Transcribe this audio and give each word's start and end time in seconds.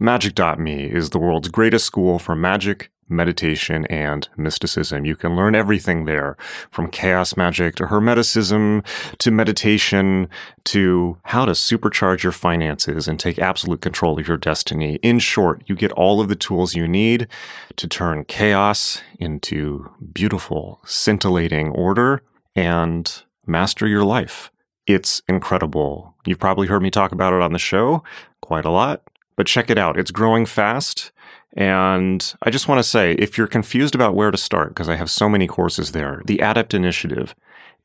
Magick.me 0.00 0.84
is 0.84 1.10
the 1.10 1.18
world's 1.18 1.48
greatest 1.48 1.84
school 1.84 2.20
for 2.20 2.36
magic, 2.36 2.92
meditation, 3.08 3.84
and 3.86 4.28
mysticism. 4.36 5.04
You 5.04 5.16
can 5.16 5.34
learn 5.34 5.56
everything 5.56 6.04
there 6.04 6.36
from 6.70 6.88
chaos 6.88 7.36
magic 7.36 7.74
to 7.76 7.86
hermeticism 7.86 8.84
to 9.18 9.30
meditation 9.32 10.28
to 10.66 11.18
how 11.24 11.46
to 11.46 11.52
supercharge 11.52 12.22
your 12.22 12.30
finances 12.30 13.08
and 13.08 13.18
take 13.18 13.40
absolute 13.40 13.80
control 13.80 14.20
of 14.20 14.28
your 14.28 14.36
destiny. 14.36 15.00
In 15.02 15.18
short, 15.18 15.64
you 15.66 15.74
get 15.74 15.90
all 15.92 16.20
of 16.20 16.28
the 16.28 16.36
tools 16.36 16.76
you 16.76 16.86
need 16.86 17.26
to 17.74 17.88
turn 17.88 18.24
chaos 18.24 19.02
into 19.18 19.90
beautiful, 20.12 20.80
scintillating 20.84 21.70
order 21.70 22.22
and 22.54 23.24
master 23.48 23.88
your 23.88 24.04
life. 24.04 24.52
It's 24.86 25.22
incredible. 25.28 26.14
You've 26.24 26.38
probably 26.38 26.68
heard 26.68 26.82
me 26.82 26.90
talk 26.90 27.10
about 27.10 27.32
it 27.32 27.42
on 27.42 27.52
the 27.52 27.58
show 27.58 28.04
quite 28.40 28.64
a 28.64 28.70
lot, 28.70 29.02
but 29.38 29.46
check 29.46 29.70
it 29.70 29.78
out. 29.78 29.96
It's 29.96 30.10
growing 30.10 30.44
fast. 30.46 31.12
And 31.56 32.34
I 32.42 32.50
just 32.50 32.66
want 32.66 32.80
to 32.80 32.82
say 32.82 33.12
if 33.12 33.38
you're 33.38 33.46
confused 33.46 33.94
about 33.94 34.16
where 34.16 34.32
to 34.32 34.36
start, 34.36 34.70
because 34.70 34.88
I 34.88 34.96
have 34.96 35.10
so 35.12 35.28
many 35.28 35.46
courses 35.46 35.92
there, 35.92 36.22
the 36.26 36.40
Adept 36.40 36.74
Initiative 36.74 37.36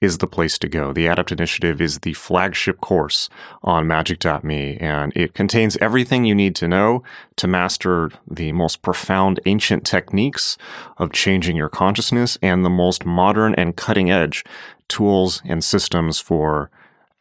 is 0.02 0.18
the 0.18 0.28
place 0.28 0.58
to 0.58 0.68
go. 0.68 0.92
The 0.92 1.06
Adept 1.06 1.32
Initiative 1.32 1.80
is 1.80 2.00
the 2.00 2.14
flagship 2.14 2.82
course 2.82 3.30
on 3.62 3.86
magick.me, 3.86 4.78
and 4.78 5.14
it 5.16 5.36
contains 5.36 5.78
everything 5.78 6.26
you 6.26 6.34
need 6.34 6.56
to 6.56 6.68
know 6.68 7.04
to 7.36 7.48
master 7.48 8.10
the 8.28 8.52
most 8.52 8.82
profound 8.82 9.40
ancient 9.46 9.86
techniques 9.86 10.58
of 10.98 11.14
changing 11.14 11.56
your 11.56 11.70
consciousness 11.70 12.36
and 12.42 12.66
the 12.66 12.70
most 12.70 13.06
modern 13.06 13.54
and 13.54 13.76
cutting 13.76 14.10
edge 14.10 14.44
tools 14.88 15.40
and 15.46 15.64
systems 15.64 16.20
for 16.20 16.72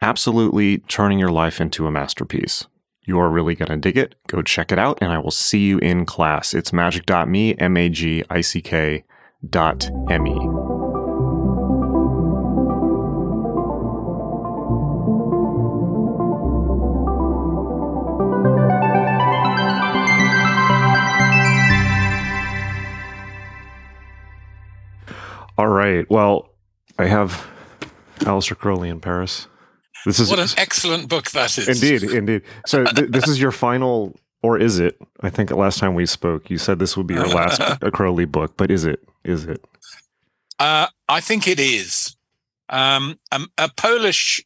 absolutely 0.01 0.79
turning 0.79 1.19
your 1.19 1.31
life 1.31 1.61
into 1.61 1.85
a 1.85 1.91
masterpiece. 1.91 2.65
You 3.05 3.19
are 3.19 3.29
really 3.29 3.53
going 3.53 3.69
to 3.69 3.77
dig 3.77 3.97
it. 3.97 4.15
Go 4.27 4.41
check 4.41 4.71
it 4.71 4.79
out, 4.79 4.97
and 5.01 5.11
I 5.11 5.19
will 5.19 5.31
see 5.31 5.59
you 5.59 5.77
in 5.79 6.05
class. 6.05 6.53
It's 6.53 6.71
magick.me, 6.71 7.55
M 7.55 7.75
A 7.75 7.89
G 7.89 8.23
I 8.29 8.41
C 8.41 8.61
K 8.61 9.03
dot 9.47 9.89
M 10.09 10.25
E. 10.25 10.39
All 25.55 25.67
right. 25.67 26.09
Well, 26.09 26.49
I 26.97 27.05
have 27.05 27.47
Aleister 28.19 28.57
Crowley 28.57 28.89
in 28.89 28.99
Paris. 28.99 29.47
This 30.05 30.19
is 30.19 30.29
what 30.29 30.39
an 30.39 30.49
excellent 30.57 31.07
book 31.07 31.31
that 31.31 31.57
is. 31.57 31.67
Indeed, 31.67 32.11
indeed. 32.11 32.41
So 32.65 32.83
th- 32.95 33.09
this 33.09 33.27
is 33.27 33.39
your 33.39 33.51
final, 33.51 34.15
or 34.41 34.57
is 34.57 34.79
it? 34.79 34.99
I 35.21 35.29
think 35.29 35.51
last 35.51 35.79
time 35.79 35.95
we 35.95 36.05
spoke, 36.05 36.49
you 36.49 36.57
said 36.57 36.79
this 36.79 36.97
would 36.97 37.07
be 37.07 37.13
your 37.13 37.27
last 37.27 37.61
Crowley 37.93 38.25
book, 38.25 38.55
but 38.57 38.69
is 38.69 38.85
it? 38.85 39.03
Is 39.23 39.45
it? 39.45 39.63
Uh, 40.59 40.87
I 41.07 41.21
think 41.21 41.47
it 41.47 41.59
is. 41.59 42.15
Um, 42.69 43.19
a, 43.31 43.41
a, 43.57 43.69
Polish 43.69 44.43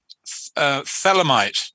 uh, 0.55 0.81
Thelemite 0.81 1.71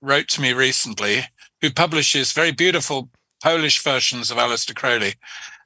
wrote 0.00 0.28
to 0.28 0.40
me 0.40 0.52
recently, 0.52 1.24
who 1.60 1.70
publishes 1.70 2.32
very 2.32 2.52
beautiful 2.52 3.10
Polish 3.42 3.82
versions 3.82 4.30
of 4.30 4.36
Aleister 4.36 4.74
Crowley, 4.74 5.14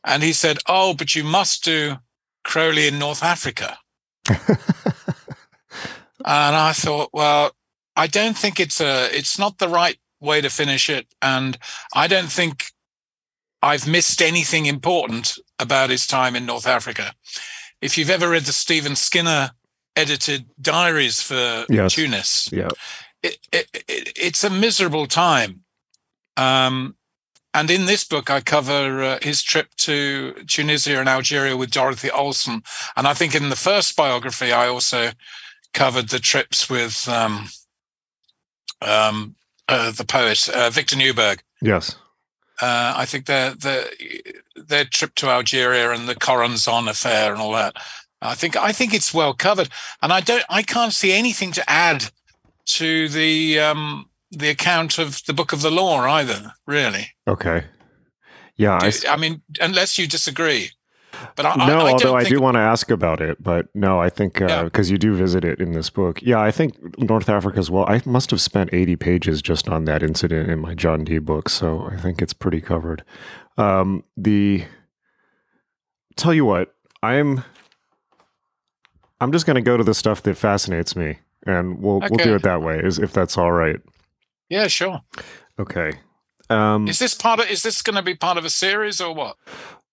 and 0.04 0.22
he 0.22 0.32
said, 0.32 0.58
"Oh, 0.66 0.94
but 0.94 1.14
you 1.14 1.24
must 1.24 1.64
do 1.64 1.96
Crowley 2.44 2.88
in 2.88 2.98
North 2.98 3.22
Africa." 3.22 3.78
And 6.24 6.56
I 6.56 6.72
thought, 6.72 7.10
well, 7.12 7.52
I 7.96 8.06
don't 8.06 8.36
think 8.36 8.60
it's 8.60 8.80
a, 8.80 9.14
it's 9.16 9.38
not 9.38 9.58
the 9.58 9.68
right 9.68 9.98
way 10.20 10.40
to 10.40 10.48
finish 10.48 10.88
it. 10.88 11.06
And 11.20 11.58
I 11.94 12.06
don't 12.06 12.30
think 12.30 12.66
I've 13.62 13.86
missed 13.86 14.22
anything 14.22 14.66
important 14.66 15.38
about 15.58 15.90
his 15.90 16.06
time 16.06 16.34
in 16.34 16.46
North 16.46 16.66
Africa. 16.66 17.14
If 17.80 17.96
you've 17.98 18.10
ever 18.10 18.30
read 18.30 18.44
the 18.44 18.52
Stephen 18.52 18.96
Skinner 18.96 19.50
edited 19.94 20.46
diaries 20.60 21.20
for 21.20 21.66
yes. 21.68 21.94
Tunis, 21.94 22.50
yeah. 22.52 22.68
It, 23.22 23.38
it, 23.52 23.68
it, 23.88 24.12
it's 24.16 24.42
a 24.42 24.50
miserable 24.50 25.06
time. 25.06 25.62
Um, 26.36 26.96
and 27.54 27.70
in 27.70 27.86
this 27.86 28.04
book, 28.04 28.30
I 28.30 28.40
cover 28.40 29.02
uh, 29.02 29.18
his 29.22 29.42
trip 29.42 29.68
to 29.78 30.32
Tunisia 30.48 30.98
and 30.98 31.08
Algeria 31.08 31.56
with 31.56 31.70
Dorothy 31.70 32.10
Olsen. 32.10 32.62
And 32.96 33.06
I 33.06 33.14
think 33.14 33.34
in 33.34 33.50
the 33.50 33.56
first 33.56 33.94
biography, 33.94 34.52
I 34.52 34.68
also 34.68 35.10
covered 35.72 36.08
the 36.08 36.18
trips 36.18 36.68
with 36.68 37.08
um, 37.08 37.48
um, 38.80 39.34
uh, 39.68 39.90
the 39.92 40.04
poet 40.04 40.48
uh, 40.48 40.70
Victor 40.70 40.96
Neuburg. 40.96 41.40
Yes, 41.60 41.96
uh, 42.60 42.94
I 42.96 43.04
think 43.04 43.26
their 43.26 43.54
their 43.54 43.84
their 44.56 44.84
trip 44.84 45.14
to 45.16 45.28
Algeria 45.28 45.90
and 45.90 46.08
the 46.08 46.14
Choronzon 46.14 46.88
affair 46.88 47.32
and 47.32 47.40
all 47.40 47.52
that. 47.52 47.76
I 48.20 48.34
think 48.34 48.56
I 48.56 48.72
think 48.72 48.94
it's 48.94 49.12
well 49.12 49.34
covered, 49.34 49.68
and 50.00 50.12
I 50.12 50.20
don't 50.20 50.44
I 50.48 50.62
can't 50.62 50.92
see 50.92 51.12
anything 51.12 51.52
to 51.52 51.70
add 51.70 52.10
to 52.66 53.08
the 53.08 53.58
um, 53.58 54.08
the 54.30 54.48
account 54.48 54.98
of 54.98 55.22
the 55.26 55.32
Book 55.32 55.52
of 55.52 55.62
the 55.62 55.70
Law 55.70 56.00
either. 56.02 56.52
Really. 56.66 57.08
Okay. 57.26 57.64
Yeah, 58.56 58.78
do, 58.78 58.90
I, 59.08 59.12
I 59.12 59.16
mean, 59.16 59.42
unless 59.60 59.98
you 59.98 60.06
disagree. 60.06 60.70
But 61.36 61.46
I, 61.46 61.66
no, 61.66 61.80
I, 61.80 61.88
I 61.88 61.92
although 61.92 62.16
I 62.16 62.24
do 62.24 62.40
want 62.40 62.54
to 62.56 62.60
ask 62.60 62.90
about 62.90 63.20
it, 63.20 63.42
but 63.42 63.68
no, 63.74 64.00
I 64.00 64.08
think 64.08 64.34
because 64.34 64.50
uh, 64.50 64.70
yeah. 64.74 64.90
you 64.92 64.98
do 64.98 65.14
visit 65.14 65.44
it 65.44 65.60
in 65.60 65.72
this 65.72 65.90
book. 65.90 66.20
Yeah, 66.22 66.40
I 66.40 66.50
think 66.50 66.98
North 66.98 67.28
Africa 67.28 67.58
as 67.58 67.70
well. 67.70 67.84
I 67.88 68.02
must 68.04 68.30
have 68.30 68.40
spent 68.40 68.70
eighty 68.72 68.96
pages 68.96 69.42
just 69.42 69.68
on 69.68 69.84
that 69.86 70.02
incident 70.02 70.50
in 70.50 70.58
my 70.58 70.74
John 70.74 71.04
Dee 71.04 71.18
book, 71.18 71.48
so 71.48 71.88
I 71.90 71.96
think 71.96 72.22
it's 72.22 72.32
pretty 72.32 72.60
covered. 72.60 73.04
Um, 73.56 74.04
the 74.16 74.64
tell 76.16 76.34
you 76.34 76.44
what, 76.44 76.74
I'm 77.02 77.44
I'm 79.20 79.32
just 79.32 79.46
going 79.46 79.56
to 79.56 79.62
go 79.62 79.76
to 79.76 79.84
the 79.84 79.94
stuff 79.94 80.22
that 80.24 80.36
fascinates 80.36 80.96
me, 80.96 81.18
and 81.46 81.80
we'll 81.80 81.96
okay. 81.96 82.08
we'll 82.10 82.24
do 82.24 82.34
it 82.34 82.42
that 82.42 82.62
way, 82.62 82.78
is 82.78 82.98
if 82.98 83.12
that's 83.12 83.38
all 83.38 83.52
right. 83.52 83.80
Yeah, 84.48 84.66
sure. 84.66 85.00
Okay. 85.58 85.92
Um, 86.50 86.88
is 86.88 86.98
this 86.98 87.14
part 87.14 87.40
of? 87.40 87.48
Is 87.48 87.62
this 87.62 87.82
going 87.82 87.96
to 87.96 88.02
be 88.02 88.14
part 88.14 88.36
of 88.36 88.44
a 88.44 88.50
series 88.50 89.00
or 89.00 89.14
what? 89.14 89.36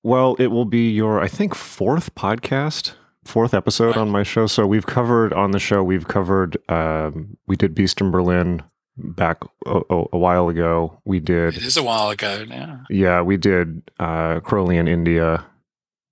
Well, 0.04 0.36
it 0.40 0.48
will 0.48 0.66
be 0.66 0.90
your, 0.92 1.22
I 1.22 1.28
think, 1.28 1.54
fourth 1.54 2.16
podcast, 2.16 2.94
fourth 3.26 3.54
episode 3.54 3.98
on 3.98 4.10
my 4.10 4.24
show. 4.24 4.48
So 4.48 4.66
we've 4.66 4.86
covered 4.86 5.34
on 5.34 5.52
the 5.52 5.60
show, 5.60 5.84
we've 5.84 6.08
covered, 6.08 6.58
um, 6.70 7.38
we 7.48 7.56
did 7.56 7.76
Beast 7.76 8.00
in 8.00 8.12
Berlin 8.12 8.64
back 8.96 9.44
a, 9.66 9.82
a, 9.90 10.18
while 10.18 10.50
ago. 10.50 11.02
We 11.06 11.20
did. 11.20 11.58
It 11.58 11.64
is 11.64 11.78
a 11.78 11.84
while 11.84 12.10
ago, 12.10 12.46
yeah. 12.48 12.80
Yeah, 12.90 13.22
we 13.22 13.38
did 13.38 13.82
uh, 14.00 14.40
Crowley 14.40 14.78
in 14.78 14.88
India. 14.88 15.46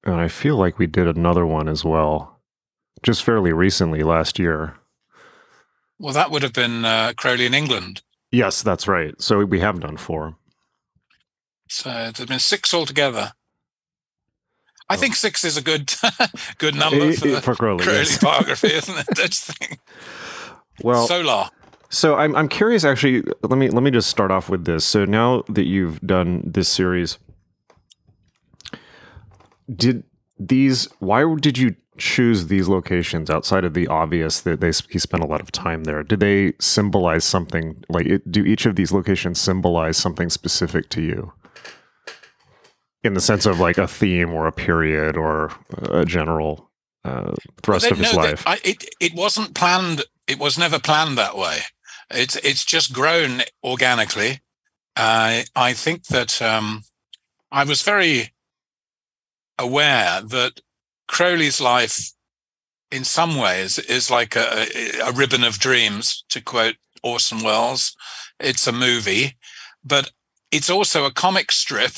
And 0.04 0.16
I 0.16 0.28
feel 0.28 0.58
like 0.58 0.80
we 0.80 0.88
did 0.88 1.08
another 1.08 1.46
one 1.46 1.68
as 1.68 1.84
well, 1.84 2.40
just 3.04 3.24
fairly 3.24 3.52
recently, 3.52 4.04
last 4.04 4.40
year. 4.40 4.76
Well, 6.00 6.14
that 6.14 6.32
would 6.32 6.44
have 6.44 6.54
been 6.54 6.86
uh, 6.86 7.14
Crowley 7.18 7.46
in 7.46 7.54
England. 7.54 8.04
Yes, 8.32 8.62
that's 8.62 8.88
right. 8.88 9.20
So 9.22 9.44
we 9.46 9.60
have 9.60 9.80
done 9.80 9.98
four. 9.98 10.36
So 11.70 11.90
there's 11.90 12.28
been 12.28 12.40
six 12.40 12.74
altogether. 12.74 13.34
I 14.90 14.96
think 14.96 15.16
six 15.16 15.44
is 15.44 15.58
a 15.58 15.62
good 15.62 15.94
good 16.58 16.76
number 16.76 17.12
for, 17.14 17.28
the 17.28 17.42
for 17.42 17.56
Crowley, 17.56 17.86
yes. 17.86 18.18
biography, 18.24 18.74
isn't 18.74 18.98
it? 18.98 19.06
That's 19.16 19.48
the 19.48 19.54
thing. 19.54 19.78
Well, 20.84 21.08
Solar. 21.08 21.50
So 21.90 22.16
I'm 22.16 22.36
I'm 22.36 22.48
curious. 22.48 22.84
Actually, 22.84 23.24
let 23.44 23.58
me 23.58 23.70
let 23.70 23.84
me 23.84 23.92
just 23.92 24.10
start 24.10 24.32
off 24.32 24.50
with 24.50 24.66
this. 24.66 24.86
So 24.86 25.06
now 25.06 25.44
that 25.50 25.66
you've 25.66 26.00
done 26.02 26.44
this 26.46 26.70
series, 26.70 27.18
did 29.74 30.04
these? 30.40 30.88
Why 31.00 31.36
did 31.40 31.58
you 31.58 31.76
choose 31.98 32.48
these 32.48 32.68
locations 32.68 33.30
outside 33.30 33.66
of 33.66 33.74
the 33.74 33.88
obvious 33.88 34.42
that 34.42 34.62
they 34.62 34.72
he 34.90 35.00
spent 35.00 35.24
a 35.24 35.28
lot 35.28 35.42
of 35.42 35.52
time 35.52 35.86
there? 35.86 36.04
Did 36.04 36.20
they 36.20 36.54
symbolize 36.60 37.24
something? 37.24 37.84
Like, 37.90 38.06
it, 38.06 38.32
do 38.32 38.46
each 38.46 38.66
of 38.66 38.76
these 38.76 38.92
locations 38.92 39.40
symbolize 39.40 39.98
something 39.98 40.30
specific 40.30 40.90
to 40.90 41.02
you? 41.02 41.34
In 43.04 43.14
the 43.14 43.22
sense 43.22 43.46
of 43.46 43.60
like 43.60 43.78
a 43.78 43.88
theme 43.88 44.34
or 44.34 44.48
a 44.48 44.52
period 44.52 45.18
or 45.18 45.52
a 45.90 46.06
general 46.06 46.70
uh, 47.04 47.34
thrust 47.62 47.86
well, 47.86 47.94
of 47.94 48.00
his 48.00 48.14
no, 48.14 48.20
life. 48.20 48.44
I, 48.46 48.60
it 48.64 48.86
it 49.00 49.14
wasn't 49.14 49.56
planned. 49.56 50.04
It 50.28 50.40
was 50.40 50.58
never 50.58 50.80
planned 50.80 51.18
that 51.18 51.38
way. 51.38 51.60
It's 52.12 52.36
it's 52.38 52.66
just 52.66 52.94
grown 52.94 53.42
organically. 53.64 54.42
Uh, 54.96 55.44
I 55.56 55.74
think 55.74 56.06
that 56.08 56.42
um, 56.42 56.84
I 57.52 57.64
was 57.64 57.82
very 57.82 58.34
aware 59.60 60.22
that 60.22 60.62
Crowley's 61.08 61.62
life, 61.62 62.12
in 62.92 63.04
some 63.04 63.38
ways, 63.38 63.78
is 63.80 64.10
like 64.10 64.36
a, 64.36 64.66
a 65.04 65.12
ribbon 65.12 65.44
of 65.44 65.60
dreams. 65.60 66.24
To 66.30 66.42
quote 66.42 66.76
Orson 67.04 67.44
Welles, 67.44 67.96
it's 68.40 68.68
a 68.68 68.72
movie, 68.72 69.38
but 69.84 70.12
it's 70.52 70.70
also 70.70 71.06
a 71.06 71.12
comic 71.12 71.52
strip 71.52 71.94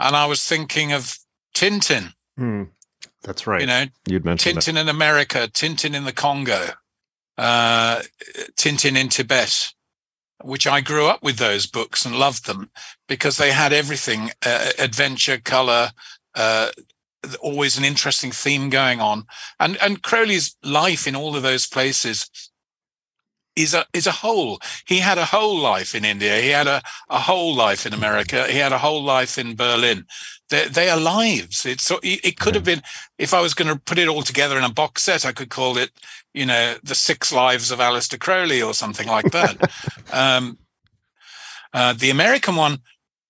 and 0.00 0.16
I 0.16 0.26
was 0.26 0.44
thinking 0.44 0.92
of 0.92 1.18
Tintin. 1.54 2.14
Mm, 2.38 2.70
that's 3.22 3.46
right. 3.46 3.60
You 3.60 3.66
know, 3.66 3.84
you'd 4.08 4.24
mentioned 4.24 4.58
Tintin 4.58 4.74
that. 4.74 4.80
in 4.80 4.88
America, 4.88 5.48
Tintin 5.52 5.94
in 5.94 6.04
the 6.04 6.12
Congo, 6.12 6.70
uh, 7.38 8.02
Tintin 8.56 8.96
in 8.96 9.10
Tibet, 9.10 9.72
which 10.42 10.66
I 10.66 10.80
grew 10.80 11.06
up 11.06 11.22
with 11.22 11.36
those 11.36 11.66
books 11.66 12.04
and 12.04 12.18
loved 12.18 12.46
them 12.46 12.70
because 13.08 13.36
they 13.36 13.52
had 13.52 13.72
everything 13.72 14.30
uh, 14.44 14.70
adventure, 14.78 15.38
color, 15.38 15.90
uh, 16.34 16.70
always 17.40 17.76
an 17.76 17.84
interesting 17.84 18.30
theme 18.30 18.70
going 18.70 19.00
on. 19.00 19.26
And, 19.58 19.76
and 19.82 20.02
Crowley's 20.02 20.56
life 20.64 21.06
in 21.06 21.14
all 21.14 21.36
of 21.36 21.42
those 21.42 21.66
places 21.66 22.30
is 23.62 23.74
a 23.74 23.84
is 23.92 24.06
a 24.06 24.12
whole. 24.12 24.60
He 24.86 24.98
had 24.98 25.18
a 25.18 25.24
whole 25.24 25.58
life 25.58 25.94
in 25.94 26.04
India. 26.04 26.40
He 26.40 26.48
had 26.48 26.66
a, 26.66 26.82
a 27.08 27.18
whole 27.18 27.54
life 27.54 27.86
in 27.86 27.92
America. 27.92 28.46
He 28.48 28.58
had 28.58 28.72
a 28.72 28.78
whole 28.78 29.02
life 29.02 29.38
in 29.38 29.56
Berlin. 29.56 30.06
They, 30.48 30.66
they 30.66 30.90
are 30.90 30.98
lives. 30.98 31.64
It's 31.64 31.84
so 31.84 32.00
it 32.02 32.38
could 32.38 32.54
have 32.54 32.64
been 32.64 32.82
if 33.18 33.32
I 33.32 33.40
was 33.40 33.54
going 33.54 33.72
to 33.72 33.80
put 33.80 33.98
it 33.98 34.08
all 34.08 34.22
together 34.22 34.58
in 34.58 34.64
a 34.64 34.72
box 34.72 35.04
set, 35.04 35.24
I 35.24 35.32
could 35.32 35.50
call 35.50 35.76
it, 35.76 35.90
you 36.34 36.46
know, 36.46 36.76
the 36.82 36.94
six 36.94 37.32
lives 37.32 37.70
of 37.70 37.78
Aleister 37.78 38.18
Crowley 38.18 38.60
or 38.60 38.74
something 38.74 39.06
like 39.06 39.30
that. 39.30 39.70
um, 40.12 40.58
uh, 41.72 41.92
the 41.92 42.10
American 42.10 42.56
one 42.56 42.78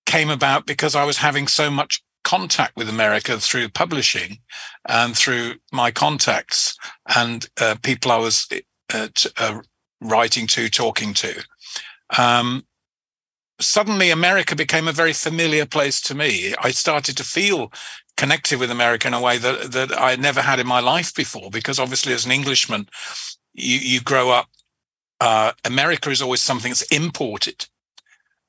came 0.07 0.31
about 0.31 0.67
because 0.67 0.95
I 0.95 1.05
was 1.05 1.19
having 1.19 1.47
so 1.47 1.71
much 1.71 2.03
contact 2.25 2.77
with 2.77 2.89
America 2.89 3.39
through 3.39 3.69
publishing 3.69 4.39
and 4.89 5.17
through 5.17 5.55
my 5.73 5.91
contacts 5.91 6.77
and 7.17 7.49
uh, 7.61 7.77
people 7.83 8.13
I 8.13 8.17
was 8.19 8.47
uh, 8.93 9.09
t- 9.15 9.31
uh, 9.37 9.61
writing 10.01 10.47
to, 10.49 10.69
talking 10.69 11.15
to. 11.15 11.45
Um, 12.19 12.65
suddenly, 13.61 14.11
America 14.11 14.57
became 14.57 14.89
a 14.89 14.93
very 14.93 15.13
familiar 15.13 15.67
place 15.67 16.01
to 16.03 16.15
me. 16.15 16.55
I 16.61 16.71
started 16.71 17.17
to 17.17 17.25
feel 17.25 17.73
connected 18.17 18.59
with 18.59 18.71
America 18.71 19.09
in 19.09 19.15
a 19.15 19.21
way 19.21 19.39
that 19.39 19.73
that 19.73 19.99
I 19.99 20.17
never 20.17 20.43
had 20.43 20.61
in 20.61 20.67
my 20.67 20.81
life 20.81 21.15
before. 21.15 21.51
Because 21.51 21.79
obviously, 21.79 22.13
as 22.13 22.27
an 22.27 22.33
Englishman, 22.33 22.89
you 23.55 23.79
you 23.79 24.01
grow 24.01 24.31
up. 24.31 24.49
Uh, 25.21 25.53
America 25.65 26.11
is 26.11 26.23
always 26.23 26.43
something 26.43 26.71
that's 26.71 26.83
imported 26.83 27.67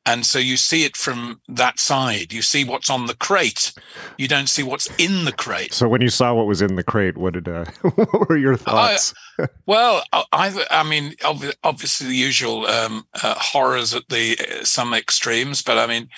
and 0.05 0.25
so 0.25 0.39
you 0.39 0.57
see 0.57 0.83
it 0.83 0.97
from 0.97 1.41
that 1.47 1.79
side. 1.79 2.33
You 2.33 2.41
see 2.41 2.63
what's 2.63 2.89
on 2.89 3.05
the 3.05 3.15
crate. 3.15 3.73
You 4.17 4.27
don't 4.27 4.49
see 4.49 4.63
what's 4.63 4.87
in 4.97 5.25
the 5.25 5.31
crate. 5.31 5.73
So 5.73 5.87
when 5.87 6.01
you 6.01 6.09
saw 6.09 6.33
what 6.33 6.47
was 6.47 6.61
in 6.61 6.75
the 6.75 6.83
crate 6.83 7.17
what 7.17 7.33
did 7.33 7.47
uh, 7.47 7.65
what 7.81 8.29
were 8.29 8.37
your 8.37 8.57
thoughts? 8.57 9.13
I, 9.39 9.47
well 9.65 10.03
i 10.11 10.65
i 10.69 10.83
mean 10.83 11.15
obviously 11.63 12.07
the 12.07 12.15
usual 12.15 12.67
um, 12.67 13.07
uh, 13.23 13.33
horrors 13.37 13.95
at 13.95 14.07
the 14.09 14.37
uh, 14.37 14.63
some 14.63 14.93
extremes 14.93 15.63
but 15.63 15.77
i 15.77 15.87
mean 15.87 16.09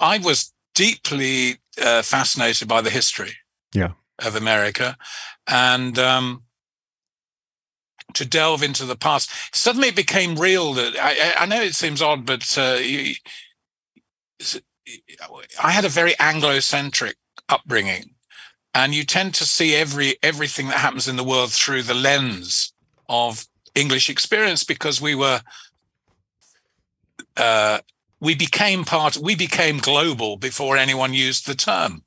i 0.00 0.18
was 0.18 0.52
deeply 0.74 1.56
uh, 1.82 2.02
fascinated 2.02 2.68
by 2.68 2.80
the 2.80 2.90
history 2.90 3.32
yeah. 3.72 3.92
of 4.24 4.36
america. 4.36 4.96
And 5.46 5.98
um, 5.98 6.42
to 8.14 8.24
delve 8.24 8.62
into 8.62 8.84
the 8.84 8.96
past. 8.96 9.30
Suddenly, 9.54 9.88
it 9.88 9.96
became 9.96 10.36
real. 10.36 10.72
That 10.74 10.94
I, 11.00 11.42
I 11.42 11.46
know 11.46 11.60
it 11.60 11.74
seems 11.74 12.02
odd, 12.02 12.26
but 12.26 12.56
uh, 12.58 12.78
you, 12.80 13.14
I 15.62 15.70
had 15.70 15.84
a 15.84 15.90
very 15.90 16.18
Anglo-centric 16.18 17.16
upbringing, 17.48 18.14
and 18.74 18.94
you 18.94 19.04
tend 19.04 19.34
to 19.34 19.44
see 19.44 19.74
every 19.74 20.16
everything 20.22 20.68
that 20.68 20.78
happens 20.78 21.08
in 21.08 21.16
the 21.16 21.24
world 21.24 21.52
through 21.52 21.82
the 21.82 21.94
lens 21.94 22.72
of 23.08 23.46
English 23.74 24.08
experience 24.08 24.64
because 24.64 25.00
we 25.00 25.14
were. 25.14 25.40
Uh, 27.36 27.78
we 28.20 28.34
became 28.34 28.84
part 28.84 29.16
we 29.16 29.34
became 29.36 29.78
global 29.78 30.36
before 30.36 30.76
anyone 30.76 31.14
used 31.14 31.46
the 31.46 31.54
term 31.54 32.02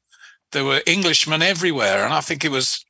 there 0.51 0.65
were 0.65 0.81
englishmen 0.86 1.42
everywhere 1.42 2.03
and 2.03 2.13
i 2.13 2.19
think 2.21 2.44
it 2.44 2.51
was 2.51 2.86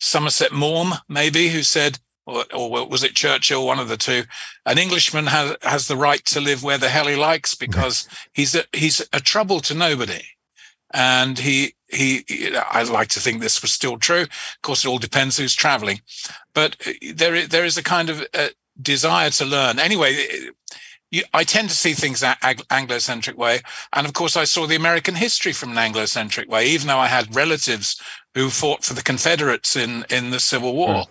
somerset 0.00 0.52
maugham 0.52 0.98
maybe 1.08 1.48
who 1.48 1.62
said 1.62 1.98
or, 2.26 2.44
or, 2.54 2.86
was 2.86 3.04
it 3.04 3.14
Churchill, 3.14 3.66
one 3.66 3.78
of 3.78 3.88
the 3.88 3.96
two? 3.96 4.24
An 4.64 4.78
Englishman 4.78 5.26
has 5.26 5.56
has 5.62 5.88
the 5.88 5.96
right 5.96 6.24
to 6.26 6.40
live 6.40 6.62
where 6.62 6.78
the 6.78 6.88
hell 6.88 7.06
he 7.06 7.16
likes 7.16 7.54
because 7.54 8.08
he's 8.32 8.54
a, 8.54 8.64
he's 8.72 9.06
a 9.12 9.20
trouble 9.20 9.60
to 9.60 9.74
nobody, 9.74 10.22
and 10.92 11.38
he 11.38 11.74
he. 11.88 12.24
I 12.56 12.82
like 12.84 13.08
to 13.08 13.20
think 13.20 13.40
this 13.40 13.60
was 13.60 13.72
still 13.72 13.98
true. 13.98 14.22
Of 14.22 14.62
course, 14.62 14.84
it 14.84 14.88
all 14.88 14.98
depends 14.98 15.36
who's 15.36 15.54
traveling, 15.54 16.00
but 16.54 16.76
uh, 16.86 16.92
there 17.14 17.46
there 17.46 17.64
is 17.64 17.76
a 17.76 17.82
kind 17.82 18.08
of 18.08 18.22
a 18.32 18.46
uh, 18.46 18.48
desire 18.80 19.30
to 19.30 19.44
learn. 19.44 19.78
Anyway, 19.78 20.26
you, 21.10 21.24
I 21.34 21.44
tend 21.44 21.68
to 21.68 21.76
see 21.76 21.92
things 21.92 22.20
that 22.20 22.38
Anglo-centric 22.70 23.36
way, 23.36 23.60
and 23.92 24.06
of 24.06 24.14
course, 24.14 24.34
I 24.34 24.44
saw 24.44 24.66
the 24.66 24.76
American 24.76 25.16
history 25.16 25.52
from 25.52 25.72
an 25.72 25.78
Anglo-centric 25.78 26.50
way. 26.50 26.68
Even 26.68 26.86
though 26.86 26.98
I 26.98 27.08
had 27.08 27.36
relatives 27.36 28.00
who 28.34 28.48
fought 28.48 28.82
for 28.82 28.94
the 28.94 29.02
Confederates 29.02 29.76
in 29.76 30.06
in 30.08 30.30
the 30.30 30.40
Civil 30.40 30.74
War. 30.74 30.88
Mm 30.88 31.08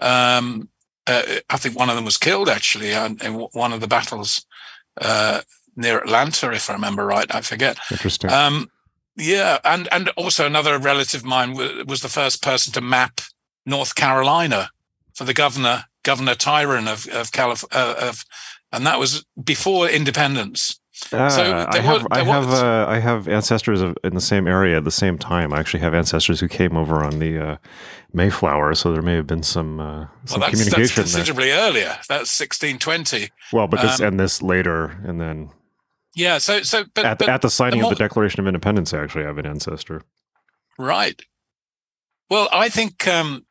um, 0.00 0.68
uh, 1.06 1.22
I 1.50 1.56
think 1.56 1.78
one 1.78 1.90
of 1.90 1.96
them 1.96 2.04
was 2.04 2.16
killed 2.16 2.48
actually 2.48 2.92
in 2.92 3.34
one 3.52 3.72
of 3.72 3.80
the 3.80 3.88
battles 3.88 4.46
uh, 5.00 5.42
near 5.76 5.98
Atlanta, 5.98 6.52
if 6.52 6.70
I 6.70 6.74
remember 6.74 7.04
right. 7.04 7.32
I 7.34 7.40
forget. 7.40 7.78
Interesting. 7.90 8.30
Um, 8.30 8.70
yeah, 9.16 9.58
and 9.64 9.88
and 9.92 10.08
also 10.10 10.46
another 10.46 10.78
relative 10.78 11.20
of 11.20 11.26
mine 11.26 11.54
was, 11.54 11.84
was 11.86 12.00
the 12.00 12.08
first 12.08 12.42
person 12.42 12.72
to 12.72 12.80
map 12.80 13.20
North 13.64 13.94
Carolina 13.94 14.70
for 15.14 15.24
the 15.24 15.34
governor, 15.34 15.84
Governor 16.02 16.34
Tryon 16.34 16.88
of 16.88 17.06
of 17.08 17.32
California, 17.32 17.78
uh, 17.78 18.08
of, 18.08 18.24
and 18.72 18.86
that 18.86 18.98
was 18.98 19.24
before 19.42 19.88
independence. 19.88 20.80
Uh, 21.12 21.28
so 21.28 21.66
I 21.68 21.80
have, 21.80 22.06
I 22.10 22.24
have, 22.24 22.48
uh, 22.50 22.86
I 22.88 22.98
have 22.98 23.28
ancestors 23.28 23.80
of, 23.80 23.96
in 24.02 24.14
the 24.14 24.20
same 24.20 24.46
area 24.46 24.76
at 24.78 24.84
the 24.84 24.90
same 24.90 25.18
time. 25.18 25.52
I 25.52 25.60
actually 25.60 25.80
have 25.80 25.94
ancestors 25.94 26.40
who 26.40 26.48
came 26.48 26.76
over 26.76 27.04
on 27.04 27.18
the 27.18 27.38
uh, 27.38 27.56
Mayflower, 28.12 28.74
so 28.74 28.92
there 28.92 29.02
may 29.02 29.14
have 29.14 29.26
been 29.26 29.42
some 29.42 29.80
uh, 29.80 30.06
some 30.24 30.40
well, 30.40 30.50
that's, 30.50 30.62
communication 30.62 31.02
that's 31.02 31.14
considerably 31.14 31.46
there. 31.46 31.68
earlier. 31.68 31.98
That's 32.08 32.38
1620. 32.38 33.30
Well, 33.52 33.66
but 33.66 33.82
this 33.82 34.00
um, 34.00 34.06
and 34.06 34.20
this 34.20 34.40
later, 34.40 35.00
and 35.04 35.20
then 35.20 35.50
yeah. 36.14 36.38
So 36.38 36.62
so 36.62 36.84
but 36.94 37.04
at, 37.04 37.18
but 37.18 37.28
at 37.28 37.42
the 37.42 37.50
signing 37.50 37.80
the 37.80 37.86
of 37.86 37.90
the 37.90 37.96
Declaration 37.96 38.40
of 38.40 38.46
Independence, 38.46 38.94
I 38.94 39.02
actually 39.02 39.24
have 39.24 39.38
an 39.38 39.46
ancestor. 39.46 40.02
Right. 40.78 41.20
Well, 42.30 42.48
I 42.52 42.68
think 42.68 43.06
um, 43.08 43.46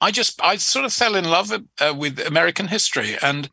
I 0.00 0.10
just 0.10 0.42
I 0.42 0.56
sort 0.56 0.84
of 0.84 0.92
fell 0.92 1.14
in 1.14 1.24
love 1.24 1.52
uh, 1.52 1.94
with 1.96 2.18
American 2.26 2.68
history, 2.68 3.16
and 3.22 3.48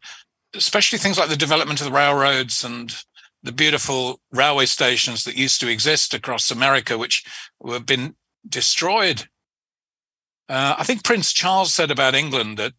especially 0.56 1.00
things 1.00 1.18
like 1.18 1.30
the 1.30 1.36
development 1.36 1.80
of 1.82 1.86
the 1.86 1.92
railroads 1.92 2.64
and 2.64 2.96
the 3.44 3.52
beautiful 3.52 4.20
railway 4.32 4.66
stations 4.66 5.24
that 5.24 5.38
used 5.38 5.60
to 5.62 5.70
exist 5.70 6.14
across 6.14 6.50
America, 6.50 6.98
which 6.98 7.24
have 7.68 7.86
been 7.86 8.16
destroyed 8.48 9.28
uh, 10.48 10.76
I 10.78 10.84
think 10.84 11.04
Prince 11.04 11.34
Charles 11.34 11.74
said 11.74 11.92
about 11.92 12.16
England 12.16 12.58
that 12.58 12.74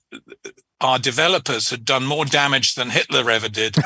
our 0.81 0.99
developers 0.99 1.71
had 1.71 1.85
done 1.85 2.07
more 2.07 2.25
damage 2.25 2.75
than 2.75 2.91
Hitler 2.91 3.29
ever 3.31 3.49
did 3.49 3.77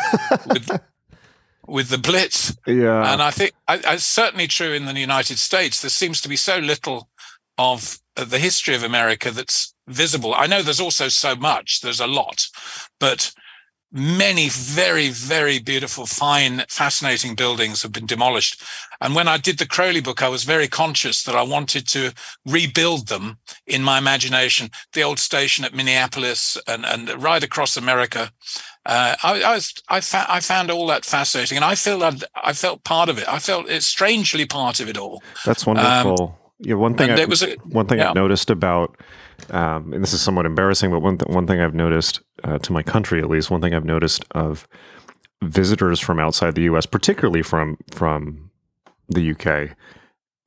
with, 0.47 0.81
with 1.67 1.89
the 1.89 1.99
Blitz. 1.99 2.57
Yeah, 2.67 3.13
and 3.13 3.23
I 3.23 3.31
think 3.31 3.53
I, 3.69 3.81
it's 3.85 4.05
certainly 4.05 4.47
true 4.47 4.73
in 4.73 4.85
the 4.85 4.99
United 4.99 5.39
States. 5.39 5.81
There 5.81 5.91
seems 5.91 6.20
to 6.20 6.29
be 6.29 6.37
so 6.37 6.59
little 6.59 7.09
of 7.56 7.99
the 8.17 8.39
history 8.39 8.75
of 8.75 8.82
America 8.82 9.31
that's 9.31 9.75
visible. 9.87 10.35
I 10.35 10.47
know 10.47 10.63
there's 10.63 10.81
also 10.81 11.09
so 11.09 11.35
much. 11.35 11.81
There's 11.81 12.01
a 12.01 12.06
lot, 12.06 12.49
but 12.99 13.32
many 13.93 14.49
very, 14.49 15.09
very 15.09 15.59
beautiful, 15.59 16.06
fine, 16.06 16.65
fascinating 16.69 17.35
buildings 17.35 17.82
have 17.82 17.93
been 17.93 18.06
demolished. 18.06 18.63
And 19.01 19.15
when 19.15 19.29
I 19.29 19.37
did 19.37 19.59
the 19.59 19.67
Crowley 19.67 20.01
book, 20.01 20.23
I 20.23 20.29
was 20.29 20.44
very 20.44 20.69
conscious 20.69 21.25
that 21.25 21.35
I 21.35 21.43
wanted 21.43 21.89
to 21.89 22.13
rebuild 22.47 23.09
them 23.09 23.39
in 23.67 23.82
my 23.82 23.99
imagination. 23.99 24.70
The 24.93 25.03
old 25.03 25.19
station 25.19 25.65
at 25.65 25.75
Minneapolis 25.75 26.56
and, 26.67 26.85
and 26.87 27.23
right 27.23 27.43
across 27.43 27.77
America. 27.77 28.31
Uh, 28.87 29.15
I, 29.23 29.43
I, 29.43 29.55
was, 29.55 29.75
I, 29.89 30.01
fa- 30.01 30.27
I, 30.29 30.41
found 30.41 30.70
all 30.70 30.87
that 30.87 31.05
fascinating, 31.05 31.56
and 31.56 31.65
I 31.65 31.75
feel 31.75 31.99
that 31.99 32.25
I 32.35 32.55
felt 32.55 32.82
part 32.85 33.09
of 33.09 33.19
it. 33.19 33.29
I 33.29 33.39
felt 33.39 33.69
it's 33.69 33.87
strangely 33.87 34.47
part 34.47 34.81
of 34.81 34.89
it 34.89 34.97
all. 34.97 35.23
That's 35.44 35.67
wonderful. 35.67 36.23
Um, 36.23 36.35
yeah, 36.61 36.75
one 36.75 36.94
thing. 36.94 37.11
I, 37.11 37.25
was 37.27 37.43
a, 37.43 37.56
one 37.56 37.87
thing 37.87 37.99
yeah. 37.99 38.11
I've 38.11 38.15
noticed 38.15 38.49
about 38.49 38.97
um, 39.51 39.93
and 39.93 40.03
this 40.03 40.13
is 40.13 40.20
somewhat 40.20 40.47
embarrassing, 40.47 40.91
but 40.91 41.01
one 41.01 41.19
th- 41.19 41.29
one 41.29 41.47
thing 41.47 41.61
I've 41.61 41.75
noticed 41.75 42.20
uh, 42.44 42.59
to 42.59 42.73
my 42.73 42.82
country, 42.82 43.20
at 43.20 43.29
least, 43.29 43.51
one 43.51 43.61
thing 43.61 43.75
I've 43.75 43.85
noticed 43.85 44.25
of 44.32 44.69
visitors 45.43 46.01
from 46.01 46.20
outside 46.20 46.55
the 46.55 46.63
U.S., 46.63 46.87
particularly 46.87 47.43
from 47.43 47.79
from 47.91 48.51
the 49.09 49.32
UK, 49.32 49.77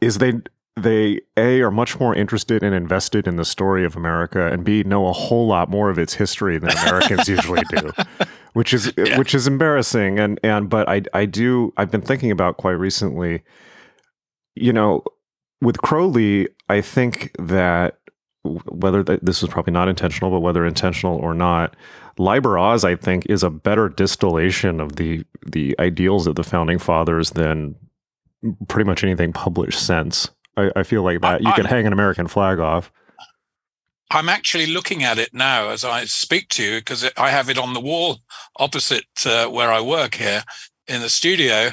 is 0.02 0.18
they 0.18 0.34
they 0.76 1.22
a 1.38 1.62
are 1.62 1.72
much 1.72 2.00
more 2.00 2.16
interested 2.16 2.64
and 2.64 2.74
invested 2.74 3.28
in 3.28 3.36
the 3.36 3.46
story 3.46 3.86
of 3.86 3.96
America, 3.96 4.52
and 4.52 4.64
b 4.64 4.84
know 4.84 5.08
a 5.08 5.14
whole 5.14 5.48
lot 5.48 5.70
more 5.70 5.90
of 5.90 6.00
its 6.00 6.16
history 6.16 6.58
than 6.58 6.72
Americans 6.72 7.28
usually 7.28 7.64
do, 7.70 7.92
which 8.54 8.74
is 8.74 8.92
yeah. 8.98 9.18
which 9.18 9.36
is 9.36 9.48
embarrassing. 9.48 10.20
And 10.20 10.40
and 10.44 10.70
but 10.70 10.90
I 10.90 11.04
I 11.14 11.26
do 11.26 11.74
I've 11.78 11.92
been 11.92 12.02
thinking 12.02 12.32
about 12.32 12.58
quite 12.58 12.72
recently, 12.72 13.44
you 14.56 14.74
know, 14.74 15.04
with 15.62 15.82
Crowley, 15.82 16.50
I 16.70 16.82
think 16.82 17.32
that 17.40 18.00
whether 18.44 19.04
this 19.04 19.42
was 19.42 19.50
probably 19.50 19.74
not 19.74 19.88
intentional, 19.88 20.30
but 20.30 20.42
whether 20.42 20.66
intentional 20.66 21.18
or 21.18 21.34
not, 21.34 21.76
Liber 22.18 22.58
Oz, 22.58 22.84
I 22.84 22.96
think, 22.96 23.26
is 23.28 23.44
a 23.44 23.50
better 23.50 23.90
distillation 23.90 24.80
of 24.80 24.98
the 24.98 25.26
the 25.46 25.76
ideals 25.80 26.28
of 26.28 26.36
the 26.36 26.44
founding 26.44 26.78
fathers 26.78 27.32
than 27.32 27.76
pretty 28.68 28.88
much 28.88 29.04
anything 29.04 29.34
published 29.34 29.86
since. 29.86 30.30
I, 30.58 30.72
I 30.76 30.84
feel 30.84 31.04
like 31.04 31.22
that 31.22 31.42
you 31.42 31.50
I, 31.50 31.56
can 31.56 31.66
hang 31.66 31.88
an 31.88 31.94
American 31.94 32.28
flag 32.28 32.60
off. 32.60 32.92
I'm 34.12 34.30
actually 34.30 34.68
looking 34.68 35.04
at 35.04 35.18
it 35.18 35.34
now 35.34 35.70
as 35.70 35.84
I 35.84 36.06
speak 36.06 36.50
to 36.50 36.64
you 36.64 36.80
because 36.80 37.10
I 37.18 37.32
have 37.32 37.50
it 37.50 37.58
on 37.58 37.74
the 37.74 37.80
wall 37.80 38.20
opposite 38.58 39.26
uh, 39.26 39.48
where 39.48 39.72
I 39.72 39.82
work 39.82 40.16
here 40.16 40.44
in 40.88 41.02
the 41.02 41.10
studio. 41.10 41.72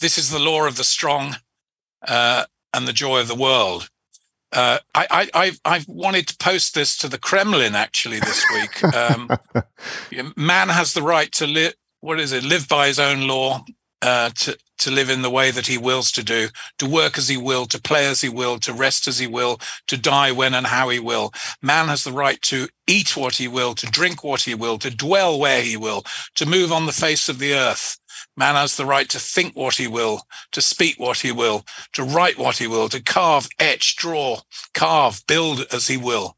This 0.00 0.16
is 0.16 0.30
the 0.30 0.38
law 0.38 0.66
of 0.66 0.76
the 0.76 0.84
strong 0.84 1.36
uh, 2.08 2.44
and 2.72 2.88
the 2.88 2.94
joy 2.94 3.20
of 3.20 3.28
the 3.28 3.34
world. 3.34 3.90
Uh, 4.52 4.78
I, 4.94 5.28
I, 5.32 5.52
I 5.64 5.84
wanted 5.88 6.28
to 6.28 6.36
post 6.36 6.74
this 6.74 6.96
to 6.98 7.08
the 7.08 7.18
Kremlin 7.18 7.74
actually 7.74 8.20
this 8.20 8.44
week. 8.52 8.94
Um, 8.94 9.30
man 10.36 10.68
has 10.68 10.92
the 10.92 11.02
right 11.02 11.32
to 11.32 11.46
live. 11.46 11.74
What 12.00 12.20
is 12.20 12.32
it? 12.32 12.44
Live 12.44 12.68
by 12.68 12.88
his 12.88 12.98
own 12.98 13.26
law. 13.26 13.64
Uh, 14.02 14.30
to 14.30 14.58
to 14.82 14.90
live 14.90 15.08
in 15.08 15.22
the 15.22 15.30
way 15.30 15.52
that 15.52 15.68
he 15.68 15.78
wills 15.78 16.10
to 16.10 16.24
do, 16.24 16.48
to 16.78 16.86
work 16.86 17.16
as 17.16 17.28
he 17.28 17.36
will, 17.36 17.66
to 17.66 17.80
play 17.80 18.06
as 18.06 18.20
he 18.20 18.28
will, 18.28 18.58
to 18.58 18.72
rest 18.72 19.06
as 19.06 19.18
he 19.18 19.28
will, 19.28 19.60
to 19.86 19.96
die 19.96 20.32
when 20.32 20.54
and 20.54 20.66
how 20.66 20.88
he 20.88 20.98
will. 20.98 21.32
Man 21.62 21.86
has 21.86 22.02
the 22.02 22.12
right 22.12 22.42
to 22.42 22.68
eat 22.88 23.16
what 23.16 23.36
he 23.36 23.46
will, 23.46 23.74
to 23.76 23.86
drink 23.86 24.24
what 24.24 24.42
he 24.42 24.56
will, 24.56 24.78
to 24.78 24.90
dwell 24.90 25.38
where 25.38 25.62
he 25.62 25.76
will, 25.76 26.02
to 26.34 26.46
move 26.46 26.72
on 26.72 26.86
the 26.86 26.92
face 26.92 27.28
of 27.28 27.38
the 27.38 27.54
earth. 27.54 27.96
Man 28.36 28.54
has 28.54 28.76
the 28.76 28.86
right 28.86 29.08
to 29.08 29.18
think 29.18 29.56
what 29.56 29.76
he 29.76 29.88
will, 29.88 30.22
to 30.52 30.62
speak 30.62 30.98
what 30.98 31.18
he 31.18 31.32
will, 31.32 31.64
to 31.92 32.02
write 32.02 32.38
what 32.38 32.58
he 32.58 32.66
will, 32.66 32.88
to 32.88 33.02
carve, 33.02 33.48
etch, 33.58 33.96
draw, 33.96 34.40
carve, 34.74 35.22
build 35.26 35.66
as 35.72 35.88
he 35.88 35.96
will 35.96 36.36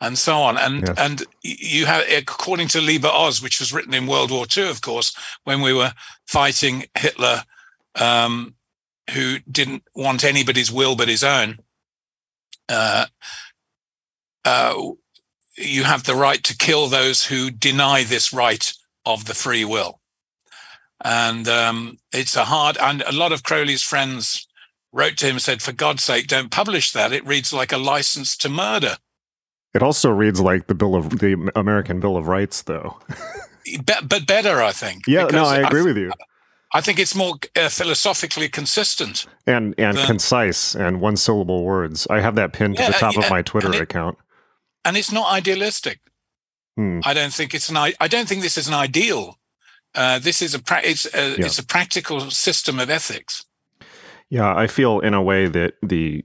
and 0.00 0.16
so 0.16 0.38
on. 0.38 0.56
And 0.56 0.86
yes. 0.86 0.98
and 0.98 1.22
you 1.42 1.86
have, 1.86 2.04
according 2.10 2.68
to 2.68 2.80
Liber 2.80 3.08
Oz, 3.08 3.42
which 3.42 3.60
was 3.60 3.72
written 3.72 3.94
in 3.94 4.06
World 4.06 4.30
War 4.30 4.46
II, 4.54 4.68
of 4.68 4.80
course, 4.80 5.14
when 5.44 5.60
we 5.60 5.72
were 5.72 5.92
fighting 6.26 6.84
Hitler, 6.98 7.44
um, 7.96 8.54
who 9.10 9.38
didn't 9.50 9.82
want 9.94 10.24
anybody's 10.24 10.70
will 10.70 10.96
but 10.96 11.08
his 11.08 11.24
own. 11.24 11.58
Uh, 12.68 13.06
uh, 14.44 14.74
you 15.56 15.84
have 15.84 16.04
the 16.04 16.14
right 16.14 16.42
to 16.44 16.56
kill 16.56 16.86
those 16.86 17.26
who 17.26 17.50
deny 17.50 18.04
this 18.04 18.32
right 18.32 18.72
of 19.04 19.26
the 19.26 19.34
free 19.34 19.64
will. 19.64 19.99
And 21.02 21.48
um, 21.48 21.98
it's 22.12 22.36
a 22.36 22.44
hard, 22.44 22.76
and 22.78 23.02
a 23.02 23.12
lot 23.12 23.32
of 23.32 23.42
Crowley's 23.42 23.82
friends 23.82 24.46
wrote 24.92 25.16
to 25.18 25.26
him 25.26 25.36
and 25.36 25.42
said, 25.42 25.62
for 25.62 25.72
God's 25.72 26.04
sake, 26.04 26.26
don't 26.26 26.50
publish 26.50 26.92
that. 26.92 27.12
It 27.12 27.26
reads 27.26 27.52
like 27.52 27.72
a 27.72 27.78
license 27.78 28.36
to 28.38 28.48
murder. 28.48 28.96
It 29.72 29.82
also 29.82 30.10
reads 30.10 30.40
like 30.40 30.66
the 30.66 30.74
Bill 30.74 30.96
of 30.96 31.20
the 31.20 31.50
American 31.54 32.00
Bill 32.00 32.16
of 32.16 32.26
Rights, 32.26 32.62
though. 32.62 32.98
but, 33.84 34.08
but 34.08 34.26
better, 34.26 34.60
I 34.60 34.72
think. 34.72 35.06
Yeah, 35.06 35.26
no, 35.26 35.44
I 35.44 35.58
agree 35.58 35.82
I, 35.82 35.84
with 35.84 35.96
you. 35.96 36.12
I 36.72 36.80
think 36.80 36.98
it's 36.98 37.14
more 37.14 37.34
uh, 37.56 37.68
philosophically 37.68 38.48
consistent 38.48 39.26
and 39.46 39.74
and 39.76 39.96
than, 39.96 40.06
concise 40.06 40.76
and 40.76 41.00
one 41.00 41.16
syllable 41.16 41.64
words. 41.64 42.06
I 42.08 42.20
have 42.20 42.36
that 42.36 42.52
pinned 42.52 42.78
yeah, 42.78 42.86
to 42.86 42.92
the 42.92 42.98
top 42.98 43.14
yeah, 43.14 43.24
of 43.24 43.30
my 43.30 43.42
Twitter 43.42 43.74
it, 43.74 43.80
account. 43.80 44.18
And 44.84 44.96
it's 44.96 45.10
not 45.10 45.32
idealistic. 45.32 46.00
Hmm. 46.76 47.00
I 47.04 47.12
don't 47.12 47.32
think 47.32 47.54
it's 47.54 47.68
an. 47.70 47.76
I 47.76 48.08
don't 48.08 48.28
think 48.28 48.42
this 48.42 48.56
is 48.56 48.68
an 48.68 48.74
ideal. 48.74 49.36
Uh, 49.94 50.18
this 50.18 50.40
is 50.40 50.54
a 50.54 50.58
pra- 50.58 50.82
it's 50.84 51.06
a, 51.14 51.30
yeah. 51.30 51.46
it's 51.46 51.58
a 51.58 51.66
practical 51.66 52.30
system 52.30 52.78
of 52.78 52.90
ethics. 52.90 53.44
Yeah, 54.28 54.54
I 54.54 54.68
feel 54.68 55.00
in 55.00 55.14
a 55.14 55.22
way 55.22 55.46
that 55.46 55.74
the 55.82 56.24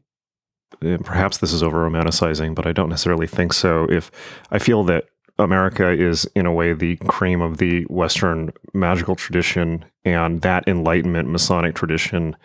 perhaps 1.03 1.38
this 1.39 1.53
is 1.53 1.63
over 1.63 1.89
romanticizing, 1.89 2.53
but 2.53 2.67
I 2.67 2.72
don't 2.72 2.89
necessarily 2.89 3.27
think 3.27 3.53
so. 3.53 3.88
If 3.89 4.12
I 4.51 4.60
feel 4.60 4.84
that 4.86 5.05
America 5.38 5.89
is, 5.89 6.25
in 6.36 6.45
a 6.45 6.53
way, 6.53 6.74
the 6.74 6.95
cream 7.07 7.41
of 7.41 7.57
the 7.57 7.84
Western 7.86 8.53
magical 8.74 9.15
tradition, 9.15 9.86
and 10.03 10.41
that 10.41 10.67
Enlightenment 10.67 11.29
Masonic 11.29 11.75
tradition 11.75 12.36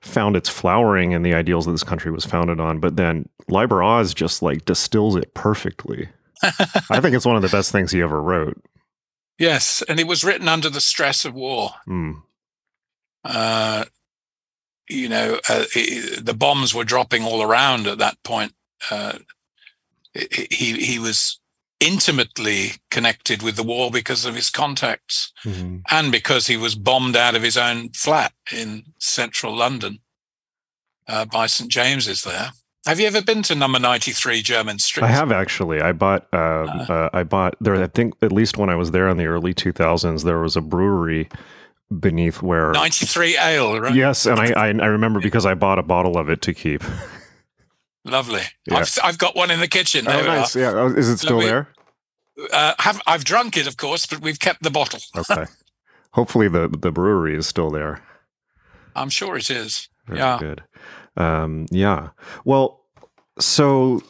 found 0.00 0.36
its 0.36 0.48
flowering 0.48 1.12
in 1.12 1.22
the 1.22 1.34
ideals 1.34 1.66
that 1.66 1.72
this 1.72 1.84
country 1.84 2.10
was 2.10 2.24
founded 2.24 2.60
on. 2.60 2.80
But 2.80 2.96
then 2.96 3.28
Liber 3.48 3.82
Oz 3.82 4.14
just 4.14 4.42
like 4.42 4.64
distills 4.64 5.16
it 5.16 5.34
perfectly. 5.34 6.08
I 6.42 7.00
think 7.00 7.14
it's 7.14 7.26
one 7.26 7.36
of 7.36 7.42
the 7.42 7.48
best 7.48 7.72
things 7.72 7.92
he 7.92 8.02
ever 8.02 8.20
wrote. 8.20 8.60
Yes, 9.38 9.82
and 9.88 9.98
it 9.98 10.06
was 10.06 10.24
written 10.24 10.48
under 10.48 10.70
the 10.70 10.80
stress 10.80 11.24
of 11.24 11.34
war. 11.34 11.70
Mm. 11.88 12.22
Uh, 13.24 13.84
you 14.88 15.08
know, 15.08 15.40
uh, 15.48 15.64
it, 15.74 16.24
the 16.24 16.34
bombs 16.34 16.74
were 16.74 16.84
dropping 16.84 17.24
all 17.24 17.42
around 17.42 17.86
at 17.86 17.98
that 17.98 18.22
point. 18.22 18.52
Uh, 18.90 19.18
he 20.12 20.84
he 20.84 20.98
was 20.98 21.40
intimately 21.80 22.72
connected 22.90 23.42
with 23.42 23.56
the 23.56 23.62
war 23.62 23.90
because 23.90 24.24
of 24.24 24.34
his 24.34 24.48
contacts 24.48 25.32
mm-hmm. 25.44 25.78
and 25.90 26.12
because 26.12 26.46
he 26.46 26.56
was 26.56 26.74
bombed 26.74 27.16
out 27.16 27.34
of 27.34 27.42
his 27.42 27.56
own 27.56 27.90
flat 27.90 28.32
in 28.52 28.84
central 28.98 29.54
London 29.54 29.98
uh, 31.08 31.24
by 31.24 31.46
St 31.46 31.70
James's 31.70 32.22
there. 32.22 32.52
Have 32.86 33.00
you 33.00 33.06
ever 33.06 33.22
been 33.22 33.42
to 33.44 33.54
number 33.54 33.78
93 33.78 34.42
Jermyn 34.42 34.78
Street? 34.78 35.04
I 35.04 35.08
have 35.08 35.32
actually. 35.32 35.80
I 35.80 35.92
bought 35.92 36.26
uh, 36.32 36.36
uh, 36.36 36.86
uh, 36.88 37.10
I 37.12 37.22
bought 37.22 37.56
there 37.60 37.74
I 37.82 37.86
think 37.86 38.14
at 38.20 38.30
least 38.30 38.58
when 38.58 38.68
I 38.68 38.76
was 38.76 38.90
there 38.90 39.08
in 39.08 39.16
the 39.16 39.26
early 39.26 39.54
2000s 39.54 40.24
there 40.24 40.38
was 40.38 40.56
a 40.56 40.60
brewery 40.60 41.28
beneath 41.98 42.42
where 42.42 42.72
93 42.72 43.38
ale, 43.38 43.80
right? 43.80 43.94
Yes, 43.94 44.26
and 44.26 44.38
I, 44.38 44.52
I, 44.52 44.66
I 44.68 44.86
remember 44.86 45.20
because 45.20 45.46
I 45.46 45.54
bought 45.54 45.78
a 45.78 45.82
bottle 45.82 46.18
of 46.18 46.28
it 46.28 46.42
to 46.42 46.54
keep. 46.54 46.82
Lovely. 48.04 48.42
Yeah. 48.66 48.78
I've, 48.78 48.98
I've 49.02 49.18
got 49.18 49.34
one 49.34 49.50
in 49.50 49.60
the 49.60 49.68
kitchen. 49.68 50.06
oh, 50.06 50.22
nice. 50.26 50.54
Yeah. 50.54 50.72
Oh, 50.72 50.88
is 50.88 51.08
it 51.08 51.18
still 51.18 51.40
there? 51.40 51.68
Uh, 52.52 52.74
have, 52.80 53.00
I've 53.06 53.24
drunk 53.24 53.56
it, 53.56 53.66
of 53.66 53.78
course, 53.78 54.04
but 54.04 54.20
we've 54.20 54.38
kept 54.38 54.62
the 54.62 54.70
bottle. 54.70 55.00
okay. 55.16 55.46
Hopefully 56.12 56.48
the 56.48 56.68
the 56.68 56.92
brewery 56.92 57.34
is 57.34 57.46
still 57.46 57.70
there. 57.70 58.00
I'm 58.94 59.10
sure 59.10 59.36
it 59.36 59.50
is. 59.50 59.88
Very 60.06 60.20
yeah. 60.20 60.38
Good. 60.38 60.62
Um, 61.16 61.66
yeah. 61.70 62.10
Well, 62.44 62.84
so 63.38 64.02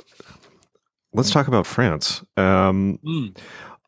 let's 1.13 1.31
talk 1.31 1.49
about 1.49 1.67
France. 1.67 2.23
Um, 2.37 2.99
mm. 3.05 3.37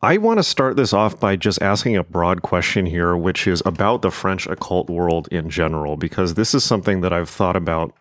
I 0.03 0.19
want 0.19 0.39
to 0.39 0.43
start 0.43 0.77
this 0.77 0.93
off 0.93 1.19
by 1.19 1.37
just 1.37 1.61
asking 1.63 1.97
a 1.97 2.05
broad 2.05 2.43
question 2.43 2.87
here, 2.87 3.17
which 3.17 3.47
is 3.47 3.63
about 3.65 4.03
the 4.03 4.11
French 4.11 4.47
occult 4.47 4.91
world 4.91 5.27
in 5.33 5.49
general, 5.49 5.97
because 5.97 6.35
this 6.35 6.55
is 6.55 6.63
something 6.63 7.01
that 7.01 7.13
I've 7.13 7.31
thought 7.31 7.57
about. 7.57 7.95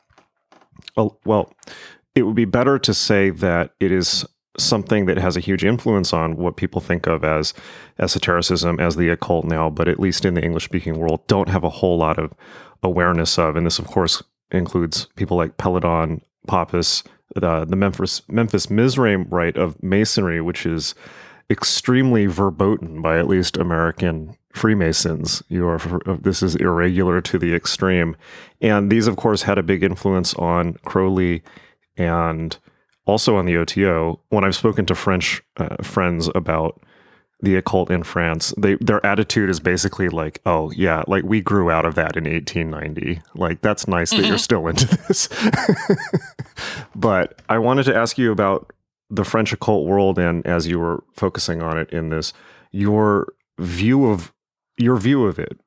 Well, 0.96 1.54
it 2.14 2.24
would 2.24 2.36
be 2.36 2.46
better 2.46 2.78
to 2.80 2.94
say 2.94 3.30
that 3.30 3.72
it 3.80 3.92
is 3.92 4.26
something 4.58 5.06
that 5.06 5.18
has 5.18 5.36
a 5.36 5.42
huge 5.42 5.66
influence 5.66 6.14
on 6.14 6.36
what 6.38 6.58
people 6.58 6.80
think 6.80 7.08
of 7.08 7.24
as 7.24 7.54
esotericism, 8.00 8.80
as 8.80 8.96
the 8.96 9.10
occult 9.10 9.46
now, 9.46 9.70
but 9.70 9.88
at 9.88 10.00
least 10.00 10.26
in 10.26 10.34
the 10.34 10.44
English 10.44 10.66
speaking 10.66 10.98
world, 11.00 11.26
don't 11.28 11.50
have 11.50 11.64
a 11.64 11.70
whole 11.70 11.98
lot 11.98 12.20
of 12.20 12.34
awareness 12.84 13.38
of. 13.40 13.56
And 13.56 13.66
this, 13.66 13.80
of 13.80 13.88
course, 13.88 14.22
includes 14.52 15.08
people 15.16 15.38
like 15.38 15.58
Péladan, 15.58 16.22
Papus, 16.48 17.04
the, 17.36 17.66
the 17.66 17.76
Memphis 17.76 18.22
Memphis 18.30 18.70
Mizraim 18.70 19.28
rite 19.30 19.58
of 19.58 19.82
Masonry, 19.82 20.42
which 20.42 20.66
is 20.66 20.96
extremely 21.50 22.26
verboten 22.26 23.02
by 23.02 23.18
at 23.18 23.28
least 23.28 23.58
American 23.58 24.36
Freemasons. 24.54 25.44
You 25.50 25.68
are 25.68 25.80
this 26.22 26.42
is 26.42 26.56
irregular 26.56 27.22
to 27.22 27.38
the 27.38 27.54
extreme, 27.54 28.16
and 28.62 28.92
these, 28.92 29.08
of 29.08 29.18
course, 29.18 29.42
had 29.42 29.58
a 29.58 29.64
big 29.64 29.84
influence 29.84 30.34
on 30.36 30.76
Crowley 30.86 31.44
and 31.98 32.58
also 33.06 33.36
on 33.36 33.46
the 33.46 33.58
OTO. 33.58 34.20
When 34.30 34.44
I've 34.44 34.56
spoken 34.56 34.86
to 34.88 34.96
French 34.96 35.42
uh, 35.58 35.78
friends 35.84 36.30
about 36.36 36.82
the 37.46 37.56
occult 37.56 37.90
in 37.90 38.04
France, 38.04 38.54
they 38.58 38.76
their 38.76 39.04
attitude 39.06 39.50
is 39.50 39.60
basically 39.60 40.10
like, 40.10 40.42
"Oh 40.46 40.72
yeah, 40.72 41.04
like 41.08 41.24
we 41.24 41.42
grew 41.42 41.72
out 41.72 41.86
of 41.86 41.96
that 41.96 42.18
in 42.18 42.26
1890. 42.26 43.22
Like 43.36 43.62
that's 43.62 43.88
nice 43.88 44.10
that 44.10 44.18
you're 44.18 44.36
mm-hmm. 44.36 44.38
still 44.38 44.68
into 44.68 44.88
this." 44.88 45.30
but 46.96 47.42
I 47.48 47.58
wanted 47.60 47.84
to 47.84 47.96
ask 47.96 48.18
you 48.18 48.32
about 48.32 48.74
the 49.10 49.24
French 49.24 49.54
occult 49.54 49.86
world 49.86 50.20
and 50.20 50.46
as 50.46 50.68
you 50.68 50.80
were 50.80 51.04
focusing 51.14 51.62
on 51.62 51.78
it 51.78 51.90
in 51.92 52.10
this, 52.10 52.34
your 52.72 53.34
view 53.60 54.08
of 54.08 54.34
your 54.78 54.98
view 54.98 55.26
of 55.26 55.40
it 55.40 55.60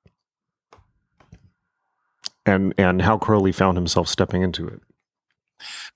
and 2.44 2.74
and 2.76 3.02
how 3.02 3.18
Crowley 3.18 3.52
found 3.52 3.76
himself 3.76 4.08
stepping 4.08 4.42
into 4.42 4.66
it. 4.66 4.80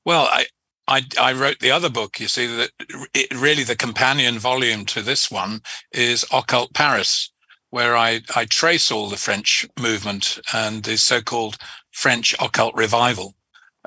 Well, 0.05 0.25
I 0.25 0.47
I, 0.89 1.03
I 1.21 1.33
wrote 1.33 1.61
the 1.61 1.71
other 1.71 1.89
book. 1.89 2.19
You 2.19 2.29
see 2.29 2.47
that 2.47 2.71
it, 3.15 3.35
really 3.35 3.63
the 3.65 3.77
companion 3.77 4.39
volume 4.39 4.85
to 4.87 5.03
this 5.03 5.31
one 5.31 5.61
is 5.93 6.25
Occult 6.33 6.75
Paris, 6.75 7.33
where 7.71 7.97
I 7.97 8.21
I 8.35 8.45
trace 8.45 8.91
all 8.91 9.09
the 9.09 9.17
French 9.17 9.67
movement 9.81 10.41
and 10.53 10.83
the 10.83 10.97
so-called 10.97 11.57
French 11.93 12.35
occult 12.41 12.75
revival. 12.75 13.35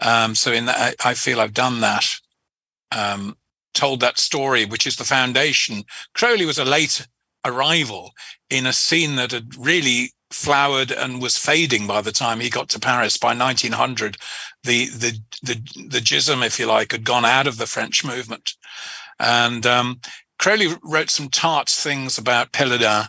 Um, 0.02 0.36
so 0.36 0.52
in 0.52 0.66
that, 0.66 0.96
I, 1.06 1.12
I, 1.12 1.14
feel 1.14 1.40
I've 1.40 1.54
done 1.54 1.82
that. 1.82 2.20
Um, 2.92 3.38
told 3.74 4.00
that 4.00 4.18
story, 4.18 4.66
which 4.66 4.88
is 4.88 4.96
the 4.96 5.04
foundation. 5.04 5.84
Crowley 6.14 6.46
was 6.46 6.58
a 6.58 6.66
late 6.66 7.08
arrival 7.46 8.12
in 8.50 8.66
a 8.66 8.74
scene 8.74 9.16
that 9.18 9.32
had 9.32 9.56
really 9.58 10.12
flowered 10.36 10.92
and 10.92 11.22
was 11.22 11.38
fading 11.38 11.88
by 11.88 12.02
the 12.02 12.12
time 12.12 12.40
he 12.40 12.50
got 12.50 12.68
to 12.70 12.80
Paris. 12.80 13.18
By 13.18 13.34
1900, 13.36 14.18
the 14.64 14.88
the 14.88 15.20
the, 15.42 15.56
the 15.88 16.00
jism, 16.00 16.46
if 16.46 16.60
you 16.60 16.66
like, 16.66 16.92
had 16.92 17.06
gone 17.06 17.26
out 17.26 17.48
of 17.48 17.58
the 17.58 17.66
French 17.66 18.04
movement. 18.04 18.54
And 19.20 19.66
um, 19.66 20.02
Crowley 20.38 20.68
wrote 20.84 21.10
some 21.10 21.30
tart 21.30 21.70
things 21.70 22.18
about 22.18 22.52
Péladan. 22.52 23.08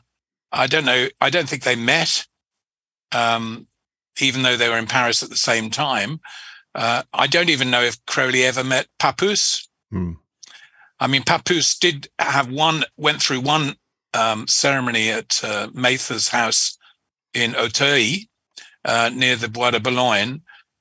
I 0.52 0.66
don't 0.68 0.84
know. 0.84 1.08
I 1.20 1.28
don't 1.28 1.48
think 1.48 1.64
they 1.64 1.76
met, 1.76 2.26
um, 3.12 3.66
even 4.20 4.42
though 4.42 4.56
they 4.56 4.68
were 4.68 4.78
in 4.78 4.86
Paris 4.86 5.22
at 5.22 5.30
the 5.30 5.36
same 5.36 5.68
time. 5.68 6.20
Uh, 6.74 7.02
I 7.12 7.26
don't 7.26 7.50
even 7.50 7.70
know 7.70 7.82
if 7.82 8.04
Crowley 8.06 8.44
ever 8.44 8.62
met 8.62 8.86
Papus. 8.98 9.68
Hmm. 9.90 10.12
I 11.00 11.08
mean, 11.08 11.24
Papus 11.24 11.76
did 11.76 12.08
have 12.18 12.50
one, 12.50 12.84
went 12.96 13.20
through 13.20 13.40
one 13.40 13.76
um, 14.14 14.46
ceremony 14.46 15.10
at 15.10 15.42
uh, 15.42 15.68
Mathers' 15.74 16.28
house 16.28 16.78
in 17.36 17.54
Auteuil, 17.54 18.24
uh, 18.84 19.10
near 19.12 19.36
the 19.36 19.48
Bois 19.48 19.72
de 19.72 19.80
Boulogne. 19.80 20.40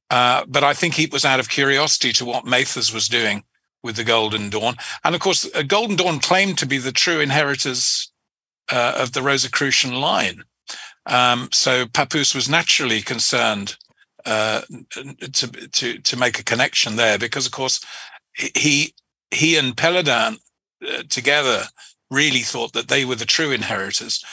Uh, 0.09 0.45
but 0.47 0.63
I 0.63 0.73
think 0.73 0.93
he 0.93 1.07
was 1.07 1.25
out 1.25 1.39
of 1.39 1.49
curiosity 1.49 2.13
to 2.13 2.25
what 2.25 2.45
Mathers 2.45 2.93
was 2.93 3.07
doing 3.07 3.43
with 3.83 3.97
the 3.97 4.03
Golden 4.03 4.49
Dawn. 4.49 4.75
And 5.03 5.13
of 5.13 5.21
course, 5.21 5.49
Golden 5.67 5.95
Dawn 5.95 6.19
claimed 6.19 6.57
to 6.59 6.65
be 6.65 6.77
the 6.77 6.91
true 6.91 7.19
inheritors 7.19 8.11
uh, 8.71 8.93
of 8.97 9.11
the 9.11 9.21
Rosicrucian 9.21 9.93
line. 9.99 10.43
Um, 11.05 11.49
so 11.51 11.85
Papus 11.85 12.33
was 12.33 12.49
naturally 12.49 13.01
concerned 13.01 13.75
uh, 14.25 14.61
to, 15.33 15.47
to, 15.71 15.99
to 15.99 16.17
make 16.17 16.39
a 16.39 16.43
connection 16.43 16.95
there 16.95 17.19
because, 17.19 17.45
of 17.45 17.51
course, 17.51 17.83
he 18.33 18.93
he 19.31 19.57
and 19.57 19.75
Péladan 19.75 20.37
uh, 20.87 21.03
together 21.09 21.63
really 22.09 22.41
thought 22.41 22.73
that 22.73 22.87
they 22.87 23.05
were 23.05 23.15
the 23.15 23.25
true 23.25 23.51
inheritors. 23.51 24.23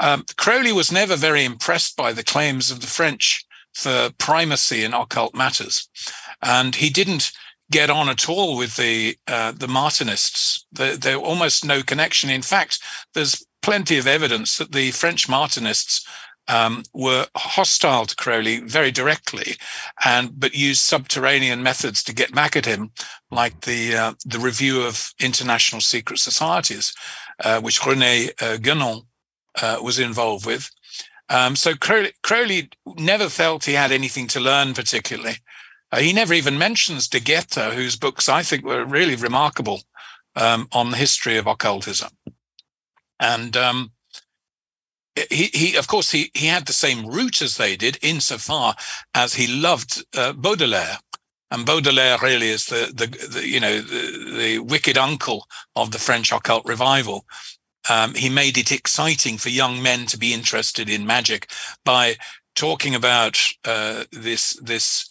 Um, 0.00 0.24
Crowley 0.36 0.72
was 0.72 0.90
never 0.90 1.14
very 1.14 1.44
impressed 1.44 1.96
by 1.96 2.12
the 2.12 2.24
claims 2.24 2.70
of 2.70 2.80
the 2.80 2.86
French 2.86 3.44
for 3.74 4.10
primacy 4.18 4.82
in 4.82 4.94
occult 4.94 5.34
matters, 5.34 5.88
and 6.42 6.74
he 6.74 6.90
didn't 6.90 7.30
get 7.70 7.90
on 7.90 8.08
at 8.08 8.28
all 8.28 8.56
with 8.56 8.76
the 8.76 9.16
uh, 9.28 9.52
the 9.52 9.68
Martinists. 9.68 10.66
There, 10.72 10.96
there 10.96 11.16
almost 11.16 11.64
no 11.64 11.82
connection. 11.82 12.30
In 12.30 12.42
fact, 12.42 12.80
there's 13.14 13.46
plenty 13.62 13.98
of 13.98 14.06
evidence 14.06 14.56
that 14.58 14.72
the 14.72 14.90
French 14.90 15.28
Martinists 15.28 16.04
um, 16.48 16.82
were 16.92 17.26
hostile 17.36 18.06
to 18.06 18.16
Crowley 18.16 18.60
very 18.60 18.90
directly, 18.90 19.56
and 20.04 20.40
but 20.40 20.54
used 20.54 20.80
subterranean 20.80 21.62
methods 21.62 22.02
to 22.04 22.14
get 22.14 22.34
back 22.34 22.56
at 22.56 22.66
him, 22.66 22.90
like 23.30 23.60
the 23.60 23.94
uh, 23.94 24.14
the 24.24 24.40
review 24.40 24.82
of 24.82 25.12
international 25.20 25.80
secret 25.82 26.18
societies, 26.18 26.92
uh, 27.44 27.60
which 27.60 27.80
René 27.80 28.30
uh, 28.42 28.56
Guénon 28.56 29.04
uh, 29.60 29.78
was 29.82 29.98
involved 29.98 30.46
with. 30.46 30.70
Um, 31.28 31.54
so 31.54 31.74
Crowley, 31.74 32.12
Crowley, 32.22 32.70
never 32.98 33.28
felt 33.28 33.64
he 33.64 33.74
had 33.74 33.92
anything 33.92 34.26
to 34.28 34.40
learn 34.40 34.74
particularly. 34.74 35.36
Uh, 35.92 36.00
he 36.00 36.12
never 36.12 36.34
even 36.34 36.58
mentions 36.58 37.08
De 37.08 37.20
Guaita, 37.20 37.72
whose 37.72 37.96
books 37.96 38.28
I 38.28 38.42
think 38.42 38.64
were 38.64 38.84
really 38.84 39.16
remarkable 39.16 39.82
um, 40.36 40.68
on 40.72 40.90
the 40.90 40.96
history 40.96 41.36
of 41.36 41.46
occultism. 41.46 42.10
And 43.18 43.56
um, 43.56 43.92
he, 45.28 45.50
he, 45.52 45.76
of 45.76 45.88
course, 45.88 46.10
he, 46.10 46.30
he 46.34 46.46
had 46.46 46.66
the 46.66 46.72
same 46.72 47.06
root 47.06 47.42
as 47.42 47.56
they 47.56 47.76
did 47.76 47.98
insofar 48.02 48.74
as 49.14 49.34
he 49.34 49.46
loved 49.46 50.04
uh, 50.16 50.32
Baudelaire. 50.32 50.98
And 51.50 51.66
Baudelaire 51.66 52.18
really 52.22 52.48
is 52.48 52.66
the, 52.66 52.92
the, 52.94 53.06
the 53.26 53.46
you 53.46 53.58
know, 53.58 53.80
the, 53.80 54.36
the, 54.38 54.58
wicked 54.60 54.96
uncle 54.96 55.46
of 55.74 55.90
the 55.90 55.98
French 55.98 56.30
occult 56.32 56.64
revival. 56.64 57.24
Um, 57.88 58.14
he 58.14 58.28
made 58.28 58.58
it 58.58 58.72
exciting 58.72 59.38
for 59.38 59.48
young 59.48 59.82
men 59.82 60.06
to 60.06 60.18
be 60.18 60.34
interested 60.34 60.88
in 60.88 61.06
magic 61.06 61.50
by 61.84 62.16
talking 62.54 62.94
about 62.94 63.40
uh, 63.64 64.04
this 64.12 64.54
this 64.62 65.08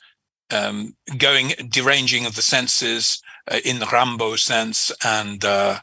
um, 0.51 0.95
going 1.17 1.53
deranging 1.69 2.25
of 2.25 2.35
the 2.35 2.41
senses 2.41 3.21
uh, 3.47 3.59
in 3.63 3.79
the 3.79 3.85
Rimbaud 3.85 4.39
sense 4.39 4.91
and 5.03 5.43
uh, 5.43 5.79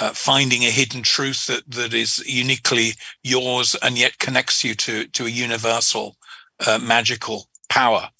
uh, 0.00 0.10
finding 0.10 0.62
a 0.62 0.70
hidden 0.70 1.02
truth 1.02 1.46
that 1.46 1.68
that 1.70 1.94
is 1.94 2.22
uniquely 2.26 2.92
yours 3.22 3.74
and 3.82 3.98
yet 3.98 4.18
connects 4.18 4.62
you 4.64 4.74
to 4.74 5.06
to 5.08 5.26
a 5.26 5.30
universal 5.30 6.16
uh, 6.66 6.78
magical 6.78 7.48
power. 7.68 8.10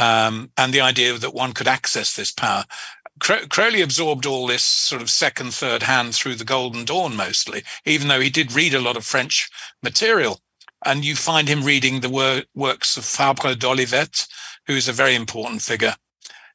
Um, 0.00 0.50
and 0.56 0.72
the 0.72 0.80
idea 0.80 1.18
that 1.18 1.34
one 1.34 1.52
could 1.52 1.68
access 1.68 2.14
this 2.16 2.30
power 2.30 2.64
Crowley 3.22 3.82
absorbed 3.82 4.26
all 4.26 4.46
this 4.46 4.64
sort 4.64 5.00
of 5.00 5.10
second, 5.10 5.54
third 5.54 5.84
hand 5.84 6.14
through 6.14 6.34
the 6.34 6.44
Golden 6.44 6.84
Dawn 6.84 7.14
mostly, 7.16 7.62
even 7.84 8.08
though 8.08 8.20
he 8.20 8.30
did 8.30 8.52
read 8.52 8.74
a 8.74 8.80
lot 8.80 8.96
of 8.96 9.04
French 9.04 9.48
material. 9.82 10.40
And 10.84 11.04
you 11.04 11.14
find 11.14 11.48
him 11.48 11.62
reading 11.62 12.00
the 12.00 12.08
wor- 12.08 12.42
works 12.54 12.96
of 12.96 13.04
Fabre 13.04 13.54
d'Olivet, 13.54 14.26
who 14.66 14.74
is 14.74 14.88
a 14.88 14.92
very 14.92 15.14
important 15.14 15.62
figure 15.62 15.94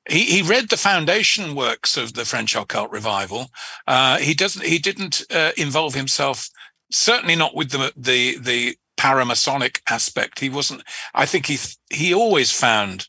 he, 0.09 0.23
he 0.25 0.41
read 0.41 0.69
the 0.69 0.77
foundation 0.77 1.55
works 1.55 1.97
of 1.97 2.13
the 2.13 2.25
French 2.25 2.55
occult 2.55 2.91
revival. 2.91 3.49
Uh, 3.85 4.17
he 4.17 4.33
doesn't. 4.33 4.65
He 4.65 4.79
didn't 4.79 5.23
uh, 5.31 5.51
involve 5.57 5.93
himself. 5.95 6.49
Certainly 6.91 7.35
not 7.35 7.55
with 7.55 7.71
the 7.71 7.91
the 7.95 8.37
the 8.37 8.77
paramasonic 8.95 9.81
aspect. 9.89 10.39
He 10.39 10.49
wasn't. 10.49 10.83
I 11.13 11.25
think 11.25 11.47
he 11.47 11.57
he 11.89 12.13
always 12.13 12.51
found 12.51 13.07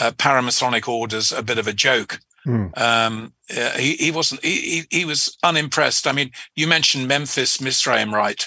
uh, 0.00 0.12
paramasonic 0.16 0.88
orders 0.88 1.32
a 1.32 1.42
bit 1.42 1.58
of 1.58 1.66
a 1.66 1.72
joke. 1.72 2.20
Mm. 2.46 2.76
Um, 2.78 3.32
he 3.76 3.94
he 3.96 4.10
wasn't. 4.10 4.44
He, 4.44 4.84
he, 4.90 4.98
he 4.98 5.04
was 5.04 5.36
unimpressed. 5.42 6.06
I 6.06 6.12
mean, 6.12 6.32
you 6.56 6.66
mentioned 6.66 7.08
Memphis 7.08 7.60
Mizraim 7.60 8.14
rite, 8.14 8.46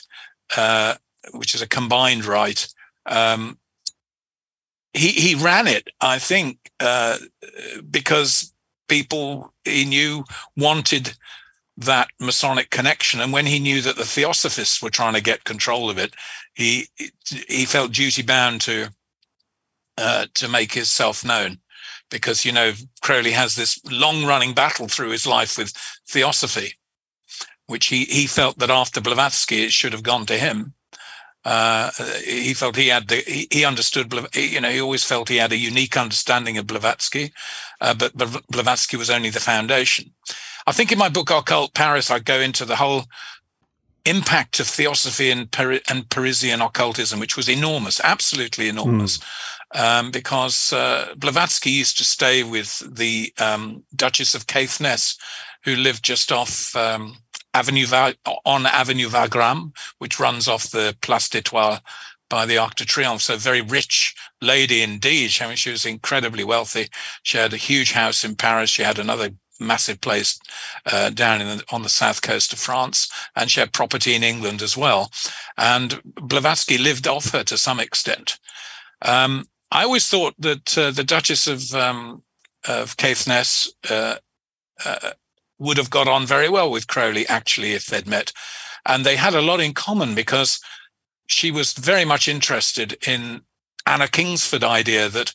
uh, 0.58 0.96
which 1.34 1.56
is 1.56 1.62
a 1.62 1.68
combined 1.68 2.26
rite. 2.26 2.68
Um, 3.06 3.58
he 4.94 5.10
he 5.10 5.36
ran 5.36 5.68
it, 5.68 5.90
I 6.02 6.20
think, 6.20 6.58
uh, 6.80 7.18
because 7.90 8.54
people 8.88 9.54
he 9.64 9.86
knew 9.86 10.24
wanted 10.58 11.16
that 11.78 12.08
Masonic 12.20 12.70
connection, 12.70 13.20
and 13.20 13.34
when 13.34 13.46
he 13.46 13.60
knew 13.60 13.82
that 13.82 13.98
the 13.98 14.06
Theosophists 14.06 14.82
were 14.82 14.90
trying 14.90 15.14
to 15.14 15.22
get 15.22 15.44
control 15.44 15.90
of 15.90 15.98
it, 15.98 16.14
he 16.54 16.88
he 17.48 17.66
felt 17.66 17.92
duty 17.92 18.22
bound 18.22 18.62
to 18.62 18.90
uh, 19.98 20.28
to 20.34 20.48
make 20.48 20.74
himself 20.74 21.26
known, 21.26 21.60
because 22.10 22.46
you 22.46 22.52
know 22.52 22.74
Crowley 23.02 23.32
has 23.32 23.56
this 23.56 23.80
long 23.90 24.26
running 24.26 24.54
battle 24.54 24.88
through 24.88 25.10
his 25.10 25.26
life 25.26 25.58
with 25.58 25.74
Theosophy, 26.08 26.74
which 27.68 27.88
he 27.88 28.06
he 28.06 28.28
felt 28.28 28.60
that 28.60 28.70
after 28.70 29.02
Blavatsky 29.02 29.64
it 29.64 29.72
should 29.72 29.94
have 29.94 30.04
gone 30.04 30.26
to 30.28 30.38
him, 30.38 30.74
uh, 31.44 31.92
he 32.24 32.54
felt 32.54 32.76
he 32.76 32.88
had 32.88 33.08
the 33.08 33.18
he, 33.28 33.48
he, 33.52 33.66
understood 33.66 34.14
you 34.34 34.62
know 34.62 34.70
he 34.70 34.82
always 34.82 35.04
felt 35.04 35.30
he 35.30 35.38
had 35.38 35.52
a 35.52 35.58
unique 35.58 35.98
understanding 35.98 36.58
of 36.58 36.68
Blavatsky, 36.68 37.32
uh, 37.82 37.94
but, 37.94 38.16
Blavatsky 38.50 38.98
was 38.98 39.10
only 39.10 39.30
the 39.30 39.40
foundation. 39.40 40.12
I 40.68 40.72
think 40.72 40.92
in 40.92 40.98
my 40.98 41.10
book 41.10 41.30
Occult 41.30 41.74
Paris 41.74 42.10
I 42.10 42.20
go 42.20 42.40
into 42.40 42.66
the 42.66 42.78
whole 42.78 43.06
impact 44.06 44.60
of 44.60 44.68
theosophy 44.68 45.32
and, 45.32 45.56
and 45.90 46.10
Parisian 46.10 46.62
occultism, 46.62 47.20
which 47.20 47.36
was 47.36 47.50
enormous, 47.50 48.00
absolutely 48.04 48.70
enormous. 48.70 49.18
Mm. 49.18 49.24
Um, 49.78 50.10
because 50.10 50.72
uh, 50.72 51.14
Blavatsky 51.18 51.70
used 51.70 51.98
to 51.98 52.06
stay 52.06 52.44
with 52.44 52.82
the 52.96 53.34
um, 53.38 53.84
Duchess 53.94 54.34
of 54.34 54.48
Caithness, 54.48 55.18
who 55.66 55.76
lived 55.76 56.02
just 56.02 56.32
off 56.32 56.74
um, 56.78 57.18
Avenue 57.54 57.86
Va- 57.86 58.16
on 58.46 58.66
Avenue 58.66 59.10
Wagram, 59.10 59.74
which 59.98 60.20
runs 60.20 60.48
off 60.48 60.72
the 60.72 60.96
Place 61.02 61.28
d'Etoile 61.28 61.82
by 62.30 62.46
the 62.46 62.58
Arc 62.58 62.76
de 62.76 62.86
Triomphe. 62.86 63.22
So 63.22 63.38
very 63.38 63.62
rich 63.62 64.16
lady 64.42 64.82
indeed. 64.82 65.32
I 65.42 65.48
mean, 65.48 65.56
she 65.58 65.72
was 65.72 65.86
incredibly 65.86 66.44
wealthy. 66.44 66.90
She 67.24 67.38
had 67.38 67.54
a 67.54 67.58
huge 67.58 67.92
house 67.94 68.24
in 68.24 68.36
Paris. 68.36 68.70
She 68.70 68.84
had 68.84 69.00
another 69.00 69.32
massive 69.60 70.02
place 70.02 70.40
uh, 70.92 71.10
down 71.10 71.40
the, 71.40 71.64
on 71.72 71.84
the 71.84 71.90
south 71.90 72.22
coast 72.22 72.54
of 72.54 72.60
France, 72.60 73.10
and 73.36 73.50
she 73.50 73.60
had 73.60 73.74
property 73.74 74.16
in 74.16 74.24
England 74.24 74.62
as 74.62 74.76
well. 74.76 75.12
And 75.58 76.02
Blavatsky 76.04 76.78
lived 76.78 77.08
off 77.08 77.32
her 77.32 77.44
to 77.44 77.58
some 77.58 77.80
extent. 77.80 78.40
Um, 79.02 79.46
I 79.72 79.84
always 79.84 80.08
thought 80.08 80.36
that 80.40 80.78
uh, 80.78 80.92
the 80.92 81.04
Duchess 81.04 81.48
of 81.48 81.74
um, 81.74 82.24
of 82.68 82.98
Caithness 82.98 83.72
uh, 83.90 84.16
uh 84.84 85.12
would 85.58 85.78
have 85.78 85.90
got 85.90 86.08
on 86.08 86.26
very 86.26 86.50
well 86.50 86.70
with 86.70 86.88
Crowley, 86.88 87.28
actually, 87.28 87.72
if 87.72 87.86
they'd 87.86 88.08
met. 88.08 88.32
And 88.86 89.06
they 89.06 89.16
had 89.16 89.34
a 89.34 89.42
lot 89.42 89.62
in 89.62 89.74
common 89.74 90.14
because 90.14 90.60
she 91.28 91.50
was 91.50 91.74
very 91.74 92.06
much 92.06 92.28
interested 92.28 92.98
in 93.08 93.42
Anna 93.86 94.08
Kingsford 94.08 94.64
idea 94.64 95.10
that 95.10 95.34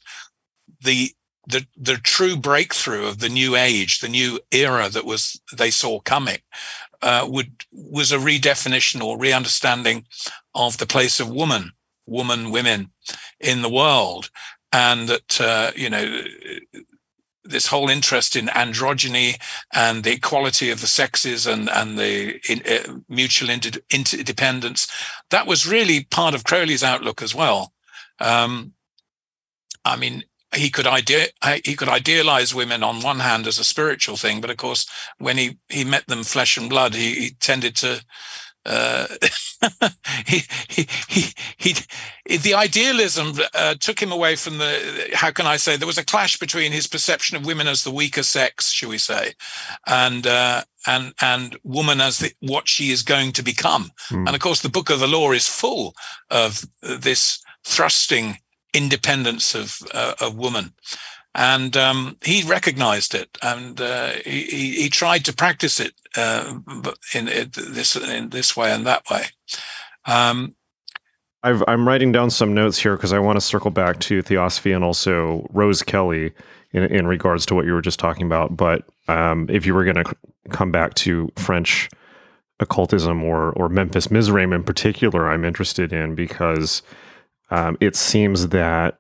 the 0.83 1.13
the 1.47 1.67
the 1.77 1.97
true 1.97 2.37
breakthrough 2.37 3.07
of 3.07 3.19
the 3.19 3.29
new 3.29 3.57
age, 3.57 4.01
the 4.01 4.09
new 4.09 4.41
era 4.53 4.89
that 4.89 5.05
was 5.05 5.41
they 5.57 5.71
saw 5.71 6.01
coming, 6.01 6.39
uh, 7.03 7.27
would 7.29 7.65
was 7.73 8.13
a 8.13 8.19
redefinition 8.19 9.03
or 9.03 9.19
re-understanding 9.19 10.05
of 10.55 10.79
the 10.79 10.87
place 10.87 11.19
of 11.19 11.29
woman, 11.29 11.73
woman, 12.11 12.51
women 12.51 12.91
in 13.41 13.63
the 13.63 13.71
world, 13.71 14.31
and 14.73 15.09
that 15.09 15.41
uh, 15.41 15.71
you 15.75 15.89
know 15.89 16.23
this 17.45 17.67
whole 17.67 17.89
interest 17.89 18.37
in 18.37 18.47
androgyny 18.47 19.41
and 19.73 20.05
the 20.05 20.13
equality 20.13 20.71
of 20.71 20.81
the 20.81 20.87
sexes 20.87 21.47
and 21.47 21.71
and 21.71 21.99
the 21.99 22.41
in, 22.49 22.63
uh, 22.69 23.01
mutual 23.09 23.51
inter- 23.51 23.81
interdependence 23.91 24.87
that 25.31 25.47
was 25.47 25.67
really 25.67 26.05
part 26.11 26.35
of 26.35 26.45
crowley's 26.45 26.85
outlook 26.85 27.23
as 27.23 27.35
well. 27.35 27.73
Um, 28.21 28.75
i 29.85 29.97
mean 29.97 30.25
he 30.55 30.69
could 30.69 30.87
idea 30.87 31.27
he 31.65 31.75
could 31.75 31.89
idealize 31.89 32.55
women 32.55 32.83
on 32.83 33.03
one 33.03 33.21
hand 33.21 33.47
as 33.47 33.59
a 33.59 33.65
spiritual 33.65 34.17
thing 34.17 34.41
but 34.41 34.51
of 34.51 34.57
course 34.57 34.87
when 35.19 35.39
he 35.39 35.59
he 35.69 35.85
met 35.85 36.07
them 36.07 36.25
flesh 36.25 36.57
and 36.57 36.69
blood 36.69 36.95
he, 36.95 37.15
he 37.15 37.31
tended 37.41 37.77
to 37.77 38.05
uh, 38.67 39.07
he, 40.27 40.43
he, 40.69 40.87
he, 41.09 41.75
he, 42.27 42.37
the 42.37 42.55
idealism 42.55 43.33
uh, 43.55 43.75
took 43.79 44.01
him 44.01 44.13
away 44.13 44.37
from 44.37 44.59
the, 44.59 45.11
how 45.15 45.31
can 45.31 45.47
I 45.47 45.57
say, 45.57 45.77
there 45.77 45.87
was 45.87 45.99
a 45.99 46.05
clash 46.05 46.39
between 46.39 46.73
his 46.73 46.87
perception 46.87 47.37
of 47.37 47.47
women 47.47 47.69
as 47.69 47.85
the 47.85 47.91
weaker 47.91 48.23
sex, 48.23 48.71
shall 48.71 48.91
we 48.91 48.99
say, 48.99 49.33
and, 49.87 50.27
uh, 50.27 50.65
and, 50.87 51.13
and 51.21 51.59
woman 51.63 52.01
as 52.01 52.19
the, 52.19 52.33
what 52.41 52.69
she 52.69 52.91
is 52.91 53.03
going 53.03 53.33
to 53.33 53.43
become. 53.43 53.91
Mm. 54.11 54.27
And 54.27 54.35
of 54.35 54.41
course, 54.41 54.61
the 54.61 54.69
book 54.69 54.91
of 54.91 55.01
the 55.01 55.09
law 55.09 55.33
is 55.33 55.47
full 55.47 55.95
of 56.31 56.65
this 56.83 57.43
thrusting 57.65 58.39
independence 58.73 59.55
of, 59.55 59.79
uh, 59.93 60.15
of 60.21 60.37
woman 60.37 60.73
and 61.35 61.77
um, 61.77 62.17
he 62.25 62.43
recognized 62.43 63.15
it 63.15 63.39
and 63.43 63.81
uh, 63.81 64.11
he, 64.25 64.73
he, 64.73 64.89
tried 64.89 65.25
to 65.25 65.33
practice 65.33 65.79
it 65.79 65.95
uh, 66.17 66.59
in, 67.15 67.29
in, 67.29 67.51
this 67.53 67.95
in 67.95 68.31
this 68.31 68.57
way 68.57 68.73
and 68.73 68.87
that 68.87 69.09
way. 69.11 69.27
Um, 70.07 70.57
i 71.43 71.51
am 71.69 71.89
writing 71.89 72.13
down 72.13 72.31
some 72.31 72.53
notes 72.53 72.79
here 72.79 72.97
because 72.97 73.13
I 73.13 73.19
want 73.19 73.37
to 73.37 73.41
circle 73.41 73.71
back 73.71 73.99
to 74.01 74.21
Theosophy 74.21 74.73
and 74.73 74.85
also 74.85 75.47
Rose 75.51 75.83
Kelly 75.83 76.33
in, 76.73 76.83
in 76.85 77.07
regards 77.07 77.47
to 77.47 77.55
what 77.55 77.65
you 77.65 77.73
were 77.73 77.81
just 77.81 77.99
talking 77.99 78.27
about. 78.27 78.57
But 78.57 78.85
um, 79.09 79.47
if 79.49 79.65
you 79.65 79.75
were 79.75 79.85
going 79.85 80.05
to 80.05 80.15
come 80.51 80.71
back 80.71 80.95
to 80.95 81.31
French 81.37 81.89
occultism 82.59 83.25
or 83.25 83.53
or 83.53 83.69
Memphis 83.71 84.11
Mizraim 84.11 84.53
in 84.53 84.65
particular, 84.65 85.31
I'm 85.31 85.45
interested 85.45 85.93
in 85.93 86.15
because 86.15 86.83
um, 87.51 87.77
it 87.81 87.97
seems 87.97 88.49
that 88.49 89.00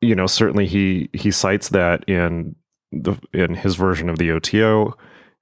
you 0.00 0.14
know 0.14 0.26
certainly 0.26 0.66
he 0.66 1.08
he 1.12 1.30
cites 1.30 1.70
that 1.70 2.08
in 2.08 2.54
the 2.92 3.16
in 3.32 3.54
his 3.54 3.74
version 3.74 4.08
of 4.08 4.18
the 4.18 4.30
OTO 4.30 4.96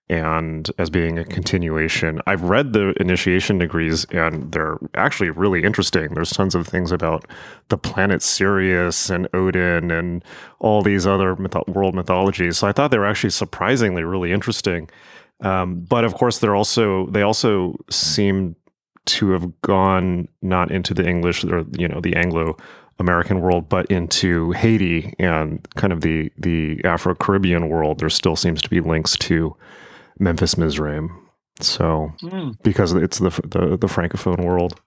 and 0.09 0.71
as 0.79 0.89
being 0.89 1.19
a 1.19 1.25
continuation. 1.25 2.21
I've 2.27 2.43
read 2.43 2.73
the 2.73 2.95
initiation 3.01 3.59
degrees 3.59 4.05
and 4.11 4.53
they're 4.53 4.79
actually 4.95 5.31
really 5.31 5.65
interesting. 5.65 6.15
There's 6.15 6.31
tons 6.31 6.55
of 6.55 6.67
things 6.67 6.93
about 6.93 7.25
the 7.69 7.77
planet 7.77 8.23
Sirius 8.23 9.11
and 9.11 9.29
Odin 9.35 9.91
and 9.91 10.25
all 10.61 10.83
these 10.83 11.07
other 11.07 11.35
myth- 11.35 11.57
world 11.67 11.95
mythologies. 11.95 12.59
So 12.59 12.69
I 12.69 12.73
thought 12.73 12.93
they 12.93 12.99
were 12.99 13.07
actually 13.07 13.31
surprisingly 13.31 14.05
really 14.05 14.33
interesting. 14.33 14.89
Um, 15.41 15.81
but 15.81 16.05
of 16.05 16.15
course, 16.15 16.39
they're 16.39 16.57
also 16.57 17.07
they 17.07 17.23
also 17.23 17.77
seem 17.91 18.55
to 19.07 19.31
have 19.31 19.61
gone 19.61 20.29
not 20.41 20.71
into 20.71 20.95
the 20.95 21.07
English 21.07 21.45
or 21.45 21.65
you 21.77 21.89
know 21.89 22.01
the 22.01 22.17
Anglo 22.17 22.57
American 22.99 23.41
world, 23.41 23.69
but 23.69 23.87
into 23.87 24.53
Haiti 24.53 25.15
and 25.19 25.67
kind 25.75 25.93
of 25.93 26.01
the 26.01 26.33
the 26.39 26.81
Afro 26.85 27.15
Caribbean 27.15 27.69
world. 27.69 28.01
There 28.01 28.11
still 28.11 28.37
seems 28.37 28.63
to 28.63 28.71
be 28.71 28.81
links 28.81 29.17
to 29.19 29.57
Memphis 30.19 30.57
Mizraim. 30.57 31.11
So 31.61 32.13
mm. 32.23 32.57
because 32.63 32.93
it's 32.93 33.19
the, 33.19 33.31
the 33.31 33.77
the 33.77 33.87
francophone 33.87 34.45
world. 34.45 34.81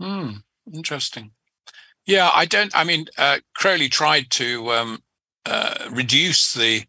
Mm, 0.00 0.42
interesting. 0.72 1.32
Yeah, 2.06 2.30
I 2.34 2.46
don't. 2.46 2.74
I 2.74 2.84
mean, 2.84 3.06
uh, 3.18 3.38
Crowley 3.54 3.88
tried 3.88 4.30
to 4.30 4.72
um, 4.72 5.02
uh, 5.46 5.88
reduce 5.90 6.52
the 6.54 6.84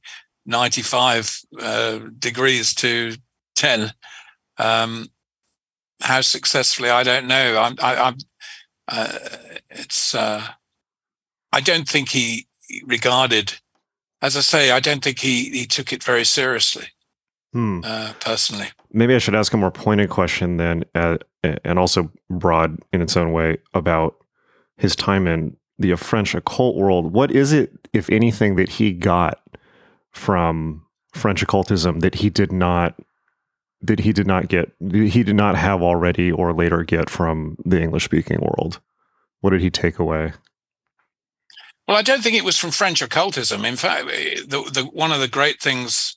ninety-five 0.46 1.39
uh, 1.60 2.00
degrees 2.17 2.74
to 2.76 3.15
ten. 3.56 3.94
Um, 4.58 5.10
how 6.02 6.22
successfully, 6.22 6.89
I 6.89 7.04
don't 7.04 7.28
know. 7.28 7.60
I'm, 7.60 7.76
I, 7.82 7.96
I'm. 7.96 8.17
Uh, 8.88 9.17
it's. 9.70 10.15
Uh, 10.15 10.46
I 11.54 11.60
don't 11.60 11.88
think 11.88 12.10
he 12.10 12.48
regarded 12.86 13.60
as 14.22 14.38
I 14.38 14.41
say, 14.41 14.72
I 14.72 14.80
don't 14.80 15.04
think 15.04 15.20
he 15.20 15.50
he 15.50 15.65
took 15.65 15.91
it 15.91 16.04
very 16.04 16.24
seriously. 16.24 16.88
Hmm. 17.54 17.82
Uh, 17.84 18.13
personally, 18.22 18.67
maybe 18.94 19.15
I 19.15 19.17
should 19.17 19.36
ask 19.36 19.54
a 19.54 19.58
more 19.58 19.72
pointed 19.72 20.10
question 20.10 20.58
then, 20.58 20.86
uh, 20.96 21.17
and 21.44 21.78
also 21.78 22.12
broad 22.30 22.78
in 22.94 23.02
its 23.02 23.17
own 23.17 23.34
way 23.34 23.58
about 23.74 24.15
his 24.78 24.96
time 24.96 25.28
in 25.28 25.58
the 25.78 25.96
French 25.96 26.34
occult 26.34 26.76
world. 26.76 27.12
What 27.12 27.32
is 27.32 27.52
it, 27.52 27.72
if 27.94 28.10
anything, 28.10 28.56
that 28.56 28.70
he 28.70 28.94
got 28.94 29.41
from 30.12 30.86
French 31.13 31.41
occultism 31.41 32.00
that 32.00 32.15
he 32.15 32.30
did 32.30 32.52
not 32.52 32.98
that 33.82 34.00
he 34.00 34.13
did 34.13 34.28
not 34.28 34.48
get 34.48 34.72
he 34.80 35.24
did 35.24 35.36
not 35.36 35.56
have 35.56 35.82
already 35.82 36.32
or 36.32 36.54
later 36.54 36.84
get 36.84 37.10
from 37.10 37.58
the 37.65 37.82
English 37.82 38.06
speaking 38.06 38.39
world? 38.39 38.80
What 39.39 39.52
did 39.52 39.62
he 39.62 39.70
take 39.70 40.00
away? 40.00 40.34
Well, 41.88 41.98
I 41.98 42.04
don't 42.04 42.24
think 42.24 42.36
it 42.36 42.46
was 42.46 42.58
from 42.58 42.72
French 42.72 43.02
occultism. 43.02 43.65
In 43.65 43.76
fact, 43.76 44.06
the, 44.08 44.70
the, 44.74 44.89
one 44.94 45.12
of 45.12 45.20
the 45.20 45.28
great 45.28 45.60
things 45.60 46.15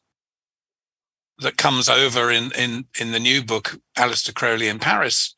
that 1.39 1.57
comes 1.57 1.89
over 1.89 2.31
in, 2.31 2.53
in, 2.53 2.85
in 3.01 3.11
the 3.11 3.19
new 3.19 3.43
book, 3.43 3.81
Aleister 3.97 4.33
Crowley 4.33 4.69
in 4.69 4.79
Paris, 4.79 5.35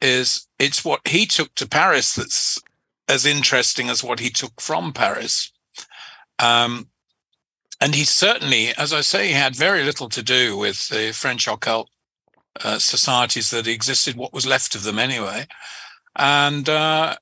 is 0.00 0.46
it's 0.58 0.84
what 0.84 1.00
he 1.08 1.26
took 1.26 1.54
to 1.56 1.66
Paris 1.66 2.14
that's 2.14 2.60
as 3.08 3.26
interesting 3.26 3.88
as 3.88 4.04
what 4.04 4.20
he 4.20 4.30
took 4.30 4.60
from 4.60 4.92
Paris. 4.92 5.50
Um, 6.38 6.88
and 7.82 7.96
he 7.96 8.04
certainly, 8.04 8.68
as 8.76 8.92
I 8.92 9.00
say, 9.00 9.26
he 9.26 9.32
had 9.32 9.56
very 9.56 9.82
little 9.82 10.08
to 10.10 10.22
do 10.22 10.56
with 10.56 10.88
the 10.88 11.12
French 11.12 11.48
occult 11.48 11.90
uh, 12.62 12.78
societies 12.78 13.50
that 13.50 13.66
existed, 13.66 14.14
what 14.14 14.32
was 14.32 14.46
left 14.46 14.76
of 14.76 14.84
them 14.84 15.00
anyway. 15.00 15.48
And 16.14 16.68
uh, 16.68 17.16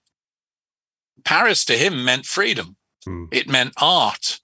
Paris 1.24 1.64
to 1.64 1.78
him 1.78 2.04
meant 2.04 2.26
freedom. 2.26 2.76
Mm. 3.08 3.28
It 3.32 3.48
meant 3.48 3.72
art. 3.78 4.40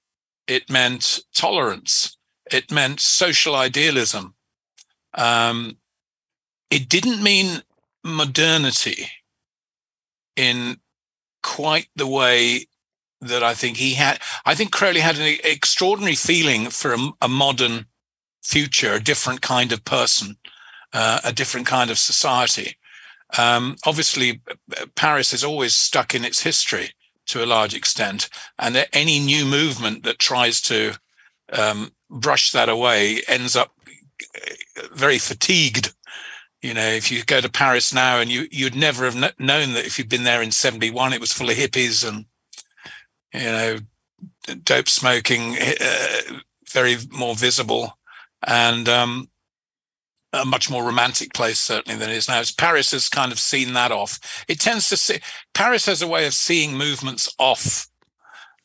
It 0.46 0.70
meant 0.70 1.20
tolerance. 1.35 2.16
It 2.50 2.72
meant 2.72 3.00
social 3.00 3.55
idealism. 3.55 4.37
Um, 5.12 5.76
it 6.70 6.88
didn't 6.88 7.22
mean 7.22 7.62
modernity 8.02 9.11
in 10.35 10.79
quite 11.42 11.88
the 11.94 12.07
way 12.07 12.68
that 13.27 13.43
I 13.43 13.55
think 13.55 13.77
he 13.77 13.95
had. 13.95 14.21
I 14.45 14.55
think 14.55 14.73
Crowley 14.73 15.01
had 15.01 15.19
an 15.19 15.39
extraordinary 15.45 16.15
feeling 16.15 16.71
for 16.71 16.95
a, 16.95 16.99
a 17.23 17.29
modern 17.29 17.87
future, 18.43 18.95
a 18.95 19.03
different 19.03 19.43
kind 19.43 19.73
of 19.73 19.85
person, 19.85 20.37
uh, 20.93 21.21
a 21.25 21.33
different 21.33 21.67
kind 21.67 21.91
of 21.91 21.99
society. 21.99 22.77
Um, 23.37 23.77
obviously, 23.85 24.41
Paris 24.95 25.33
is 25.33 25.43
always 25.43 25.75
stuck 25.75 26.15
in 26.15 26.25
its 26.25 26.43
history 26.43 26.91
to 27.27 27.43
a 27.43 27.47
large 27.47 27.75
extent, 27.75 28.29
and 28.59 28.87
any 28.93 29.19
new 29.19 29.45
movement 29.45 30.05
that 30.05 30.19
tries 30.19 30.61
to 30.62 30.95
um, 31.53 31.93
brush 32.09 32.53
that 32.53 32.69
away 32.69 33.23
ends 33.27 33.57
up 33.57 33.73
uh, 34.37 34.87
very 34.93 35.19
fatigued. 35.19 35.93
You 36.62 36.75
know, 36.75 36.87
if 36.87 37.11
you 37.11 37.25
go 37.25 37.41
to 37.41 37.51
Paris 37.51 37.93
now, 37.93 38.21
and 38.21 38.31
you 38.31 38.47
you'd 38.51 38.77
never 38.77 39.05
have 39.05 39.17
known 39.39 39.73
that 39.75 39.87
if 39.87 39.99
you'd 39.99 40.09
been 40.09 40.25
there 40.25 40.43
in 40.43 40.53
'71, 40.53 41.12
it 41.12 41.21
was 41.21 41.33
full 41.33 41.51
of 41.51 41.57
hippies 41.57 42.07
and 42.07 42.27
you 43.37 43.44
know, 43.44 43.79
dope 44.64 44.88
smoking, 44.88 45.57
uh, 45.59 46.38
very 46.70 46.96
more 47.11 47.35
visible, 47.35 47.99
and 48.46 48.88
um, 48.88 49.29
a 50.33 50.44
much 50.44 50.70
more 50.70 50.85
romantic 50.85 51.33
place 51.35 51.59
certainly 51.59 51.99
than 51.99 52.11
it 52.11 52.16
is 52.16 52.29
now. 52.29 52.42
Paris 52.57 52.90
has 52.90 53.09
kind 53.09 53.33
of 53.33 53.38
seen 53.38 53.75
that 53.75 53.92
off. 53.92 54.44
It 54.49 54.61
tends 54.61 54.88
to 54.88 54.96
see 54.96 55.18
Paris 55.55 55.87
has 55.87 56.03
a 56.03 56.09
way 56.09 56.27
of 56.27 56.35
seeing 56.35 56.77
movements 56.77 57.33
off. 57.38 57.88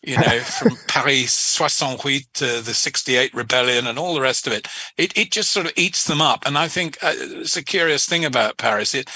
You 0.03 0.17
know, 0.17 0.39
from 0.59 0.77
Paris 0.87 1.31
68 1.31 2.25
to 2.33 2.45
the 2.61 2.73
68 2.73 3.35
rebellion 3.35 3.85
and 3.85 3.99
all 3.99 4.15
the 4.15 4.21
rest 4.21 4.47
of 4.47 4.53
it. 4.53 4.67
It 4.97 5.15
it 5.15 5.31
just 5.31 5.51
sort 5.51 5.67
of 5.67 5.73
eats 5.75 6.05
them 6.05 6.21
up. 6.21 6.43
And 6.45 6.57
I 6.57 6.67
think 6.67 6.97
uh, 7.03 7.13
it's 7.15 7.57
a 7.57 7.63
curious 7.63 8.07
thing 8.07 8.25
about 8.25 8.57
Paris. 8.57 8.95
It 8.95 9.09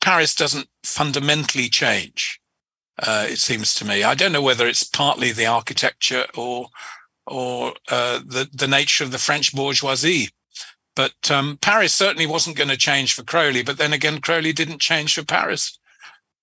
Paris 0.00 0.34
doesn't 0.34 0.68
fundamentally 0.82 1.68
change. 1.68 2.41
Uh, 2.98 3.26
it 3.28 3.38
seems 3.38 3.74
to 3.74 3.84
me. 3.84 4.02
I 4.02 4.14
don't 4.14 4.32
know 4.32 4.42
whether 4.42 4.66
it's 4.66 4.84
partly 4.84 5.32
the 5.32 5.46
architecture 5.46 6.26
or 6.36 6.68
or 7.26 7.74
uh, 7.90 8.18
the 8.18 8.48
the 8.52 8.68
nature 8.68 9.04
of 9.04 9.12
the 9.12 9.18
French 9.18 9.54
bourgeoisie 9.54 10.28
but 10.94 11.30
um, 11.30 11.58
Paris 11.60 11.94
certainly 11.94 12.26
wasn't 12.26 12.56
going 12.56 12.68
to 12.68 12.76
change 12.76 13.14
for 13.14 13.22
Crowley. 13.22 13.62
But 13.62 13.78
then 13.78 13.92
again, 13.92 14.20
Crowley 14.20 14.52
didn't 14.52 14.80
change 14.80 15.14
for 15.14 15.24
Paris. 15.24 15.78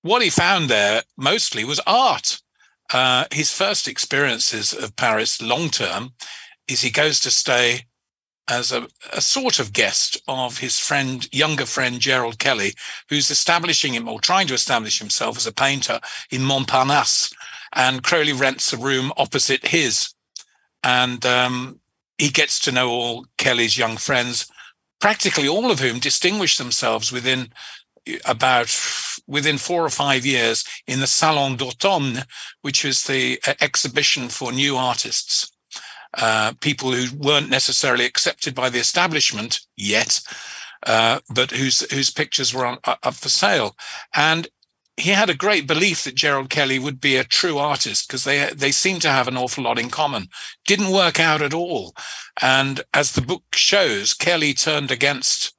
What 0.02 0.22
he 0.22 0.30
found 0.30 0.70
there 0.70 1.04
mostly 1.18 1.64
was 1.64 1.82
art. 1.86 2.42
Uh, 2.92 3.26
his 3.32 3.54
first 3.54 3.88
experiences 3.88 4.74
of 4.74 4.96
Paris 4.96 5.42
long 5.42 5.70
term 5.70 6.14
is 6.68 6.82
he 6.82 6.90
goes 6.90 7.20
to 7.20 7.32
stay 7.32 7.86
as 8.50 8.72
a, 8.72 8.88
a, 9.14 9.22
sort 9.22 9.60
of 9.60 9.74
guest 9.74 10.22
of 10.28 10.58
his 10.58 10.80
friend, 10.80 11.28
younger 11.34 11.66
friend 11.66 12.00
Gerald 12.00 12.40
Kelly, 12.40 12.74
who's 13.08 13.30
establishing 13.30 13.94
him 13.94 14.08
or 14.08 14.20
trying 14.20 14.48
to 14.48 14.54
establish 14.54 15.00
himself 15.00 15.38
as 15.38 15.48
a 15.48 15.54
painter 15.54 16.00
in 16.32 16.42
Montparnasse. 16.42 17.34
And 17.74 18.04
Crowley 18.04 18.34
rents 18.34 18.74
a 18.74 18.78
room 18.78 19.14
opposite 19.18 19.68
his. 19.68 20.14
And 20.84 21.26
um, 21.26 21.80
he 22.18 22.30
gets 22.30 22.60
to 22.62 22.72
know 22.72 22.90
all 22.90 23.26
Kelly's 23.38 23.78
young 23.78 23.98
friends, 23.98 24.50
practically 25.00 25.48
all 25.48 25.72
of 25.72 25.80
whom 25.80 26.00
distinguish 26.00 26.58
themselves 26.58 27.12
within 27.12 27.54
about 28.26 28.76
within 29.28 29.58
four 29.58 29.86
or 29.86 29.90
five 29.90 30.26
years 30.26 30.64
in 30.88 31.00
the 31.00 31.08
Salon 31.08 31.56
d'Automne, 31.56 32.26
which 32.62 32.84
is 32.84 33.04
the 33.04 33.40
uh, 33.46 33.54
exhibition 33.62 34.30
for 34.30 34.52
new 34.52 34.76
artists, 34.76 35.52
uh, 36.18 36.54
people 36.62 36.92
who 36.92 37.16
weren't 37.18 37.50
necessarily 37.50 38.06
accepted 38.06 38.56
by 38.56 38.70
the 38.70 38.80
establishment 38.80 39.60
yet, 39.78 40.22
uh, 40.86 41.20
but 41.30 41.52
whose 41.52 41.82
whose 41.92 42.10
pictures 42.10 42.54
were 42.54 42.66
on, 42.66 42.78
up 42.84 43.14
for 43.14 43.30
sale. 43.30 43.76
And 44.16 44.48
he 44.98 45.12
had 45.12 45.30
a 45.30 45.36
great 45.36 45.66
belief 45.66 46.04
that 46.04 46.16
Gerald 46.16 46.50
Kelly 46.50 46.78
would 46.78 47.00
be 47.00 47.16
a 47.16 47.24
true 47.24 47.58
artist 47.58 48.08
because 48.08 48.24
they 48.24 48.50
they 48.54 48.72
seem 48.72 49.00
to 49.00 49.10
have 49.10 49.28
an 49.28 49.38
awful 49.38 49.64
lot 49.64 49.80
in 49.80 49.90
common. 49.90 50.28
Didn't 50.66 50.92
work 50.92 51.20
out 51.20 51.42
at 51.42 51.54
all, 51.54 51.96
and 52.42 52.82
as 52.94 53.12
the 53.12 53.22
book 53.22 53.44
shows, 53.54 54.14
Kelly 54.14 54.54
turned 54.54 54.92
against 54.92 55.54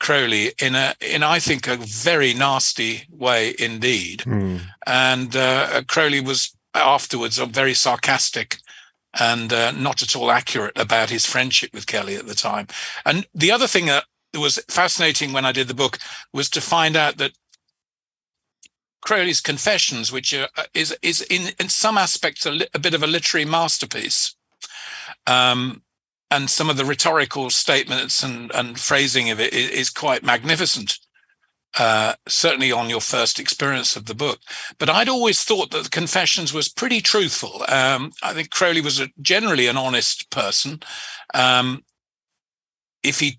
Crowley 0.00 0.52
in 0.60 0.74
a 0.74 0.94
in 1.00 1.22
I 1.22 1.38
think 1.38 1.66
a 1.66 1.76
very 1.76 2.34
nasty 2.34 3.04
way 3.10 3.54
indeed. 3.58 4.20
Mm. 4.20 4.60
And 4.86 5.34
uh, 5.34 5.82
Crowley 5.86 6.20
was 6.20 6.54
afterwards 6.74 7.38
a 7.38 7.46
very 7.46 7.74
sarcastic 7.74 8.58
and 9.20 9.52
uh, 9.52 9.70
not 9.72 10.02
at 10.02 10.16
all 10.16 10.30
accurate 10.30 10.76
about 10.76 11.10
his 11.10 11.26
friendship 11.26 11.72
with 11.72 11.86
Kelly 11.86 12.16
at 12.16 12.26
the 12.26 12.34
time. 12.34 12.66
And 13.04 13.26
the 13.34 13.50
other 13.50 13.66
thing 13.66 13.86
that 13.86 14.04
was 14.34 14.58
fascinating 14.68 15.32
when 15.32 15.44
I 15.44 15.52
did 15.52 15.68
the 15.68 15.74
book 15.74 15.98
was 16.32 16.48
to 16.50 16.60
find 16.60 16.96
out 16.96 17.18
that 17.18 17.32
Crowley's 19.04 19.40
Confessions, 19.40 20.10
which 20.10 20.32
are, 20.32 20.48
uh, 20.56 20.64
is 20.72 20.96
is 21.02 21.20
in 21.22 21.52
in 21.60 21.68
some 21.68 21.98
aspects 21.98 22.46
a, 22.46 22.50
li- 22.50 22.68
a 22.74 22.78
bit 22.78 22.94
of 22.94 23.02
a 23.02 23.06
literary 23.06 23.44
masterpiece, 23.44 24.34
um, 25.26 25.82
and 26.30 26.48
some 26.48 26.70
of 26.70 26.76
the 26.78 26.86
rhetorical 26.86 27.50
statements 27.50 28.22
and 28.22 28.50
and 28.54 28.80
phrasing 28.80 29.30
of 29.30 29.38
it 29.38 29.52
is, 29.52 29.70
is 29.70 29.90
quite 29.90 30.24
magnificent. 30.24 30.98
Uh, 31.76 32.14
certainly 32.28 32.70
on 32.70 32.88
your 32.88 33.00
first 33.00 33.40
experience 33.40 33.96
of 33.96 34.06
the 34.06 34.14
book, 34.14 34.38
but 34.78 34.88
I'd 34.88 35.08
always 35.08 35.42
thought 35.42 35.72
that 35.72 35.82
the 35.82 35.90
Confessions 35.90 36.54
was 36.54 36.68
pretty 36.68 37.00
truthful. 37.00 37.64
Um, 37.68 38.12
I 38.22 38.32
think 38.32 38.50
Crowley 38.50 38.80
was 38.80 39.00
a, 39.00 39.08
generally 39.20 39.66
an 39.66 39.76
honest 39.76 40.30
person. 40.30 40.80
Um, 41.34 41.82
if 43.02 43.18
he 43.18 43.36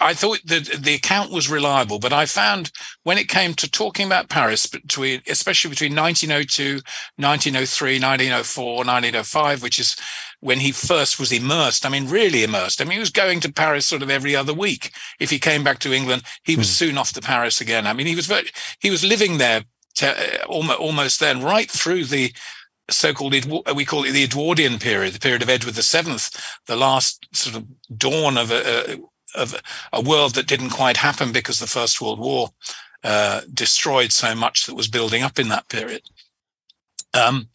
I 0.00 0.14
thought 0.14 0.40
that 0.46 0.82
the 0.82 0.94
account 0.94 1.30
was 1.30 1.48
reliable, 1.48 2.00
but 2.00 2.12
I 2.12 2.26
found 2.26 2.72
when 3.04 3.18
it 3.18 3.28
came 3.28 3.54
to 3.54 3.70
talking 3.70 4.06
about 4.06 4.28
Paris, 4.28 4.66
between 4.66 5.22
especially 5.28 5.70
between 5.70 5.94
1902, 5.94 6.80
1903, 7.16 8.00
1904, 8.00 8.74
1905, 8.76 9.62
which 9.62 9.78
is 9.78 9.96
when 10.40 10.60
he 10.60 10.72
first 10.72 11.20
was 11.20 11.30
immersed. 11.30 11.86
I 11.86 11.88
mean, 11.88 12.08
really 12.08 12.42
immersed. 12.42 12.80
I 12.80 12.84
mean, 12.84 12.94
he 12.94 12.98
was 12.98 13.10
going 13.10 13.40
to 13.40 13.52
Paris 13.52 13.86
sort 13.86 14.02
of 14.02 14.10
every 14.10 14.34
other 14.34 14.54
week. 14.54 14.90
If 15.20 15.30
he 15.30 15.38
came 15.38 15.62
back 15.62 15.78
to 15.80 15.92
England, 15.92 16.22
he 16.42 16.56
was 16.56 16.66
mm. 16.66 16.72
soon 16.72 16.98
off 16.98 17.12
to 17.12 17.20
Paris 17.20 17.60
again. 17.60 17.86
I 17.86 17.92
mean, 17.92 18.06
he 18.06 18.16
was 18.16 18.26
very, 18.26 18.48
he 18.80 18.90
was 18.90 19.04
living 19.04 19.38
there 19.38 19.64
to, 19.96 20.08
uh, 20.08 20.46
almost, 20.46 20.80
almost 20.80 21.20
then, 21.20 21.42
right 21.42 21.70
through 21.70 22.06
the 22.06 22.32
so-called 22.88 23.34
uh, 23.34 23.74
we 23.74 23.84
call 23.84 24.04
it 24.04 24.10
the 24.10 24.24
Edwardian 24.24 24.78
period, 24.80 25.14
the 25.14 25.20
period 25.20 25.42
of 25.42 25.48
Edward 25.48 25.74
VII, 25.74 26.16
the 26.66 26.76
last 26.76 27.24
sort 27.32 27.54
of 27.54 27.66
dawn 27.96 28.36
of 28.36 28.50
a, 28.50 28.98
of 29.34 29.60
a 29.92 30.00
world 30.00 30.34
that 30.34 30.46
didn't 30.46 30.70
quite 30.70 30.96
happen 30.96 31.32
because 31.32 31.58
the 31.58 31.66
First 31.66 32.00
World 32.00 32.18
War 32.18 32.50
uh, 33.04 33.42
destroyed 33.52 34.12
so 34.12 34.34
much 34.34 34.66
that 34.66 34.74
was 34.74 34.88
building 34.88 35.22
up 35.22 35.38
in 35.38 35.48
that 35.48 35.68
period. 35.68 36.02
Um, 37.14 37.48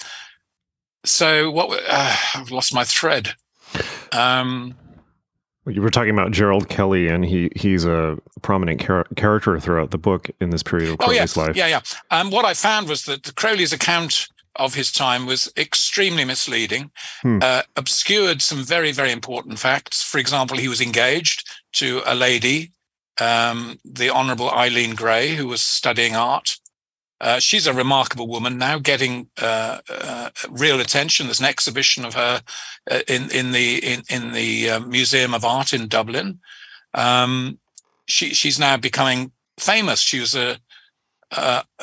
so 1.04 1.52
what? 1.52 1.82
Uh, 1.88 2.16
I've 2.36 2.52
lost 2.52 2.74
my 2.74 2.84
thread. 2.84 3.34
Um, 4.12 4.76
you 5.68 5.82
were 5.82 5.90
talking 5.90 6.12
about 6.12 6.32
Gerald 6.32 6.70
Kelly, 6.70 7.08
and 7.08 7.26
he 7.26 7.52
he's 7.56 7.86
a 7.86 8.18
prominent 8.42 8.82
char- 8.82 9.08
character 9.16 9.60
throughout 9.60 9.92
the 9.92 9.98
book 9.98 10.30
in 10.40 10.50
this 10.52 10.64
period 10.64 10.90
of 10.92 10.98
Crowley's 10.98 11.38
oh, 11.38 11.42
yeah. 11.42 11.48
life. 11.48 11.56
Yeah, 11.56 11.68
yeah. 11.68 11.82
Um, 12.12 12.32
what 12.32 12.46
I 12.46 12.54
found 12.54 12.88
was 12.88 13.06
that 13.06 13.36
Crowley's 13.36 13.74
account 13.74 14.28
of 14.58 14.74
his 14.76 14.92
time 14.92 15.26
was 15.26 15.52
extremely 15.58 16.24
misleading, 16.24 16.92
hmm. 17.22 17.40
uh, 17.42 17.64
obscured 17.76 18.42
some 18.42 18.64
very, 18.64 18.92
very 18.92 19.12
important 19.12 19.60
facts. 19.60 20.02
For 20.02 20.18
example, 20.18 20.58
he 20.58 20.68
was 20.68 20.82
engaged 20.82 21.45
to 21.76 22.02
a 22.06 22.16
lady, 22.16 22.72
um, 23.20 23.80
the 23.86 24.10
Honorable 24.10 24.50
Eileen 24.50 24.96
Gray, 24.96 25.36
who 25.36 25.48
was 25.48 25.62
studying 25.62 26.16
art. 26.16 26.58
Uh, 27.22 27.40
she's 27.40 27.66
a 27.66 27.74
remarkable 27.74 28.28
woman 28.28 28.58
now, 28.58 28.78
getting 28.78 29.30
uh, 29.42 29.80
uh, 29.90 30.30
real 30.50 30.82
attention. 30.82 31.28
There's 31.28 31.40
an 31.40 31.46
exhibition 31.46 32.04
of 32.04 32.14
her 32.14 32.42
uh, 32.92 33.00
in 33.08 33.32
in 33.32 33.52
the 33.52 33.78
in 33.78 34.04
in 34.10 34.34
the 34.34 34.70
uh, 34.70 34.80
Museum 34.82 35.34
of 35.34 35.46
Art 35.46 35.74
in 35.74 35.88
Dublin. 35.88 36.40
Um, 36.94 37.60
she 38.06 38.34
she's 38.34 38.60
now 38.60 38.76
becoming 38.76 39.32
famous. 39.58 40.02
She 40.02 40.20
was 40.20 40.36
a 40.36 40.60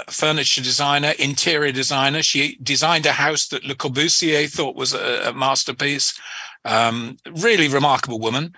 furniture 0.08 0.62
designer, 0.62 1.12
interior 1.18 1.72
designer. 1.72 2.22
She 2.22 2.56
designed 2.62 3.06
a 3.06 3.12
house 3.12 3.48
that 3.48 3.64
Le 3.64 3.74
Corbusier 3.74 4.48
thought 4.50 4.76
was 4.76 4.94
a, 4.94 5.30
a 5.30 5.32
masterpiece. 5.32 6.18
Um, 6.64 7.16
really 7.42 7.68
remarkable 7.68 8.20
woman. 8.20 8.54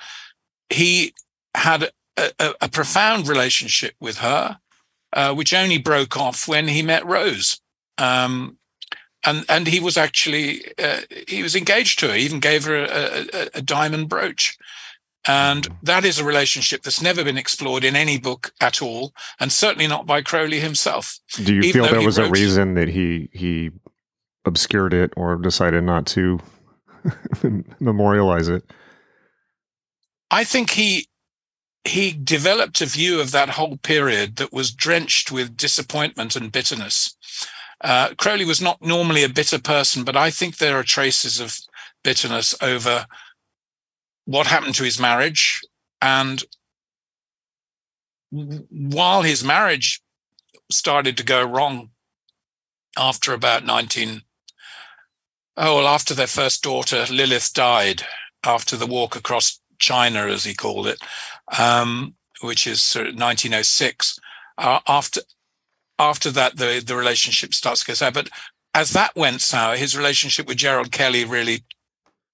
He 0.70 1.14
had 1.54 1.90
a, 2.16 2.32
a, 2.38 2.54
a 2.62 2.68
profound 2.68 3.28
relationship 3.28 3.94
with 4.00 4.18
her, 4.18 4.58
uh, 5.12 5.34
which 5.34 5.54
only 5.54 5.78
broke 5.78 6.16
off 6.16 6.48
when 6.48 6.68
he 6.68 6.82
met 6.82 7.06
Rose. 7.06 7.60
Um, 7.98 8.58
and 9.26 9.44
and 9.48 9.66
he 9.66 9.80
was 9.80 9.96
actually 9.96 10.64
uh, 10.78 11.00
he 11.26 11.42
was 11.42 11.56
engaged 11.56 11.98
to 12.00 12.08
her. 12.08 12.14
He 12.14 12.24
even 12.24 12.40
gave 12.40 12.64
her 12.64 12.84
a, 12.84 13.48
a 13.54 13.62
diamond 13.62 14.08
brooch. 14.08 14.56
And 15.26 15.66
that 15.82 16.04
is 16.04 16.18
a 16.18 16.24
relationship 16.24 16.82
that's 16.82 17.00
never 17.00 17.24
been 17.24 17.38
explored 17.38 17.82
in 17.82 17.96
any 17.96 18.18
book 18.18 18.52
at 18.60 18.82
all, 18.82 19.14
and 19.40 19.50
certainly 19.50 19.86
not 19.86 20.04
by 20.04 20.20
Crowley 20.20 20.60
himself. 20.60 21.18
Do 21.42 21.54
you 21.54 21.72
feel 21.72 21.86
there 21.86 22.02
was 22.02 22.18
a 22.18 22.28
reason 22.28 22.74
that 22.74 22.88
he 22.88 23.30
he 23.32 23.70
obscured 24.44 24.92
it 24.92 25.14
or 25.16 25.36
decided 25.36 25.84
not 25.84 26.04
to 26.08 26.40
memorialize 27.80 28.48
it? 28.48 28.64
I 30.30 30.44
think 30.44 30.70
he 30.70 31.08
he 31.84 32.12
developed 32.12 32.80
a 32.80 32.86
view 32.86 33.20
of 33.20 33.30
that 33.32 33.50
whole 33.50 33.76
period 33.76 34.36
that 34.36 34.52
was 34.52 34.72
drenched 34.72 35.30
with 35.30 35.56
disappointment 35.56 36.34
and 36.34 36.50
bitterness. 36.50 37.14
Uh, 37.80 38.14
Crowley 38.16 38.46
was 38.46 38.62
not 38.62 38.80
normally 38.80 39.22
a 39.22 39.28
bitter 39.28 39.58
person, 39.58 40.04
but 40.04 40.16
I 40.16 40.30
think 40.30 40.56
there 40.56 40.78
are 40.78 40.82
traces 40.82 41.40
of 41.40 41.58
bitterness 42.02 42.54
over 42.62 43.06
what 44.24 44.46
happened 44.46 44.74
to 44.76 44.84
his 44.84 44.98
marriage. 44.98 45.60
And 46.00 46.42
while 48.30 49.22
his 49.22 49.44
marriage 49.44 50.02
started 50.70 51.16
to 51.18 51.24
go 51.24 51.44
wrong 51.44 51.90
after 52.96 53.34
about 53.34 53.66
19, 53.66 54.22
oh, 55.58 55.76
well, 55.76 55.86
after 55.86 56.14
their 56.14 56.26
first 56.26 56.62
daughter, 56.62 57.04
Lilith, 57.10 57.52
died, 57.52 58.04
after 58.42 58.76
the 58.76 58.86
walk 58.86 59.16
across 59.16 59.60
China, 59.78 60.26
as 60.26 60.44
he 60.44 60.54
called 60.54 60.86
it, 60.86 60.98
um, 61.58 62.14
which 62.40 62.66
is 62.66 62.82
sort 62.82 63.06
of 63.06 63.14
1906. 63.14 64.18
Uh, 64.58 64.80
after 64.86 65.20
after 65.98 66.30
that, 66.30 66.56
the 66.56 66.82
the 66.84 66.96
relationship 66.96 67.54
starts 67.54 67.80
to 67.80 67.86
go 67.86 67.94
sour. 67.94 68.10
But 68.10 68.28
as 68.74 68.90
that 68.90 69.14
went 69.14 69.40
sour, 69.40 69.76
his 69.76 69.96
relationship 69.96 70.46
with 70.46 70.56
Gerald 70.56 70.90
Kelly 70.90 71.24
really 71.24 71.64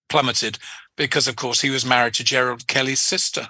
plummeted 0.09 0.59
because, 0.97 1.29
of 1.29 1.37
course, 1.37 1.61
he 1.61 1.71
was 1.71 1.85
married 1.85 2.15
to 2.15 2.25
Gerald 2.25 2.67
Kelly's 2.67 3.01
sister. 3.01 3.49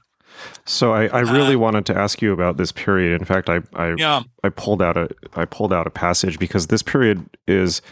So 0.65 0.93
I, 0.93 1.07
I 1.07 1.21
really 1.21 1.55
uh, 1.55 1.59
wanted 1.59 1.87
to 1.87 1.97
ask 1.97 2.23
you 2.23 2.33
about 2.33 2.57
this 2.57 2.73
period. 2.73 3.21
In 3.21 3.25
fact, 3.25 3.49
I 3.49 3.61
I, 3.75 3.95
yeah. 3.97 4.23
I 4.43 4.49
pulled 4.49 4.83
out 4.83 4.97
a 4.97 5.09
I 5.35 5.45
pulled 5.45 5.73
out 5.73 5.87
a 5.87 5.91
passage 5.91 6.39
because 6.39 6.69
this 6.69 6.83
period 6.83 7.25
is 7.47 7.83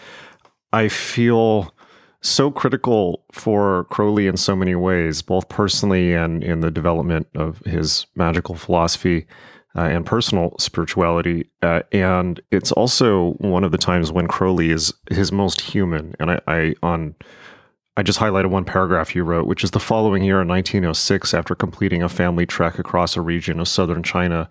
I 0.72 0.88
feel 0.88 1.72
so 2.20 2.50
critical 2.50 3.24
for 3.32 3.84
Crowley 3.84 4.26
in 4.26 4.36
so 4.36 4.56
many 4.56 4.74
ways, 4.74 5.22
both 5.22 5.48
personally 5.48 6.14
and 6.14 6.42
in 6.42 6.60
the 6.60 6.70
development 6.70 7.28
of 7.34 7.58
his 7.60 8.06
magical 8.16 8.54
philosophy 8.54 9.26
uh, 9.76 9.82
and 9.82 10.04
personal 10.04 10.56
spirituality. 10.58 11.48
Uh, 11.62 11.82
and 11.92 12.40
it's 12.50 12.72
also 12.72 13.32
one 13.34 13.64
of 13.64 13.70
the 13.70 13.78
times 13.78 14.10
when 14.10 14.26
Crowley 14.26 14.70
is 14.70 14.92
his 15.10 15.30
most 15.30 15.60
human. 15.60 16.14
And 16.18 16.32
I, 16.32 16.40
I 16.46 16.74
on 16.82 17.14
I 17.98 18.02
just 18.02 18.20
highlighted 18.20 18.50
one 18.50 18.64
paragraph 18.64 19.16
you 19.16 19.24
wrote, 19.24 19.48
which 19.48 19.64
is 19.64 19.72
the 19.72 19.80
following 19.80 20.22
year 20.22 20.40
in 20.40 20.46
1906, 20.46 21.34
after 21.34 21.56
completing 21.56 22.00
a 22.00 22.08
family 22.08 22.46
trek 22.46 22.78
across 22.78 23.16
a 23.16 23.20
region 23.20 23.58
of 23.58 23.66
southern 23.66 24.04
China, 24.04 24.48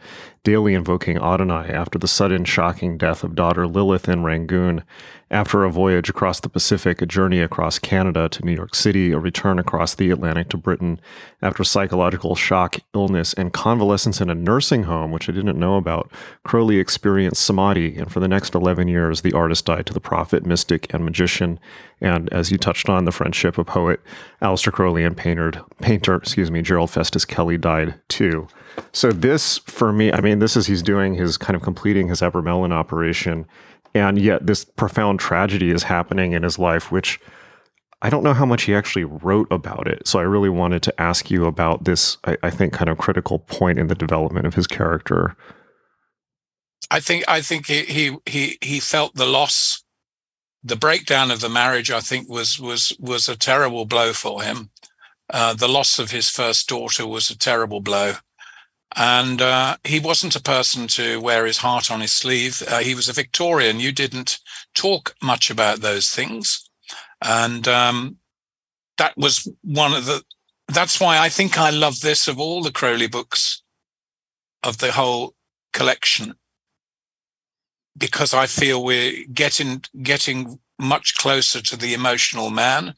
daily 0.47 0.73
invoking 0.73 1.17
Adonai 1.17 1.69
after 1.69 1.99
the 1.99 2.07
sudden 2.07 2.45
shocking 2.45 2.97
death 2.97 3.21
of 3.21 3.35
daughter 3.35 3.67
Lilith 3.67 4.07
in 4.07 4.23
Rangoon, 4.23 4.81
after 5.29 5.65
a 5.65 5.69
voyage 5.69 6.09
across 6.09 6.39
the 6.39 6.47
Pacific, 6.47 7.01
a 7.01 7.05
journey 7.05 7.41
across 7.41 7.77
Canada 7.77 8.29
to 8.29 8.45
New 8.45 8.53
York 8.53 8.73
City, 8.73 9.11
a 9.11 9.19
return 9.19 9.59
across 9.59 9.93
the 9.93 10.09
Atlantic 10.09 10.47
to 10.47 10.55
Britain, 10.55 11.01
after 11.41 11.65
psychological 11.65 12.33
shock, 12.33 12.77
illness, 12.95 13.33
and 13.33 13.51
convalescence 13.51 14.21
in 14.21 14.29
a 14.29 14.35
nursing 14.35 14.83
home, 14.83 15.11
which 15.11 15.27
I 15.27 15.33
didn't 15.33 15.59
know 15.59 15.75
about, 15.75 16.09
Crowley 16.45 16.79
experienced 16.79 17.43
samadhi, 17.43 17.97
and 17.97 18.09
for 18.09 18.21
the 18.21 18.29
next 18.29 18.55
11 18.55 18.87
years, 18.87 19.23
the 19.23 19.33
artist 19.33 19.65
died 19.65 19.85
to 19.87 19.93
the 19.93 19.99
prophet, 19.99 20.45
mystic, 20.45 20.87
and 20.93 21.03
magician. 21.03 21.59
And 21.99 22.31
as 22.31 22.53
you 22.53 22.57
touched 22.57 22.87
on, 22.87 23.03
the 23.03 23.11
friendship 23.11 23.57
of 23.57 23.67
poet 23.67 23.99
Aleister 24.41 24.71
Crowley 24.71 25.03
and 25.03 25.17
painter, 25.17 25.51
painter, 25.81 26.15
excuse 26.15 26.49
me, 26.49 26.61
Gerald 26.61 26.89
Festus 26.89 27.25
Kelly 27.25 27.57
died 27.57 27.95
too. 28.07 28.47
So 28.93 29.11
this, 29.11 29.59
for 29.59 29.91
me, 29.91 30.11
I 30.11 30.21
mean, 30.21 30.39
this 30.39 30.55
is 30.55 30.67
he's 30.67 30.83
doing 30.83 31.15
his 31.15 31.37
kind 31.37 31.55
of 31.55 31.61
completing 31.61 32.07
his 32.07 32.21
Abramelin 32.21 32.71
operation, 32.71 33.45
and 33.93 34.19
yet 34.19 34.45
this 34.45 34.65
profound 34.65 35.19
tragedy 35.19 35.71
is 35.71 35.83
happening 35.83 36.33
in 36.33 36.43
his 36.43 36.57
life, 36.59 36.91
which 36.91 37.19
I 38.01 38.09
don't 38.09 38.23
know 38.23 38.33
how 38.33 38.45
much 38.45 38.63
he 38.63 38.75
actually 38.75 39.05
wrote 39.05 39.47
about 39.51 39.87
it. 39.87 40.07
So 40.07 40.19
I 40.19 40.23
really 40.23 40.49
wanted 40.49 40.83
to 40.83 41.01
ask 41.01 41.31
you 41.31 41.45
about 41.45 41.85
this, 41.85 42.17
I, 42.25 42.37
I 42.43 42.49
think, 42.49 42.73
kind 42.73 42.89
of 42.89 42.97
critical 42.97 43.39
point 43.39 43.79
in 43.79 43.87
the 43.87 43.95
development 43.95 44.45
of 44.45 44.53
his 44.53 44.67
character. 44.67 45.35
I 46.91 46.99
think 46.99 47.25
I 47.27 47.41
think 47.41 47.67
he 47.67 48.17
he 48.25 48.57
he, 48.61 48.79
felt 48.79 49.15
the 49.15 49.25
loss, 49.25 49.83
the 50.63 50.75
breakdown 50.75 51.31
of 51.31 51.41
the 51.41 51.49
marriage. 51.49 51.91
I 51.91 51.99
think 51.99 52.29
was 52.29 52.59
was 52.59 52.95
was 52.99 53.27
a 53.27 53.35
terrible 53.35 53.85
blow 53.85 54.13
for 54.13 54.43
him. 54.43 54.69
Uh, 55.29 55.53
the 55.53 55.67
loss 55.67 55.99
of 55.99 56.11
his 56.11 56.29
first 56.29 56.69
daughter 56.69 57.05
was 57.05 57.29
a 57.29 57.37
terrible 57.37 57.81
blow. 57.81 58.13
And 58.99 59.41
uh, 59.41 59.77
he 59.83 59.99
wasn't 59.99 60.35
a 60.35 60.41
person 60.41 60.87
to 60.87 61.21
wear 61.21 61.45
his 61.45 61.59
heart 61.59 61.91
on 61.91 62.01
his 62.01 62.13
sleeve. 62.13 62.63
Uh, 62.67 62.79
he 62.79 62.95
was 62.95 63.07
a 63.07 63.13
Victorian. 63.13 63.79
You 63.79 63.91
didn't 63.91 64.39
talk 64.73 65.15
much 65.21 65.51
about 65.51 65.81
those 65.81 66.09
things 66.09 66.67
and 67.21 67.67
um, 67.67 68.17
that 68.97 69.17
was 69.17 69.47
one 69.63 69.93
of 69.93 70.05
the. 70.05 70.23
That's 70.67 70.99
why 70.99 71.17
I 71.17 71.29
think 71.29 71.57
I 71.57 71.69
love 71.69 72.01
this 72.01 72.27
of 72.27 72.39
all 72.39 72.61
the 72.61 72.71
Crowley 72.71 73.07
books, 73.07 73.61
of 74.63 74.79
the 74.79 74.91
whole 74.91 75.33
collection, 75.73 76.33
because 77.97 78.33
I 78.33 78.45
feel 78.45 78.83
we're 78.83 79.25
getting 79.33 79.83
getting 80.01 80.59
much 80.79 81.15
closer 81.17 81.61
to 81.61 81.77
the 81.77 81.93
emotional 81.93 82.49
man 82.49 82.93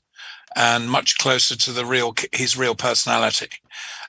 and 0.55 0.89
much 0.89 1.17
closer 1.17 1.55
to 1.55 1.71
the 1.71 1.85
real 1.85 2.13
his 2.31 2.57
real 2.57 2.75
personality. 2.75 3.49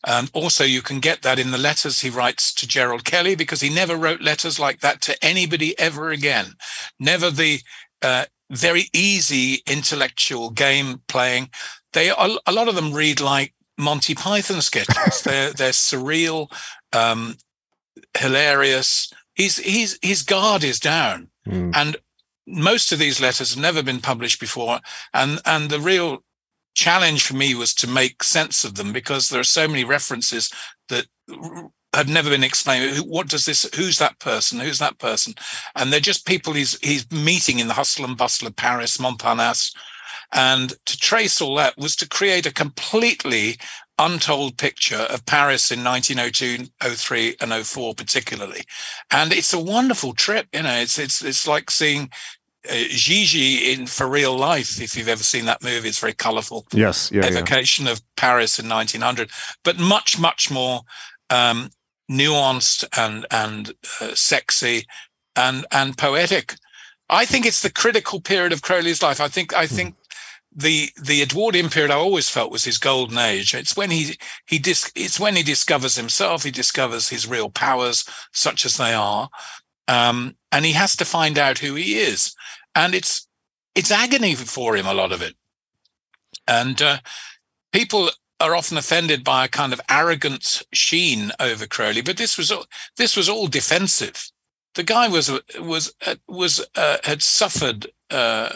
And 0.06 0.30
also, 0.32 0.64
you 0.64 0.80
can 0.80 1.00
get 1.00 1.22
that 1.22 1.38
in 1.38 1.50
the 1.50 1.58
letters 1.58 2.00
he 2.00 2.08
writes 2.10 2.54
to 2.54 2.66
Gerald 2.66 3.04
Kelly 3.04 3.34
because 3.34 3.60
he 3.60 3.68
never 3.68 3.96
wrote 3.96 4.22
letters 4.22 4.58
like 4.58 4.80
that 4.80 5.02
to 5.02 5.24
anybody 5.24 5.78
ever 5.78 6.10
again. 6.10 6.54
Never 6.98 7.30
the 7.30 7.60
uh, 8.02 8.24
very 8.50 8.88
easy 8.94 9.62
intellectual 9.66 10.50
game 10.50 11.02
playing. 11.06 11.50
They 11.92 12.08
a 12.10 12.52
lot 12.52 12.68
of 12.68 12.74
them 12.74 12.92
read 12.92 13.20
like 13.20 13.54
Monty 13.78 14.14
Python 14.14 14.62
sketches. 14.62 15.22
they're 15.24 15.52
they're 15.52 15.70
surreal, 15.70 16.50
um, 16.92 17.36
hilarious. 18.16 19.12
He's 19.34 19.58
he's 19.58 19.98
his 20.02 20.22
guard 20.22 20.64
is 20.64 20.80
down, 20.80 21.28
mm. 21.46 21.72
and 21.74 21.96
most 22.46 22.90
of 22.92 22.98
these 22.98 23.20
letters 23.20 23.54
have 23.54 23.62
never 23.62 23.82
been 23.82 24.00
published 24.00 24.40
before. 24.40 24.80
And 25.12 25.40
and 25.44 25.70
the 25.70 25.80
real 25.80 26.24
challenge 26.74 27.24
for 27.24 27.34
me 27.34 27.54
was 27.54 27.74
to 27.74 27.88
make 27.88 28.22
sense 28.22 28.64
of 28.64 28.74
them 28.74 28.92
because 28.92 29.28
there 29.28 29.40
are 29.40 29.44
so 29.44 29.68
many 29.68 29.84
references 29.84 30.50
that 30.88 31.06
had 31.94 32.08
never 32.08 32.30
been 32.30 32.44
explained. 32.44 32.98
What 32.98 33.28
does 33.28 33.44
this? 33.44 33.68
Who's 33.74 33.98
that 33.98 34.18
person? 34.18 34.60
Who's 34.60 34.78
that 34.78 34.98
person? 34.98 35.34
And 35.74 35.92
they're 35.92 36.00
just 36.00 36.26
people 36.26 36.52
he's 36.52 36.78
he's 36.80 37.10
meeting 37.10 37.58
in 37.58 37.68
the 37.68 37.74
hustle 37.74 38.04
and 38.04 38.16
bustle 38.16 38.46
of 38.46 38.56
Paris, 38.56 38.98
Montparnasse, 38.98 39.74
and 40.32 40.72
to 40.86 40.96
trace 40.96 41.40
all 41.40 41.56
that 41.56 41.76
was 41.76 41.96
to 41.96 42.08
create 42.08 42.46
a 42.46 42.52
completely 42.52 43.56
untold 43.98 44.56
picture 44.56 45.06
of 45.10 45.26
Paris 45.26 45.70
in 45.70 45.84
1902, 45.84 46.70
03, 46.80 47.36
and 47.40 47.66
04 47.66 47.94
particularly. 47.94 48.62
And 49.10 49.32
it's 49.32 49.52
a 49.52 49.62
wonderful 49.62 50.14
trip. 50.14 50.46
You 50.52 50.62
know, 50.62 50.76
it's 50.76 50.98
it's 50.98 51.22
it's 51.22 51.46
like 51.46 51.70
seeing 51.70 52.10
uh, 52.68 52.74
Gigi 52.88 53.72
in 53.72 53.86
for 53.86 54.08
real 54.08 54.36
life. 54.36 54.80
If 54.80 54.96
you've 54.96 55.08
ever 55.08 55.22
seen 55.22 55.46
that 55.46 55.62
movie, 55.62 55.88
it's 55.88 55.98
very 55.98 56.12
colourful. 56.12 56.66
Yes, 56.72 57.10
yeah, 57.12 57.24
evocation 57.24 57.86
yeah. 57.86 57.92
of 57.92 58.02
Paris 58.16 58.58
in 58.58 58.68
1900, 58.68 59.30
but 59.64 59.78
much, 59.78 60.18
much 60.18 60.50
more 60.50 60.82
um, 61.30 61.70
nuanced 62.10 62.84
and 62.98 63.26
and 63.30 63.72
uh, 64.00 64.14
sexy 64.14 64.86
and 65.36 65.64
and 65.70 65.96
poetic. 65.96 66.54
I 67.08 67.24
think 67.24 67.46
it's 67.46 67.62
the 67.62 67.72
critical 67.72 68.20
period 68.20 68.52
of 68.52 68.62
Crowley's 68.62 69.02
life. 69.02 69.20
I 69.20 69.28
think 69.28 69.54
I 69.54 69.66
hmm. 69.66 69.74
think 69.74 69.94
the 70.54 70.90
the 71.00 71.22
Edwardian 71.22 71.70
period 71.70 71.90
I 71.90 71.96
always 71.96 72.28
felt 72.28 72.52
was 72.52 72.64
his 72.64 72.78
golden 72.78 73.18
age. 73.18 73.54
It's 73.54 73.76
when 73.76 73.90
he 73.90 74.16
he 74.46 74.58
dis, 74.58 74.90
it's 74.94 75.20
when 75.20 75.36
he 75.36 75.42
discovers 75.42 75.96
himself. 75.96 76.42
He 76.42 76.50
discovers 76.50 77.08
his 77.08 77.26
real 77.26 77.50
powers, 77.50 78.04
such 78.32 78.64
as 78.64 78.76
they 78.76 78.92
are, 78.92 79.28
um, 79.88 80.36
and 80.50 80.64
he 80.64 80.72
has 80.72 80.96
to 80.96 81.04
find 81.04 81.38
out 81.38 81.58
who 81.58 81.74
he 81.74 81.98
is. 81.98 82.34
And 82.74 82.94
it's 82.94 83.26
it's 83.74 83.90
agony 83.90 84.34
for 84.34 84.76
him 84.76 84.86
a 84.86 84.94
lot 84.94 85.12
of 85.12 85.22
it. 85.22 85.34
And 86.46 86.80
uh, 86.82 86.98
people 87.72 88.10
are 88.40 88.56
often 88.56 88.78
offended 88.78 89.22
by 89.22 89.44
a 89.44 89.48
kind 89.48 89.72
of 89.72 89.80
arrogant 89.88 90.62
sheen 90.72 91.30
over 91.38 91.66
Crowley, 91.66 92.00
but 92.00 92.16
this 92.16 92.38
was 92.38 92.50
all, 92.50 92.64
this 92.96 93.16
was 93.16 93.28
all 93.28 93.46
defensive. 93.46 94.30
The 94.74 94.82
guy 94.82 95.08
was 95.08 95.30
was 95.60 95.92
uh, 96.06 96.14
was 96.28 96.64
uh, 96.76 96.98
had 97.04 97.22
suffered 97.22 97.88
uh, 98.10 98.50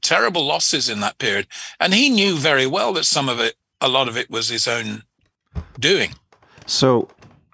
terrible 0.00 0.44
losses 0.44 0.88
in 0.88 1.00
that 1.00 1.18
period, 1.18 1.46
and 1.78 1.94
he 1.94 2.08
knew 2.08 2.36
very 2.36 2.66
well 2.66 2.92
that 2.94 3.04
some 3.04 3.28
of 3.28 3.38
it, 3.38 3.54
a 3.80 3.88
lot 3.88 4.08
of 4.08 4.16
it, 4.16 4.30
was 4.30 4.48
his 4.48 4.66
own 4.66 5.02
doing. 5.78 6.14
So 6.66 7.08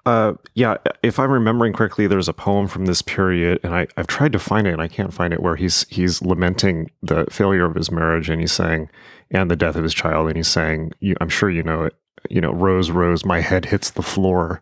uh, 0.05 0.33
yeah, 0.53 0.77
if 1.01 1.17
I'm 1.17 1.31
remembering 1.31 1.73
correctly, 1.73 2.05
there's 2.05 2.29
a 2.29 2.33
poem 2.33 2.67
from 2.67 2.85
this 2.85 3.01
period, 3.01 3.59
and 3.63 3.73
I, 3.73 3.87
have 3.97 4.07
tried 4.07 4.33
to 4.33 4.39
find 4.39 4.67
it 4.67 4.73
and 4.73 4.81
I 4.81 4.87
can't 4.87 5.13
find 5.13 5.33
it, 5.33 5.41
where 5.41 5.55
he's 5.55 5.85
he's 5.89 6.21
lamenting 6.21 6.91
the 7.01 7.25
failure 7.31 7.65
of 7.65 7.75
his 7.75 7.91
marriage, 7.91 8.29
and 8.29 8.39
he's 8.39 8.51
saying, 8.51 8.89
and 9.31 9.49
the 9.49 9.55
death 9.55 9.75
of 9.75 9.83
his 9.83 9.93
child, 9.93 10.27
and 10.27 10.37
he's 10.37 10.47
saying, 10.47 10.91
I'm 11.19 11.29
sure 11.29 11.49
you 11.49 11.63
know 11.63 11.85
it, 11.85 11.95
you 12.29 12.39
know, 12.39 12.51
Rose, 12.51 12.91
Rose, 12.91 13.25
my 13.25 13.41
head 13.41 13.65
hits 13.65 13.91
the 13.91 14.03
floor. 14.03 14.61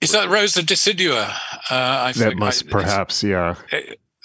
Is 0.00 0.12
that 0.12 0.30
Rosa 0.30 0.62
Decidua? 0.62 1.34
Uh, 1.70 2.12
that 2.12 2.36
must 2.36 2.66
I, 2.68 2.70
perhaps, 2.70 3.22
yeah. 3.22 3.56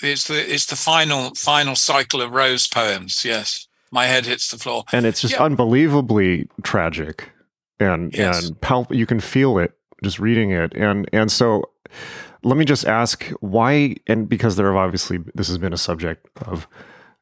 it's 0.01 0.27
the 0.27 0.53
it's 0.53 0.67
the 0.67 0.77
final 0.77 1.35
final 1.35 1.75
cycle 1.75 2.21
of 2.21 2.31
Rose 2.31 2.67
poems. 2.67 3.25
Yes, 3.25 3.67
my 3.91 4.05
head 4.05 4.25
hits 4.25 4.49
the 4.49 4.57
floor, 4.57 4.85
and 4.93 5.05
it's 5.05 5.19
just 5.19 5.33
yeah. 5.33 5.43
unbelievably 5.43 6.47
tragic, 6.61 7.29
and 7.81 8.15
yes. 8.15 8.47
and 8.47 8.61
pal- 8.61 8.87
you 8.89 9.05
can 9.05 9.19
feel 9.19 9.57
it 9.57 9.73
just 10.03 10.19
reading 10.19 10.51
it, 10.51 10.73
and 10.75 11.09
and 11.11 11.31
so 11.31 11.63
let 12.43 12.57
me 12.57 12.65
just 12.65 12.85
ask 12.85 13.29
why, 13.39 13.95
and 14.07 14.27
because 14.27 14.55
there 14.55 14.67
have 14.67 14.75
obviously 14.75 15.19
this 15.33 15.47
has 15.47 15.57
been 15.57 15.73
a 15.73 15.77
subject 15.77 16.27
of 16.45 16.67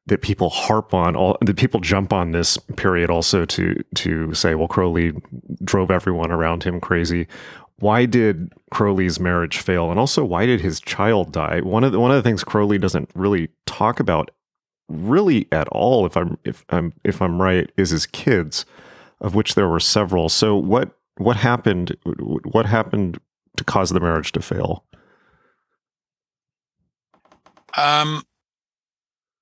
that 0.07 0.21
people 0.21 0.49
harp 0.49 0.93
on 0.93 1.15
all 1.15 1.37
that 1.41 1.57
people 1.57 1.79
jump 1.79 2.11
on 2.11 2.31
this 2.31 2.57
period 2.75 3.09
also 3.09 3.45
to 3.45 3.81
to 3.95 4.33
say 4.33 4.55
well 4.55 4.67
Crowley 4.67 5.13
drove 5.63 5.91
everyone 5.91 6.31
around 6.31 6.63
him 6.63 6.79
crazy. 6.79 7.27
Why 7.77 8.05
did 8.05 8.51
Crowley's 8.71 9.19
marriage 9.19 9.57
fail? 9.57 9.89
And 9.89 9.99
also 9.99 10.23
why 10.23 10.45
did 10.45 10.61
his 10.61 10.79
child 10.81 11.31
die? 11.31 11.61
One 11.61 11.83
of 11.83 11.91
the, 11.91 11.99
one 11.99 12.11
of 12.11 12.17
the 12.17 12.27
things 12.27 12.43
Crowley 12.43 12.77
doesn't 12.77 13.09
really 13.15 13.49
talk 13.65 13.99
about 13.99 14.31
really 14.89 15.47
at 15.51 15.67
all 15.69 16.05
if 16.05 16.17
I'm 16.17 16.37
if 16.43 16.65
I'm 16.69 16.93
if 17.03 17.21
I'm 17.21 17.41
right 17.41 17.71
is 17.77 17.91
his 17.91 18.05
kids 18.05 18.65
of 19.21 19.35
which 19.35 19.55
there 19.55 19.67
were 19.67 19.79
several. 19.79 20.29
So 20.29 20.55
what 20.55 20.97
what 21.17 21.37
happened 21.37 21.95
what 22.43 22.65
happened 22.65 23.19
to 23.57 23.63
cause 23.63 23.89
the 23.89 23.99
marriage 23.99 24.31
to 24.31 24.41
fail 24.41 24.85
um 27.77 28.23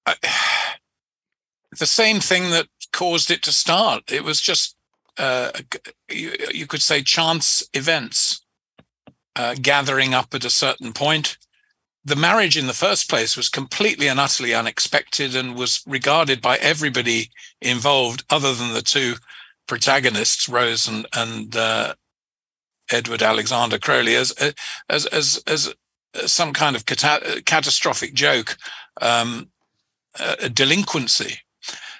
I, 0.06 0.16
the 1.80 1.86
same 1.86 2.20
thing 2.20 2.50
that 2.50 2.68
caused 2.92 3.32
it 3.32 3.44
to 3.44 3.52
start. 3.52 4.12
It 4.12 4.24
was 4.24 4.42
just, 4.42 4.76
uh, 5.18 5.52
you, 6.10 6.34
you, 6.52 6.68
could 6.68 6.82
say, 6.82 7.02
chance 7.02 7.68
events 7.74 8.42
uh, 9.36 9.56
gathering 9.62 10.14
up 10.14 10.34
at 10.34 10.46
a 10.46 10.50
certain 10.50 10.94
point. 10.94 11.38
The 12.04 12.16
marriage 12.16 12.58
in 12.58 12.68
the 12.68 12.74
first 12.74 13.10
place 13.10 13.38
was 13.38 13.50
completely 13.50 14.08
and 14.08 14.20
utterly 14.20 14.54
unexpected 14.54 15.36
and 15.36 15.56
was 15.56 15.84
regarded 15.86 16.42
by 16.42 16.58
everybody 16.58 17.30
involved, 17.62 18.24
other 18.30 18.54
than 18.54 18.74
the 18.74 18.82
two 18.82 19.16
protagonists, 19.70 20.50
Rose 20.50 20.88
and, 20.88 21.08
and 21.16 21.56
uh, 21.56 21.94
Edward 22.92 23.22
Alexander 23.22 23.80
Crowley, 23.80 24.16
as 24.16 24.32
as 24.90 25.06
as 25.06 25.42
as 25.48 25.74
some 26.26 26.52
kind 26.52 26.76
of 26.76 26.86
cata- 26.86 27.42
catastrophic 27.46 28.14
joke, 28.14 28.58
um, 29.00 29.50
a 30.20 30.50
delinquency 30.50 31.40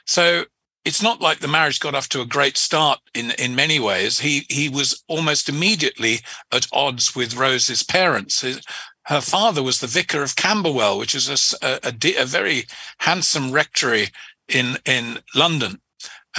so 0.10 0.46
it's 0.86 1.04
not 1.04 1.22
like 1.22 1.38
the 1.38 1.48
marriage 1.48 1.80
got 1.80 1.94
off 1.94 2.10
to 2.10 2.22
a 2.22 2.26
great 2.26 2.58
start 2.58 3.00
in 3.14 3.30
in 3.38 3.54
many 3.54 3.80
ways. 3.80 4.20
He 4.20 4.48
he 4.50 4.68
was 4.68 5.04
almost 5.08 5.48
immediately 5.48 6.22
at 6.52 6.66
odds 6.74 7.16
with 7.16 7.38
Rose's 7.38 7.84
parents. 7.84 8.42
His, 8.42 8.60
her 9.04 9.22
father 9.22 9.62
was 9.62 9.80
the 9.80 9.88
vicar 9.88 10.24
of 10.24 10.36
Camberwell, 10.36 10.98
which 10.98 11.14
is 11.14 11.56
a, 11.62 11.80
a, 11.84 11.94
a 12.18 12.26
very 12.26 12.66
handsome 13.02 13.52
rectory 13.52 14.08
in 14.48 14.78
in 14.84 15.20
London, 15.36 15.80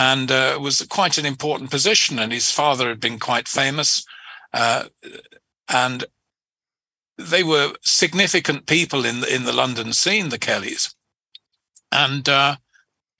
and 0.00 0.32
uh, 0.32 0.58
was 0.58 0.80
quite 0.88 1.18
an 1.18 1.26
important 1.26 1.70
position. 1.70 2.18
And 2.18 2.32
his 2.32 2.50
father 2.50 2.88
had 2.88 3.00
been 3.00 3.18
quite 3.18 3.46
famous, 3.46 4.02
uh, 4.54 4.84
and 5.68 6.04
they 7.18 7.42
were 7.42 7.74
significant 7.82 8.66
people 8.66 9.04
in 9.04 9.20
the 9.20 9.34
in 9.34 9.44
the 9.44 9.52
London 9.52 9.92
scene, 9.92 10.30
the 10.30 10.38
Kellys, 10.38 10.94
and. 11.92 12.28
Uh, 12.28 12.56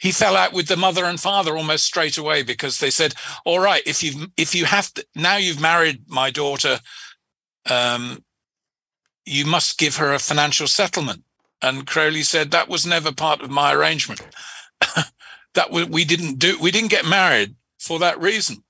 he 0.07 0.13
fell 0.13 0.35
out 0.35 0.55
with 0.55 0.67
the 0.69 0.79
mother 0.79 1.05
and 1.05 1.21
father 1.21 1.59
almost 1.59 1.85
straight 1.85 2.17
away 2.17 2.43
because 2.43 2.79
they 2.79 2.89
said, 2.89 3.13
"All 3.45 3.61
right, 3.61 3.83
if 3.85 4.03
you 4.03 4.29
if 4.39 4.55
you 4.55 4.65
have 4.65 4.89
to, 4.95 5.05
now 5.15 5.37
you've 5.37 5.61
married 5.61 6.09
my 6.09 6.31
daughter, 6.31 6.81
um, 7.69 8.25
you 9.27 9.45
must 9.45 9.77
give 9.77 9.97
her 9.97 10.15
a 10.15 10.19
financial 10.19 10.69
settlement." 10.69 11.23
And 11.61 11.87
Crowley 11.87 12.23
said 12.23 12.51
that 12.51 12.71
was 12.71 12.87
never 12.87 13.13
part 13.13 13.43
of 13.43 13.51
my 13.51 13.75
arrangement. 13.75 14.23
That 15.55 15.71
we 15.71 16.05
didn't 16.05 16.39
do. 16.39 16.57
We 16.61 16.71
didn't 16.71 16.91
get 16.91 17.07
married 17.07 17.57
for 17.79 17.99
that 17.99 18.21
reason. 18.21 18.65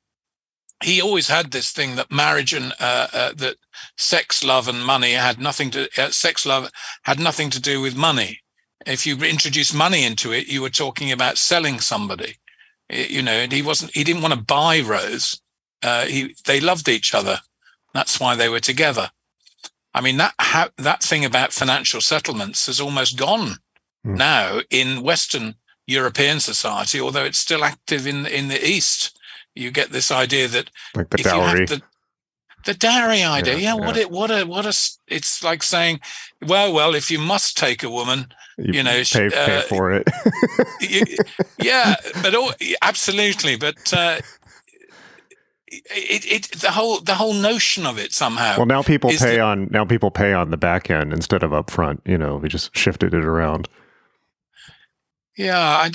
He 0.82 1.00
always 1.00 1.28
had 1.28 1.50
this 1.50 1.72
thing 1.72 1.96
that 1.96 2.10
marriage 2.10 2.54
and 2.54 2.72
uh, 2.80 3.08
uh, 3.12 3.32
that 3.34 3.56
sex, 3.98 4.42
love, 4.42 4.66
and 4.66 4.84
money 4.84 5.12
had 5.12 5.38
nothing 5.38 5.70
to. 5.72 5.88
Uh, 5.98 6.10
sex, 6.10 6.46
love 6.46 6.70
had 7.02 7.18
nothing 7.18 7.50
to 7.50 7.60
do 7.60 7.80
with 7.80 7.96
money. 7.96 8.40
If 8.86 9.06
you 9.06 9.18
introduce 9.18 9.74
money 9.74 10.04
into 10.04 10.32
it, 10.32 10.46
you 10.48 10.62
were 10.62 10.70
talking 10.70 11.12
about 11.12 11.36
selling 11.36 11.80
somebody. 11.80 12.36
You 12.88 13.22
know, 13.22 13.32
and 13.32 13.52
he 13.52 13.62
wasn't. 13.62 13.94
He 13.94 14.04
didn't 14.04 14.22
want 14.22 14.34
to 14.34 14.40
buy 14.40 14.80
Rose. 14.80 15.40
Uh, 15.82 16.06
he 16.06 16.34
they 16.46 16.60
loved 16.60 16.88
each 16.88 17.14
other. 17.14 17.40
That's 17.92 18.18
why 18.18 18.36
they 18.36 18.48
were 18.48 18.60
together. 18.60 19.10
I 19.94 20.00
mean 20.00 20.16
that 20.18 20.34
ha- 20.40 20.70
that 20.78 21.02
thing 21.02 21.24
about 21.24 21.52
financial 21.52 22.00
settlements 22.00 22.66
has 22.66 22.80
almost 22.80 23.18
gone 23.18 23.56
mm. 24.06 24.16
now 24.16 24.60
in 24.70 25.02
Western 25.02 25.56
European 25.86 26.40
society, 26.40 27.00
although 27.00 27.24
it's 27.24 27.38
still 27.38 27.64
active 27.64 28.06
in 28.06 28.26
in 28.26 28.48
the 28.48 28.64
East. 28.64 29.18
You 29.54 29.70
get 29.70 29.90
this 29.90 30.10
idea 30.10 30.48
that 30.48 30.70
like 30.94 31.10
the 31.10 31.18
dowry. 31.18 31.66
The, 31.66 31.82
the 32.66 32.74
dowry 32.74 33.22
idea, 33.22 33.54
yeah, 33.54 33.60
yeah, 33.60 33.74
yeah, 33.74 33.86
What 33.86 33.96
it, 33.96 34.10
what 34.10 34.30
a, 34.30 34.44
what 34.44 34.66
a. 34.66 34.76
It's 35.08 35.42
like 35.42 35.62
saying, 35.62 36.00
well, 36.46 36.72
well, 36.72 36.94
if 36.94 37.10
you 37.10 37.18
must 37.18 37.56
take 37.56 37.82
a 37.82 37.88
woman, 37.88 38.26
you, 38.58 38.74
you 38.74 38.82
know, 38.82 39.02
pay, 39.10 39.26
uh, 39.26 39.46
pay 39.46 39.62
for 39.62 39.92
it. 39.92 40.08
you, 40.80 41.02
yeah, 41.58 41.96
but 42.22 42.34
all, 42.34 42.52
absolutely, 42.82 43.56
but 43.56 43.92
uh, 43.94 44.20
it, 45.70 46.24
it 46.26 46.60
the 46.60 46.72
whole 46.72 47.00
the 47.00 47.14
whole 47.14 47.34
notion 47.34 47.86
of 47.86 47.98
it 47.98 48.12
somehow. 48.12 48.56
Well, 48.56 48.66
now 48.66 48.82
people 48.82 49.10
pay 49.10 49.36
that, 49.36 49.40
on 49.40 49.68
now 49.70 49.84
people 49.84 50.10
pay 50.10 50.32
on 50.32 50.50
the 50.50 50.56
back 50.56 50.90
end 50.90 51.12
instead 51.12 51.42
of 51.42 51.52
up 51.52 51.70
front. 51.70 52.02
You 52.04 52.18
know, 52.18 52.36
we 52.36 52.48
just 52.48 52.76
shifted 52.76 53.14
it 53.14 53.24
around. 53.24 53.68
Yeah, 55.40 55.58
I, 55.58 55.88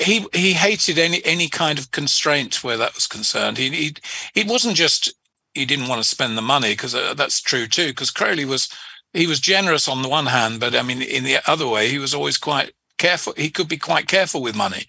he 0.00 0.26
he 0.32 0.52
hated 0.52 0.98
any 0.98 1.24
any 1.24 1.48
kind 1.48 1.78
of 1.78 1.92
constraint 1.92 2.64
where 2.64 2.76
that 2.76 2.96
was 2.96 3.06
concerned. 3.06 3.58
He 3.58 3.70
he 3.70 3.94
it 4.34 4.48
wasn't 4.48 4.74
just 4.74 5.14
he 5.54 5.64
didn't 5.64 5.86
want 5.86 6.02
to 6.02 6.08
spend 6.08 6.36
the 6.36 6.42
money 6.42 6.72
because 6.72 6.92
uh, 6.92 7.14
that's 7.14 7.40
true 7.40 7.68
too. 7.68 7.90
Because 7.90 8.10
Crowley 8.10 8.44
was 8.44 8.68
he 9.12 9.28
was 9.28 9.38
generous 9.38 9.86
on 9.86 10.02
the 10.02 10.08
one 10.08 10.26
hand, 10.26 10.58
but 10.58 10.74
I 10.74 10.82
mean 10.82 11.00
in 11.00 11.22
the 11.22 11.38
other 11.48 11.68
way 11.68 11.88
he 11.88 12.00
was 12.00 12.12
always 12.12 12.36
quite 12.38 12.72
careful. 12.98 13.34
He 13.36 13.50
could 13.50 13.68
be 13.68 13.76
quite 13.76 14.08
careful 14.08 14.42
with 14.42 14.56
money. 14.56 14.86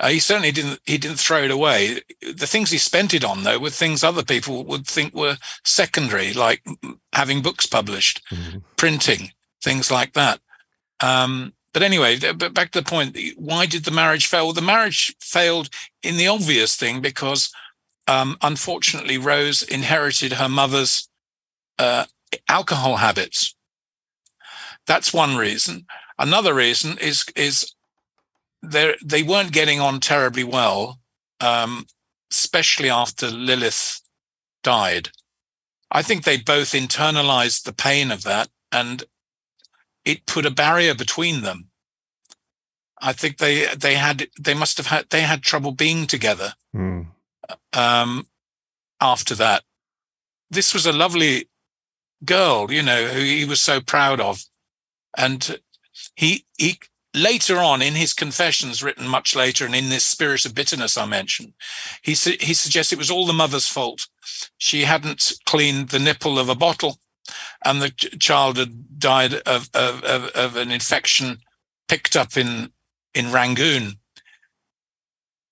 Uh, 0.00 0.08
he 0.08 0.18
certainly 0.18 0.50
didn't. 0.50 0.80
He 0.84 0.98
didn't 0.98 1.20
throw 1.20 1.44
it 1.44 1.52
away. 1.52 2.00
The 2.20 2.48
things 2.48 2.72
he 2.72 2.78
spent 2.78 3.14
it 3.14 3.22
on, 3.22 3.44
though, 3.44 3.60
were 3.60 3.70
things 3.70 4.02
other 4.02 4.24
people 4.24 4.64
would 4.64 4.88
think 4.88 5.14
were 5.14 5.36
secondary, 5.64 6.32
like 6.32 6.66
having 7.12 7.42
books 7.42 7.66
published, 7.66 8.22
mm-hmm. 8.28 8.58
printing, 8.76 9.30
things 9.62 9.88
like 9.88 10.14
that. 10.14 10.40
Um, 11.00 11.52
but 11.72 11.82
anyway, 11.82 12.18
but 12.18 12.54
back 12.54 12.72
to 12.72 12.80
the 12.80 12.88
point. 12.88 13.16
Why 13.36 13.66
did 13.66 13.84
the 13.84 13.90
marriage 13.90 14.26
fail? 14.26 14.46
Well, 14.46 14.52
the 14.54 14.62
marriage 14.62 15.14
failed 15.20 15.68
in 16.02 16.16
the 16.16 16.26
obvious 16.26 16.76
thing 16.76 17.00
because, 17.00 17.52
um, 18.08 18.36
unfortunately, 18.42 19.18
Rose 19.18 19.62
inherited 19.62 20.34
her 20.34 20.48
mother's 20.48 21.08
uh, 21.78 22.06
alcohol 22.48 22.96
habits. 22.96 23.54
That's 24.86 25.14
one 25.14 25.36
reason. 25.36 25.86
Another 26.18 26.54
reason 26.54 26.98
is 26.98 27.24
is 27.36 27.72
they 28.62 29.22
weren't 29.22 29.52
getting 29.52 29.80
on 29.80 30.00
terribly 30.00 30.44
well, 30.44 30.98
um, 31.40 31.86
especially 32.30 32.90
after 32.90 33.28
Lilith 33.28 34.00
died. 34.62 35.10
I 35.90 36.02
think 36.02 36.24
they 36.24 36.36
both 36.36 36.72
internalized 36.72 37.62
the 37.62 37.72
pain 37.72 38.10
of 38.10 38.22
that, 38.24 38.48
and 38.70 39.04
it 40.12 40.26
put 40.26 40.46
a 40.46 40.50
barrier 40.50 40.94
between 40.94 41.42
them. 41.42 41.68
I 43.00 43.12
think 43.12 43.38
they 43.38 43.66
they 43.74 43.94
had 43.94 44.28
they 44.38 44.54
must 44.54 44.76
have 44.76 44.86
had 44.86 45.06
they 45.10 45.22
had 45.22 45.42
trouble 45.42 45.72
being 45.72 46.06
together. 46.06 46.54
Mm. 46.74 47.06
Um, 47.72 48.26
after 49.00 49.34
that, 49.36 49.64
this 50.50 50.74
was 50.74 50.86
a 50.86 50.92
lovely 50.92 51.48
girl, 52.24 52.70
you 52.70 52.82
know, 52.82 53.06
who 53.06 53.20
he 53.20 53.44
was 53.44 53.62
so 53.62 53.80
proud 53.80 54.20
of, 54.20 54.44
and 55.16 55.58
he 56.14 56.44
he 56.58 56.78
later 57.14 57.58
on 57.58 57.82
in 57.82 57.94
his 57.94 58.12
confessions 58.12 58.82
written 58.82 59.08
much 59.08 59.34
later 59.34 59.64
and 59.64 59.74
in 59.74 59.88
this 59.88 60.04
spirit 60.04 60.44
of 60.44 60.54
bitterness 60.54 60.96
i 60.96 61.04
mentioned 61.04 61.52
he 62.02 62.14
su- 62.14 62.36
he 62.38 62.54
suggests 62.54 62.92
it 62.92 62.98
was 62.98 63.10
all 63.10 63.26
the 63.26 63.32
mother's 63.32 63.66
fault 63.66 64.06
she 64.58 64.82
hadn't 64.82 65.32
cleaned 65.44 65.88
the 65.88 65.98
nipple 65.98 66.38
of 66.38 66.48
a 66.48 66.54
bottle 66.54 66.98
and 67.64 67.80
the 67.80 67.90
ch- 67.90 68.18
child 68.18 68.56
had 68.56 68.98
died 68.98 69.34
of, 69.34 69.68
of, 69.74 70.02
of, 70.04 70.24
of, 70.28 70.56
an 70.56 70.70
infection 70.70 71.38
picked 71.88 72.16
up 72.16 72.36
in 72.36 72.70
in 73.14 73.32
rangoon 73.32 73.94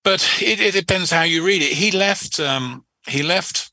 but 0.05 0.27
it, 0.41 0.61
it 0.61 0.73
depends 0.73 1.11
how 1.11 1.23
you 1.23 1.45
read 1.45 1.63
it 1.63 1.73
he 1.73 1.91
left 1.91 2.39
um, 2.39 2.85
he 3.07 3.23
left 3.23 3.73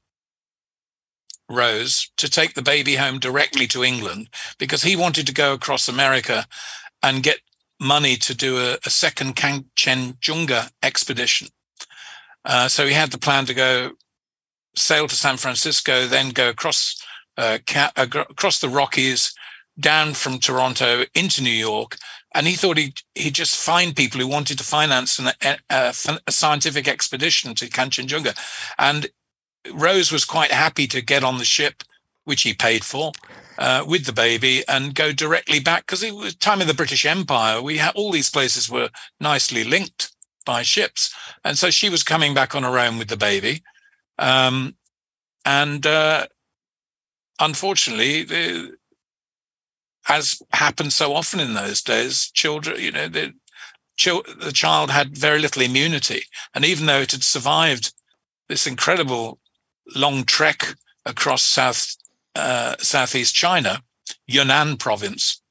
Rose 1.49 2.09
to 2.17 2.29
take 2.29 2.55
the 2.55 2.61
baby 2.61 2.95
home 2.95 3.19
directly 3.19 3.67
to 3.67 3.83
England 3.83 4.29
because 4.57 4.83
he 4.83 4.95
wanted 4.95 5.27
to 5.27 5.33
go 5.33 5.53
across 5.53 5.87
America 5.87 6.47
and 7.03 7.21
get 7.21 7.39
money 7.79 8.15
to 8.15 8.33
do 8.33 8.57
a, 8.57 8.77
a 8.85 8.89
second 8.89 9.35
Kanchenjunga 9.35 10.71
expedition. 10.81 11.49
Uh, 12.43 12.67
so 12.67 12.85
he 12.85 12.93
had 12.93 13.11
the 13.11 13.17
plan 13.17 13.45
to 13.45 13.53
go 13.53 13.91
sail 14.75 15.07
to 15.07 15.15
San 15.15 15.37
Francisco, 15.37 16.05
then 16.05 16.29
go 16.29 16.49
across 16.49 17.01
ca- 17.37 17.91
across 17.95 18.59
the 18.59 18.69
Rockies, 18.69 19.33
down 19.79 20.13
from 20.13 20.39
Toronto 20.39 21.03
into 21.13 21.43
New 21.43 21.49
York, 21.49 21.97
and 22.33 22.47
he 22.47 22.53
thought 22.53 22.77
he'd, 22.77 23.01
he'd 23.13 23.35
just 23.35 23.55
find 23.55 23.95
people 23.95 24.19
who 24.19 24.27
wanted 24.27 24.57
to 24.57 24.63
finance 24.63 25.19
an, 25.19 25.27
a, 25.41 25.57
a, 25.69 25.93
a 26.27 26.31
scientific 26.31 26.87
expedition 26.87 27.55
to 27.55 27.69
Kanchenjunga. 27.69 28.37
And 28.77 29.07
Rose 29.73 30.11
was 30.11 30.25
quite 30.25 30.51
happy 30.51 30.87
to 30.87 31.01
get 31.01 31.23
on 31.23 31.37
the 31.37 31.45
ship, 31.45 31.83
which 32.23 32.43
he 32.43 32.53
paid 32.53 32.83
for, 32.83 33.11
uh, 33.57 33.83
with 33.87 34.05
the 34.05 34.13
baby 34.13 34.63
and 34.67 34.95
go 34.95 35.11
directly 35.11 35.59
back 35.59 35.85
because 35.85 36.03
it 36.03 36.15
was 36.15 36.35
time 36.35 36.61
of 36.61 36.67
the 36.67 36.73
British 36.73 37.05
Empire. 37.05 37.61
We 37.61 37.77
had 37.77 37.95
all 37.95 38.11
these 38.11 38.29
places 38.29 38.69
were 38.69 38.89
nicely 39.19 39.63
linked 39.63 40.11
by 40.45 40.61
ships, 40.61 41.13
and 41.43 41.57
so 41.57 41.69
she 41.69 41.89
was 41.89 42.03
coming 42.03 42.33
back 42.33 42.53
on 42.55 42.63
her 42.63 42.77
own 42.77 42.97
with 42.97 43.07
the 43.07 43.17
baby. 43.17 43.63
Um, 44.19 44.75
and 45.43 45.85
uh, 45.85 46.27
unfortunately, 47.39 48.23
the, 48.23 48.75
as 50.07 50.41
happened 50.53 50.93
so 50.93 51.13
often 51.13 51.39
in 51.39 51.53
those 51.53 51.81
days, 51.81 52.31
children, 52.31 52.79
you 52.79 52.91
know, 52.91 53.07
the, 53.07 53.33
the 54.03 54.51
child 54.53 54.91
had 54.91 55.17
very 55.17 55.39
little 55.39 55.61
immunity, 55.61 56.23
and 56.53 56.65
even 56.65 56.85
though 56.85 56.99
it 56.99 57.11
had 57.11 57.23
survived 57.23 57.93
this 58.47 58.67
incredible 58.67 59.39
long 59.95 60.23
trek 60.23 60.75
across 61.05 61.43
South 61.43 61.95
uh, 62.35 62.75
southeast 62.79 63.33
China, 63.33 63.81
Yunnan 64.27 64.77
province. 64.77 65.41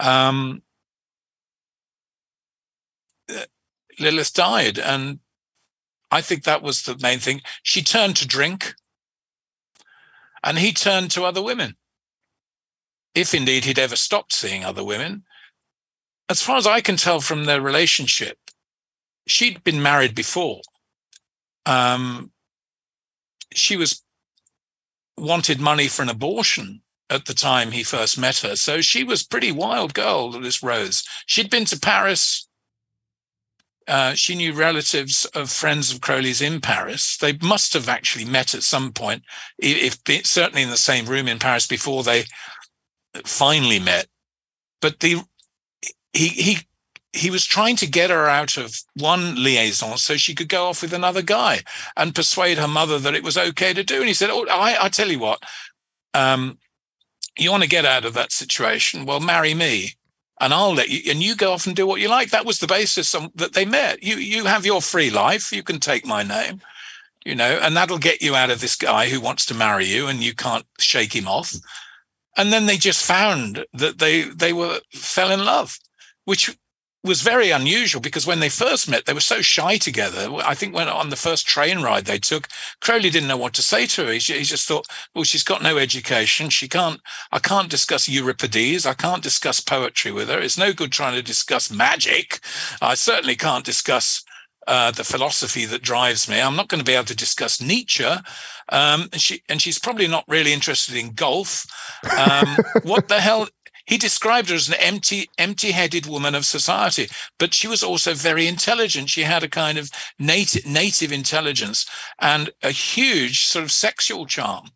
Um, 0.00 0.62
Lilith 3.98 4.32
died, 4.32 4.78
and 4.78 5.20
I 6.10 6.20
think 6.20 6.44
that 6.44 6.62
was 6.62 6.82
the 6.82 6.96
main 6.98 7.18
thing. 7.18 7.42
She 7.62 7.82
turned 7.82 8.16
to 8.16 8.26
drink, 8.26 8.74
and 10.46 10.58
he 10.58 10.72
turned 10.72 11.10
to 11.10 11.24
other 11.24 11.42
women. 11.42 11.76
If 13.14 13.34
indeed 13.34 13.64
he'd 13.64 13.78
ever 13.78 13.96
stopped 13.96 14.32
seeing 14.32 14.64
other 14.64 14.84
women, 14.84 15.24
as 16.28 16.40
far 16.40 16.56
as 16.56 16.66
I 16.66 16.80
can 16.80 16.96
tell 16.96 17.20
from 17.20 17.44
their 17.44 17.60
relationship, 17.60 18.38
she'd 19.26 19.64
been 19.64 19.82
married 19.82 20.14
before. 20.14 20.60
Um, 21.66 22.30
she 23.52 23.76
was 23.76 24.02
wanted 25.18 25.60
money 25.60 25.88
for 25.88 26.02
an 26.02 26.08
abortion 26.08 26.82
at 27.10 27.24
the 27.24 27.34
time 27.34 27.70
he 27.72 27.82
first 27.82 28.18
met 28.18 28.38
her. 28.38 28.54
So 28.54 28.80
she 28.80 29.02
was 29.02 29.24
pretty 29.24 29.50
wild 29.50 29.94
girl, 29.94 30.30
this 30.30 30.62
Rose. 30.62 31.02
She'd 31.26 31.50
been 31.50 31.64
to 31.66 31.80
Paris. 31.80 32.45
Uh, 33.88 34.14
she 34.14 34.34
knew 34.34 34.52
relatives 34.52 35.24
of 35.26 35.50
friends 35.50 35.92
of 35.92 36.00
Crowley's 36.00 36.42
in 36.42 36.60
Paris. 36.60 37.16
They 37.16 37.38
must 37.40 37.72
have 37.74 37.88
actually 37.88 38.24
met 38.24 38.54
at 38.54 38.64
some 38.64 38.92
point, 38.92 39.22
if, 39.58 39.98
if 40.08 40.26
certainly 40.26 40.62
in 40.62 40.70
the 40.70 40.76
same 40.76 41.06
room 41.06 41.28
in 41.28 41.38
Paris 41.38 41.66
before 41.66 42.02
they 42.02 42.24
finally 43.24 43.78
met. 43.78 44.06
But 44.80 45.00
the 45.00 45.22
he 46.12 46.28
he 46.28 46.58
he 47.12 47.30
was 47.30 47.46
trying 47.46 47.76
to 47.76 47.86
get 47.86 48.10
her 48.10 48.28
out 48.28 48.56
of 48.56 48.76
one 48.94 49.42
liaison 49.42 49.96
so 49.96 50.16
she 50.16 50.34
could 50.34 50.48
go 50.48 50.66
off 50.66 50.82
with 50.82 50.92
another 50.92 51.22
guy 51.22 51.62
and 51.96 52.14
persuade 52.14 52.58
her 52.58 52.68
mother 52.68 52.98
that 52.98 53.14
it 53.14 53.22
was 53.22 53.38
okay 53.38 53.72
to 53.72 53.84
do. 53.84 53.98
And 53.98 54.08
he 54.08 54.14
said, 54.14 54.30
"Oh, 54.30 54.46
I, 54.50 54.76
I 54.84 54.88
tell 54.88 55.10
you 55.10 55.18
what, 55.18 55.42
um, 56.12 56.58
you 57.38 57.50
want 57.50 57.62
to 57.62 57.68
get 57.68 57.84
out 57.84 58.04
of 58.04 58.14
that 58.14 58.32
situation? 58.32 59.06
Well, 59.06 59.20
marry 59.20 59.54
me, 59.54 59.92
and 60.40 60.52
I'll 60.52 60.74
let 60.74 60.88
you, 60.88 61.10
and 61.10 61.22
you 61.22 61.36
go 61.36 61.52
off 61.52 61.66
and 61.66 61.76
do 61.76 61.86
what 61.86 62.00
you 62.00 62.08
like." 62.08 62.30
That 62.30 62.46
was 62.46 62.58
the 62.58 62.66
basis 62.66 63.14
on, 63.14 63.30
that 63.34 63.54
they 63.54 63.64
met. 63.64 64.02
You 64.02 64.16
you 64.16 64.44
have 64.44 64.66
your 64.66 64.82
free 64.82 65.10
life. 65.10 65.52
You 65.52 65.62
can 65.62 65.80
take 65.80 66.06
my 66.06 66.22
name, 66.22 66.60
you 67.24 67.34
know, 67.34 67.58
and 67.62 67.76
that'll 67.76 67.98
get 67.98 68.22
you 68.22 68.34
out 68.34 68.50
of 68.50 68.60
this 68.60 68.76
guy 68.76 69.08
who 69.08 69.20
wants 69.20 69.44
to 69.46 69.54
marry 69.54 69.86
you, 69.86 70.06
and 70.06 70.22
you 70.22 70.34
can't 70.34 70.66
shake 70.78 71.14
him 71.14 71.28
off. 71.28 71.54
And 72.36 72.52
then 72.52 72.66
they 72.66 72.76
just 72.76 73.04
found 73.04 73.64
that 73.72 73.98
they 73.98 74.22
they 74.22 74.52
were 74.52 74.80
fell 74.92 75.30
in 75.30 75.44
love, 75.44 75.78
which 76.24 76.56
was 77.06 77.22
very 77.22 77.50
unusual 77.50 78.00
because 78.00 78.26
when 78.26 78.40
they 78.40 78.48
first 78.48 78.88
met, 78.88 79.06
they 79.06 79.12
were 79.12 79.20
so 79.20 79.40
shy 79.40 79.78
together. 79.78 80.28
I 80.44 80.54
think 80.54 80.74
when 80.74 80.88
on 80.88 81.10
the 81.10 81.16
first 81.16 81.46
train 81.46 81.80
ride 81.80 82.04
they 82.04 82.18
took, 82.18 82.48
Crowley 82.80 83.10
didn't 83.10 83.28
know 83.28 83.36
what 83.36 83.54
to 83.54 83.62
say 83.62 83.86
to 83.86 84.06
her. 84.06 84.12
He, 84.12 84.18
he 84.18 84.42
just 84.42 84.68
thought, 84.68 84.86
well, 85.14 85.24
she's 85.24 85.44
got 85.44 85.62
no 85.62 85.78
education. 85.78 86.50
She 86.50 86.68
can't, 86.68 87.00
I 87.32 87.38
can't 87.38 87.70
discuss 87.70 88.08
Euripides. 88.08 88.84
I 88.84 88.94
can't 88.94 89.22
discuss 89.22 89.60
poetry 89.60 90.12
with 90.12 90.28
her. 90.28 90.40
It's 90.40 90.58
no 90.58 90.72
good 90.72 90.92
trying 90.92 91.14
to 91.14 91.22
discuss 91.22 91.70
magic. 91.70 92.40
I 92.82 92.94
certainly 92.94 93.36
can't 93.36 93.64
discuss 93.64 94.24
uh, 94.66 94.90
the 94.90 95.04
philosophy 95.04 95.64
that 95.66 95.82
drives 95.82 96.28
me. 96.28 96.40
I'm 96.40 96.56
not 96.56 96.68
going 96.68 96.80
to 96.80 96.84
be 96.84 96.94
able 96.94 97.04
to 97.06 97.16
discuss 97.16 97.60
Nietzsche, 97.60 98.04
um, 98.04 99.08
and 99.12 99.20
she 99.20 99.42
and 99.48 99.62
she's 99.62 99.78
probably 99.78 100.08
not 100.08 100.24
really 100.26 100.52
interested 100.52 100.96
in 100.96 101.12
golf. 101.12 101.66
Um, 102.18 102.56
what 102.82 103.08
the 103.08 103.20
hell? 103.20 103.46
He 103.86 103.98
described 103.98 104.48
her 104.50 104.56
as 104.56 104.68
an 104.68 104.74
empty, 104.74 105.30
empty-headed 105.38 106.06
woman 106.06 106.34
of 106.34 106.44
society, 106.44 107.08
but 107.38 107.54
she 107.54 107.68
was 107.68 107.82
also 107.82 108.14
very 108.14 108.46
intelligent. 108.46 109.10
She 109.10 109.22
had 109.22 109.42
a 109.42 109.48
kind 109.48 109.78
of 109.78 109.90
native, 110.18 110.66
native 110.66 111.12
intelligence 111.12 111.86
and 112.18 112.50
a 112.62 112.70
huge 112.70 113.44
sort 113.46 113.64
of 113.64 113.72
sexual 113.72 114.26
charm. 114.26 114.70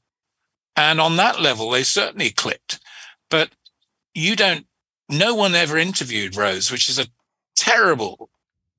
And 0.76 1.00
on 1.00 1.16
that 1.16 1.40
level, 1.40 1.70
they 1.70 1.82
certainly 1.82 2.30
clicked. 2.30 2.80
But 3.28 3.50
you 4.14 4.36
don't. 4.36 4.66
No 5.08 5.34
one 5.34 5.56
ever 5.56 5.76
interviewed 5.76 6.36
Rose, 6.36 6.70
which 6.70 6.88
is 6.88 6.98
a 6.98 7.08
terrible 7.56 8.30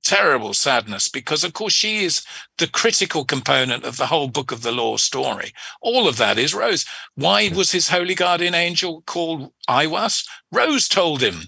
terrible 0.02 0.54
sadness 0.54 1.08
because, 1.08 1.44
of 1.44 1.52
course, 1.52 1.72
she 1.72 2.04
is 2.04 2.24
the 2.58 2.66
critical 2.66 3.24
component 3.24 3.84
of 3.84 3.96
the 3.96 4.06
whole 4.06 4.28
book 4.28 4.52
of 4.52 4.62
the 4.62 4.72
law 4.72 4.96
story. 4.96 5.52
All 5.80 6.08
of 6.08 6.16
that 6.18 6.38
is 6.38 6.54
Rose. 6.54 6.84
Why 7.14 7.50
was 7.54 7.72
his 7.72 7.88
holy 7.88 8.14
guardian 8.14 8.54
angel 8.54 9.02
called 9.06 9.52
Aiwass? 9.68 10.26
Rose 10.50 10.88
told 10.88 11.22
him 11.22 11.42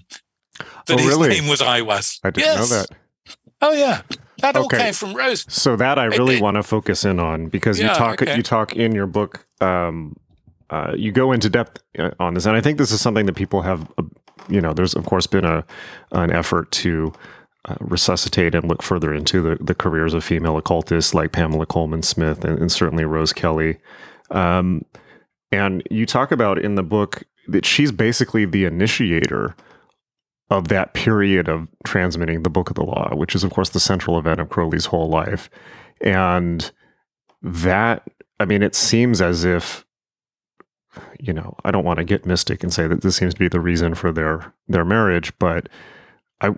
that 0.87 0.95
Oh, 0.95 0.97
his 0.97 1.07
really? 1.07 1.29
name 1.29 1.47
was 1.47 1.61
Aiwass. 1.61 2.19
I 2.23 2.29
didn't 2.31 2.47
yes. 2.47 2.69
know 2.71 2.77
that. 2.77 2.87
Oh, 3.61 3.73
yeah. 3.73 4.01
That 4.39 4.55
all 4.57 4.65
Okay. 4.65 4.77
came 4.77 4.93
from 4.93 5.13
Rose. 5.13 5.45
So 5.49 5.75
that 5.77 5.97
I 5.97 6.05
really 6.05 6.35
it- 6.37 6.41
want 6.41 6.55
to 6.55 6.63
focus 6.63 7.05
in 7.05 7.19
on 7.19 7.47
because 7.47 7.79
you 7.79 7.87
talk 7.87 8.21
okay. 8.21 8.35
you 8.35 8.43
talk 8.43 8.75
in 8.75 8.93
your 8.93 9.07
book. 9.07 9.45
Um, 9.61 10.15
uh, 10.69 10.93
you 10.95 11.11
go 11.11 11.31
into 11.31 11.49
depth 11.49 11.81
uh, 11.97 12.09
on 12.19 12.33
this, 12.33 12.45
and 12.45 12.55
I 12.55 12.61
think 12.61 12.77
this 12.77 12.91
is 12.91 12.99
something 12.99 13.25
that 13.27 13.33
people 13.35 13.61
have. 13.61 13.89
Uh, 13.97 14.03
you 14.49 14.59
know, 14.59 14.73
there's 14.73 14.93
of 14.93 15.05
course 15.05 15.25
been 15.25 15.45
a 15.45 15.63
an 16.11 16.31
effort 16.31 16.69
to 16.71 17.13
uh, 17.65 17.75
resuscitate 17.79 18.53
and 18.55 18.67
look 18.67 18.83
further 18.83 19.13
into 19.13 19.41
the, 19.41 19.63
the 19.63 19.75
careers 19.75 20.13
of 20.13 20.23
female 20.23 20.57
occultists 20.57 21.13
like 21.13 21.31
Pamela 21.31 21.65
Coleman 21.65 22.03
Smith 22.03 22.45
and, 22.45 22.59
and 22.59 22.71
certainly 22.71 23.05
Rose 23.05 23.33
Kelly. 23.33 23.77
Um, 24.29 24.85
and 25.51 25.83
you 25.89 26.05
talk 26.05 26.31
about 26.31 26.59
in 26.59 26.75
the 26.75 26.83
book 26.83 27.23
that 27.47 27.65
she's 27.65 27.91
basically 27.91 28.45
the 28.45 28.65
initiator 28.65 29.55
of 30.49 30.67
that 30.67 30.93
period 30.93 31.49
of 31.49 31.67
transmitting 31.83 32.43
the 32.43 32.49
book 32.49 32.69
of 32.69 32.75
the 32.75 32.83
law, 32.83 33.09
which 33.15 33.35
is, 33.35 33.43
of 33.43 33.51
course, 33.51 33.69
the 33.69 33.79
central 33.79 34.19
event 34.19 34.39
of 34.39 34.49
Crowley's 34.49 34.85
whole 34.85 35.09
life. 35.09 35.49
And 36.01 36.71
that, 37.41 38.07
I 38.39 38.45
mean, 38.45 38.61
it 38.61 38.75
seems 38.75 39.21
as 39.21 39.43
if, 39.43 39.85
you 41.19 41.33
know, 41.33 41.55
I 41.63 41.71
don't 41.71 41.83
want 41.83 41.97
to 41.97 42.03
get 42.03 42.25
mystic 42.25 42.63
and 42.63 42.71
say 42.71 42.87
that 42.87 43.01
this 43.01 43.15
seems 43.15 43.33
to 43.33 43.39
be 43.39 43.47
the 43.47 43.59
reason 43.59 43.95
for 43.95 44.11
their 44.11 44.53
their 44.67 44.85
marriage, 44.85 45.33
but 45.39 45.67
I. 46.41 46.51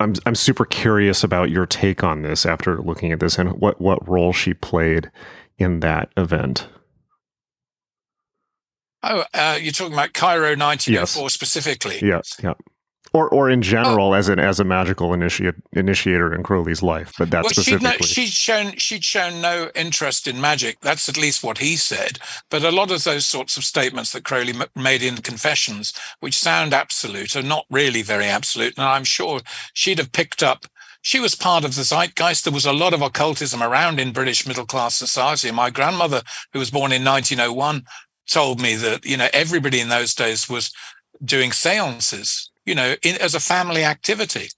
I'm 0.00 0.14
I'm 0.24 0.34
super 0.34 0.64
curious 0.64 1.22
about 1.22 1.50
your 1.50 1.66
take 1.66 2.02
on 2.02 2.22
this 2.22 2.46
after 2.46 2.80
looking 2.80 3.12
at 3.12 3.20
this 3.20 3.38
and 3.38 3.60
what, 3.60 3.80
what 3.80 4.08
role 4.08 4.32
she 4.32 4.54
played 4.54 5.10
in 5.58 5.80
that 5.80 6.10
event. 6.16 6.66
Oh, 9.02 9.24
uh, 9.32 9.58
you're 9.60 9.72
talking 9.72 9.92
about 9.92 10.12
Cairo 10.14 10.56
1904 10.56 11.30
specifically. 11.30 11.98
Yeah, 12.02 12.20
yeah. 12.42 12.54
Or 13.12 13.28
or 13.28 13.50
in 13.50 13.58
oh. 13.58 13.62
general 13.62 14.14
as 14.14 14.28
an 14.28 14.38
as 14.38 14.60
a 14.60 14.64
magical 14.64 15.12
initiate 15.12 15.56
initiator 15.72 16.32
in 16.32 16.44
Crowley's 16.44 16.82
life, 16.82 17.12
but 17.18 17.30
that 17.30 17.42
well, 17.42 17.52
she'd, 17.52 17.82
no, 17.82 17.90
specifically. 17.90 18.06
she'd 18.06 18.32
shown 18.32 18.76
she'd 18.76 19.04
shown 19.04 19.40
no 19.40 19.70
interest 19.74 20.28
in 20.28 20.40
magic. 20.40 20.78
That's 20.80 21.08
at 21.08 21.18
least 21.18 21.42
what 21.42 21.58
he 21.58 21.76
said. 21.76 22.20
But 22.50 22.62
a 22.62 22.70
lot 22.70 22.92
of 22.92 23.02
those 23.02 23.26
sorts 23.26 23.56
of 23.56 23.64
statements 23.64 24.12
that 24.12 24.24
Crowley 24.24 24.54
m- 24.54 24.64
made 24.76 25.02
in 25.02 25.16
Confessions, 25.16 25.92
which 26.20 26.38
sound 26.38 26.72
absolute, 26.72 27.34
are 27.34 27.42
not 27.42 27.66
really 27.68 28.02
very 28.02 28.26
absolute. 28.26 28.74
And 28.76 28.86
I'm 28.86 29.04
sure 29.04 29.40
she'd 29.74 29.98
have 29.98 30.12
picked 30.12 30.42
up. 30.42 30.66
She 31.02 31.18
was 31.18 31.34
part 31.34 31.64
of 31.64 31.74
the 31.74 31.82
zeitgeist. 31.82 32.44
There 32.44 32.52
was 32.52 32.66
a 32.66 32.72
lot 32.72 32.92
of 32.92 33.02
occultism 33.02 33.62
around 33.62 33.98
in 33.98 34.12
British 34.12 34.46
middle 34.46 34.66
class 34.66 34.94
society. 34.94 35.50
My 35.50 35.70
grandmother, 35.70 36.22
who 36.52 36.58
was 36.58 36.70
born 36.70 36.92
in 36.92 37.04
1901, 37.04 37.84
told 38.28 38.60
me 38.60 38.76
that 38.76 39.04
you 39.04 39.16
know 39.16 39.28
everybody 39.32 39.80
in 39.80 39.88
those 39.88 40.14
days 40.14 40.48
was 40.48 40.72
doing 41.24 41.52
seances. 41.52 42.49
You 42.70 42.76
know, 42.76 42.94
in, 43.02 43.16
as 43.20 43.34
a 43.34 43.40
family 43.40 43.84
activity 43.84 44.48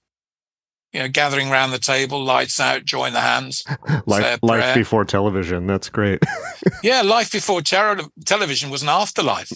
you 0.93 0.99
know, 0.99 1.07
gathering 1.07 1.51
around 1.51 1.71
the 1.71 1.79
table, 1.79 2.23
lights 2.23 2.59
out, 2.59 2.85
join 2.85 3.13
the 3.13 3.21
hands. 3.21 3.65
life 4.05 4.39
life 4.43 4.75
before 4.75 5.03
television. 5.03 5.67
That's 5.67 5.89
great. 5.89 6.23
Yeah, 6.81 7.01
life 7.01 7.31
before 7.31 7.61
ter- 7.61 8.01
television 8.25 8.69
was 8.69 8.83
an 8.83 8.89
afterlife. 8.89 9.51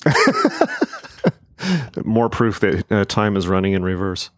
More 2.05 2.29
proof 2.29 2.61
that 2.61 2.89
uh, 2.89 3.03
time 3.05 3.35
is 3.35 3.47
running 3.47 3.73
in 3.73 3.83
reverse. 3.83 4.29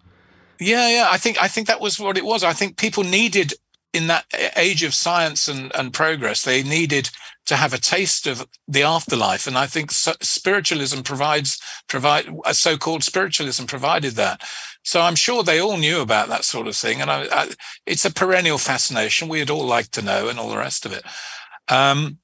Yeah, 0.60 0.90
yeah. 0.90 1.08
I 1.10 1.18
think 1.18 1.42
I 1.42 1.48
think 1.48 1.68
that 1.68 1.80
was 1.80 2.00
what 2.00 2.18
it 2.18 2.26
was. 2.26 2.44
I 2.44 2.54
think 2.54 2.78
people 2.78 3.04
needed 3.04 3.54
in 3.94 4.08
that 4.08 4.26
age 4.56 4.84
of 4.84 4.94
science 4.94 5.48
and, 5.48 5.72
and 5.76 5.94
progress, 5.94 6.44
they 6.44 6.64
needed 6.64 7.10
to 7.46 7.56
have 7.56 7.74
a 7.74 7.80
taste 7.80 8.28
of 8.28 8.48
the 8.68 8.84
afterlife. 8.84 9.48
And 9.48 9.58
I 9.58 9.66
think 9.66 9.92
spiritualism 9.92 11.02
provides 11.02 11.60
provide 11.88 12.30
a 12.46 12.54
so-called 12.54 13.04
spiritualism 13.04 13.66
provided 13.66 14.14
that. 14.14 14.42
So 14.84 15.02
I'm 15.02 15.16
sure 15.16 15.44
they 15.44 15.60
all 15.60 15.78
knew 15.78 16.02
about 16.02 16.30
that 16.30 16.46
sort 16.46 16.68
of 16.68 16.76
thing, 16.76 17.02
and 17.02 17.12
I, 17.12 17.28
I, 17.32 17.50
it's 17.86 18.06
a 18.06 18.14
perennial 18.14 18.58
fascination. 18.58 19.28
We'd 19.28 19.50
all 19.50 19.66
like 19.66 19.90
to 19.92 20.02
know, 20.02 20.30
and 20.30 20.40
all 20.40 20.50
the 20.50 20.58
rest 20.58 20.86
of 20.86 20.94
it. 20.94 21.04
Um, 21.68 22.20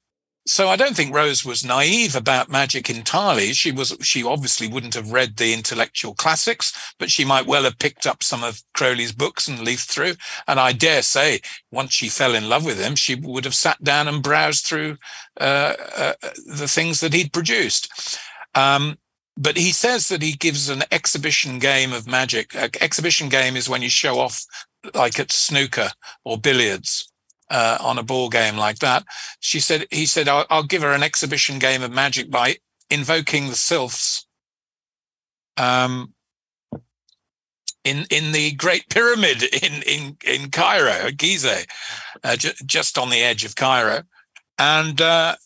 so 0.46 0.68
I 0.68 0.76
don't 0.76 0.94
think 0.94 1.12
Rose 1.12 1.44
was 1.44 1.64
naive 1.64 2.14
about 2.14 2.48
magic 2.48 2.88
entirely. 2.88 3.52
She 3.52 3.72
was. 3.72 3.96
She 4.00 4.22
obviously 4.22 4.68
wouldn't 4.68 4.94
have 4.94 5.10
read 5.10 5.36
the 5.36 5.52
intellectual 5.52 6.14
classics, 6.14 6.94
but 7.00 7.10
she 7.10 7.24
might 7.24 7.46
well 7.46 7.64
have 7.64 7.80
picked 7.80 8.06
up 8.06 8.22
some 8.22 8.44
of 8.44 8.62
Crowley's 8.72 9.10
books 9.10 9.48
and 9.48 9.60
leafed 9.60 9.90
through. 9.90 10.14
And 10.46 10.60
I 10.60 10.72
dare 10.72 11.02
say, 11.02 11.40
once 11.72 11.92
she 11.92 12.08
fell 12.08 12.34
in 12.34 12.48
love 12.48 12.64
with 12.64 12.80
him, 12.80 12.94
she 12.94 13.16
would 13.16 13.44
have 13.44 13.56
sat 13.56 13.82
down 13.82 14.06
and 14.06 14.22
browsed 14.22 14.64
through 14.64 14.98
uh, 15.40 15.74
uh, 15.96 16.12
the 16.46 16.68
things 16.68 17.00
that 17.00 17.12
he'd 17.12 17.32
produced. 17.32 18.18
Um, 18.54 18.98
but 19.36 19.56
he 19.56 19.72
says 19.72 20.08
that 20.08 20.22
he 20.22 20.32
gives 20.32 20.68
an 20.68 20.84
exhibition 20.92 21.58
game 21.58 21.92
of 21.92 22.06
magic. 22.06 22.54
An 22.54 22.70
exhibition 22.80 23.28
game 23.28 23.56
is 23.56 23.68
when 23.68 23.82
you 23.82 23.90
show 23.90 24.20
off, 24.20 24.44
like 24.94 25.18
at 25.18 25.32
snooker 25.32 25.90
or 26.24 26.38
billiards. 26.38 27.12
Uh, 27.48 27.78
on 27.80 27.96
a 27.96 28.02
ball 28.02 28.28
game 28.28 28.56
like 28.56 28.80
that, 28.80 29.04
she 29.38 29.60
said. 29.60 29.86
He 29.92 30.04
said, 30.04 30.26
I'll, 30.26 30.46
"I'll 30.50 30.64
give 30.64 30.82
her 30.82 30.92
an 30.92 31.04
exhibition 31.04 31.60
game 31.60 31.82
of 31.82 31.92
magic 31.92 32.28
by 32.28 32.56
invoking 32.90 33.48
the 33.48 33.54
sylphs." 33.54 34.26
Um, 35.56 36.12
in 37.86 38.04
in 38.10 38.32
the 38.32 38.52
Great 38.52 38.88
Pyramid 38.90 39.44
in 39.44 39.82
in 39.82 40.16
in 40.24 40.50
Cairo, 40.50 41.10
Gizeh, 41.10 41.66
uh, 42.24 42.36
ju- 42.36 42.52
just 42.66 42.98
on 42.98 43.10
the 43.10 43.22
edge 43.22 43.44
of 43.44 43.54
Cairo, 43.54 44.02
and 44.58 45.00
uh, 45.00 45.36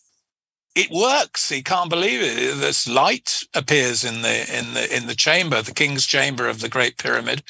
it 0.75 0.91
works. 0.91 1.51
He 1.51 1.63
can't 1.63 1.91
believe 1.91 2.23
it. 2.23 2.57
This 2.59 2.89
light 2.89 3.43
appears 3.55 4.05
in 4.05 4.23
the 4.23 4.59
in 4.59 4.73
the 4.73 4.97
in 4.97 5.07
the 5.07 5.15
chamber, 5.15 5.61
the 5.61 5.75
king's 5.75 6.07
chamber 6.07 6.49
of 6.49 6.61
the 6.61 6.69
Great 6.71 6.97
Pyramid, 6.97 7.43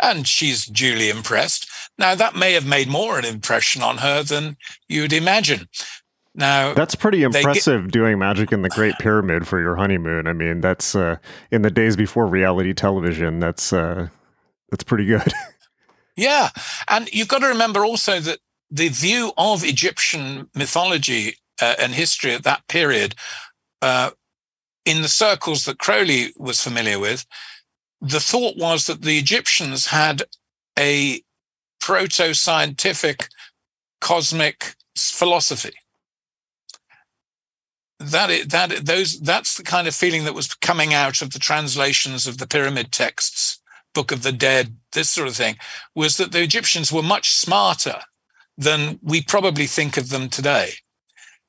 and 0.00 0.26
she's 0.26 0.66
duly 0.66 1.08
impressed. 1.08 1.68
Now 1.98 2.14
that 2.14 2.34
may 2.36 2.52
have 2.54 2.66
made 2.66 2.88
more 2.88 3.18
an 3.18 3.24
impression 3.24 3.82
on 3.82 3.98
her 3.98 4.22
than 4.22 4.56
you'd 4.88 5.12
imagine. 5.12 5.68
Now 6.34 6.72
That's 6.72 6.94
pretty 6.94 7.18
They 7.18 7.28
get- 7.30 7.36
impressive 7.40 7.90
doing 7.90 8.18
magic 8.18 8.52
in 8.52 8.62
the 8.62 8.70
Great 8.70 8.94
Pyramid 8.98 9.46
for 9.46 9.60
your 9.60 9.76
honeymoon. 9.76 10.26
I 10.26 10.32
mean, 10.32 10.60
that's 10.60 10.94
uh, 10.94 11.16
in 11.50 11.62
the 11.62 11.70
days 11.70 11.94
before 11.96 12.26
reality 12.26 12.72
television. 12.72 13.38
That's 13.38 13.72
uh, 13.72 14.08
that's 14.70 14.84
pretty 14.84 15.04
good. 15.06 15.32
Yeah. 16.14 16.50
And 16.88 17.08
you've 17.10 17.28
got 17.28 17.38
to 17.38 17.46
remember 17.46 17.86
also 17.86 18.20
that 18.20 18.38
the 18.70 18.88
view 18.88 19.32
of 19.38 19.64
Egyptian 19.64 20.50
mythology 20.54 21.36
uh, 21.60 21.74
and 21.78 21.94
history 21.94 22.34
at 22.34 22.42
that 22.44 22.68
period, 22.68 23.14
uh, 23.80 24.10
in 24.84 25.00
the 25.00 25.08
circles 25.08 25.64
that 25.64 25.78
Crowley 25.78 26.34
was 26.36 26.60
familiar 26.62 26.98
with, 26.98 27.24
the 28.02 28.20
thought 28.20 28.58
was 28.58 28.84
that 28.88 29.00
the 29.00 29.18
Egyptians 29.18 29.86
had 29.86 30.24
a 30.78 31.22
proto 31.82 32.32
scientific 32.32 33.28
cosmic 34.00 34.76
philosophy. 34.96 35.74
That 37.98 38.30
it, 38.30 38.50
that 38.50 38.86
those 38.86 39.20
that's 39.20 39.56
the 39.56 39.62
kind 39.62 39.86
of 39.86 39.94
feeling 39.94 40.24
that 40.24 40.34
was 40.34 40.54
coming 40.54 40.94
out 40.94 41.22
of 41.22 41.32
the 41.32 41.38
translations 41.38 42.26
of 42.26 42.38
the 42.38 42.46
pyramid 42.46 42.90
texts, 42.92 43.60
Book 43.94 44.10
of 44.10 44.22
the 44.22 44.32
Dead, 44.32 44.76
this 44.92 45.10
sort 45.10 45.28
of 45.28 45.36
thing, 45.36 45.56
was 45.94 46.16
that 46.16 46.32
the 46.32 46.42
Egyptians 46.42 46.92
were 46.92 47.02
much 47.02 47.30
smarter 47.30 48.00
than 48.56 48.98
we 49.02 49.22
probably 49.22 49.66
think 49.66 49.96
of 49.96 50.08
them 50.08 50.28
today. 50.28 50.70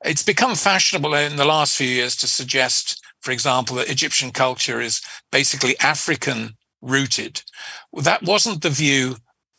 It's 0.04 0.22
become 0.22 0.54
fashionable 0.54 1.14
in 1.14 1.36
the 1.36 1.44
last 1.44 1.76
few 1.76 1.88
years 1.88 2.16
to 2.16 2.26
suggest, 2.26 3.02
for 3.20 3.30
example, 3.30 3.76
that 3.76 3.90
Egyptian 3.90 4.30
culture 4.30 4.80
is 4.80 5.00
basically 5.32 5.78
African 5.80 6.56
rooted. 6.82 7.42
That 7.92 8.22
wasn't 8.22 8.62
the 8.62 8.70
view 8.70 9.16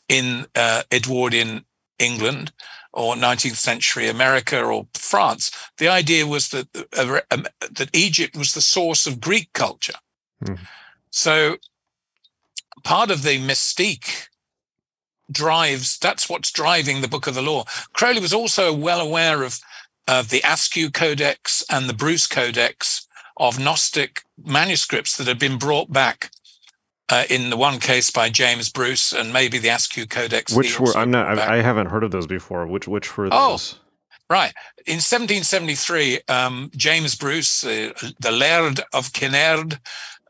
in 0.07 0.47
uh, 0.55 0.83
Edwardian 0.91 1.65
England 1.99 2.51
or 2.93 3.15
19th 3.15 3.55
century 3.55 4.07
America 4.07 4.61
or 4.61 4.87
France. 4.93 5.51
The 5.77 5.87
idea 5.87 6.25
was 6.25 6.49
that 6.49 6.67
uh, 6.97 7.19
um, 7.31 7.45
that 7.59 7.89
Egypt 7.93 8.35
was 8.35 8.53
the 8.53 8.61
source 8.61 9.05
of 9.05 9.21
Greek 9.21 9.51
culture. 9.53 9.99
Mm. 10.43 10.59
So 11.11 11.57
part 12.83 13.11
of 13.11 13.23
the 13.23 13.39
mystique 13.39 14.27
drives 15.31 15.97
that's 15.97 16.29
what's 16.29 16.51
driving 16.51 17.01
the 17.01 17.07
book 17.07 17.25
of 17.25 17.33
the 17.33 17.41
law 17.41 17.63
crowley 17.93 18.21
was 18.21 18.33
also 18.33 18.71
well 18.71 19.01
aware 19.01 19.41
of 19.41 19.59
of 20.07 20.29
the 20.29 20.41
askew 20.45 20.91
codex 20.91 21.63
and 21.69 21.89
the 21.89 21.95
bruce 21.95 22.27
codex 22.27 23.07
of 23.37 23.59
gnostic 23.59 24.21
manuscripts 24.37 25.17
that 25.17 25.25
had 25.25 25.39
been 25.39 25.57
brought 25.57 25.91
back 25.91 26.29
uh, 27.09 27.23
in 27.29 27.49
the 27.49 27.57
one 27.57 27.79
case 27.79 28.09
by 28.09 28.29
James 28.29 28.69
Bruce 28.69 29.13
and 29.13 29.31
maybe 29.31 29.57
the 29.57 29.69
Askew 29.69 30.07
Codex. 30.07 30.55
Which 30.55 30.79
were 30.79 30.95
I'm 30.97 31.11
not 31.11 31.39
I, 31.39 31.57
I, 31.57 31.61
haven't 31.61 31.87
heard 31.87 32.03
of 32.03 32.11
those 32.11 32.27
before. 32.27 32.65
Which 32.65 32.87
which 32.87 33.17
were 33.17 33.29
oh, 33.31 33.51
those? 33.51 33.75
Oh, 33.75 33.81
right. 34.29 34.53
In 34.85 34.95
1773, 34.95 36.21
um, 36.27 36.71
James 36.75 37.15
Bruce, 37.15 37.63
uh, 37.63 37.91
the 38.19 38.31
Laird 38.31 38.81
of 38.93 39.13
Kinnaird, 39.13 39.79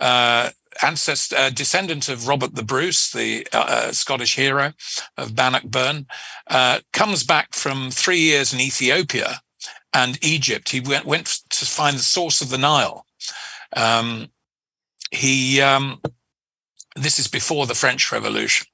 uh, 0.02 0.50
ancestor, 0.82 1.36
uh, 1.36 1.50
descendant 1.50 2.10
of 2.10 2.28
Robert 2.28 2.56
the 2.56 2.64
Bruce, 2.64 3.12
the 3.12 3.48
uh, 3.54 3.58
uh, 3.58 3.92
Scottish 3.92 4.36
hero 4.36 4.74
of 5.18 5.36
Bannockburn, 5.36 6.08
uh, 6.48 6.80
comes 6.94 7.24
back 7.24 7.54
from 7.54 7.92
three 7.92 8.20
years 8.20 8.54
in 8.54 8.60
Ethiopia 8.60 9.42
and 9.94 10.24
Egypt. 10.24 10.70
He 10.70 10.80
went, 10.82 11.06
went 11.06 11.40
to 11.50 11.66
find 11.66 11.96
the 11.98 12.04
source 12.04 12.42
of 12.42 12.50
the 12.50 12.58
Nile. 12.58 13.06
Um, 13.76 14.30
he 15.12 15.62
um, 15.62 16.02
this 16.96 17.20
is 17.20 17.28
before 17.28 17.66
the 17.66 17.76
French 17.76 18.12
Revolution. 18.12 18.68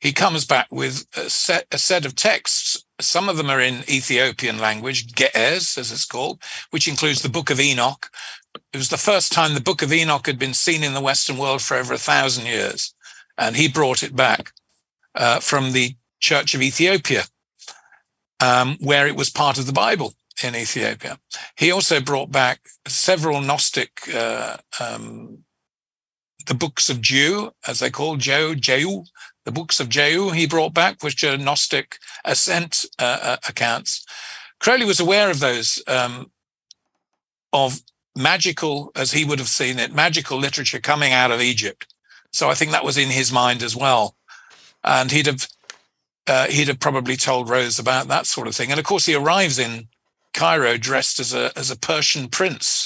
He 0.00 0.12
comes 0.12 0.44
back 0.44 0.68
with 0.70 1.06
a 1.16 1.30
set, 1.30 1.66
a 1.72 1.78
set 1.78 2.04
of 2.04 2.14
texts. 2.14 2.84
Some 3.00 3.28
of 3.28 3.36
them 3.36 3.50
are 3.50 3.60
in 3.60 3.84
Ethiopian 3.88 4.58
language, 4.58 5.14
Ge'ez, 5.14 5.78
as 5.78 5.90
it's 5.90 6.04
called, 6.04 6.42
which 6.70 6.88
includes 6.88 7.22
the 7.22 7.28
Book 7.28 7.50
of 7.50 7.60
Enoch, 7.60 8.10
it 8.72 8.76
was 8.76 8.88
the 8.88 8.96
first 8.96 9.32
time 9.32 9.54
the 9.54 9.60
Book 9.60 9.82
of 9.82 9.92
Enoch 9.92 10.26
had 10.26 10.38
been 10.38 10.54
seen 10.54 10.82
in 10.82 10.94
the 10.94 11.00
Western 11.00 11.38
world 11.38 11.62
for 11.62 11.76
over 11.76 11.94
a 11.94 11.98
thousand 11.98 12.46
years. 12.46 12.94
And 13.36 13.56
he 13.56 13.68
brought 13.68 14.02
it 14.02 14.14
back 14.14 14.52
uh, 15.14 15.40
from 15.40 15.72
the 15.72 15.96
Church 16.20 16.54
of 16.54 16.62
Ethiopia, 16.62 17.24
um, 18.40 18.76
where 18.80 19.06
it 19.06 19.16
was 19.16 19.30
part 19.30 19.58
of 19.58 19.66
the 19.66 19.72
Bible 19.72 20.14
in 20.42 20.54
Ethiopia. 20.54 21.18
He 21.56 21.70
also 21.70 22.00
brought 22.00 22.30
back 22.30 22.60
several 22.86 23.40
Gnostic, 23.40 24.12
uh, 24.14 24.56
um, 24.80 25.43
the 26.46 26.54
books 26.54 26.90
of 26.90 27.00
Jeu, 27.00 27.50
as 27.66 27.78
they 27.78 27.90
call 27.90 28.16
Jehu, 28.16 29.04
the 29.44 29.52
books 29.52 29.80
of 29.80 29.88
Jehu 29.88 30.30
he 30.30 30.46
brought 30.46 30.74
back, 30.74 31.02
which 31.02 31.22
are 31.24 31.36
Gnostic 31.36 31.98
ascent 32.24 32.84
uh, 32.98 33.18
uh 33.22 33.36
accounts. 33.48 34.04
Crowley 34.60 34.86
was 34.86 35.00
aware 35.00 35.30
of 35.30 35.40
those, 35.40 35.82
um, 35.86 36.30
of 37.52 37.80
magical, 38.16 38.90
as 38.96 39.12
he 39.12 39.24
would 39.24 39.38
have 39.38 39.48
seen 39.48 39.78
it, 39.78 39.92
magical 39.92 40.38
literature 40.38 40.80
coming 40.80 41.12
out 41.12 41.30
of 41.30 41.40
Egypt. 41.40 41.92
So 42.32 42.50
I 42.50 42.54
think 42.54 42.70
that 42.70 42.84
was 42.84 42.96
in 42.96 43.10
his 43.10 43.32
mind 43.32 43.62
as 43.62 43.76
well. 43.76 44.16
And 44.82 45.10
he'd 45.10 45.26
have 45.26 45.46
uh, 46.26 46.46
he'd 46.46 46.68
have 46.68 46.80
probably 46.80 47.16
told 47.16 47.50
Rose 47.50 47.78
about 47.78 48.08
that 48.08 48.26
sort 48.26 48.48
of 48.48 48.56
thing. 48.56 48.70
And 48.70 48.80
of 48.80 48.86
course, 48.86 49.06
he 49.06 49.14
arrives 49.14 49.58
in 49.58 49.88
Cairo 50.32 50.76
dressed 50.76 51.20
as 51.20 51.32
a 51.32 51.52
as 51.56 51.70
a 51.70 51.78
Persian 51.78 52.28
prince, 52.28 52.83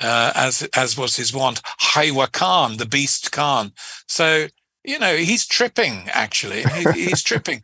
uh, 0.00 0.32
as 0.34 0.68
as 0.74 0.96
was 0.96 1.16
his 1.16 1.32
wont, 1.32 1.62
Chioa 1.80 2.30
Khan, 2.30 2.76
the 2.76 2.86
Beast 2.86 3.32
Khan. 3.32 3.72
So 4.06 4.48
you 4.84 4.98
know 4.98 5.16
he's 5.16 5.46
tripping. 5.46 6.08
Actually, 6.08 6.62
he, 6.62 7.04
he's 7.04 7.22
tripping. 7.30 7.62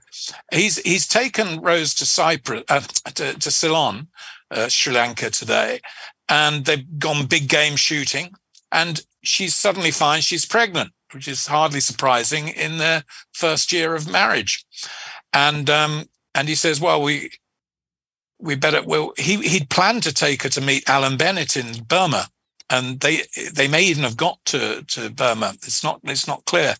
He's 0.52 0.78
he's 0.78 1.06
taken 1.06 1.60
Rose 1.60 1.94
to 1.94 2.06
Cyprus 2.06 2.64
uh, 2.68 2.80
to, 3.14 3.34
to 3.34 3.50
Ceylon, 3.50 4.08
uh, 4.50 4.68
Sri 4.68 4.92
Lanka 4.92 5.30
today, 5.30 5.80
and 6.28 6.64
they've 6.64 6.98
gone 6.98 7.26
big 7.26 7.48
game 7.48 7.76
shooting. 7.76 8.32
And 8.70 9.02
she 9.22 9.48
suddenly 9.48 9.90
finds 9.90 10.24
she's 10.24 10.46
pregnant, 10.46 10.92
which 11.12 11.28
is 11.28 11.46
hardly 11.46 11.80
surprising 11.80 12.48
in 12.48 12.78
their 12.78 13.04
first 13.32 13.72
year 13.72 13.94
of 13.94 14.10
marriage. 14.10 14.64
And 15.32 15.68
um, 15.68 16.08
and 16.34 16.48
he 16.48 16.54
says, 16.54 16.80
"Well, 16.80 17.02
we 17.02 17.30
we 18.42 18.54
better." 18.56 18.82
Well, 18.82 19.12
he 19.16 19.36
he'd 19.36 19.70
planned 19.70 20.02
to 20.04 20.12
take 20.12 20.42
her 20.42 20.48
to 20.50 20.60
meet 20.60 20.88
Allan 20.88 21.16
Bennett 21.16 21.56
in 21.56 21.84
Burma, 21.84 22.28
and 22.68 23.00
they 23.00 23.22
they 23.52 23.68
may 23.68 23.82
even 23.82 24.02
have 24.02 24.16
got 24.16 24.44
to 24.46 24.82
to 24.88 25.10
Burma. 25.10 25.54
It's 25.62 25.82
not 25.82 26.00
it's 26.04 26.26
not 26.26 26.44
clear, 26.44 26.74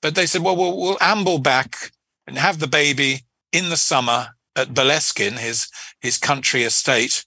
but 0.00 0.14
they 0.14 0.26
said, 0.26 0.42
"Well, 0.42 0.56
we'll, 0.56 0.76
we'll 0.76 0.98
amble 1.00 1.38
back 1.38 1.92
and 2.26 2.38
have 2.38 2.58
the 2.58 2.66
baby 2.66 3.22
in 3.52 3.70
the 3.70 3.76
summer 3.76 4.28
at 4.56 4.74
Boleskine, 4.74 5.38
his 5.38 5.68
his 6.00 6.18
country 6.18 6.62
estate, 6.62 7.24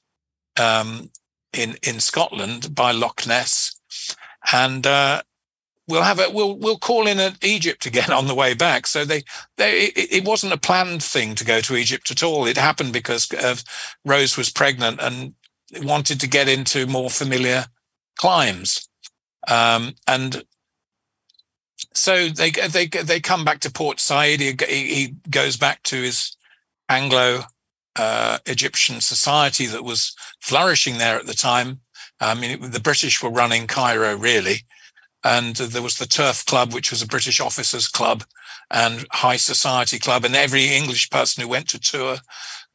um, 0.60 1.10
in 1.54 1.78
in 1.84 2.00
Scotland 2.00 2.74
by 2.76 2.92
Loch 2.92 3.26
Ness, 3.28 3.76
and 4.52 4.86
uh, 4.86 5.22
we'll 5.88 6.04
have 6.04 6.20
it. 6.20 6.34
We'll 6.34 6.58
we'll 6.58 6.78
call 6.78 7.08
in 7.08 7.20
at 7.20 7.44
Egypt 7.44 7.86
again 7.86 8.12
on 8.12 8.28
the 8.28 8.36
way 8.36 8.54
back. 8.54 8.88
So 8.88 9.06
they 9.06 9.24
they 9.58 9.86
it, 9.96 10.14
it, 10.14 10.26
wasn't 10.26 10.54
a 10.54 10.58
planned 10.58 11.04
thing 11.04 11.36
to 11.36 11.46
go 11.46 11.62
to 11.62 11.76
Egypt 11.76 12.12
at 12.12 12.24
all. 12.24 12.46
It 12.46 12.58
happened 12.58 12.94
because 12.94 13.30
of 13.44 13.64
Rose 14.06 14.38
was 14.38 14.50
pregnant 14.50 15.00
and 15.02 15.34
wanted 15.84 16.20
to 16.20 16.28
get 16.28 16.50
into 16.50 16.88
more 16.88 17.10
familiar 17.10 17.66
climes, 18.18 18.88
um, 19.48 19.96
and 20.08 20.44
so 21.94 22.30
they 22.30 22.52
they 22.52 22.88
they 22.88 23.20
come 23.20 23.44
back 23.44 23.60
to 23.62 23.72
Port 23.72 24.00
Said. 24.00 24.40
He, 24.40 24.56
he 24.70 25.16
goes 25.30 25.58
back 25.58 25.84
to 25.84 26.02
his 26.02 26.36
Anglo 26.90 27.46
uh, 27.96 28.38
Egyptian 28.46 29.02
society 29.02 29.66
that 29.66 29.84
was 29.84 30.16
flourishing 30.40 30.98
there 30.98 31.18
at 31.18 31.26
the 31.26 31.34
time. 31.34 31.82
I 32.20 32.36
mean, 32.36 32.52
it, 32.52 32.72
the 32.72 32.80
British 32.80 33.22
were 33.22 33.30
running 33.30 33.68
Cairo 33.68 34.16
really, 34.16 34.66
and 35.24 35.56
there 35.56 35.82
was 35.82 35.98
the 35.98 36.08
Turf 36.08 36.46
Club, 36.46 36.74
which 36.74 36.92
was 36.92 37.02
a 37.02 37.08
British 37.08 37.40
officers' 37.40 37.88
club 37.88 38.24
and 38.70 39.06
high 39.12 39.38
society 39.38 40.00
club, 40.00 40.26
and 40.26 40.36
every 40.36 40.68
English 40.68 41.10
person 41.10 41.42
who 41.42 41.50
went 41.50 41.68
to 41.70 41.80
tour 41.80 42.18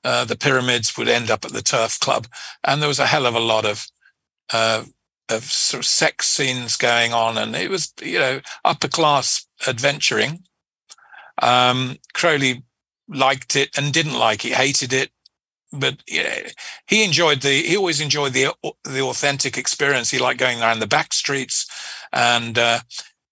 uh, 0.07 0.25
the 0.25 0.37
pyramids 0.37 0.97
would 0.97 1.09
end 1.09 1.31
up 1.33 1.45
at 1.45 1.53
the 1.53 1.63
Turf 1.63 1.99
Club, 1.99 2.29
and 2.63 2.81
there 2.81 2.89
was 2.89 3.01
a 3.01 3.07
hell 3.07 3.27
of 3.27 3.35
a 3.35 3.41
lot 3.41 3.65
of 3.65 3.89
uh, 4.53 4.85
of 5.29 5.43
sort 5.45 5.81
of 5.81 5.87
sex 5.87 6.29
scenes 6.29 6.77
going 6.77 7.13
on, 7.13 7.37
and 7.37 7.57
it 7.57 7.69
was 7.69 7.93
you 8.01 8.19
know 8.19 8.41
upper 8.65 8.87
class 8.87 9.47
adventuring. 9.67 10.45
Um, 11.43 11.99
Crowley 12.15 12.63
liked 13.09 13.57
it 13.57 13.77
and 13.77 13.93
didn't 13.93 14.19
like 14.19 14.45
it, 14.45 14.53
hated 14.53 14.93
it. 14.93 15.11
But 15.73 15.97
yeah, 16.07 16.51
he 16.87 17.05
enjoyed 17.05 17.41
the. 17.41 17.63
He 17.63 17.77
always 17.77 18.01
enjoyed 18.01 18.33
the 18.33 18.55
the 18.85 19.03
authentic 19.03 19.59
experience. 19.59 20.13
He 20.13 20.21
liked 20.21 20.39
going 20.39 20.61
around 20.61 20.79
the 20.79 20.87
back 20.87 21.13
streets, 21.13 21.67
and 22.13 22.59
uh, 22.59 22.81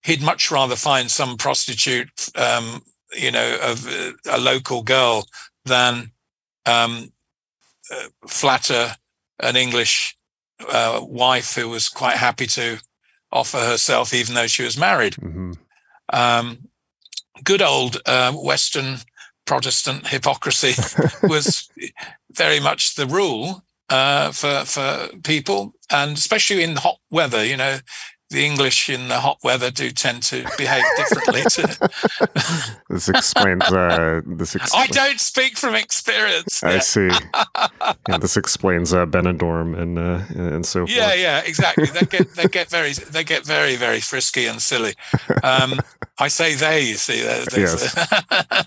he'd 0.03 0.23
much 0.23 0.51
rather 0.51 0.77
find 0.77 1.11
some 1.11 1.37
prostitute, 1.37 2.31
um, 2.37 2.83
you 3.13 3.31
know, 3.31 3.59
of 3.63 3.87
uh, 3.87 4.13
a 4.31 4.39
local 4.39 4.83
girl 4.83 5.27
than 5.65 6.13
um, 6.67 7.13
uh, 7.91 8.09
flatter 8.27 8.97
an 9.41 9.57
English 9.57 10.17
uh, 10.69 11.01
wife 11.03 11.55
who 11.55 11.69
was 11.69 11.89
quite 11.89 12.17
happy 12.17 12.47
to 12.47 12.79
offer 13.33 13.59
herself, 13.59 14.15
even 14.15 14.35
though 14.35 14.47
she 14.47 14.63
was 14.63 14.79
married. 14.79 15.15
Mm-hmm. 15.15 15.53
Um, 16.13 16.69
good 17.43 17.63
old 17.63 18.01
uh, 18.07 18.33
Western 18.33 18.99
Protestant 19.47 20.07
hypocrisy 20.07 20.75
was 21.23 21.69
very 22.33 22.61
much 22.61 22.95
the 22.95 23.07
rule 23.07 23.65
uh, 23.91 24.33
for 24.33 24.65
for 24.65 25.09
people, 25.23 25.75
and 25.91 26.17
especially 26.17 26.63
in 26.63 26.77
hot 26.77 26.99
weather. 27.11 27.45
You 27.45 27.57
know, 27.57 27.79
the 28.35 28.45
English 28.45 28.91
in 28.91 29.09
the 29.09 29.21
hot 29.21 29.39
weather 29.45 29.71
do 29.71 29.91
tend 29.91 30.23
to 30.25 30.45
behave 30.59 30.85
differently. 30.97 31.43
To... 31.43 32.77
this 32.91 33.09
explains. 33.09 33.63
Uh, 33.63 34.21
this. 34.27 34.55
Expl- 34.55 34.77
I 34.77 34.87
don't 34.89 35.21
speak 35.21 35.57
from 35.57 35.75
experience. 35.75 36.63
I 36.63 36.81
see. 36.81 37.11
yeah, 38.09 38.19
this 38.19 38.37
explains 38.37 38.93
uh, 38.93 39.07
Benidorm 39.07 39.79
and 39.81 39.99
uh, 39.99 40.23
and 40.35 40.67
so 40.67 40.81
forth. 40.81 40.91
Yeah, 40.91 41.15
yeah, 41.15 41.43
exactly. 41.47 41.87
They 41.87 42.07
get 42.07 42.35
they 42.35 42.47
get 42.47 42.69
very 42.69 42.93
they 42.93 43.25
get 43.25 43.47
very 43.47 43.77
very 43.77 44.01
frisky 44.01 44.47
and 44.47 44.61
silly. 44.61 44.95
Um, 45.43 45.81
I 46.19 46.29
say 46.29 46.55
they. 46.55 46.81
You 46.81 46.97
see, 46.97 47.21
yes. 47.21 47.95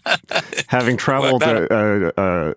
having 0.68 0.95
traveled, 0.95 1.43
uh, 1.43 1.68
uh, 1.70 2.11
uh, 2.18 2.53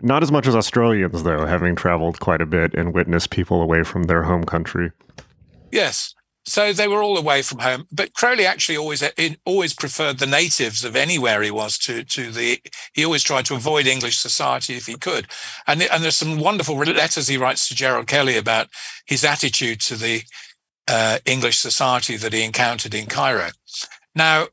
not 0.00 0.22
as 0.22 0.32
much 0.32 0.46
as 0.46 0.56
Australians 0.56 1.22
though, 1.22 1.44
having 1.44 1.76
traveled 1.76 2.20
quite 2.20 2.40
a 2.40 2.46
bit 2.46 2.72
and 2.74 2.94
witnessed 2.94 3.30
people 3.30 3.60
away 3.60 3.82
from 3.82 4.04
their 4.04 4.22
home 4.22 4.44
country. 4.44 4.92
Yes, 5.70 6.14
so 6.48 6.72
they 6.72 6.88
were 6.88 7.02
all 7.02 7.18
away 7.18 7.42
from 7.42 7.58
home. 7.58 7.86
But 7.92 8.14
Crowley 8.14 8.46
actually 8.46 8.78
always 8.78 9.02
always 9.44 9.74
preferred 9.74 10.18
the 10.18 10.26
natives 10.26 10.84
of 10.84 10.96
anywhere 10.96 11.42
he 11.42 11.50
was 11.50 11.76
to 11.78 12.04
to 12.04 12.30
the. 12.30 12.60
He 12.94 13.04
always 13.04 13.22
tried 13.22 13.44
to 13.46 13.54
avoid 13.54 13.86
English 13.86 14.16
society 14.16 14.74
if 14.74 14.86
he 14.86 14.94
could. 14.94 15.26
And 15.66 15.82
and 15.82 16.02
there's 16.02 16.16
some 16.16 16.38
wonderful 16.38 16.76
letters 16.76 17.28
he 17.28 17.36
writes 17.36 17.68
to 17.68 17.74
Gerald 17.74 18.06
Kelly 18.06 18.36
about 18.36 18.68
his 19.06 19.24
attitude 19.24 19.80
to 19.82 19.96
the 19.96 20.22
uh, 20.88 21.18
English 21.26 21.58
society 21.58 22.16
that 22.16 22.32
he 22.32 22.42
encountered 22.42 22.94
in 22.94 23.06
Cairo. 23.06 23.50
Now, 24.14 24.48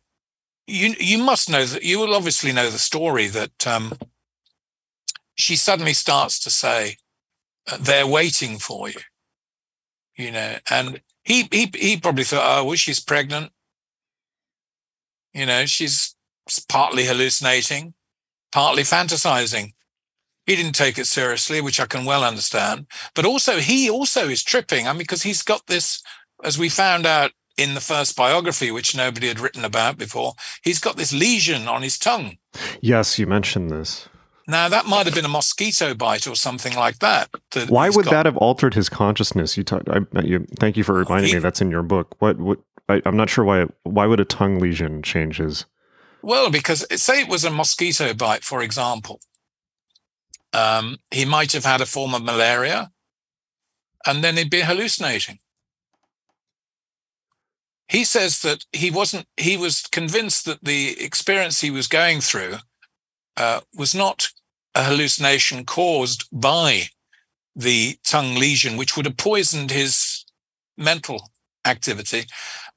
you 0.68 0.96
you 1.00 1.18
must 1.18 1.50
know 1.50 1.66
that 1.66 1.84
you 1.84 2.00
will 2.00 2.14
obviously 2.14 2.52
know 2.52 2.70
the 2.70 2.78
story 2.78 3.28
that 3.28 3.66
um, 3.66 3.94
she 5.36 5.56
suddenly 5.56 5.94
starts 5.94 6.40
to 6.40 6.52
say, 6.52 6.98
uh, 7.72 7.78
"They're 7.80 8.08
waiting 8.08 8.58
for 8.58 8.90
you," 8.90 9.02
you 10.18 10.32
know, 10.32 10.58
and 10.70 11.02
he 11.26 11.48
he 11.52 11.72
he 11.76 11.98
probably 11.98 12.24
thought, 12.24 12.60
"Oh, 12.60 12.66
well, 12.66 12.76
she's 12.76 13.00
pregnant." 13.00 13.52
You 15.34 15.46
know, 15.46 15.66
she's 15.66 16.16
partly 16.70 17.06
hallucinating, 17.06 17.94
partly 18.52 18.84
fantasizing. 18.84 19.74
He 20.46 20.56
didn't 20.56 20.76
take 20.76 20.98
it 20.98 21.08
seriously, 21.08 21.60
which 21.60 21.80
I 21.80 21.88
can 21.88 22.06
well 22.06 22.24
understand. 22.24 22.86
But 23.16 23.26
also, 23.26 23.58
he 23.58 23.90
also 23.90 24.30
is 24.30 24.44
tripping. 24.44 24.88
I 24.88 24.94
mean, 24.94 25.00
because 25.00 25.24
he's 25.24 25.42
got 25.42 25.66
this, 25.68 26.02
as 26.44 26.58
we 26.58 26.70
found 26.70 27.06
out 27.06 27.32
in 27.58 27.74
the 27.74 27.82
first 27.82 28.16
biography, 28.16 28.70
which 28.70 28.96
nobody 28.96 29.28
had 29.28 29.40
written 29.40 29.66
about 29.66 29.98
before, 29.98 30.34
he's 30.64 30.80
got 30.80 30.98
this 30.98 31.12
lesion 31.12 31.68
on 31.68 31.82
his 31.82 31.98
tongue. 31.98 32.38
Yes, 32.80 33.18
you 33.18 33.26
mentioned 33.26 33.72
this. 33.72 34.08
Now 34.48 34.70
that 34.70 34.86
might 34.86 35.06
have 35.06 35.16
been 35.16 35.26
a 35.26 35.30
mosquito 35.30 35.94
bite 35.96 36.28
or 36.28 36.36
something 36.36 36.76
like 36.76 37.00
that. 37.00 37.30
that 37.52 37.70
Why 37.70 37.90
would 37.90 38.06
got. 38.06 38.12
that 38.12 38.26
have 38.28 38.38
altered 38.38 38.76
his 38.76 38.90
consciousness? 38.90 39.58
You, 39.58 39.64
talk, 39.64 39.84
I, 39.90 40.02
you 40.22 40.46
thank 40.60 40.78
you 40.78 40.84
for 40.84 40.94
reminding 40.94 41.30
he, 41.30 41.36
me. 41.36 41.42
That's 41.42 41.62
in 41.62 41.72
your 41.72 41.84
book. 41.84 42.16
What? 42.20 42.38
What? 42.38 42.60
I, 42.88 43.02
am 43.06 43.18
not 43.18 43.30
sure 43.30 43.44
why. 43.44 43.66
Why 43.84 44.06
would 44.06 44.20
a 44.20 44.26
tongue 44.26 44.60
lesion 44.60 45.02
change 45.02 45.38
his? 45.38 45.66
Well, 46.22 46.52
because 46.52 46.86
say 47.02 47.22
it 47.22 47.28
was 47.28 47.44
a 47.44 47.50
mosquito 47.50 48.14
bite, 48.14 48.44
for 48.44 48.62
example, 48.62 49.20
um, 50.54 50.98
he 51.10 51.26
might 51.26 51.52
have 51.54 51.66
had 51.66 51.82
a 51.82 51.86
form 51.88 52.14
of 52.14 52.24
malaria, 52.24 52.92
and 54.06 54.24
then 54.24 54.38
he'd 54.38 54.52
be 54.52 54.62
hallucinating. 54.62 55.40
He 57.88 58.04
says 58.04 58.42
that 58.42 58.66
he 58.72 58.92
wasn't. 58.92 59.26
He 59.38 59.58
was 59.58 59.82
convinced 59.92 60.46
that 60.46 60.64
the 60.64 61.04
experience 61.04 61.62
he 61.62 61.72
was 61.72 61.88
going 61.88 62.22
through 62.22 62.58
uh, 63.38 63.62
was 63.74 63.94
not 63.94 64.30
a 64.74 64.84
hallucination 64.84 65.66
caused 65.66 66.26
by 66.32 66.84
the 67.56 67.98
tongue 68.04 68.36
lesion, 68.36 68.78
which 68.78 68.96
would 68.96 69.06
have 69.06 69.18
poisoned 69.18 69.72
his 69.72 70.26
mental 70.78 71.32
activity, 71.66 72.26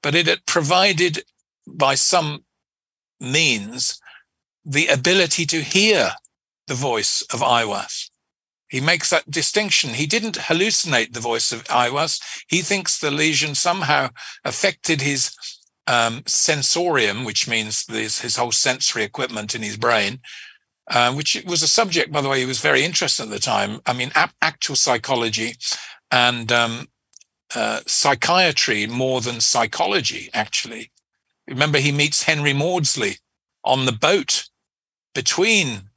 but 0.02 0.14
it 0.14 0.26
had 0.26 0.46
provided 0.46 1.24
by 1.66 1.94
some 1.94 2.44
means 3.20 4.00
the 4.64 4.86
ability 4.86 5.44
to 5.46 5.62
hear 5.62 6.12
the 6.68 6.74
voice 6.74 7.22
of 7.32 7.40
Aiwass. 7.40 8.10
He 8.68 8.80
makes 8.80 9.10
that 9.10 9.30
distinction. 9.30 9.94
He 9.94 10.06
didn't 10.06 10.36
hallucinate 10.36 11.14
the 11.14 11.20
voice 11.20 11.52
of 11.52 11.64
Aiwass. 11.64 12.20
He 12.48 12.60
thinks 12.60 12.98
the 12.98 13.10
lesion 13.10 13.54
somehow 13.54 14.10
affected 14.44 15.00
his 15.00 15.34
um, 15.86 16.22
sensorium, 16.26 17.24
which 17.24 17.48
means 17.48 17.86
his, 17.86 18.20
his 18.20 18.36
whole 18.36 18.52
sensory 18.52 19.04
equipment 19.04 19.54
in 19.54 19.62
his 19.62 19.78
brain, 19.78 20.20
uh, 20.90 21.12
which 21.12 21.42
was 21.46 21.62
a 21.62 21.68
subject, 21.68 22.12
by 22.12 22.20
the 22.20 22.28
way, 22.28 22.40
he 22.40 22.46
was 22.46 22.60
very 22.60 22.84
interested 22.84 23.24
at 23.24 23.30
the 23.30 23.38
time. 23.38 23.80
I 23.86 23.92
mean, 23.92 24.10
ap- 24.14 24.34
actual 24.40 24.76
psychology 24.76 25.56
and 26.10 26.50
um, 26.50 26.88
uh, 27.54 27.80
psychiatry 27.86 28.86
more 28.86 29.20
than 29.20 29.40
psychology, 29.40 30.30
actually. 30.32 30.90
Remember, 31.46 31.78
he 31.78 31.92
meets 31.92 32.24
Henry 32.24 32.52
Maudsley 32.52 33.16
on 33.64 33.86
the 33.86 33.92
boat 33.92 34.48
between 35.14 35.90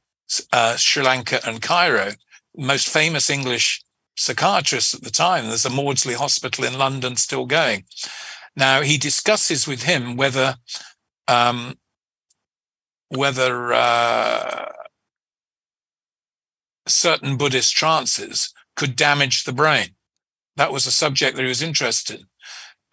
uh, 0.52 0.76
Sri 0.76 1.02
Lanka 1.02 1.40
and 1.46 1.62
Cairo, 1.62 2.12
most 2.56 2.88
famous 2.88 3.30
English 3.30 3.82
psychiatrist 4.16 4.94
at 4.94 5.02
the 5.02 5.10
time. 5.10 5.46
There's 5.46 5.64
a 5.64 5.70
Maudsley 5.70 6.14
Hospital 6.14 6.64
in 6.64 6.78
London 6.78 7.16
still 7.16 7.46
going. 7.46 7.84
Now, 8.56 8.82
he 8.82 8.98
discusses 8.98 9.66
with 9.66 9.84
him 9.84 10.16
whether 10.16 10.56
um, 11.28 11.78
whether 13.08 13.72
uh, 13.72 14.71
certain 16.94 17.36
Buddhist 17.36 17.74
trances 17.74 18.52
could 18.76 18.96
damage 18.96 19.44
the 19.44 19.52
brain. 19.52 19.88
That 20.56 20.72
was 20.72 20.86
a 20.86 20.92
subject 20.92 21.36
that 21.36 21.42
he 21.42 21.48
was 21.48 21.62
interested 21.62 22.20
in. 22.20 22.26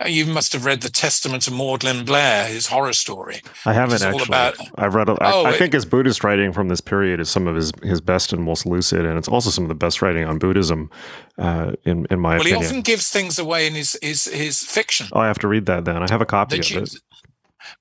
Uh, 0.02 0.08
you 0.08 0.26
must 0.26 0.54
have 0.54 0.64
read 0.64 0.82
the 0.82 0.90
Testament 0.90 1.46
of 1.46 1.54
Magdalen 1.54 2.06
Blair, 2.06 2.48
his 2.48 2.68
horror 2.68 2.94
story. 2.94 3.42
I 3.66 3.74
haven't 3.74 4.02
actually. 4.02 4.24
About, 4.24 4.56
I've 4.76 4.96
read. 4.96 5.10
A, 5.10 5.18
oh, 5.22 5.44
I, 5.44 5.50
I 5.50 5.58
think 5.58 5.74
his 5.74 5.86
Buddhist 5.86 6.24
writing 6.24 6.54
from 6.54 6.70
this 6.70 6.80
period 6.80 7.20
is 7.20 7.30
some 7.30 7.48
of 7.48 7.56
his 7.56 7.74
his 7.84 8.00
best 8.00 8.32
and 8.32 8.42
most 8.44 8.66
lucid, 8.66 9.06
and 9.06 9.18
it's 9.18 9.28
also 9.28 9.50
some 9.50 9.66
of 9.66 9.68
the 9.68 9.76
best 9.76 10.02
writing 10.02 10.24
on 10.24 10.40
Buddhism, 10.40 10.90
uh, 11.38 11.74
in 11.84 12.08
in 12.10 12.20
my 12.20 12.30
well, 12.30 12.42
opinion. 12.42 12.60
Well, 12.60 12.62
he 12.62 12.68
often 12.68 12.82
gives 12.82 13.10
things 13.10 13.38
away 13.38 13.68
in 13.68 13.74
his 13.74 13.98
his 14.02 14.24
his 14.26 14.64
fiction. 14.64 15.08
Oh, 15.12 15.20
I 15.20 15.28
have 15.28 15.40
to 15.40 15.50
read 15.50 15.66
that 15.66 15.84
then. 15.84 15.98
I 16.02 16.10
have 16.10 16.22
a 16.22 16.26
copy 16.26 16.60
of 16.60 16.72
it. 16.72 16.96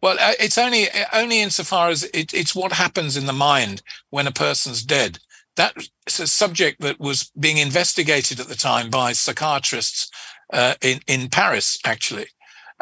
Well, 0.03 0.17
uh, 0.21 0.33
it's 0.41 0.59
only 0.59 0.89
only 1.13 1.41
insofar 1.41 1.89
as 1.89 2.03
it, 2.03 2.35
it's 2.35 2.55
what 2.55 2.73
happens 2.73 3.17
in 3.17 3.27
the 3.27 3.33
mind 3.33 3.83
when 4.11 4.27
a 4.27 4.33
person's 4.33 4.83
dead 4.83 5.21
that's 5.59 6.21
a 6.21 6.27
subject 6.27 6.81
that 6.81 7.01
was 7.01 7.31
being 7.39 7.59
investigated 7.59 8.41
at 8.41 8.47
the 8.47 8.55
time 8.55 8.91
by 8.91 9.13
psychiatrists 9.13 10.11
uh, 10.53 10.75
in 10.81 11.01
in 11.07 11.29
Paris, 11.29 11.79
actually, 11.85 12.27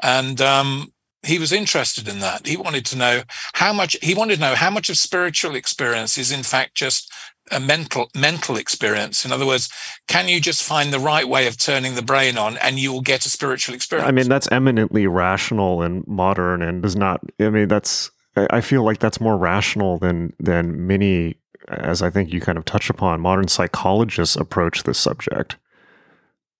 and 0.03 0.41
um, 0.41 0.93
he 1.25 1.39
was 1.39 1.53
interested 1.53 2.07
in 2.07 2.21
that. 2.21 2.47
He 2.47 2.57
wanted 2.57 2.87
to 2.87 2.99
know 2.99 3.23
how 3.55 3.73
much 3.73 3.97
he 4.03 4.15
wanted 4.15 4.37
to 4.37 4.41
know 4.41 4.55
how 4.55 4.71
much 4.71 4.89
of 4.89 4.97
spiritual 4.97 5.57
experience 5.57 6.17
is 6.19 6.31
in 6.31 6.43
fact 6.43 6.75
just 6.75 7.13
a 7.51 7.61
mental 7.61 8.11
mental 8.15 8.57
experience. 8.57 9.25
In 9.25 9.33
other 9.33 9.47
words, 9.47 9.69
can 10.07 10.29
you 10.29 10.41
just 10.41 10.63
find 10.63 10.93
the 10.93 11.01
right 11.01 11.29
way 11.29 11.47
of 11.47 11.57
turning 11.57 11.95
the 11.95 12.03
brain 12.03 12.39
on 12.39 12.57
and 12.59 12.79
you 12.79 12.93
will 12.93 13.01
get 13.01 13.27
a 13.27 13.31
spiritual 13.31 13.75
experience? 13.75 14.09
I 14.09 14.13
mean, 14.13 14.29
that's 14.29 14.49
eminently 14.51 15.07
rational 15.07 15.83
and 15.83 16.07
modern, 16.07 16.63
and 16.63 16.83
does 16.83 16.97
not. 16.97 17.21
I 17.41 17.51
mean, 17.51 17.69
that's. 17.69 18.11
I 18.51 18.61
feel 18.61 18.85
like 18.85 18.99
that's 18.99 19.19
more 19.19 19.39
rational 19.39 19.97
than 19.99 20.35
than 20.39 20.87
many 20.87 21.37
as 21.69 22.03
I 22.03 22.11
think 22.11 22.33
you 22.33 22.41
kind 22.41 22.59
of 22.59 22.65
touch 22.65 22.91
upon, 22.91 23.21
modern 23.21 23.49
psychologists 23.49 24.37
approach 24.37 24.85
this 24.85 24.99
subject, 24.99 25.57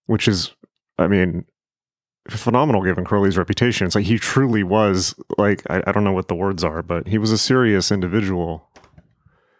which 0.05 0.27
is, 0.27 0.51
I 0.97 1.07
mean, 1.07 1.45
phenomenal 2.29 2.83
given 2.83 3.05
Crowley's 3.05 3.37
reputation. 3.37 3.87
It's 3.87 3.95
like 3.95 4.05
he 4.05 4.17
truly 4.17 4.63
was 4.63 5.15
like 5.37 5.63
I, 5.69 5.83
I, 5.87 5.91
don't 5.91 6.03
know 6.03 6.11
what 6.11 6.27
the 6.27 6.35
words 6.35 6.63
are, 6.63 6.81
but 6.81 7.07
he 7.07 7.17
was 7.17 7.31
a 7.31 7.37
serious 7.37 7.91
individual. 7.91 8.69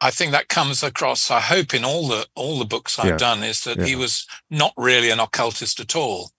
I 0.01 0.11
think 0.11 0.31
that 0.31 0.49
comes 0.49 0.83
across. 0.83 1.31
I 1.31 1.39
hope 1.39 1.73
in 1.73 1.83
all 1.83 2.07
the 2.07 2.27
all 2.35 2.59
the 2.59 2.65
books 2.65 2.99
I've 2.99 3.05
yeah. 3.05 3.17
done 3.17 3.43
is 3.43 3.63
that 3.63 3.77
yeah. 3.77 3.85
he 3.85 3.95
was 3.95 4.27
not 4.49 4.73
really 4.77 5.09
an 5.09 5.19
occultist 5.19 5.79
at 5.79 5.95
all 5.95 6.31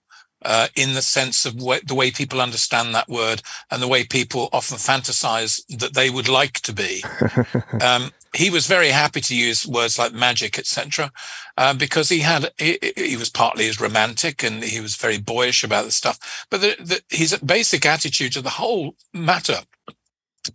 uh, 0.43 0.67
in 0.75 0.93
the 0.93 1.01
sense 1.01 1.45
of 1.45 1.55
wh- 1.59 1.85
the 1.85 1.95
way 1.95 2.11
people 2.11 2.41
understand 2.41 2.95
that 2.95 3.09
word 3.09 3.41
and 3.71 3.81
the 3.81 3.87
way 3.87 4.03
people 4.05 4.49
often 4.53 4.77
fantasize 4.77 5.61
that 5.77 5.93
they 5.93 6.09
would 6.09 6.29
like 6.29 6.59
to 6.61 6.73
be. 6.73 7.03
um, 7.81 8.11
he 8.35 8.49
was 8.49 8.67
very 8.67 8.89
happy 8.89 9.21
to 9.21 9.35
use 9.35 9.65
words 9.65 9.97
like 9.97 10.13
magic, 10.13 10.59
etc., 10.59 11.11
uh, 11.57 11.73
because 11.73 12.09
he 12.09 12.19
had 12.19 12.51
he, 12.57 12.77
he, 12.95 13.17
was 13.17 13.29
partly 13.29 13.67
as 13.67 13.81
romantic 13.81 14.43
and 14.43 14.63
he 14.63 14.79
was 14.79 14.95
very 14.95 15.17
boyish 15.17 15.63
about 15.63 15.85
the 15.85 15.91
stuff. 15.91 16.45
But 16.49 16.61
the, 16.61 16.75
the, 16.79 17.01
his 17.09 17.37
basic 17.39 17.85
attitude 17.85 18.33
to 18.33 18.41
the 18.41 18.51
whole 18.51 18.95
matter 19.13 19.61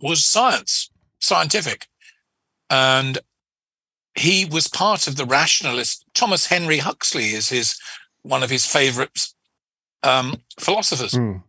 was 0.01 0.23
science, 0.23 0.89
scientific, 1.19 1.87
and 2.69 3.19
he 4.15 4.45
was 4.45 4.67
part 4.67 5.07
of 5.07 5.17
the 5.17 5.25
rationalist. 5.25 6.05
Thomas 6.13 6.45
Henry 6.45 6.77
Huxley 6.77 7.31
is 7.33 7.49
his 7.49 7.77
one 8.21 8.41
of 8.41 8.49
his 8.49 8.65
favorite 8.65 9.27
um, 10.01 10.41
philosophers. 10.59 11.13
Mm. 11.13 11.43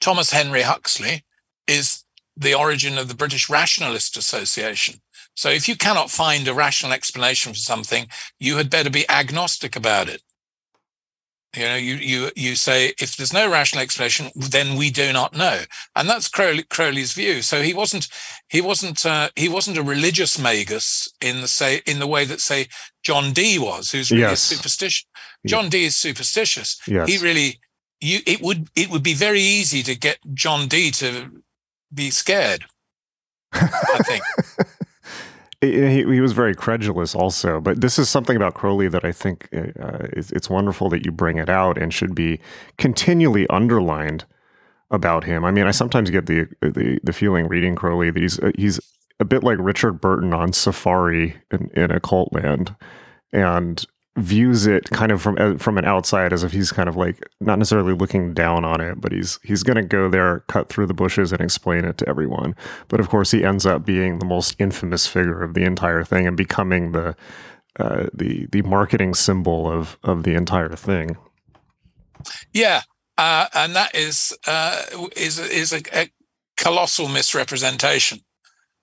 Thomas 0.00 0.30
Henry 0.30 0.62
Huxley 0.62 1.24
is 1.66 2.04
the 2.36 2.54
origin 2.54 2.98
of 2.98 3.08
the 3.08 3.14
British 3.14 3.48
Rationalist 3.48 4.16
Association. 4.16 5.00
So 5.34 5.48
if 5.48 5.68
you 5.68 5.76
cannot 5.76 6.10
find 6.10 6.46
a 6.46 6.54
rational 6.54 6.92
explanation 6.92 7.52
for 7.52 7.58
something, 7.58 8.06
you 8.38 8.56
had 8.56 8.70
better 8.70 8.90
be 8.90 9.08
agnostic 9.08 9.76
about 9.76 10.08
it. 10.08 10.22
You 11.54 11.64
know, 11.64 11.76
you 11.76 11.96
you 11.96 12.30
you 12.34 12.54
say 12.56 12.94
if 12.98 13.16
there's 13.16 13.32
no 13.32 13.50
rational 13.50 13.82
explanation, 13.82 14.30
then 14.34 14.74
we 14.74 14.90
do 14.90 15.12
not 15.12 15.36
know, 15.36 15.60
and 15.94 16.08
that's 16.08 16.26
Crowley, 16.26 16.62
Crowley's 16.62 17.12
view. 17.12 17.42
So 17.42 17.60
he 17.60 17.74
wasn't 17.74 18.08
he 18.48 18.62
wasn't 18.62 19.04
uh, 19.04 19.28
he 19.36 19.50
wasn't 19.50 19.76
a 19.76 19.82
religious 19.82 20.38
magus 20.38 21.12
in 21.20 21.42
the 21.42 21.48
say 21.48 21.82
in 21.86 21.98
the 21.98 22.06
way 22.06 22.24
that 22.24 22.40
say 22.40 22.68
John 23.02 23.34
Dee 23.34 23.58
was, 23.58 23.90
who's 23.90 24.10
really 24.10 24.22
yes. 24.22 24.40
superstitious. 24.40 25.04
John 25.46 25.64
yeah. 25.64 25.70
Dee 25.70 25.84
is 25.84 25.96
superstitious. 25.96 26.80
Yes. 26.86 27.06
He 27.06 27.18
really 27.18 27.60
you 28.00 28.20
it 28.26 28.40
would 28.40 28.68
it 28.74 28.88
would 28.88 29.02
be 29.02 29.14
very 29.14 29.42
easy 29.42 29.82
to 29.82 29.94
get 29.94 30.20
John 30.32 30.68
Dee 30.68 30.90
to 30.92 31.42
be 31.92 32.08
scared. 32.08 32.64
I 33.52 34.00
think. 34.06 34.24
he, 35.62 36.04
he, 36.04 36.20
was 36.20 36.32
very 36.32 36.54
credulous 36.54 37.14
also 37.14 37.60
but 37.60 37.80
this 37.80 37.98
is 37.98 38.10
something 38.10 38.36
about 38.36 38.54
crowley 38.54 38.88
that 38.88 39.04
i 39.04 39.12
think 39.12 39.48
uh, 39.54 40.06
it's, 40.12 40.30
it's, 40.32 40.50
wonderful 40.50 40.88
that 40.88 41.04
you 41.06 41.12
bring 41.12 41.38
it 41.38 41.48
out 41.48 41.78
and 41.78 41.94
should 41.94 42.14
be 42.14 42.40
continually 42.78 43.46
underlined 43.48 44.24
about 44.90 45.24
him. 45.24 45.44
I 45.44 45.50
mean 45.50 45.66
i 45.66 45.70
sometimes 45.70 46.10
get 46.10 46.26
the 46.26 46.46
the, 46.60 47.00
the 47.02 47.12
feeling 47.12 47.48
reading 47.48 47.74
crowley 47.74 48.10
that 48.10 48.20
he's 48.20 48.38
uh, 48.40 48.52
he's 48.56 48.78
a 49.20 49.24
bit 49.24 49.42
like 49.42 49.58
richard 49.60 50.00
burton 50.00 50.34
on 50.34 50.52
safari 50.52 51.36
in, 51.50 51.70
in 51.74 51.90
occult 51.90 52.32
land. 52.32 52.74
And 53.32 53.84
views 54.16 54.66
it 54.66 54.90
kind 54.90 55.10
of 55.10 55.22
from 55.22 55.36
uh, 55.38 55.56
from 55.56 55.78
an 55.78 55.84
outside 55.84 56.32
as 56.32 56.44
if 56.44 56.52
he's 56.52 56.70
kind 56.70 56.88
of 56.88 56.96
like 56.96 57.26
not 57.40 57.58
necessarily 57.58 57.94
looking 57.94 58.34
down 58.34 58.64
on 58.64 58.80
it, 58.80 59.00
but 59.00 59.12
he's 59.12 59.38
he's 59.42 59.62
going 59.62 59.76
to 59.76 59.82
go 59.82 60.08
there, 60.10 60.40
cut 60.48 60.68
through 60.68 60.86
the 60.86 60.94
bushes, 60.94 61.32
and 61.32 61.40
explain 61.40 61.84
it 61.84 61.98
to 61.98 62.08
everyone. 62.08 62.54
But 62.88 63.00
of 63.00 63.08
course, 63.08 63.30
he 63.30 63.44
ends 63.44 63.64
up 63.64 63.84
being 63.84 64.18
the 64.18 64.26
most 64.26 64.54
infamous 64.58 65.06
figure 65.06 65.42
of 65.42 65.54
the 65.54 65.64
entire 65.64 66.04
thing 66.04 66.26
and 66.26 66.36
becoming 66.36 66.92
the 66.92 67.16
uh, 67.78 68.06
the 68.12 68.46
the 68.52 68.62
marketing 68.62 69.14
symbol 69.14 69.70
of 69.70 69.96
of 70.02 70.24
the 70.24 70.34
entire 70.34 70.76
thing. 70.76 71.16
Yeah, 72.52 72.82
uh, 73.16 73.46
and 73.54 73.74
that 73.74 73.94
is 73.94 74.36
uh, 74.46 74.82
is 75.16 75.38
is 75.38 75.72
a, 75.72 75.82
a, 75.94 76.10
colossal 76.56 77.08
misrepresentation. 77.08 78.20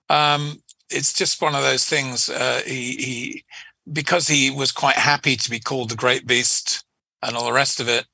Um, 0.09 0.63
it's 0.89 1.13
just 1.13 1.41
one 1.41 1.53
of 1.53 1.61
those 1.61 1.85
things. 1.85 2.29
Uh, 2.29 2.61
he, 2.65 2.95
he 2.95 3.43
because 3.91 4.27
he 4.27 4.49
was 4.49 4.71
quite 4.71 4.95
happy 4.95 5.35
to 5.35 5.49
be 5.49 5.59
called 5.59 5.89
the 5.89 5.95
Great 5.95 6.27
Beast 6.27 6.83
and 7.21 7.35
all 7.35 7.45
the 7.45 7.53
rest 7.53 7.79
of 7.79 7.87
it. 7.87 8.05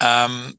Um, 0.00 0.58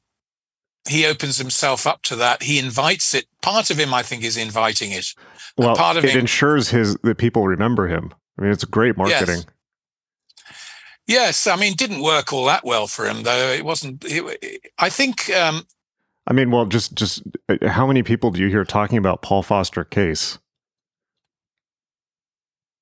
he 0.87 1.05
opens 1.05 1.37
himself 1.37 1.85
up 1.85 2.01
to 2.03 2.15
that. 2.15 2.43
He 2.43 2.59
invites 2.59 3.13
it. 3.13 3.25
Part 3.41 3.69
of 3.69 3.77
him, 3.77 3.93
I 3.93 4.03
think, 4.03 4.23
is 4.23 4.37
inviting 4.37 4.91
it. 4.91 5.13
Well, 5.57 5.75
part 5.75 5.97
of 5.97 6.05
it 6.05 6.11
him, 6.11 6.21
ensures 6.21 6.69
his 6.69 6.95
that 7.03 7.17
people 7.17 7.45
remember 7.47 7.87
him. 7.87 8.13
I 8.37 8.43
mean, 8.43 8.51
it's 8.51 8.63
great 8.63 8.97
marketing. 8.97 9.35
Yes. 9.37 9.45
Yes, 11.07 11.47
I 11.47 11.55
mean, 11.55 11.73
didn't 11.73 12.01
work 12.01 12.33
all 12.33 12.45
that 12.45 12.65
well 12.65 12.85
for 12.85 13.05
him 13.05 13.23
though. 13.23 13.51
It 13.51 13.63
wasn't. 13.63 14.03
It, 14.05 14.61
I 14.77 14.89
think. 14.89 15.29
Um, 15.29 15.65
I 16.27 16.33
mean, 16.33 16.51
well, 16.51 16.65
just 16.65 16.95
just 16.95 17.23
uh, 17.47 17.69
how 17.69 17.87
many 17.87 18.03
people 18.03 18.31
do 18.31 18.41
you 18.41 18.49
hear 18.49 18.65
talking 18.65 18.97
about 18.97 19.21
Paul 19.21 19.41
Foster 19.41 19.85
Case? 19.85 20.37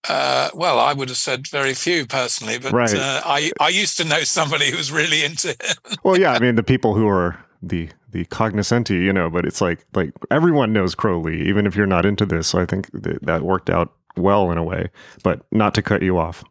Uh, 0.07 0.49
well, 0.53 0.79
I 0.79 0.93
would 0.93 1.09
have 1.09 1.17
said 1.17 1.47
very 1.47 1.73
few 1.73 2.05
personally, 2.05 2.59
but 2.59 2.71
right. 2.73 2.93
uh, 2.93 3.21
I 3.25 3.51
I 3.59 3.69
used 3.69 3.97
to 3.97 4.05
know 4.05 4.23
somebody 4.23 4.69
who 4.69 4.77
was 4.77 4.91
really 4.91 5.23
into 5.23 5.49
it. 5.49 5.77
well, 6.03 6.19
yeah, 6.19 6.33
I 6.33 6.39
mean 6.39 6.55
the 6.55 6.63
people 6.63 6.93
who 6.93 7.07
are 7.07 7.43
the 7.61 7.89
the 8.11 8.25
cognoscenti, 8.25 8.95
you 8.95 9.11
know, 9.11 9.29
but 9.29 9.45
it's 9.45 9.61
like 9.61 9.85
like 9.93 10.11
everyone 10.29 10.73
knows 10.73 10.95
Crowley, 10.95 11.47
even 11.47 11.65
if 11.65 11.75
you're 11.75 11.87
not 11.87 12.05
into 12.05 12.25
this. 12.25 12.47
So 12.47 12.59
I 12.59 12.65
think 12.65 12.89
that, 12.91 13.25
that 13.25 13.41
worked 13.41 13.69
out 13.69 13.93
well 14.15 14.51
in 14.51 14.57
a 14.57 14.63
way, 14.63 14.89
but 15.23 15.41
not 15.51 15.73
to 15.75 15.81
cut 15.81 16.01
you 16.01 16.17
off. 16.17 16.43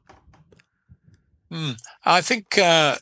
Mm, 1.52 1.78
I 2.04 2.20
think 2.20 2.58
uh, 2.58 2.96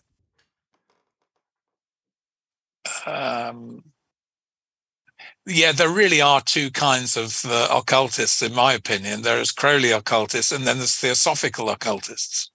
um, 3.06 3.91
yeah, 5.46 5.72
there 5.72 5.90
really 5.90 6.20
are 6.20 6.40
two 6.40 6.70
kinds 6.70 7.16
of 7.16 7.44
uh, 7.44 7.68
occultists, 7.70 8.42
in 8.42 8.54
my 8.54 8.72
opinion. 8.74 9.22
There 9.22 9.40
is 9.40 9.50
Crowley 9.50 9.90
occultists, 9.90 10.52
and 10.52 10.66
then 10.66 10.78
there's 10.78 10.96
theosophical 10.96 11.68
occultists. 11.68 12.50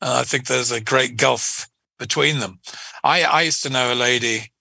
Uh, 0.00 0.18
I 0.20 0.24
think 0.24 0.46
there's 0.46 0.70
a 0.70 0.80
great 0.80 1.16
gulf 1.16 1.68
between 1.98 2.38
them. 2.38 2.60
I, 3.02 3.22
I 3.22 3.42
used 3.42 3.62
to 3.64 3.70
know 3.70 3.92
a 3.92 3.94
lady. 3.94 4.52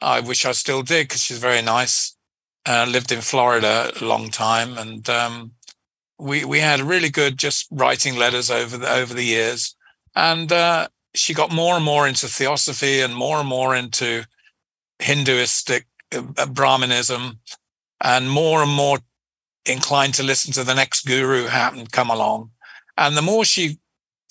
I 0.00 0.20
wish 0.20 0.44
I 0.44 0.52
still 0.52 0.82
did 0.82 1.08
because 1.08 1.22
she's 1.22 1.38
very 1.38 1.62
nice. 1.62 2.16
Uh, 2.66 2.86
lived 2.88 3.10
in 3.10 3.22
Florida 3.22 3.90
a 4.00 4.04
long 4.04 4.28
time, 4.28 4.76
and 4.76 5.08
um, 5.08 5.52
we 6.18 6.44
we 6.44 6.60
had 6.60 6.80
really 6.80 7.08
good 7.08 7.38
just 7.38 7.66
writing 7.70 8.16
letters 8.16 8.50
over 8.50 8.76
the 8.76 8.90
over 8.90 9.14
the 9.14 9.24
years, 9.24 9.74
and 10.14 10.52
uh, 10.52 10.88
she 11.14 11.32
got 11.32 11.50
more 11.50 11.74
and 11.74 11.84
more 11.84 12.06
into 12.06 12.28
theosophy 12.28 13.00
and 13.00 13.14
more 13.14 13.38
and 13.38 13.48
more 13.48 13.74
into 13.74 14.24
Hinduistic 14.98 15.86
Brahmanism, 16.48 17.40
and 18.02 18.30
more 18.30 18.62
and 18.62 18.70
more 18.70 18.98
inclined 19.66 20.14
to 20.14 20.22
listen 20.22 20.52
to 20.52 20.64
the 20.64 20.74
next 20.74 21.06
guru 21.06 21.46
happened 21.46 21.92
come 21.92 22.10
along. 22.10 22.50
And 22.96 23.16
the 23.16 23.22
more 23.22 23.44
she 23.44 23.78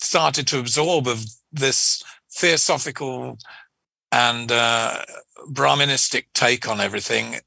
started 0.00 0.46
to 0.48 0.58
absorb 0.58 1.06
of 1.06 1.24
this 1.52 2.02
theosophical 2.32 3.38
and 4.12 4.50
uh, 4.50 5.02
Brahmanistic 5.50 6.26
take 6.34 6.68
on 6.68 6.80
everything, 6.80 7.40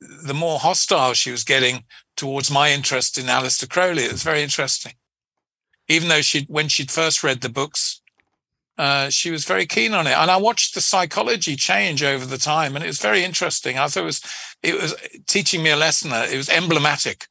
the 0.00 0.34
more 0.34 0.58
hostile 0.58 1.14
she 1.14 1.30
was 1.30 1.44
getting 1.44 1.84
towards 2.16 2.50
my 2.50 2.70
interest 2.70 3.18
in 3.18 3.26
Aleister 3.26 3.68
Crowley. 3.68 4.04
It 4.04 4.12
was 4.12 4.22
very 4.22 4.42
interesting. 4.42 4.92
Even 5.88 6.08
though 6.08 6.22
she, 6.22 6.46
when 6.48 6.68
she'd 6.68 6.90
first 6.90 7.22
read 7.22 7.40
the 7.40 7.48
books, 7.48 8.00
uh, 8.78 9.08
she 9.08 9.30
was 9.30 9.44
very 9.44 9.66
keen 9.66 9.94
on 9.94 10.06
it, 10.06 10.16
and 10.16 10.30
I 10.30 10.36
watched 10.36 10.74
the 10.74 10.80
psychology 10.80 11.56
change 11.56 12.02
over 12.02 12.26
the 12.26 12.38
time, 12.38 12.74
and 12.74 12.84
it 12.84 12.88
was 12.88 13.00
very 13.00 13.24
interesting. 13.24 13.78
I 13.78 13.86
thought 13.86 14.02
it 14.02 14.04
was 14.04 14.20
it 14.62 14.80
was 14.80 14.94
teaching 15.26 15.62
me 15.62 15.70
a 15.70 15.76
lesson. 15.76 16.12
It 16.12 16.36
was 16.36 16.48
emblematic. 16.48 17.26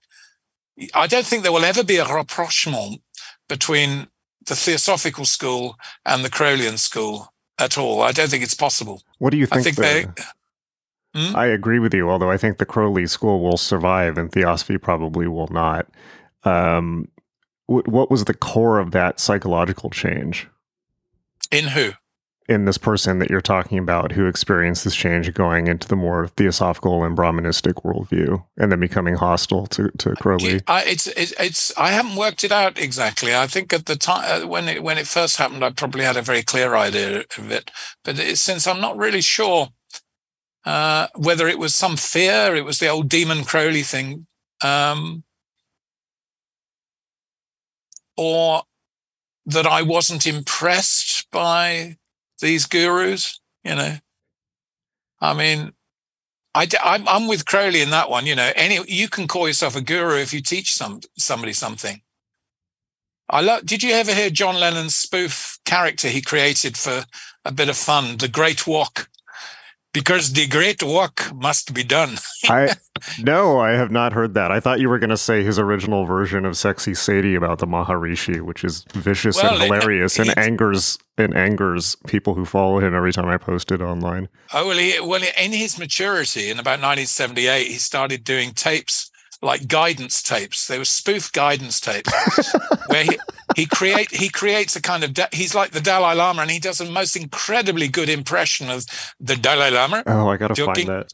I 0.94 1.08
don't 1.08 1.26
think 1.26 1.44
there 1.44 1.52
will 1.52 1.64
ever 1.64 1.84
be 1.84 1.98
a 1.98 2.06
rapprochement 2.06 3.02
between 3.48 4.08
the 4.46 4.56
Theosophical 4.56 5.26
school 5.26 5.78
and 6.06 6.26
the 6.26 6.30
Crowleyan 6.30 6.78
school 6.78 7.34
at 7.58 7.78
all. 7.78 8.02
I 8.02 8.12
don't 8.12 8.30
think 8.30 8.44
it's 8.44 8.54
possible. 8.56 9.02
What 9.20 9.30
do 9.30 9.38
you 9.38 9.46
think? 9.46 9.60
I 9.60 9.64
think 9.64 9.76
the, 9.76 9.82
they. 9.82 10.24
Hmm? 11.16 11.36
I 11.36 11.46
agree 11.46 11.80
with 11.80 11.94
you, 11.94 12.10
although 12.10 12.32
I 12.32 12.38
think 12.38 12.58
the 12.58 12.66
Crowley 12.66 13.08
school 13.08 13.42
will 13.42 13.58
survive 13.58 14.18
and 14.18 14.32
Theosophy 14.32 14.78
probably 14.78 15.28
will 15.28 15.48
not. 15.48 15.88
Um, 16.44 17.08
what 17.68 18.12
was 18.12 18.26
the 18.26 18.34
core 18.34 18.78
of 18.78 18.92
that 18.92 19.20
psychological 19.20 19.90
change? 19.90 20.48
In 21.52 21.70
who? 21.70 21.92
In 22.48 22.66
this 22.66 22.78
person 22.78 23.18
that 23.20 23.32
you're 23.32 23.42
talking 23.42 23.80
about 23.80 24.12
who 24.12 24.28
experienced 24.28 24.84
this 24.84 24.96
change 24.96 25.34
going 25.34 25.66
into 25.66 25.88
the 25.88 25.96
more 25.96 26.28
theosophical 26.28 27.04
and 27.04 27.18
Brahmanistic 27.18 27.84
worldview 27.84 28.46
and 28.58 28.72
then 28.72 28.80
becoming 28.80 29.16
hostile 29.16 29.66
to, 29.68 29.90
to 29.98 30.14
Crowley. 30.18 30.62
I, 30.68 30.84
it's, 30.84 31.08
it's, 31.08 31.34
it's, 31.40 31.76
I 31.76 31.90
haven't 31.90 32.16
worked 32.16 32.44
it 32.44 32.52
out 32.52 32.78
exactly. 32.78 33.36
I 33.36 33.48
think 33.48 33.74
at 33.74 33.88
the 33.88 33.96
time, 33.96 34.44
uh, 34.44 34.48
when 34.48 34.70
it, 34.70 34.84
when 34.84 35.00
it 35.00 35.08
first 35.08 35.38
happened, 35.38 35.64
I 35.64 35.72
probably 35.72 36.04
had 36.04 36.18
a 36.18 36.22
very 36.22 36.44
clear 36.44 36.76
idea 36.76 37.24
of 37.36 37.52
it. 37.52 37.72
But 38.04 38.20
it, 38.20 38.38
since 38.38 38.68
I'm 38.68 38.82
not 38.82 38.96
really 38.96 39.22
sure 39.22 39.70
uh, 40.66 41.08
whether 41.16 41.48
it 41.48 41.58
was 41.58 41.74
some 41.74 41.98
fear, 41.98 42.56
it 42.56 42.66
was 42.66 42.78
the 42.78 42.90
old 42.90 43.10
demon 43.10 43.44
Crowley 43.44 43.84
thing, 43.84 44.28
um, 44.64 45.24
or 48.18 48.64
that 49.46 49.68
I 49.68 49.82
wasn't 49.82 50.26
impressed 50.26 51.30
by 51.32 51.98
these 52.40 52.66
gurus, 52.66 53.40
you 53.64 53.76
know. 53.76 53.98
I 55.22 55.34
mean, 55.34 55.74
I, 56.54 56.68
I'm, 56.84 57.08
I'm 57.08 57.28
with 57.28 57.46
Crowley 57.46 57.82
in 57.82 57.90
that 57.92 58.10
one. 58.10 58.26
You 58.26 58.36
know, 58.36 58.52
any 58.56 58.80
you 58.88 59.10
can 59.10 59.28
call 59.28 59.48
yourself 59.48 59.76
a 59.76 59.82
guru 59.82 60.18
if 60.18 60.34
you 60.34 60.42
teach 60.42 60.74
some 60.74 61.02
somebody 61.18 61.54
something. 61.54 62.02
I 63.30 63.42
love. 63.42 63.66
Did 63.66 63.84
you 63.84 63.92
ever 63.92 64.14
hear 64.14 64.30
John 64.30 64.56
Lennon's 64.56 64.96
spoof 64.96 65.60
character 65.66 66.08
he 66.08 66.22
created 66.22 66.78
for 66.78 67.06
a 67.44 67.52
bit 67.52 67.70
of 67.70 67.78
fun? 67.78 68.18
The 68.18 68.28
Great 68.28 68.68
Wok 68.68 69.10
because 69.96 70.34
the 70.34 70.46
great 70.46 70.84
work 70.84 71.34
must 71.34 71.74
be 71.74 71.82
done. 71.82 72.18
I 72.44 72.76
no, 73.18 73.60
I 73.60 73.72
have 73.72 73.92
not 73.92 74.12
heard 74.12 74.34
that. 74.34 74.52
I 74.52 74.60
thought 74.60 74.82
you 74.82 74.90
were 74.90 75.00
going 75.00 75.10
to 75.10 75.18
say 75.18 75.42
his 75.42 75.58
original 75.58 76.06
version 76.06 76.46
of 76.46 76.58
"Sexy 76.58 76.94
Sadie" 76.94 77.36
about 77.36 77.60
the 77.60 77.66
Maharishi, 77.66 78.42
which 78.42 78.66
is 78.66 78.86
vicious 78.94 79.38
well, 79.38 79.54
and 79.54 79.64
hilarious, 79.64 80.20
it, 80.20 80.28
and 80.28 80.38
angers 80.38 81.00
and 81.18 81.34
angers 81.34 81.96
people 82.08 82.34
who 82.36 82.44
follow 82.44 82.80
him 82.80 82.94
every 82.94 83.14
time 83.14 83.28
I 83.28 83.38
post 83.38 83.72
it 83.72 83.82
online. 83.82 84.28
Oh 84.54 84.68
well, 84.68 84.78
he, 84.78 85.00
well, 85.00 85.24
in 85.42 85.54
his 85.54 85.80
maturity, 85.80 86.50
in 86.50 86.60
about 86.60 86.82
1978, 86.82 87.68
he 87.68 87.76
started 87.76 88.26
doing 88.26 88.52
tapes 88.52 89.12
like 89.46 89.68
guidance 89.68 90.22
tapes. 90.22 90.68
They 90.68 90.78
were 90.78 90.86
spoof 90.86 91.32
guidance 91.32 91.80
tapes 91.80 92.12
where 92.88 93.04
he, 93.04 93.20
he 93.56 93.66
create 93.66 94.12
he 94.12 94.28
creates 94.28 94.76
a 94.76 94.82
kind 94.82 95.04
of 95.04 95.16
he's 95.32 95.56
like 95.56 95.72
the 95.72 95.80
Dalai 95.80 96.16
Lama 96.16 96.42
and 96.42 96.52
he 96.52 96.60
does 96.60 96.82
a 96.82 96.92
most 96.92 97.16
incredibly 97.16 97.88
good 97.88 98.10
impression 98.10 98.70
of 98.70 98.86
the 99.20 99.36
Dalai 99.36 99.70
Lama. 99.70 100.04
Oh, 100.06 100.28
I 100.28 100.38
gotta 100.38 100.56
joking. 100.56 100.88
find 100.88 101.00
that. 101.02 101.14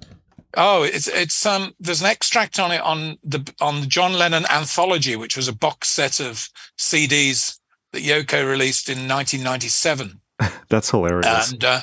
Oh, 0.56 0.84
it's 0.84 1.08
it's 1.08 1.46
um. 1.46 1.76
There's 1.80 2.02
an 2.02 2.08
extract 2.08 2.60
on 2.60 2.72
it 2.72 2.82
on 2.82 3.18
the 3.24 3.54
on 3.62 3.82
the 3.82 3.88
John 3.88 4.14
Lennon 4.14 4.46
anthology, 4.50 5.16
which 5.16 5.38
was 5.38 5.48
a 5.48 5.56
box 5.56 5.90
set 5.90 6.20
of 6.20 6.50
CDs 6.78 7.60
that 7.94 8.04
Yoko 8.04 8.50
released 8.50 8.90
in 8.90 9.08
1997. 9.08 10.20
That's 10.70 10.90
hilarious. 10.90 11.52
And 11.52 11.64
uh, 11.64 11.82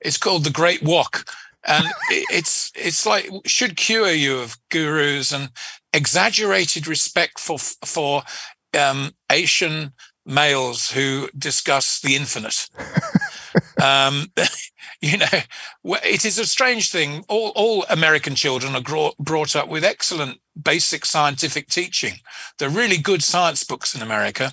it's 0.00 0.18
called 0.18 0.44
The 0.44 0.50
Great 0.50 0.82
Wok 0.82 1.24
and 1.66 1.84
it's 2.10 2.70
it's 2.74 3.04
like 3.04 3.28
should 3.44 3.76
cure 3.76 4.10
you 4.10 4.38
of 4.38 4.56
gurus 4.70 5.32
and 5.32 5.50
exaggerated 5.96 6.86
respect 6.86 7.40
for 7.40 7.58
for 7.58 8.22
um, 8.78 9.12
Asian 9.30 9.92
males 10.24 10.90
who 10.90 11.28
discuss 11.36 12.00
the 12.00 12.14
infinite. 12.14 12.68
um, 13.82 14.26
you 15.00 15.18
know, 15.18 15.26
it 16.04 16.24
is 16.24 16.38
a 16.38 16.46
strange 16.46 16.90
thing. 16.90 17.24
All, 17.28 17.52
all 17.54 17.84
American 17.88 18.34
children 18.34 18.74
are 18.74 19.12
brought 19.18 19.56
up 19.56 19.68
with 19.68 19.84
excellent 19.84 20.38
basic 20.60 21.06
scientific 21.06 21.68
teaching. 21.68 22.14
They're 22.58 22.68
really 22.68 22.98
good 22.98 23.22
science 23.22 23.64
books 23.64 23.94
in 23.94 24.02
America. 24.02 24.52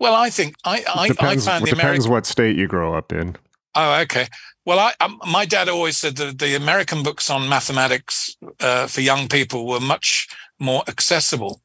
Well, 0.00 0.14
I 0.14 0.30
think 0.30 0.56
I 0.64 0.84
I, 0.92 1.08
depends, 1.08 1.46
I 1.46 1.52
found 1.52 1.64
the 1.64 1.70
depends 1.70 2.04
American. 2.06 2.10
what 2.10 2.26
state 2.26 2.56
you 2.56 2.66
grow 2.66 2.94
up 2.94 3.12
in. 3.12 3.36
Oh, 3.76 4.00
okay. 4.02 4.28
Well, 4.66 4.78
I, 4.78 4.92
um, 5.00 5.20
my 5.30 5.44
dad 5.44 5.68
always 5.68 5.98
said 5.98 6.16
that 6.16 6.38
the 6.38 6.54
American 6.54 7.02
books 7.02 7.28
on 7.28 7.48
mathematics 7.48 8.36
uh, 8.60 8.86
for 8.86 9.00
young 9.00 9.28
people 9.28 9.66
were 9.66 9.80
much 9.80 10.28
more 10.58 10.82
accessible. 10.88 11.60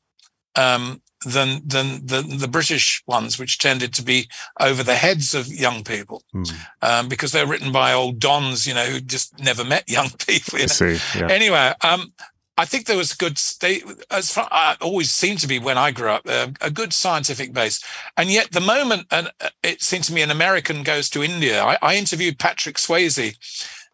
Um, 0.56 1.02
than 1.26 1.62
than 1.66 2.06
the, 2.06 2.22
the 2.22 2.48
British 2.48 3.04
ones, 3.06 3.38
which 3.38 3.58
tended 3.58 3.94
to 3.94 4.04
be 4.04 4.30
over 4.60 4.84
the 4.84 4.96
heads 4.96 5.34
of 5.34 5.48
young 5.48 5.84
people, 5.84 6.24
mm. 6.34 6.52
um, 6.82 7.10
because 7.10 7.32
they're 7.32 7.48
written 7.48 7.72
by 7.72 7.92
old 7.94 8.20
dons, 8.20 8.66
you 8.66 8.74
know, 8.74 8.86
who 8.86 9.02
just 9.02 9.38
never 9.40 9.64
met 9.64 9.90
young 9.90 10.10
people. 10.28 10.60
You 10.60 10.66
know? 10.66 10.68
see, 10.68 10.98
yeah. 11.18 11.28
Anyway, 11.30 11.74
um, 11.82 12.14
I 12.60 12.66
think 12.66 12.86
there 12.86 12.98
was 12.98 13.14
good. 13.14 13.40
They 13.62 13.82
as 14.12 14.32
far, 14.32 14.48
uh, 14.52 14.76
always 14.82 15.12
seemed 15.12 15.40
to 15.40 15.48
be 15.48 15.60
when 15.60 15.78
I 15.78 15.92
grew 15.92 16.10
up 16.10 16.24
uh, 16.28 16.50
a 16.60 16.70
good 16.70 16.92
scientific 16.92 17.54
base, 17.54 17.84
and 18.18 18.30
yet 18.30 18.52
the 18.52 18.60
moment 18.60 19.08
uh, 19.12 19.30
it 19.64 19.82
seemed 19.82 20.04
to 20.06 20.14
me 20.14 20.22
an 20.22 20.30
American 20.30 20.84
goes 20.84 21.10
to 21.12 21.24
India. 21.24 21.64
I, 21.64 21.78
I 21.82 21.96
interviewed 21.96 22.38
Patrick 22.38 22.76
Swayze 22.76 23.38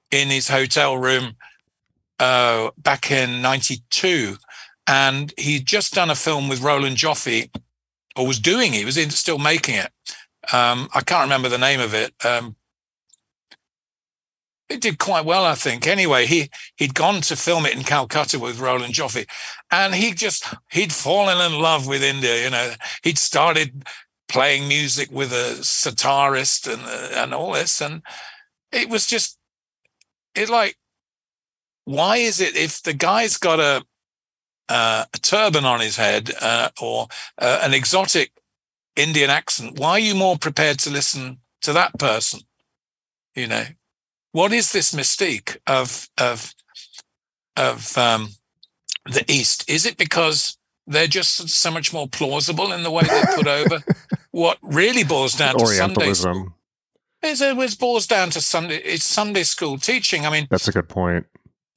in 0.10 0.30
his 0.30 0.50
hotel 0.50 0.98
room 0.98 1.36
uh, 2.20 2.72
back 2.78 3.12
in 3.12 3.42
'92 3.42 4.38
and 4.88 5.34
he'd 5.38 5.66
just 5.66 5.94
done 5.94 6.10
a 6.10 6.16
film 6.16 6.48
with 6.48 6.62
Roland 6.62 6.98
Joffe, 6.98 7.50
or 8.16 8.28
was 8.28 8.40
doing. 8.40 8.74
He 8.74 8.86
was 8.86 8.98
in, 8.98 9.10
still 9.10 9.40
making 9.40 9.76
it. 9.76 9.92
Um, 10.54 10.90
I 10.94 11.02
can't 11.02 11.24
remember 11.24 11.50
the 11.50 11.58
name 11.58 11.80
of 11.80 11.94
it. 11.94 12.14
Um, 12.24 12.56
it 14.70 14.82
did 14.82 14.98
quite 14.98 15.26
well, 15.26 15.46
I 15.46 15.56
think. 15.56 15.86
Anyway, 15.86 16.26
he 16.26 16.50
he'd 16.76 16.96
gone 16.96 17.22
to 17.22 17.36
film 17.36 17.66
it 17.66 17.76
in 17.76 17.84
Calcutta 17.84 18.40
with 18.40 18.60
Roland 18.60 18.94
Joffe, 18.94 19.28
and 19.72 19.94
he 19.94 20.14
just 20.14 20.46
he'd 20.72 20.94
fallen 20.94 21.40
in 21.40 21.60
love 21.60 21.88
with 21.88 22.04
India. 22.04 22.44
You 22.44 22.50
know, 22.50 22.74
he'd 23.04 23.18
started 23.18 23.84
playing 24.28 24.68
music 24.68 25.10
with 25.12 25.32
a 25.32 25.58
sitarist 25.62 26.72
and 26.72 26.82
uh, 26.84 27.22
and 27.22 27.34
all 27.34 27.54
this, 27.54 27.82
and 27.82 28.02
it 28.72 28.90
was 28.90 29.06
just 29.06 29.38
it 30.34 30.50
like 30.50 30.78
why 31.86 32.18
is 32.18 32.40
it 32.40 32.56
if 32.56 32.82
the 32.82 32.94
guy's 32.94 33.38
got 33.38 33.60
a 33.60 33.84
uh, 34.68 35.06
a 35.14 35.18
turban 35.20 35.64
on 35.64 35.80
his 35.80 35.96
head 35.96 36.32
uh, 36.42 36.70
or 36.82 37.08
uh, 37.38 37.60
an 37.62 37.74
exotic 37.74 38.32
Indian 38.96 39.30
accent, 39.30 39.78
why 39.78 39.92
are 39.92 40.00
you 40.00 40.16
more 40.16 40.38
prepared 40.38 40.80
to 40.80 40.90
listen 40.90 41.38
to 41.62 41.72
that 41.74 41.98
person? 42.00 42.40
You 43.36 43.48
know, 43.48 43.66
what 44.36 44.52
is 44.52 44.74
this 44.74 44.94
mystique 44.94 45.56
of 45.66 46.10
of 46.18 46.54
of 47.56 47.98
um, 47.98 48.32
the 49.06 49.24
East? 49.30 49.70
Is 49.70 49.86
it 49.86 49.96
because 49.96 50.58
they're 50.86 51.08
just 51.08 51.48
so 51.50 51.72
much 51.72 51.94
more 51.94 52.10
plausible 52.10 52.74
in 52.74 52.84
the 52.84 52.92
way 52.92 53.04
they 53.04 53.24
put 53.34 53.48
over 53.48 53.82
what 54.32 54.58
really 54.62 55.06
boils 55.06 55.36
down 55.36 55.58
to 55.58 55.66
Sunday 55.66 56.14
school? 56.14 56.54
It's, 57.24 57.40
it 57.40 57.80
boils 57.80 58.08
down 58.08 58.30
to 58.32 58.42
Sunday. 58.42 58.76
It's 58.76 59.06
Sunday 59.06 59.44
school 59.44 59.78
teaching. 59.78 60.26
I 60.26 60.30
mean, 60.30 60.48
that's 60.50 60.68
a 60.68 60.74
good 60.74 60.90
point 60.90 61.26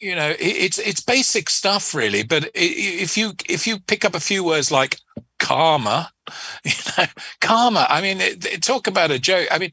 you 0.00 0.14
know 0.14 0.34
it's 0.38 0.78
it's 0.78 1.00
basic 1.00 1.50
stuff 1.50 1.94
really 1.94 2.22
but 2.22 2.48
if 2.54 3.16
you 3.16 3.32
if 3.48 3.66
you 3.66 3.80
pick 3.80 4.04
up 4.04 4.14
a 4.14 4.20
few 4.20 4.44
words 4.44 4.70
like 4.70 4.98
karma 5.38 6.10
you 6.64 6.72
know 6.96 7.04
karma 7.40 7.86
i 7.88 8.00
mean 8.00 8.20
it, 8.20 8.44
it, 8.46 8.62
talk 8.62 8.86
about 8.86 9.10
a 9.10 9.18
joke 9.18 9.48
i 9.50 9.58
mean 9.58 9.72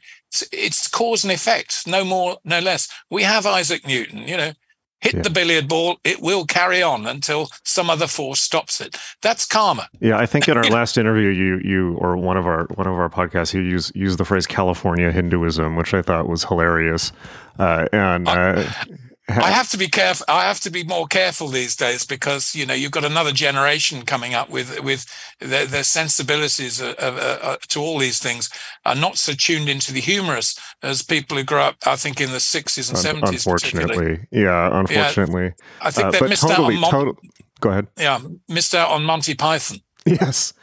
it's, 0.52 0.88
cause 0.88 1.24
and 1.24 1.32
effect 1.32 1.88
no 1.88 2.04
more 2.04 2.38
no 2.44 2.60
less. 2.60 2.90
We 3.10 3.24
have 3.24 3.46
isaac 3.46 3.86
newton 3.88 4.28
you 4.28 4.38
know. 4.38 4.54
Hit 5.02 5.16
yeah. 5.16 5.22
the 5.22 5.30
billiard 5.30 5.68
ball 5.68 5.98
it 6.04 6.22
will 6.22 6.46
carry 6.46 6.82
on 6.82 7.06
until 7.06 7.50
some 7.64 7.90
other 7.90 8.08
force 8.08 8.40
stops 8.40 8.82
it. 8.82 8.98
That's 9.22 9.46
karma. 9.46 9.88
Yeah 10.00 10.18
i 10.18 10.26
think 10.26 10.48
in 10.48 10.58
our 10.58 10.64
last 10.70 10.98
interview 10.98 11.30
you 11.30 11.60
you 11.64 11.96
or 11.98 12.18
one 12.18 12.38
of 12.38 12.48
our 12.48 12.66
one 12.76 12.88
of 12.88 12.94
our 12.94 13.10
podcasts 13.10 13.54
you 13.54 13.62
use 13.62 13.92
used 13.94 14.18
the 14.18 14.26
phrase 14.26 14.48
california 14.48 15.12
hinduism 15.12 15.76
which 15.76 15.94
i 15.94 16.02
thought 16.02 16.28
was 16.28 16.44
hilarious. 16.46 17.12
Uh, 17.58 17.88
and 17.94 18.28
uh, 18.28 18.64
I 18.66 18.86
have 19.34 19.70
to 19.70 19.78
be 19.78 19.88
careful. 19.88 20.26
I 20.30 20.44
have 20.44 20.60
to 20.62 20.70
be 20.70 20.84
more 20.84 21.08
careful 21.08 21.48
these 21.48 21.76
days 21.76 22.06
because 22.06 22.56
you 22.56 22.66
know 22.66 22.76
you've 22.76 22.92
got 22.92 23.04
another 23.04 23.32
generation 23.32 24.04
coming 24.04 24.36
up 24.36 24.52
with 24.52 24.80
with 24.84 25.06
their, 25.40 25.66
their 25.66 25.84
sensibilities 25.84 26.80
uh, 26.80 26.94
uh, 27.00 27.40
uh, 27.42 27.58
to 27.70 27.82
all 27.82 27.98
these 27.98 28.20
things 28.20 28.52
are 28.86 28.94
not 28.94 29.18
so 29.18 29.34
tuned 29.34 29.68
into 29.68 29.92
the 29.92 30.00
humorous 30.00 30.60
as 30.84 31.02
people 31.02 31.38
who 31.38 31.44
grew 31.44 31.58
up. 31.60 31.76
I 31.88 31.96
think 31.96 32.22
in 32.22 32.32
the 32.32 32.40
sixties 32.40 32.90
and 32.90 33.00
seventies. 33.00 33.48
Unfortunately, 33.48 34.28
yeah, 34.30 34.80
unfortunately, 34.80 35.46
yeah, 35.46 35.52
I 35.82 35.90
think 35.90 36.08
uh, 36.08 36.12
they 36.12 36.28
missed 36.28 36.48
totally, 36.48 36.78
out 36.78 36.94
on. 36.94 37.06
Mon- 37.06 37.16
go 37.62 37.70
ahead. 37.70 37.88
Yeah, 37.98 38.20
missed 38.48 38.76
out 38.76 38.92
on 38.92 39.04
Monty 39.04 39.34
Python. 39.36 39.80
Yes, 40.08 40.54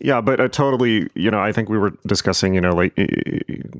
yeah, 0.00 0.20
but 0.20 0.40
uh, 0.40 0.48
totally, 0.48 1.08
you 1.14 1.30
know, 1.30 1.40
I 1.40 1.52
think 1.52 1.68
we 1.68 1.78
were 1.78 1.92
discussing, 2.06 2.54
you 2.54 2.60
know, 2.60 2.74
like 2.74 2.94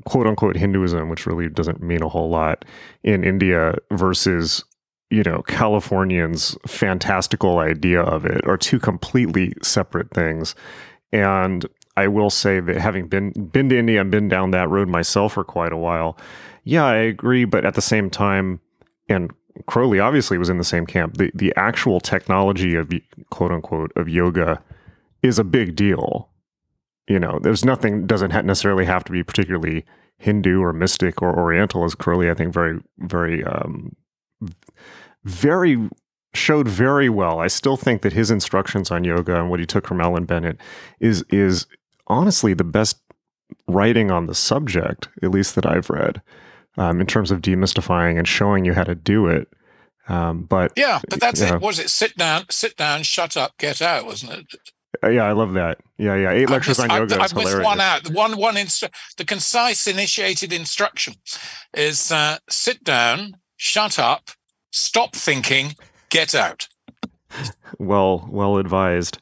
quote 0.05 0.27
unquote 0.27 0.55
Hinduism, 0.55 1.09
which 1.09 1.25
really 1.25 1.49
doesn't 1.49 1.81
mean 1.81 2.03
a 2.03 2.09
whole 2.09 2.29
lot 2.29 2.63
in 3.03 3.23
India 3.23 3.75
versus, 3.91 4.63
you 5.09 5.23
know, 5.23 5.41
Californians' 5.47 6.55
fantastical 6.67 7.57
idea 7.57 8.01
of 8.01 8.25
it 8.25 8.45
are 8.47 8.57
two 8.57 8.79
completely 8.79 9.53
separate 9.63 10.11
things. 10.11 10.53
And 11.11 11.65
I 11.97 12.07
will 12.07 12.29
say 12.29 12.59
that 12.59 12.77
having 12.77 13.07
been 13.07 13.31
been 13.31 13.69
to 13.69 13.77
India 13.77 13.99
and 13.99 14.11
been 14.11 14.29
down 14.29 14.51
that 14.51 14.69
road 14.69 14.87
myself 14.87 15.33
for 15.33 15.43
quite 15.43 15.73
a 15.73 15.77
while, 15.77 16.17
yeah, 16.63 16.85
I 16.85 16.97
agree. 16.97 17.45
But 17.45 17.65
at 17.65 17.73
the 17.73 17.81
same 17.81 18.11
time, 18.11 18.59
and 19.09 19.31
Crowley 19.65 19.99
obviously 19.99 20.37
was 20.37 20.49
in 20.49 20.59
the 20.59 20.63
same 20.63 20.85
camp. 20.85 21.17
The 21.17 21.31
the 21.33 21.51
actual 21.55 21.99
technology 21.99 22.75
of 22.75 22.91
quote 23.31 23.51
unquote 23.51 23.91
of 23.95 24.07
yoga 24.07 24.61
is 25.23 25.39
a 25.39 25.43
big 25.43 25.75
deal. 25.75 26.29
You 27.07 27.19
know, 27.19 27.39
there's 27.41 27.65
nothing 27.65 28.07
doesn't 28.07 28.31
necessarily 28.45 28.85
have 28.85 29.03
to 29.05 29.11
be 29.11 29.23
particularly 29.23 29.85
Hindu 30.17 30.61
or 30.61 30.71
mystic 30.71 31.21
or 31.21 31.37
Oriental, 31.37 31.83
as 31.83 31.95
Crowley 31.95 32.29
I 32.29 32.33
think 32.33 32.53
very 32.53 32.79
very 32.99 33.43
um, 33.43 33.95
very 35.23 35.89
showed 36.33 36.67
very 36.67 37.09
well. 37.09 37.39
I 37.39 37.47
still 37.47 37.77
think 37.77 38.01
that 38.03 38.13
his 38.13 38.31
instructions 38.31 38.91
on 38.91 39.03
yoga 39.03 39.37
and 39.37 39.49
what 39.49 39.59
he 39.59 39.65
took 39.65 39.87
from 39.87 39.99
Allan 39.99 40.25
Bennett 40.25 40.57
is 40.99 41.23
is 41.29 41.65
honestly 42.07 42.53
the 42.53 42.63
best 42.63 43.01
writing 43.67 44.11
on 44.11 44.27
the 44.27 44.35
subject, 44.35 45.09
at 45.21 45.31
least 45.31 45.55
that 45.55 45.65
I've 45.65 45.89
read, 45.89 46.21
um, 46.77 47.01
in 47.01 47.07
terms 47.07 47.31
of 47.31 47.41
demystifying 47.41 48.17
and 48.17 48.27
showing 48.27 48.65
you 48.65 48.73
how 48.73 48.83
to 48.83 48.95
do 48.95 49.27
it. 49.27 49.47
Um, 50.07 50.43
but 50.43 50.71
yeah, 50.75 50.99
but 51.09 51.19
that's 51.19 51.41
it. 51.41 51.61
Was 51.61 51.79
it 51.79 51.89
sit 51.89 52.15
down, 52.17 52.45
sit 52.49 52.75
down, 52.77 53.03
shut 53.03 53.37
up, 53.37 53.57
get 53.57 53.81
out? 53.81 54.05
Wasn't 54.05 54.31
it? 54.31 54.55
Uh, 55.03 55.09
yeah, 55.09 55.23
I 55.23 55.31
love 55.31 55.53
that. 55.53 55.79
Yeah, 55.97 56.15
yeah. 56.15 56.31
Eight 56.31 56.49
lectures 56.49 56.79
missed, 56.79 56.91
on 56.91 57.01
yoga. 57.01 57.15
I've, 57.15 57.31
I've 57.31 57.35
missed 57.35 57.61
one 57.61 57.79
out. 57.79 58.03
The 58.03 58.13
one, 58.13 58.37
one 58.37 58.55
instru- 58.55 58.91
The 59.17 59.25
concise 59.25 59.87
initiated 59.87 60.51
instruction 60.51 61.15
is 61.73 62.11
uh, 62.11 62.37
sit 62.49 62.83
down, 62.83 63.37
shut 63.55 63.97
up, 63.97 64.31
stop 64.71 65.15
thinking, 65.15 65.75
get 66.09 66.35
out. 66.35 66.67
Well, 67.79 68.27
well 68.29 68.57
advised. 68.57 69.19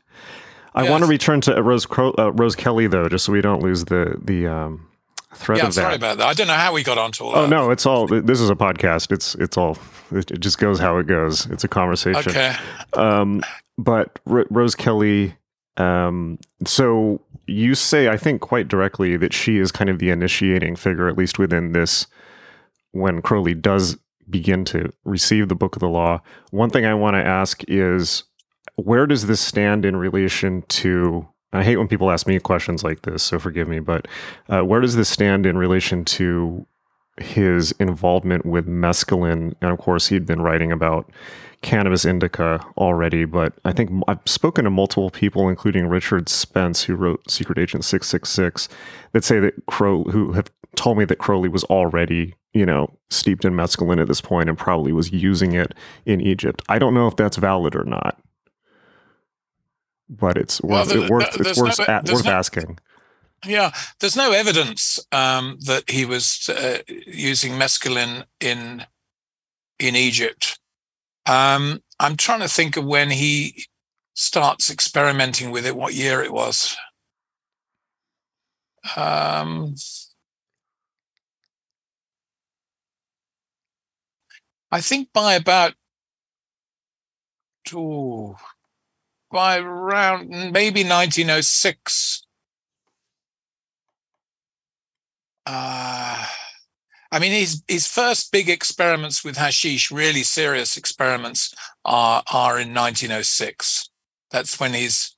I 0.73 0.83
yes. 0.83 0.91
want 0.91 1.03
to 1.03 1.09
return 1.09 1.41
to 1.41 1.61
Rose 1.61 1.85
uh, 1.97 2.31
Rose 2.33 2.55
Kelly 2.55 2.87
though, 2.87 3.09
just 3.09 3.25
so 3.25 3.31
we 3.31 3.41
don't 3.41 3.61
lose 3.61 3.85
the 3.85 4.19
the 4.21 4.47
um, 4.47 4.87
thread 5.35 5.59
yeah, 5.59 5.67
of 5.67 5.75
that. 5.75 5.81
Sorry 5.81 5.95
about 5.95 6.17
that. 6.19 6.27
I 6.27 6.33
don't 6.33 6.47
know 6.47 6.53
how 6.53 6.73
we 6.73 6.83
got 6.83 6.97
onto 6.97 7.23
all. 7.23 7.35
Oh 7.35 7.41
that. 7.43 7.49
no, 7.49 7.71
it's 7.71 7.85
all. 7.85 8.07
This 8.07 8.39
is 8.39 8.49
a 8.49 8.55
podcast. 8.55 9.11
It's 9.11 9.35
it's 9.35 9.57
all. 9.57 9.77
It 10.11 10.39
just 10.39 10.57
goes 10.57 10.79
how 10.79 10.97
it 10.97 11.07
goes. 11.07 11.45
It's 11.47 11.63
a 11.63 11.67
conversation. 11.67 12.31
Okay. 12.31 12.55
Um, 12.93 13.43
but 13.77 14.19
R- 14.27 14.47
Rose 14.49 14.75
Kelly 14.75 15.35
um, 15.79 16.37
so 16.65 17.21
you 17.47 17.73
say, 17.73 18.09
I 18.09 18.17
think, 18.17 18.41
quite 18.41 18.67
directly 18.67 19.17
that 19.17 19.33
she 19.33 19.57
is 19.57 19.71
kind 19.71 19.89
of 19.89 19.99
the 19.99 20.09
initiating 20.09 20.75
figure, 20.75 21.07
at 21.07 21.17
least 21.17 21.39
within 21.39 21.71
this, 21.71 22.05
when 22.91 23.21
Crowley 23.21 23.53
does 23.53 23.97
begin 24.29 24.65
to 24.65 24.93
receive 25.05 25.49
the 25.49 25.55
book 25.55 25.75
of 25.75 25.79
the 25.79 25.87
law. 25.87 26.21
One 26.51 26.69
thing 26.69 26.85
I 26.85 26.93
want 26.93 27.15
to 27.15 27.25
ask 27.25 27.63
is 27.67 28.23
where 28.75 29.07
does 29.07 29.25
this 29.25 29.41
stand 29.41 29.85
in 29.85 29.95
relation 29.95 30.63
to? 30.63 31.27
I 31.51 31.63
hate 31.63 31.77
when 31.77 31.87
people 31.87 32.11
ask 32.11 32.27
me 32.27 32.37
questions 32.39 32.83
like 32.83 33.01
this, 33.01 33.23
so 33.23 33.39
forgive 33.39 33.67
me, 33.67 33.79
but 33.79 34.07
uh, 34.49 34.61
where 34.61 34.81
does 34.81 34.95
this 34.95 35.09
stand 35.09 35.47
in 35.47 35.57
relation 35.57 36.05
to 36.05 36.67
his 37.17 37.71
involvement 37.73 38.45
with 38.45 38.67
mescaline? 38.67 39.55
And 39.61 39.71
of 39.71 39.79
course, 39.79 40.09
he'd 40.09 40.27
been 40.27 40.41
writing 40.41 40.71
about 40.71 41.09
cannabis 41.61 42.05
indica 42.05 42.65
already, 42.77 43.25
but 43.25 43.53
I 43.65 43.73
think 43.73 43.91
I've 44.07 44.19
spoken 44.25 44.63
to 44.63 44.69
multiple 44.69 45.09
people, 45.09 45.49
including 45.49 45.87
Richard 45.87 46.29
Spence, 46.29 46.83
who 46.83 46.95
wrote 46.95 47.29
Secret 47.29 47.57
Agent 47.57 47.83
666, 47.83 48.69
that 49.11 49.23
say 49.23 49.39
that 49.39 49.53
Crow, 49.67 50.03
who 50.05 50.33
have 50.33 50.49
told 50.75 50.97
me 50.97 51.05
that 51.05 51.17
Crowley 51.17 51.49
was 51.49 51.63
already, 51.65 52.35
you 52.53 52.65
know, 52.65 52.95
steeped 53.09 53.43
in 53.43 53.53
mescaline 53.53 54.01
at 54.01 54.07
this 54.07 54.21
point 54.21 54.47
and 54.47 54.57
probably 54.57 54.93
was 54.93 55.11
using 55.11 55.53
it 55.53 55.73
in 56.05 56.21
Egypt. 56.21 56.61
I 56.69 56.79
don't 56.79 56.93
know 56.93 57.07
if 57.07 57.15
that's 57.15 57.37
valid 57.37 57.75
or 57.75 57.83
not, 57.83 58.19
but 60.09 60.37
it's 60.37 60.61
well, 60.61 60.85
worth, 60.85 60.95
it 60.95 61.09
worth, 61.09 61.39
it's 61.39 61.59
worth, 61.59 61.79
no, 61.79 62.13
worth 62.13 62.25
no, 62.25 62.31
asking. 62.31 62.79
Yeah, 63.45 63.71
there's 63.99 64.17
no 64.17 64.31
evidence 64.31 64.99
um, 65.11 65.57
that 65.65 65.89
he 65.89 66.05
was 66.05 66.49
uh, 66.49 66.79
using 66.87 67.53
mescaline 67.53 68.25
in 68.39 68.85
in 69.79 69.95
Egypt. 69.95 70.58
Um, 71.25 71.81
I'm 71.99 72.17
trying 72.17 72.39
to 72.41 72.47
think 72.47 72.77
of 72.77 72.85
when 72.85 73.11
he 73.11 73.65
starts 74.15 74.69
experimenting 74.69 75.51
with 75.51 75.65
it, 75.65 75.75
what 75.75 75.93
year 75.93 76.21
it 76.23 76.33
was. 76.33 76.75
Um, 78.95 79.75
I 84.71 84.81
think 84.81 85.13
by 85.13 85.33
about 85.35 85.75
ooh, 87.73 88.35
by 89.31 89.57
around 89.59 90.29
maybe 90.51 90.83
1906. 90.83 92.23
Uh, 95.45 96.25
I 97.11 97.19
mean, 97.19 97.31
his 97.31 97.63
his 97.67 97.87
first 97.87 98.31
big 98.31 98.49
experiments 98.49 99.23
with 99.23 99.37
hashish, 99.37 99.91
really 99.91 100.23
serious 100.23 100.77
experiments, 100.77 101.53
are 101.83 102.23
are 102.31 102.59
in 102.59 102.73
1906. 102.73 103.89
That's 104.31 104.59
when 104.59 104.73
he's 104.73 105.15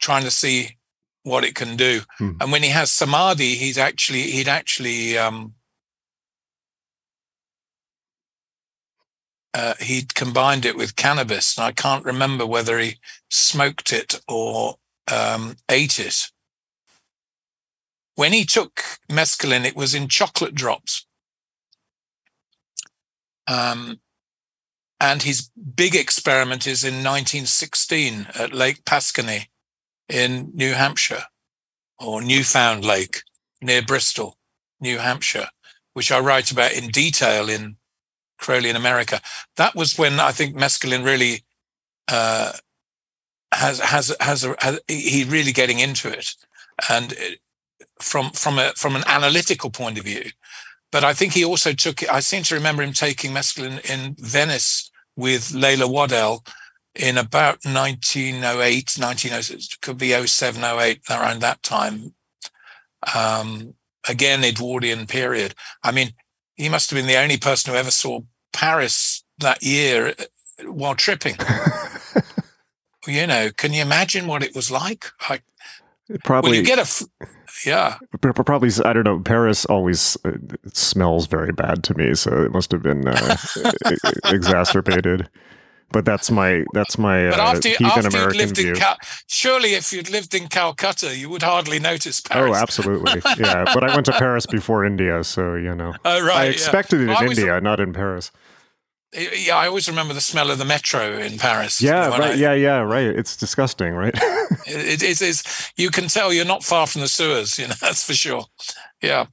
trying 0.00 0.24
to 0.24 0.30
see 0.30 0.76
what 1.22 1.44
it 1.44 1.54
can 1.54 1.76
do. 1.76 2.00
Hmm. 2.18 2.32
And 2.40 2.50
when 2.50 2.62
he 2.62 2.70
has 2.70 2.90
samadhi, 2.90 3.54
he's 3.54 3.78
actually 3.78 4.22
he'd 4.22 4.48
actually 4.48 5.16
um, 5.16 5.54
uh, 9.54 9.74
he'd 9.80 10.14
combined 10.14 10.64
it 10.64 10.76
with 10.76 10.96
cannabis, 10.96 11.56
and 11.56 11.64
I 11.64 11.72
can't 11.72 12.04
remember 12.04 12.46
whether 12.46 12.78
he 12.78 12.98
smoked 13.28 13.92
it 13.92 14.20
or 14.28 14.76
um, 15.12 15.56
ate 15.68 16.00
it. 16.00 16.30
When 18.20 18.34
he 18.34 18.44
took 18.44 18.82
mescaline, 19.08 19.64
it 19.64 19.74
was 19.74 19.94
in 19.94 20.06
chocolate 20.06 20.54
drops. 20.54 21.06
Um, 23.46 24.00
and 25.00 25.22
his 25.22 25.48
big 25.74 25.94
experiment 25.94 26.66
is 26.66 26.84
in 26.84 26.96
1916 26.96 28.26
at 28.38 28.52
Lake 28.52 28.84
Pasquaney 28.84 29.46
in 30.06 30.50
New 30.52 30.74
Hampshire 30.74 31.24
or 31.98 32.20
Newfound 32.20 32.84
Lake 32.84 33.22
near 33.62 33.80
Bristol, 33.80 34.36
New 34.82 34.98
Hampshire, 34.98 35.48
which 35.94 36.12
I 36.12 36.20
write 36.20 36.50
about 36.50 36.74
in 36.74 36.90
detail 36.90 37.48
in 37.48 37.76
Crowley 38.38 38.68
in 38.68 38.76
America. 38.76 39.22
That 39.56 39.74
was 39.74 39.96
when 39.96 40.20
I 40.20 40.32
think 40.32 40.54
mescaline 40.54 41.06
really 41.06 41.42
uh, 42.06 42.52
has 43.50 43.80
has 43.80 44.14
has, 44.20 44.46
has 44.58 44.78
he 44.88 45.24
really 45.24 45.52
getting 45.52 45.78
into 45.78 46.10
it, 46.10 46.34
and 46.90 47.16
from 48.00 48.30
from 48.30 48.58
a 48.58 48.72
from 48.76 48.96
an 48.96 49.04
analytical 49.06 49.70
point 49.70 49.98
of 49.98 50.04
view. 50.04 50.30
But 50.92 51.04
I 51.04 51.14
think 51.14 51.32
he 51.32 51.44
also 51.44 51.72
took. 51.72 52.08
I 52.10 52.20
seem 52.20 52.42
to 52.44 52.54
remember 52.54 52.82
him 52.82 52.92
taking 52.92 53.32
mescaline 53.32 53.88
in 53.88 54.16
Venice 54.18 54.90
with 55.16 55.52
Leila 55.52 55.86
Waddell 55.86 56.44
in 56.94 57.16
about 57.16 57.64
1908, 57.64 58.96
1906, 58.98 59.76
could 59.76 59.98
be 59.98 60.10
07, 60.26 60.62
08, 60.62 61.00
around 61.08 61.40
that 61.40 61.62
time. 61.62 62.14
Um, 63.14 63.74
again, 64.08 64.42
Edwardian 64.42 65.06
period. 65.06 65.54
I 65.84 65.92
mean, 65.92 66.10
he 66.56 66.68
must 66.68 66.90
have 66.90 66.96
been 66.98 67.06
the 67.06 67.20
only 67.20 67.38
person 67.38 67.72
who 67.72 67.78
ever 67.78 67.90
saw 67.90 68.20
Paris 68.52 69.24
that 69.38 69.62
year 69.62 70.14
uh, 70.18 70.64
while 70.64 70.94
tripping. 70.94 71.36
you 73.06 73.26
know, 73.26 73.50
can 73.56 73.72
you 73.72 73.82
imagine 73.82 74.26
what 74.26 74.42
it 74.42 74.54
was 74.54 74.70
like? 74.70 75.06
I, 75.20 75.40
Probably 76.24 76.50
when 76.50 76.60
you 76.60 76.64
get 76.64 76.78
a, 76.78 76.82
f- 76.82 77.02
yeah, 77.66 77.98
Probably, 78.20 78.70
I 78.84 78.92
don't 78.92 79.04
know. 79.04 79.20
Paris 79.20 79.64
always 79.66 80.16
uh, 80.24 80.32
it 80.64 80.76
smells 80.76 81.26
very 81.26 81.52
bad 81.52 81.84
to 81.84 81.94
me, 81.96 82.14
so 82.14 82.42
it 82.44 82.52
must 82.52 82.70
have 82.72 82.82
been 82.82 83.06
uh, 83.06 83.36
exacerbated. 84.26 85.28
But 85.92 86.04
that's 86.04 86.30
my 86.30 86.64
that's 86.72 86.98
my 86.98 87.30
but 87.30 87.40
uh, 87.40 87.42
after, 87.42 87.68
heathen 87.70 87.86
after 87.86 88.00
you'd 88.02 88.14
American 88.14 88.38
lived 88.38 88.56
view. 88.56 88.70
in 88.70 88.76
Cal- 88.76 88.96
surely 89.26 89.74
if 89.74 89.92
you'd 89.92 90.08
lived 90.08 90.34
in 90.34 90.46
Calcutta, 90.46 91.16
you 91.16 91.28
would 91.28 91.42
hardly 91.42 91.80
notice 91.80 92.20
Paris. 92.20 92.56
oh, 92.56 92.60
absolutely, 92.60 93.20
yeah. 93.38 93.64
But 93.74 93.82
I 93.82 93.94
went 93.94 94.06
to 94.06 94.12
Paris 94.12 94.46
before 94.46 94.84
India, 94.84 95.24
so 95.24 95.56
you 95.56 95.74
know. 95.74 95.92
Oh, 96.04 96.24
right. 96.24 96.36
I 96.36 96.44
yeah. 96.44 96.50
expected 96.50 97.00
it 97.00 97.08
Well, 97.08 97.18
I 97.18 97.24
in 97.24 97.30
India, 97.32 97.60
not 97.60 97.80
in 97.80 97.92
Paris. 97.92 98.30
Yeah, 99.12 99.56
I 99.56 99.66
always 99.66 99.88
remember 99.88 100.14
the 100.14 100.20
smell 100.20 100.50
of 100.52 100.58
the 100.58 100.64
metro 100.64 101.18
in 101.18 101.36
Paris. 101.38 101.82
Yeah, 101.82 102.08
right. 102.08 102.20
I- 102.22 102.34
yeah, 102.34 102.52
yeah, 102.54 102.78
right. 102.78 103.06
It's 103.06 103.36
disgusting, 103.36 103.94
right? 103.94 104.14
it, 104.66 105.02
it 105.02 105.20
is. 105.20 105.42
You 105.76 105.90
can 105.90 106.06
tell 106.06 106.32
you're 106.32 106.44
not 106.44 106.62
far 106.62 106.86
from 106.86 107.00
the 107.00 107.08
sewers. 107.08 107.58
You 107.58 107.66
know 107.68 107.74
that's 107.80 108.04
for 108.06 108.14
sure. 108.14 108.44
Yeah, 109.02 109.26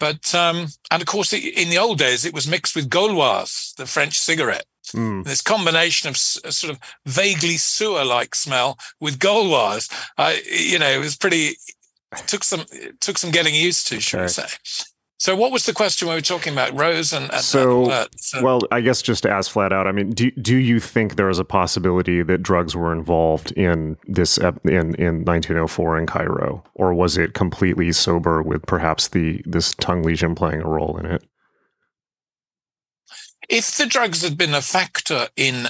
but 0.00 0.34
um, 0.34 0.66
and 0.90 1.00
of 1.02 1.06
course, 1.06 1.32
i- 1.32 1.36
in 1.36 1.70
the 1.70 1.78
old 1.78 1.98
days, 1.98 2.24
it 2.24 2.34
was 2.34 2.48
mixed 2.48 2.74
with 2.74 2.90
Gauloise, 2.90 3.74
the 3.76 3.86
French 3.86 4.18
cigarette. 4.18 4.64
Mm. 4.94 5.24
This 5.24 5.40
combination 5.40 6.08
of 6.08 6.14
s- 6.16 6.38
sort 6.50 6.72
of 6.72 6.78
vaguely 7.06 7.56
sewer-like 7.56 8.34
smell 8.34 8.78
with 9.00 9.18
Gauloise, 9.18 9.88
I, 10.18 10.42
you 10.50 10.78
know, 10.78 10.90
it 10.90 10.98
was 10.98 11.16
pretty. 11.16 11.56
It 12.12 12.26
took 12.26 12.44
some 12.44 12.64
it 12.72 13.00
took 13.00 13.18
some 13.18 13.30
getting 13.30 13.54
used 13.54 13.86
to, 13.88 14.00
should 14.00 14.20
Okay. 14.20 14.28
say? 14.28 14.46
So, 15.18 15.36
what 15.36 15.52
was 15.52 15.64
the 15.64 15.72
question 15.72 16.08
we 16.08 16.14
were 16.14 16.20
talking 16.20 16.52
about, 16.52 16.78
Rose? 16.78 17.12
And, 17.12 17.32
and 17.32 17.40
So, 17.40 17.90
and? 17.90 18.08
So- 18.16 18.42
Well, 18.42 18.60
I 18.72 18.80
guess 18.80 19.00
just 19.00 19.22
to 19.22 19.30
ask 19.30 19.50
flat 19.50 19.72
out, 19.72 19.86
I 19.86 19.92
mean, 19.92 20.10
do 20.10 20.30
do 20.32 20.56
you 20.56 20.80
think 20.80 21.16
there 21.16 21.30
is 21.30 21.38
a 21.38 21.44
possibility 21.44 22.22
that 22.22 22.42
drugs 22.42 22.74
were 22.74 22.92
involved 22.92 23.52
in 23.52 23.96
this 24.06 24.38
in 24.38 24.94
in 24.96 25.24
1904 25.24 25.98
in 25.98 26.06
Cairo, 26.06 26.64
or 26.74 26.92
was 26.92 27.16
it 27.16 27.32
completely 27.34 27.92
sober 27.92 28.42
with 28.42 28.66
perhaps 28.66 29.08
the 29.08 29.40
this 29.46 29.74
tongue 29.76 30.02
lesion 30.02 30.34
playing 30.34 30.62
a 30.62 30.68
role 30.68 30.96
in 30.98 31.06
it? 31.06 31.24
if 33.48 33.76
the 33.76 33.86
drugs 33.86 34.22
had 34.22 34.36
been 34.38 34.54
a 34.54 34.62
factor 34.62 35.28
in 35.36 35.68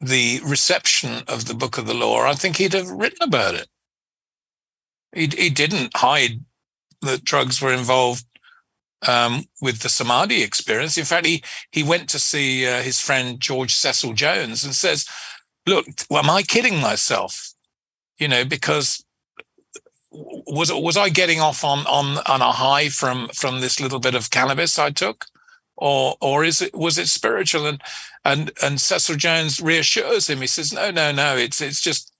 the 0.00 0.40
reception 0.44 1.22
of 1.28 1.46
the 1.46 1.54
Book 1.54 1.78
of 1.78 1.86
the 1.86 1.94
Law, 1.94 2.22
I 2.22 2.34
think 2.34 2.56
he'd 2.56 2.72
have 2.72 2.90
written 2.90 3.22
about 3.22 3.54
it. 3.54 3.68
He, 5.14 5.26
he 5.26 5.50
didn't 5.50 5.96
hide 5.96 6.44
that 7.02 7.24
drugs 7.24 7.60
were 7.62 7.72
involved 7.72 8.24
um, 9.06 9.44
with 9.60 9.80
the 9.80 9.88
Samadhi 9.88 10.42
experience. 10.42 10.98
In 10.98 11.04
fact, 11.04 11.26
he, 11.26 11.42
he 11.70 11.82
went 11.82 12.08
to 12.10 12.18
see 12.18 12.66
uh, 12.66 12.82
his 12.82 13.00
friend 13.00 13.38
George 13.38 13.74
Cecil 13.74 14.14
Jones 14.14 14.64
and 14.64 14.74
says, 14.74 15.06
Look, 15.66 15.86
well, 16.08 16.24
am 16.24 16.30
I 16.30 16.42
kidding 16.42 16.80
myself? 16.80 17.52
You 18.18 18.28
know, 18.28 18.44
because 18.44 19.04
was 20.10 20.72
was 20.72 20.96
I 20.96 21.10
getting 21.10 21.40
off 21.40 21.62
on 21.62 21.86
on 21.86 22.18
on 22.26 22.40
a 22.40 22.52
high 22.52 22.88
from 22.88 23.28
from 23.34 23.60
this 23.60 23.78
little 23.78 24.00
bit 24.00 24.14
of 24.14 24.30
cannabis 24.30 24.78
I 24.78 24.90
took? 24.90 25.26
or 25.78 26.16
or 26.20 26.44
is 26.44 26.60
it 26.60 26.74
was 26.74 26.98
it 26.98 27.08
spiritual 27.08 27.66
and 27.66 27.82
and 28.24 28.50
and 28.62 28.80
Cecil 28.80 29.16
Jones 29.16 29.60
reassures 29.60 30.28
him 30.28 30.40
he 30.40 30.46
says 30.46 30.72
no 30.72 30.90
no 30.90 31.12
no 31.12 31.36
it's 31.36 31.60
it's 31.60 31.80
just 31.80 32.12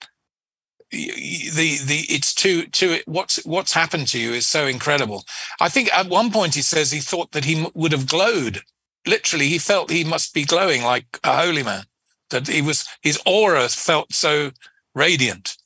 the 0.91 1.79
the 1.85 2.05
it's 2.09 2.33
too 2.35 2.67
too 2.67 3.01
what's 3.07 3.45
what's 3.45 3.73
happened 3.75 4.09
to 4.09 4.19
you 4.19 4.33
is 4.33 4.47
so 4.47 4.67
incredible. 4.67 5.25
I 5.61 5.69
think 5.69 5.93
at 5.93 6.09
one 6.09 6.31
point 6.31 6.55
he 6.55 6.63
says 6.63 6.91
he 6.91 7.01
thought 7.01 7.33
that 7.33 7.45
he 7.45 7.57
m- 7.65 7.71
would 7.75 7.93
have 7.93 8.07
glowed. 8.09 8.63
Literally 9.07 9.49
he 9.49 9.59
felt 9.59 9.91
he 9.91 10.05
must 10.05 10.33
be 10.35 10.45
glowing 10.45 10.83
like 10.83 11.07
a 11.25 11.37
holy 11.37 11.63
man 11.63 11.85
that 12.31 12.47
he 12.49 12.63
was 12.63 12.87
his 13.03 13.21
aura 13.27 13.69
felt 13.69 14.13
so 14.13 14.51
radiant 14.95 15.57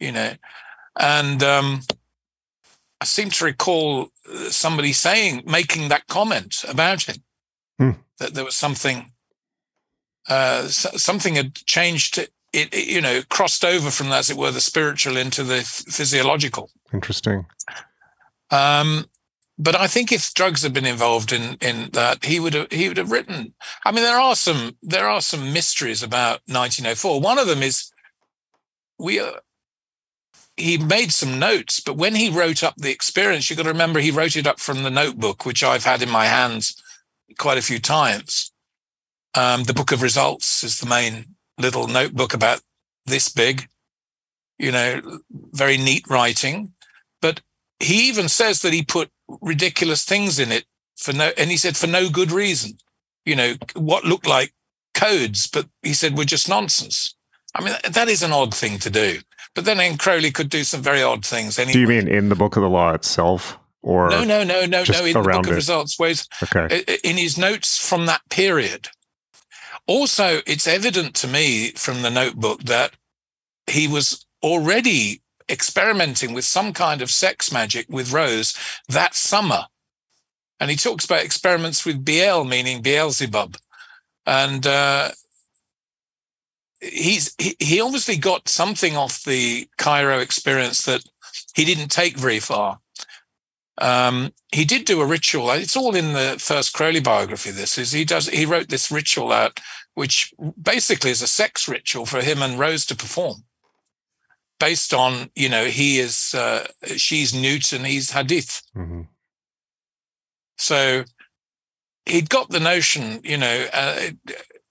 you 0.00 0.12
know. 0.12 0.32
And 0.98 1.42
um 1.42 1.80
i 3.00 3.04
seem 3.04 3.30
to 3.30 3.44
recall 3.44 4.08
uh, 4.32 4.50
somebody 4.50 4.92
saying 4.92 5.42
making 5.46 5.88
that 5.88 6.06
comment 6.06 6.64
about 6.68 7.02
him 7.02 7.16
Hmm. 7.78 7.90
that 8.18 8.34
there 8.34 8.44
was 8.44 8.56
something 8.56 9.12
uh 10.28 10.68
something 10.68 11.34
had 11.36 11.54
changed 11.54 12.28
it, 12.52 12.72
it, 12.72 12.86
you 12.86 13.00
know 13.00 13.22
crossed 13.28 13.64
over 13.64 13.90
from 13.90 14.12
as 14.12 14.30
it 14.30 14.36
were 14.36 14.50
the 14.50 14.60
spiritual 14.60 15.16
into 15.16 15.42
the 15.42 15.62
physiological. 15.62 16.70
Interesting. 16.92 17.46
um 18.50 19.06
but 19.58 19.74
i 19.74 19.86
think 19.86 20.10
if 20.12 20.32
drugs 20.34 20.62
had 20.62 20.72
been 20.72 20.86
involved 20.86 21.32
in 21.32 21.56
in 21.60 21.90
that 21.92 22.24
he 22.24 22.40
would 22.40 22.54
have 22.54 22.70
he 22.70 22.88
would 22.88 22.96
have 22.96 23.10
written 23.10 23.54
i 23.84 23.92
mean 23.92 24.02
there 24.02 24.18
are 24.18 24.34
some 24.34 24.76
there 24.82 25.08
are 25.08 25.20
some 25.20 25.52
mysteries 25.52 26.02
about 26.02 26.40
1904 26.46 27.20
one 27.20 27.38
of 27.38 27.46
them 27.46 27.62
is 27.62 27.90
we 28.98 29.20
uh, 29.20 29.32
he 30.56 30.76
made 30.78 31.12
some 31.12 31.38
notes 31.38 31.80
but 31.80 31.96
when 31.96 32.14
he 32.14 32.28
wrote 32.30 32.62
up 32.62 32.74
the 32.76 32.90
experience 32.90 33.48
you've 33.48 33.56
got 33.56 33.64
to 33.64 33.70
remember 33.70 34.00
he 34.00 34.10
wrote 34.10 34.36
it 34.36 34.46
up 34.46 34.60
from 34.60 34.82
the 34.82 34.90
notebook 34.90 35.44
which 35.46 35.62
i've 35.62 35.84
had 35.84 36.02
in 36.02 36.10
my 36.10 36.26
hands 36.26 36.82
quite 37.38 37.58
a 37.58 37.62
few 37.62 37.78
times. 37.78 38.52
Um, 39.34 39.64
the 39.64 39.74
book 39.74 39.92
of 39.92 40.02
results 40.02 40.62
is 40.62 40.80
the 40.80 40.88
main 40.88 41.34
little 41.58 41.86
notebook 41.86 42.34
about 42.34 42.60
this 43.06 43.28
big 43.28 43.68
you 44.62 44.72
know 44.72 45.20
very 45.52 45.76
neat 45.76 46.04
writing. 46.08 46.72
But 47.20 47.42
he 47.78 48.08
even 48.08 48.28
says 48.28 48.62
that 48.62 48.72
he 48.72 48.82
put 48.82 49.10
ridiculous 49.40 50.04
things 50.04 50.38
in 50.38 50.52
it 50.52 50.64
for 50.96 51.12
no 51.12 51.32
and 51.36 51.50
he 51.50 51.56
said 51.56 51.76
for 51.76 51.88
no 51.88 52.08
good 52.08 52.30
reason. 52.30 52.78
You 53.26 53.36
know 53.36 53.54
what 53.74 54.04
looked 54.04 54.26
like 54.26 54.54
codes 54.94 55.46
but 55.46 55.66
he 55.82 55.92
said 55.92 56.16
were 56.16 56.24
just 56.24 56.48
nonsense. 56.48 57.14
I 57.54 57.62
mean 57.62 57.74
that 57.88 58.08
is 58.08 58.22
an 58.22 58.32
odd 58.32 58.54
thing 58.54 58.78
to 58.78 58.90
do. 58.90 59.18
But 59.54 59.66
then 59.66 59.80
Ian 59.80 59.98
crowley 59.98 60.30
could 60.30 60.48
do 60.48 60.64
some 60.64 60.80
very 60.80 61.02
odd 61.02 61.26
things 61.26 61.58
anyway 61.58 61.74
Do 61.74 61.80
you 61.80 61.88
mean 61.88 62.08
in 62.08 62.30
the 62.30 62.34
book 62.34 62.56
of 62.56 62.62
the 62.62 62.70
law 62.70 62.92
itself, 62.92 63.58
or 63.82 64.08
no 64.10 64.24
no 64.24 64.44
no 64.44 64.64
no 64.64 64.84
no 64.88 65.04
in 65.04 65.12
the 65.12 65.22
book 65.22 65.46
of 65.46 65.54
results 65.54 65.96
he's 65.96 66.26
okay? 66.42 66.84
in 67.04 67.16
his 67.16 67.36
notes 67.36 67.76
from 67.76 68.06
that 68.06 68.22
period. 68.30 68.88
Also, 69.86 70.40
it's 70.46 70.66
evident 70.66 71.14
to 71.16 71.28
me 71.28 71.72
from 71.72 72.02
the 72.02 72.10
notebook 72.10 72.62
that 72.62 72.92
he 73.66 73.88
was 73.88 74.26
already 74.42 75.22
experimenting 75.48 76.32
with 76.32 76.44
some 76.44 76.72
kind 76.72 77.02
of 77.02 77.10
sex 77.10 77.52
magic 77.52 77.86
with 77.88 78.12
Rose 78.12 78.56
that 78.88 79.14
summer. 79.14 79.66
And 80.60 80.70
he 80.70 80.76
talks 80.76 81.04
about 81.04 81.24
experiments 81.24 81.84
with 81.84 82.04
Biel, 82.04 82.44
meaning 82.44 82.82
Beelzebub. 82.82 83.56
And 84.24 84.64
uh, 84.66 85.10
he's 86.80 87.34
he, 87.38 87.56
he 87.58 87.80
obviously 87.80 88.16
got 88.16 88.48
something 88.48 88.96
off 88.96 89.24
the 89.24 89.68
Cairo 89.78 90.18
experience 90.20 90.84
that 90.84 91.02
he 91.54 91.64
didn't 91.64 91.90
take 91.90 92.16
very 92.16 92.38
far. 92.38 92.78
Um, 93.78 94.32
he 94.52 94.64
did 94.64 94.84
do 94.84 95.00
a 95.00 95.06
ritual. 95.06 95.50
It's 95.50 95.76
all 95.76 95.94
in 95.94 96.12
the 96.12 96.36
first 96.38 96.72
Crowley 96.74 97.00
biography. 97.00 97.50
This 97.50 97.78
is 97.78 97.92
he 97.92 98.04
does. 98.04 98.28
He 98.28 98.44
wrote 98.44 98.68
this 98.68 98.90
ritual 98.90 99.32
out, 99.32 99.60
which 99.94 100.32
basically 100.60 101.10
is 101.10 101.22
a 101.22 101.28
sex 101.28 101.68
ritual 101.68 102.06
for 102.06 102.20
him 102.20 102.42
and 102.42 102.58
Rose 102.58 102.84
to 102.86 102.96
perform, 102.96 103.44
based 104.60 104.92
on 104.92 105.30
you 105.34 105.48
know 105.48 105.66
he 105.66 105.98
is 105.98 106.34
uh, 106.34 106.66
she's 106.96 107.32
and 107.32 107.44
he's 107.86 108.10
Hadit. 108.10 108.62
Mm-hmm. 108.76 109.02
So 110.58 111.04
he'd 112.06 112.28
got 112.28 112.50
the 112.50 112.60
notion, 112.60 113.20
you 113.24 113.36
know, 113.36 113.66
uh, 113.72 113.96
it 113.98 114.16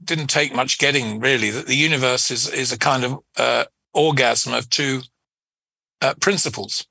didn't 0.04 0.28
take 0.28 0.56
much 0.56 0.80
getting 0.80 1.20
really 1.20 1.50
that 1.50 1.68
the 1.68 1.76
universe 1.76 2.32
is 2.32 2.48
is 2.48 2.72
a 2.72 2.78
kind 2.78 3.04
of 3.04 3.20
uh, 3.38 3.66
orgasm 3.94 4.54
of 4.54 4.70
two 4.70 5.02
uh, 6.02 6.14
principles. 6.20 6.86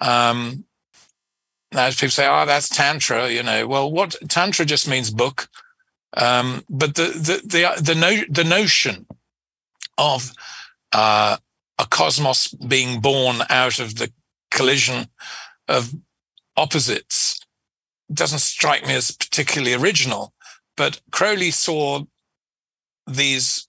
Um, 0.00 0.64
now, 1.76 1.90
people 1.90 2.08
say, 2.08 2.26
"Oh, 2.26 2.46
that's 2.46 2.70
tantra," 2.70 3.30
you 3.30 3.42
know. 3.42 3.66
Well, 3.66 3.92
what 3.92 4.16
tantra 4.28 4.64
just 4.64 4.88
means 4.88 5.10
book, 5.10 5.48
um, 6.16 6.64
but 6.70 6.94
the 6.94 7.08
the 7.08 7.42
the 7.44 7.82
the, 7.82 7.94
no, 7.94 8.22
the 8.30 8.44
notion 8.44 9.06
of 9.98 10.32
uh, 10.92 11.36
a 11.78 11.86
cosmos 11.86 12.48
being 12.48 13.00
born 13.00 13.42
out 13.50 13.78
of 13.78 13.96
the 13.96 14.10
collision 14.50 15.08
of 15.68 15.94
opposites 16.56 17.40
doesn't 18.10 18.38
strike 18.38 18.86
me 18.86 18.94
as 18.94 19.10
particularly 19.10 19.74
original. 19.74 20.32
But 20.78 21.02
Crowley 21.10 21.50
saw 21.50 22.04
these 23.06 23.68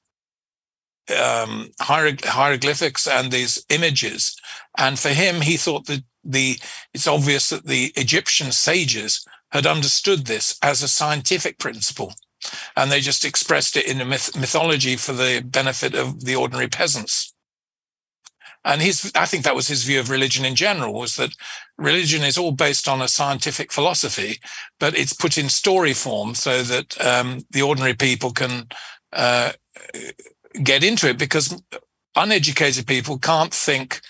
um, 1.09 1.71
hieroglyphics 1.81 3.05
and 3.05 3.31
these 3.33 3.65
images, 3.69 4.37
and 4.77 4.97
for 4.97 5.09
him, 5.09 5.41
he 5.41 5.57
thought 5.57 5.87
that 5.87 6.03
the 6.27 6.57
it's 6.93 7.07
obvious 7.07 7.49
that 7.49 7.65
the 7.65 7.91
Egyptian 7.95 8.51
sages 8.51 9.25
had 9.51 9.65
understood 9.65 10.25
this 10.25 10.57
as 10.61 10.83
a 10.83 10.87
scientific 10.87 11.57
principle, 11.57 12.13
and 12.75 12.91
they 12.91 12.99
just 12.99 13.25
expressed 13.25 13.77
it 13.77 13.87
in 13.87 14.01
a 14.01 14.05
myth- 14.05 14.35
mythology 14.35 14.95
for 14.95 15.13
the 15.13 15.41
benefit 15.45 15.95
of 15.95 16.25
the 16.25 16.35
ordinary 16.35 16.67
peasants. 16.67 17.33
And 18.65 18.81
his, 18.81 19.11
I 19.15 19.25
think 19.25 19.45
that 19.45 19.55
was 19.55 19.69
his 19.69 19.83
view 19.83 19.99
of 20.01 20.09
religion 20.09 20.43
in 20.43 20.55
general, 20.55 20.93
was 20.93 21.15
that 21.15 21.31
religion 21.77 22.23
is 22.23 22.37
all 22.37 22.51
based 22.51 22.89
on 22.89 23.01
a 23.01 23.07
scientific 23.07 23.71
philosophy, 23.71 24.39
but 24.77 24.97
it's 24.97 25.13
put 25.13 25.37
in 25.37 25.47
story 25.47 25.93
form 25.93 26.35
so 26.35 26.63
that 26.63 26.99
um, 27.05 27.39
the 27.51 27.61
ordinary 27.61 27.93
people 27.93 28.31
can 28.31 28.67
uh, 29.13 29.53
get 30.63 30.83
into 30.83 31.07
it 31.07 31.17
because 31.17 31.61
uneducated 32.17 32.85
people 32.87 33.17
can't 33.17 33.53
think 33.53 34.01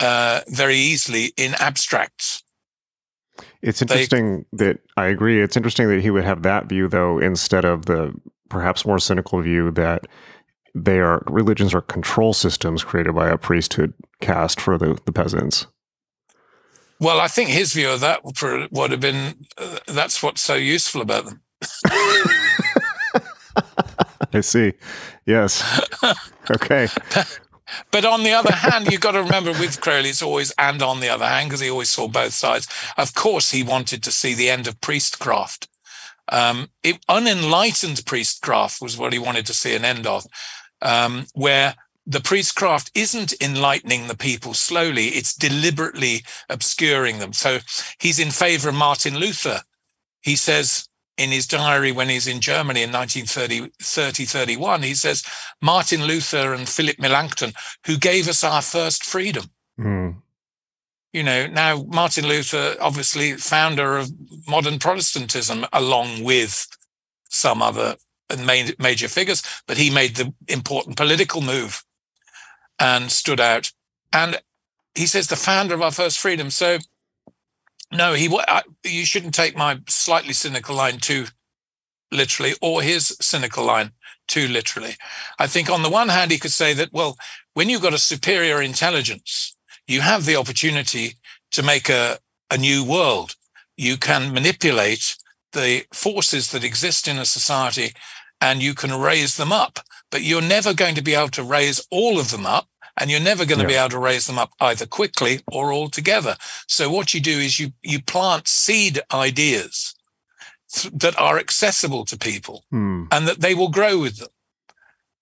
uh, 0.00 0.40
very 0.48 0.76
easily 0.76 1.32
in 1.36 1.54
abstracts. 1.54 2.42
It's 3.62 3.82
interesting 3.82 4.44
they, 4.52 4.66
that 4.66 4.80
I 4.96 5.06
agree. 5.06 5.42
It's 5.42 5.56
interesting 5.56 5.88
that 5.88 6.00
he 6.00 6.10
would 6.10 6.24
have 6.24 6.42
that 6.42 6.66
view, 6.66 6.88
though, 6.88 7.18
instead 7.18 7.64
of 7.64 7.86
the 7.86 8.14
perhaps 8.48 8.86
more 8.86 8.98
cynical 8.98 9.40
view 9.42 9.70
that 9.72 10.06
they 10.74 10.98
are 10.98 11.22
religions 11.26 11.74
are 11.74 11.80
control 11.80 12.32
systems 12.32 12.84
created 12.84 13.14
by 13.14 13.28
a 13.28 13.38
priesthood 13.38 13.94
caste 14.20 14.60
for 14.60 14.78
the, 14.78 14.98
the 15.04 15.12
peasants. 15.12 15.66
Well, 17.00 17.20
I 17.20 17.28
think 17.28 17.50
his 17.50 17.72
view 17.72 17.90
of 17.90 18.00
that 18.00 18.22
would 18.24 18.90
have 18.90 19.00
been 19.00 19.46
uh, 19.56 19.78
that's 19.86 20.22
what's 20.22 20.42
so 20.42 20.54
useful 20.54 21.00
about 21.00 21.26
them. 21.26 21.40
I 24.32 24.40
see. 24.40 24.74
Yes. 25.26 25.62
Okay. 26.50 26.88
But 27.90 28.04
on 28.04 28.22
the 28.22 28.32
other 28.32 28.52
hand, 28.54 28.90
you've 28.90 29.00
got 29.00 29.12
to 29.12 29.22
remember 29.22 29.52
with 29.52 29.80
Crowley, 29.80 30.10
it's 30.10 30.22
always 30.22 30.52
and 30.58 30.82
on 30.82 31.00
the 31.00 31.08
other 31.08 31.26
hand, 31.26 31.48
because 31.48 31.60
he 31.60 31.70
always 31.70 31.90
saw 31.90 32.08
both 32.08 32.32
sides. 32.32 32.68
Of 32.96 33.14
course, 33.14 33.50
he 33.50 33.62
wanted 33.62 34.02
to 34.04 34.12
see 34.12 34.34
the 34.34 34.50
end 34.50 34.66
of 34.66 34.80
priestcraft. 34.80 35.68
Um, 36.30 36.68
it, 36.82 36.98
unenlightened 37.08 38.04
priestcraft 38.04 38.82
was 38.82 38.98
what 38.98 39.12
he 39.12 39.18
wanted 39.18 39.46
to 39.46 39.54
see 39.54 39.74
an 39.74 39.84
end 39.84 40.06
of, 40.06 40.26
um, 40.82 41.26
where 41.34 41.74
the 42.06 42.20
priestcraft 42.20 42.90
isn't 42.94 43.34
enlightening 43.40 44.08
the 44.08 44.16
people 44.16 44.54
slowly, 44.54 45.08
it's 45.08 45.34
deliberately 45.34 46.22
obscuring 46.48 47.18
them. 47.18 47.34
So 47.34 47.58
he's 48.00 48.18
in 48.18 48.30
favor 48.30 48.70
of 48.70 48.74
Martin 48.74 49.18
Luther. 49.18 49.60
He 50.22 50.34
says, 50.34 50.88
in 51.18 51.30
his 51.30 51.46
diary 51.46 51.92
when 51.92 52.08
he's 52.08 52.28
in 52.28 52.40
Germany 52.40 52.82
in 52.82 52.92
1930 52.92 54.24
31, 54.24 54.82
he 54.82 54.94
says, 54.94 55.24
Martin 55.60 56.04
Luther 56.04 56.54
and 56.54 56.68
Philip 56.68 56.98
Melanchthon, 56.98 57.52
who 57.84 57.98
gave 57.98 58.28
us 58.28 58.44
our 58.44 58.62
first 58.62 59.04
freedom. 59.04 59.44
Mm. 59.78 60.22
You 61.12 61.22
know, 61.24 61.46
now 61.48 61.84
Martin 61.88 62.26
Luther, 62.26 62.76
obviously 62.80 63.32
founder 63.32 63.98
of 63.98 64.10
modern 64.46 64.78
Protestantism, 64.78 65.66
along 65.72 66.22
with 66.22 66.66
some 67.28 67.60
other 67.62 67.96
major 68.78 69.08
figures, 69.08 69.42
but 69.66 69.76
he 69.76 69.90
made 69.90 70.16
the 70.16 70.32
important 70.46 70.96
political 70.96 71.40
move 71.40 71.82
and 72.78 73.10
stood 73.10 73.40
out. 73.40 73.72
And 74.12 74.40
he 74.94 75.06
says, 75.06 75.26
the 75.26 75.36
founder 75.36 75.74
of 75.74 75.82
our 75.82 75.90
first 75.90 76.20
freedom. 76.20 76.50
So 76.50 76.78
no, 77.92 78.14
he. 78.14 78.28
I, 78.46 78.62
you 78.84 79.04
shouldn't 79.04 79.34
take 79.34 79.56
my 79.56 79.80
slightly 79.88 80.32
cynical 80.32 80.76
line 80.76 80.98
too 80.98 81.26
literally, 82.12 82.54
or 82.60 82.82
his 82.82 83.16
cynical 83.20 83.64
line 83.64 83.92
too 84.26 84.46
literally. 84.46 84.96
I 85.38 85.46
think 85.46 85.70
on 85.70 85.82
the 85.82 85.90
one 85.90 86.08
hand, 86.08 86.30
he 86.30 86.38
could 86.38 86.52
say 86.52 86.74
that 86.74 86.92
well, 86.92 87.16
when 87.54 87.68
you've 87.68 87.82
got 87.82 87.94
a 87.94 87.98
superior 87.98 88.60
intelligence, 88.60 89.56
you 89.86 90.02
have 90.02 90.26
the 90.26 90.36
opportunity 90.36 91.14
to 91.52 91.62
make 91.62 91.88
a 91.88 92.18
a 92.50 92.58
new 92.58 92.84
world. 92.84 93.34
You 93.76 93.96
can 93.96 94.32
manipulate 94.32 95.16
the 95.52 95.84
forces 95.92 96.50
that 96.50 96.64
exist 96.64 97.08
in 97.08 97.18
a 97.18 97.24
society, 97.24 97.92
and 98.40 98.62
you 98.62 98.74
can 98.74 98.92
raise 98.92 99.36
them 99.36 99.52
up. 99.52 99.80
But 100.10 100.22
you're 100.22 100.42
never 100.42 100.74
going 100.74 100.94
to 100.94 101.02
be 101.02 101.14
able 101.14 101.28
to 101.30 101.42
raise 101.42 101.86
all 101.90 102.18
of 102.18 102.30
them 102.30 102.46
up 102.46 102.68
and 102.98 103.10
you're 103.10 103.20
never 103.20 103.44
going 103.44 103.58
to 103.58 103.64
yeah. 103.64 103.68
be 103.68 103.74
able 103.74 103.90
to 103.90 103.98
raise 103.98 104.26
them 104.26 104.38
up 104.38 104.52
either 104.60 104.86
quickly 104.86 105.40
or 105.52 105.72
altogether. 105.72 106.36
So 106.66 106.90
what 106.90 107.14
you 107.14 107.20
do 107.20 107.38
is 107.38 107.58
you 107.58 107.72
you 107.82 108.02
plant 108.02 108.48
seed 108.48 109.00
ideas 109.12 109.94
th- 110.72 110.92
that 110.94 111.18
are 111.18 111.38
accessible 111.38 112.04
to 112.06 112.18
people, 112.18 112.64
hmm. 112.70 113.04
and 113.10 113.26
that 113.26 113.40
they 113.40 113.54
will 113.54 113.70
grow 113.70 113.98
with 113.98 114.18
them. 114.18 114.28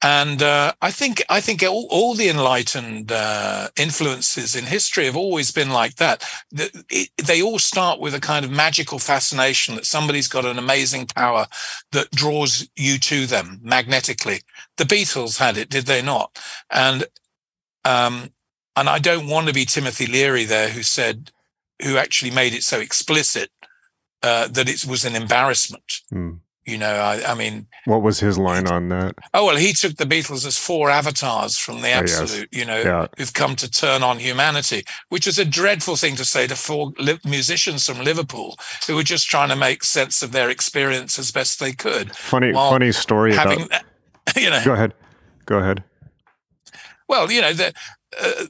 And 0.03 0.43
uh, 0.43 0.75
I 0.83 0.91
think 0.91 1.23
I 1.29 1.41
think 1.41 1.63
all, 1.63 1.89
all 1.91 2.15
the 2.15 2.29
enlightened 2.29 3.11
uh, 3.11 3.69
influences 3.77 4.55
in 4.55 4.65
history 4.65 5.07
have 5.07 5.17
always 5.17 5.51
been 5.51 5.71
like 5.71 5.97
that. 5.97 6.23
The, 6.51 6.85
it, 6.91 7.09
they 7.27 7.41
all 7.41 7.59
start 7.59 7.99
with 7.99 8.15
a 8.15 8.21
kind 8.21 8.45
of 8.45 8.51
magical 8.51 8.99
fascination 8.99 9.75
that 9.75 9.87
somebody's 9.87 10.29
got 10.29 10.45
an 10.45 10.59
amazing 10.59 11.07
power 11.07 11.47
that 11.93 12.11
draws 12.11 12.69
you 12.77 12.99
to 12.99 13.27
them 13.27 13.59
magnetically. 13.63 14.43
The 14.77 14.85
Beatles 14.85 15.39
had 15.39 15.57
it, 15.57 15.71
did 15.71 15.87
they 15.87 16.03
not? 16.03 16.39
And 16.71 17.07
um, 17.87 18.31
and 18.75 18.89
I 18.89 18.99
don't 18.99 19.29
want 19.29 19.47
to 19.47 19.55
be 19.55 19.65
Timothy 19.65 20.07
Leary 20.07 20.45
there, 20.45 20.69
who 20.69 20.83
said, 20.83 21.31
who 21.83 21.97
actually 21.97 22.33
made 22.33 22.53
it 22.53 22.63
so 22.63 22.81
explicit 22.81 23.51
uh, 24.23 24.49
that 24.49 24.69
it 24.69 24.85
was 24.85 25.05
an 25.05 25.15
embarrassment. 25.15 26.01
Mm. 26.13 26.41
You 26.65 26.79
know, 26.79 26.95
I, 26.95 27.23
I, 27.31 27.35
mean, 27.35 27.69
what 27.85 28.03
was 28.03 28.19
his 28.19 28.39
line 28.39 28.67
on 28.67 28.89
that? 28.89 29.15
Oh 29.33 29.47
well, 29.47 29.57
he 29.57 29.73
took 29.73 29.99
the 29.99 30.05
Beatles 30.05 30.45
as 30.45 30.59
four 30.59 30.91
avatars 30.91 31.57
from 31.57 31.81
the 31.81 31.91
absolute. 31.91 32.31
Oh, 32.33 32.49
yes. 32.51 32.61
You 32.61 32.65
know, 32.65 32.81
yeah. 32.81 33.07
who've 33.17 33.33
come 33.33 33.55
to 33.55 33.71
turn 33.71 34.03
on 34.03 34.19
humanity, 34.19 34.83
which 35.09 35.29
is 35.29 35.39
a 35.39 35.45
dreadful 35.45 35.95
thing 35.95 36.17
to 36.17 36.25
say 36.25 36.49
to 36.49 36.57
four 36.57 36.91
li- 36.99 37.21
musicians 37.25 37.87
from 37.87 38.03
Liverpool 38.03 38.57
who 38.89 38.97
were 38.97 39.05
just 39.05 39.29
trying 39.29 39.51
to 39.51 39.55
make 39.55 39.85
sense 39.85 40.25
of 40.25 40.33
their 40.33 40.51
experience 40.51 41.21
as 41.21 41.31
best 41.31 41.61
they 41.61 41.73
could. 41.73 42.17
Funny, 42.17 42.53
funny 42.53 42.91
story. 42.91 43.33
Having, 43.33 43.63
about, 43.63 43.83
you 44.37 44.51
know, 44.51 44.65
go 44.65 44.73
ahead, 44.73 44.93
go 45.47 45.59
ahead. 45.59 45.85
Well, 47.09 47.31
you 47.31 47.41
know, 47.41 47.53
the 47.53 47.73
uh, 48.21 48.47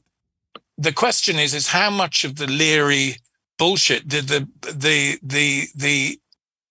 the 0.79 0.93
question 0.93 1.39
is 1.39 1.55
is 1.55 1.69
how 1.69 1.91
much 1.91 2.25
of 2.25 2.37
the 2.37 2.47
Leary 2.47 3.17
bullshit 3.59 4.09
did 4.09 4.29
the 4.29 4.49
the 4.61 5.19
the 5.23 5.69
the 5.75 6.19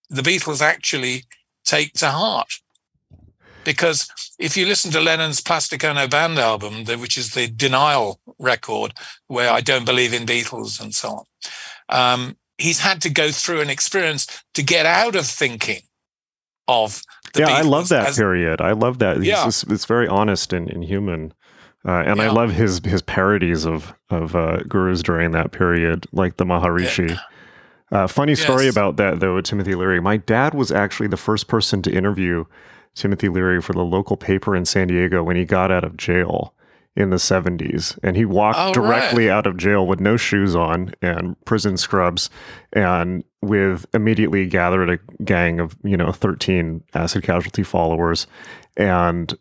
the 0.10 0.22
Beatles 0.22 0.62
actually 0.62 1.26
take 1.64 1.94
to 1.94 2.10
heart? 2.10 2.54
Because 3.64 4.08
if 4.38 4.56
you 4.56 4.68
listen 4.68 4.92
to 4.92 5.02
Lennon's 5.02 5.42
Plastic 5.42 5.84
Ono 5.84 6.08
Band 6.08 6.38
album, 6.38 6.86
which 6.86 7.18
is 7.18 7.34
the 7.34 7.48
denial 7.48 8.20
record, 8.38 8.94
where 9.28 9.52
I 9.52 9.62
don't 9.62 9.86
believe 9.86 10.14
in 10.14 10.28
Beatles 10.28 10.80
and 10.80 10.94
so 10.94 11.10
on, 11.10 11.26
um, 11.90 12.38
he's 12.60 12.80
had 12.80 13.02
to 13.02 13.10
go 13.10 13.32
through 13.32 13.62
an 13.62 13.72
experience 13.72 14.28
to 14.54 14.62
get 14.62 14.86
out 14.86 15.16
of 15.16 15.26
thinking 15.26 15.82
of 16.68 17.02
yeah, 17.36 17.48
Beatles 17.48 17.50
I 17.50 17.62
love 17.62 17.90
that 17.90 18.08
as, 18.10 18.18
period. 18.18 18.62
I 18.62 18.74
love 18.74 19.00
that. 19.00 19.24
Yeah. 19.24 19.48
It's, 19.48 19.64
it's 19.64 19.86
very 19.86 20.08
honest 20.08 20.54
and, 20.54 20.70
and 20.70 20.84
human. 20.84 21.34
Uh, 21.86 22.04
and 22.06 22.18
yeah. 22.18 22.24
I 22.24 22.30
love 22.30 22.52
his 22.52 22.82
his 22.84 23.02
parodies 23.02 23.66
of 23.66 23.94
of 24.10 24.36
uh, 24.36 24.64
gurus 24.68 25.04
during 25.04 25.32
that 25.32 25.52
period, 25.52 26.06
like 26.12 26.38
the 26.38 26.46
Maharishi. 26.46 27.10
Yeah. 27.12 27.20
Uh, 27.92 28.08
funny 28.08 28.34
story 28.36 28.66
yes. 28.66 28.74
about 28.74 28.98
that 28.98 29.20
though, 29.20 29.40
Timothy 29.42 29.76
Leary. 29.76 30.02
My 30.02 30.18
dad 30.18 30.54
was 30.54 30.72
actually 30.72 31.08
the 31.08 31.18
first 31.18 31.48
person 31.48 31.82
to 31.84 31.92
interview 31.94 32.46
Timothy 32.96 33.30
Leary 33.30 33.62
for 33.62 33.74
the 33.74 33.84
local 33.84 34.18
paper 34.18 34.56
in 34.56 34.66
San 34.66 34.88
Diego 34.88 35.22
when 35.24 35.36
he 35.36 35.46
got 35.46 35.72
out 35.72 35.84
of 35.84 35.96
jail 35.96 36.54
in 36.96 37.10
the 37.10 37.18
70s 37.18 38.00
and 38.04 38.16
he 38.16 38.24
walked 38.24 38.58
Oh, 38.58 38.74
directly 38.74 39.30
out 39.30 39.46
of 39.46 39.58
jail 39.58 39.86
with 39.86 40.00
no 40.00 40.16
shoes 40.16 40.56
on 40.56 40.94
and 41.02 41.36
prison 41.44 41.76
scrubs 41.76 42.30
and 42.72 43.24
with 43.42 43.86
immediately 43.94 44.46
gathered 44.48 44.90
a 44.90 45.24
gang 45.24 45.60
of 45.60 45.76
you 45.84 45.98
know 45.98 46.14
13 46.14 46.84
acid 46.94 47.22
casualty 47.24 47.64
followers 47.64 48.28
and 48.78 49.38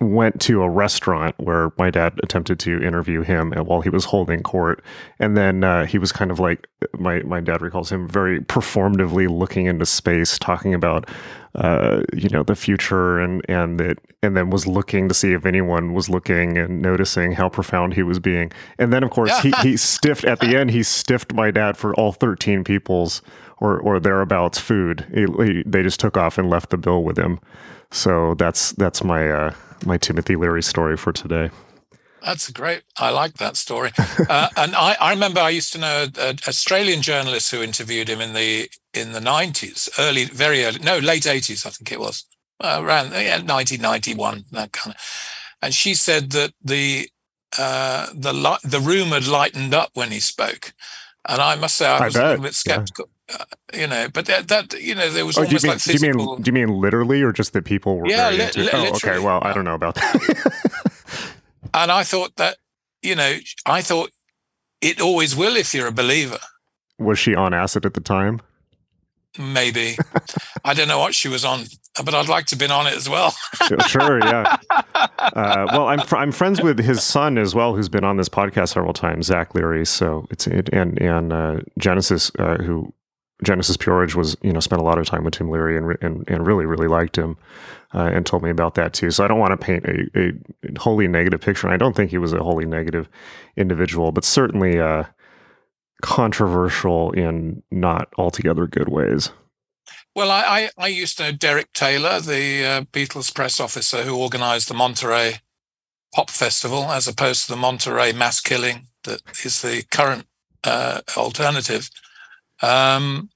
went 0.00 0.40
to 0.42 0.62
a 0.62 0.68
restaurant 0.68 1.34
where 1.38 1.72
my 1.78 1.90
dad 1.90 2.18
attempted 2.22 2.58
to 2.60 2.82
interview 2.82 3.22
him 3.22 3.52
while 3.52 3.80
he 3.80 3.88
was 3.88 4.06
holding 4.06 4.42
court. 4.42 4.82
And 5.18 5.36
then 5.36 5.62
uh, 5.62 5.86
he 5.86 5.98
was 5.98 6.12
kind 6.12 6.30
of 6.30 6.40
like 6.40 6.66
my, 6.98 7.20
my 7.20 7.40
dad 7.40 7.62
recalls 7.62 7.90
him 7.90 8.08
very 8.08 8.40
performatively 8.40 9.28
looking 9.28 9.66
into 9.66 9.86
space 9.86 10.38
talking 10.38 10.74
about 10.74 11.08
uh, 11.54 12.02
you 12.12 12.28
know 12.30 12.42
the 12.42 12.56
future 12.56 13.20
and 13.20 13.40
and 13.48 13.78
that 13.78 13.98
and 14.24 14.36
then 14.36 14.50
was 14.50 14.66
looking 14.66 15.06
to 15.06 15.14
see 15.14 15.32
if 15.32 15.46
anyone 15.46 15.94
was 15.94 16.08
looking 16.08 16.58
and 16.58 16.82
noticing 16.82 17.30
how 17.30 17.48
profound 17.48 17.94
he 17.94 18.02
was 18.02 18.18
being. 18.18 18.50
And 18.76 18.92
then 18.92 19.04
of 19.04 19.10
course 19.10 19.38
he, 19.38 19.52
he 19.62 19.76
stiffed 19.76 20.24
at 20.24 20.40
the 20.40 20.56
end 20.56 20.72
he 20.72 20.82
stiffed 20.82 21.32
my 21.32 21.52
dad 21.52 21.76
for 21.76 21.94
all 21.94 22.10
13 22.10 22.64
people's 22.64 23.22
or 23.58 23.78
or 23.78 24.00
thereabouts 24.00 24.58
food. 24.58 25.06
He, 25.14 25.26
he, 25.44 25.62
they 25.64 25.82
just 25.82 26.00
took 26.00 26.16
off 26.16 26.38
and 26.38 26.50
left 26.50 26.70
the 26.70 26.76
bill 26.76 27.04
with 27.04 27.16
him. 27.16 27.38
So 27.92 28.34
that's 28.34 28.72
that's 28.72 29.04
my 29.04 29.30
uh, 29.30 29.54
my 29.86 29.98
Timothy 29.98 30.36
Leary 30.36 30.62
story 30.62 30.96
for 30.96 31.12
today. 31.12 31.50
That's 32.22 32.50
great. 32.50 32.82
I 32.96 33.10
like 33.10 33.34
that 33.34 33.56
story. 33.56 33.92
uh, 34.30 34.48
and 34.56 34.74
I, 34.74 34.96
I 34.98 35.10
remember 35.10 35.40
I 35.40 35.50
used 35.50 35.72
to 35.74 35.78
know 35.78 36.06
an 36.18 36.38
Australian 36.48 37.02
journalist 37.02 37.50
who 37.50 37.62
interviewed 37.62 38.08
him 38.08 38.20
in 38.22 38.32
the 38.32 38.70
in 38.94 39.12
the 39.12 39.20
nineties, 39.20 39.90
early, 39.98 40.24
very 40.24 40.64
early, 40.64 40.78
no, 40.78 40.98
late 40.98 41.26
eighties, 41.26 41.66
I 41.66 41.70
think 41.70 41.92
it 41.92 42.00
was, 42.00 42.24
uh, 42.60 42.80
around 42.82 43.12
yeah, 43.12 43.42
nineteen 43.42 43.82
ninety 43.82 44.14
one, 44.14 44.44
that 44.52 44.72
kind 44.72 44.94
of. 44.94 45.00
And 45.60 45.74
she 45.74 45.94
said 45.94 46.30
that 46.30 46.52
the 46.62 47.10
uh, 47.58 48.06
the 48.14 48.58
the 48.64 48.80
room 48.80 49.08
had 49.08 49.26
lightened 49.26 49.74
up 49.74 49.90
when 49.94 50.10
he 50.10 50.20
spoke, 50.20 50.72
and 51.28 51.42
I 51.42 51.56
must 51.56 51.76
say 51.76 51.86
I, 51.86 51.98
I 51.98 52.04
was 52.06 52.14
bet, 52.14 52.24
a 52.24 52.28
little 52.28 52.44
bit 52.44 52.54
skeptical. 52.54 53.10
Uh, 53.32 53.44
you 53.72 53.86
know, 53.86 54.06
but 54.12 54.26
that, 54.26 54.48
that 54.48 54.74
you 54.80 54.94
know 54.94 55.08
there 55.10 55.24
was 55.24 55.38
Oh, 55.38 55.44
do 55.44 55.50
you 55.50 55.58
almost 55.58 55.64
mean 55.64 55.72
like 55.72 55.82
do 55.82 55.92
you 56.06 56.14
mean 56.14 56.42
do 56.42 56.48
you 56.48 56.52
mean 56.52 56.80
literally 56.80 57.22
or 57.22 57.32
just 57.32 57.52
that 57.54 57.64
people 57.64 57.96
were 57.98 58.06
Yeah, 58.08 58.28
li- 58.30 58.50
li- 58.54 58.70
Oh, 58.72 58.92
okay. 58.96 59.18
Well, 59.18 59.38
I 59.42 59.52
don't 59.54 59.64
know 59.64 59.74
about 59.74 59.94
that. 59.94 61.32
and 61.74 61.90
I 61.90 62.02
thought 62.04 62.36
that 62.36 62.58
you 63.02 63.14
know 63.14 63.36
I 63.66 63.80
thought 63.80 64.10
it 64.82 65.00
always 65.00 65.34
will 65.34 65.56
if 65.56 65.72
you're 65.72 65.86
a 65.88 65.92
believer. 65.92 66.38
was 66.98 67.18
she 67.18 67.34
on 67.34 67.54
acid 67.54 67.86
at 67.86 67.94
the 67.94 68.00
time? 68.00 68.40
Maybe 69.38 69.96
I 70.64 70.74
don't 70.74 70.86
know 70.86 71.00
what 71.00 71.12
she 71.14 71.28
was 71.28 71.44
on, 71.44 71.64
but 72.04 72.14
I'd 72.14 72.28
like 72.28 72.46
to 72.46 72.54
have 72.54 72.60
been 72.60 72.70
on 72.70 72.86
it 72.86 72.94
as 72.94 73.08
well. 73.08 73.34
sure, 73.88 74.20
yeah. 74.20 74.56
Uh, 74.94 75.66
well, 75.72 75.88
I'm 75.88 75.98
fr- 76.00 76.18
I'm 76.18 76.30
friends 76.30 76.62
with 76.62 76.78
his 76.78 77.02
son 77.02 77.36
as 77.36 77.52
well, 77.52 77.74
who's 77.74 77.88
been 77.88 78.04
on 78.04 78.16
this 78.16 78.28
podcast 78.28 78.68
several 78.74 78.92
times, 78.92 79.26
Zach 79.26 79.52
Leary. 79.54 79.84
So 79.86 80.26
it's 80.30 80.46
it, 80.46 80.68
and 80.72 81.00
and 81.02 81.32
uh, 81.32 81.56
Genesis, 81.78 82.30
uh, 82.38 82.58
who 82.58 82.92
Genesis 83.44 83.76
P-Orridge 83.76 84.14
was, 84.14 84.36
you 84.42 84.52
know, 84.52 84.60
spent 84.60 84.80
a 84.80 84.84
lot 84.84 84.98
of 84.98 85.06
time 85.06 85.24
with 85.24 85.34
Tim 85.34 85.50
Leary 85.50 85.76
and 85.76 85.96
and, 86.00 86.28
and 86.28 86.46
really 86.46 86.66
really 86.66 86.88
liked 86.88 87.16
him, 87.16 87.36
uh, 87.92 88.10
and 88.12 88.26
told 88.26 88.42
me 88.42 88.50
about 88.50 88.74
that 88.74 88.92
too. 88.92 89.10
So 89.10 89.24
I 89.24 89.28
don't 89.28 89.38
want 89.38 89.52
to 89.58 89.64
paint 89.64 89.84
a, 89.84 90.08
a 90.18 90.32
wholly 90.78 91.08
negative 91.08 91.40
picture. 91.40 91.66
And 91.66 91.74
I 91.74 91.76
don't 91.76 91.94
think 91.94 92.10
he 92.10 92.18
was 92.18 92.32
a 92.32 92.42
wholly 92.42 92.66
negative 92.66 93.08
individual, 93.56 94.12
but 94.12 94.24
certainly 94.24 94.80
uh, 94.80 95.04
controversial 96.02 97.12
in 97.12 97.62
not 97.70 98.12
altogether 98.18 98.66
good 98.66 98.88
ways. 98.88 99.30
Well, 100.14 100.30
I, 100.30 100.70
I, 100.78 100.84
I 100.84 100.86
used 100.88 101.16
to 101.18 101.24
know 101.24 101.32
Derek 101.32 101.72
Taylor, 101.72 102.20
the 102.20 102.64
uh, 102.64 102.80
Beatles 102.92 103.34
press 103.34 103.58
officer 103.58 104.02
who 104.02 104.16
organized 104.16 104.68
the 104.68 104.74
Monterey 104.74 105.40
Pop 106.14 106.30
Festival, 106.30 106.84
as 106.84 107.08
opposed 107.08 107.46
to 107.46 107.52
the 107.52 107.56
Monterey 107.56 108.12
mass 108.12 108.40
killing 108.40 108.86
that 109.02 109.22
is 109.44 109.62
the 109.62 109.82
current 109.90 110.26
uh, 110.62 111.00
alternative. 111.16 111.90
Um, 112.62 113.30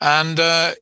and 0.00 0.38
uh, 0.38 0.74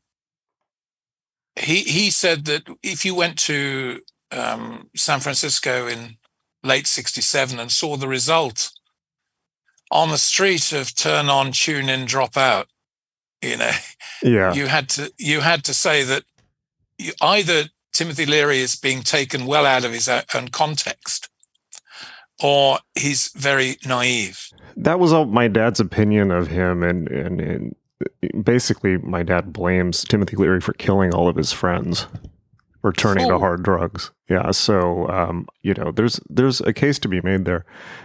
he 1.56 1.82
he 1.82 2.10
said 2.10 2.44
that 2.46 2.64
if 2.82 3.04
you 3.04 3.14
went 3.14 3.38
to 3.38 4.00
um, 4.32 4.90
San 4.96 5.20
Francisco 5.20 5.86
in 5.86 6.16
late 6.62 6.86
'67 6.86 7.58
and 7.58 7.70
saw 7.70 7.96
the 7.96 8.08
result 8.08 8.70
on 9.90 10.10
the 10.10 10.18
street 10.18 10.72
of 10.72 10.94
turn 10.94 11.28
on, 11.28 11.52
tune 11.52 11.88
in, 11.88 12.06
drop 12.06 12.36
out, 12.36 12.66
you 13.40 13.56
know, 13.56 13.70
Yeah, 14.22 14.52
you 14.52 14.66
had 14.66 14.88
to 14.90 15.12
you 15.18 15.40
had 15.40 15.64
to 15.64 15.74
say 15.74 16.02
that 16.02 16.24
you, 16.98 17.12
either 17.22 17.64
Timothy 17.92 18.26
Leary 18.26 18.58
is 18.58 18.76
being 18.76 19.02
taken 19.02 19.46
well 19.46 19.64
out 19.64 19.84
of 19.84 19.92
his 19.92 20.08
own 20.08 20.48
context, 20.48 21.30
or 22.42 22.78
he's 22.94 23.30
very 23.34 23.76
naive. 23.86 24.50
that 24.76 24.98
was 24.98 25.12
all 25.12 25.24
my 25.24 25.48
dad's 25.48 25.80
opinion 25.80 26.30
of 26.30 26.48
him 26.48 26.82
and, 26.82 27.08
and 27.08 27.40
and 27.40 27.76
basically 28.42 28.98
my 28.98 29.22
dad 29.22 29.52
blames 29.52 30.04
timothy 30.04 30.36
leary 30.36 30.60
for 30.60 30.72
killing 30.74 31.14
all 31.14 31.28
of 31.28 31.36
his 31.36 31.52
friends 31.52 32.06
or 32.82 32.92
turning 32.92 33.26
to 33.26 33.34
Oh. 33.34 33.38
hard 33.38 33.62
drugs 33.62 34.10
yeah 34.28 34.50
so 34.50 35.08
um, 35.08 35.46
you 35.62 35.74
know 35.74 35.90
there's 35.92 36.20
there's 36.28 36.60
a 36.60 36.72
case 36.72 36.98
to 37.00 37.08
be 37.08 37.20
made 37.22 37.44
there 37.44 37.64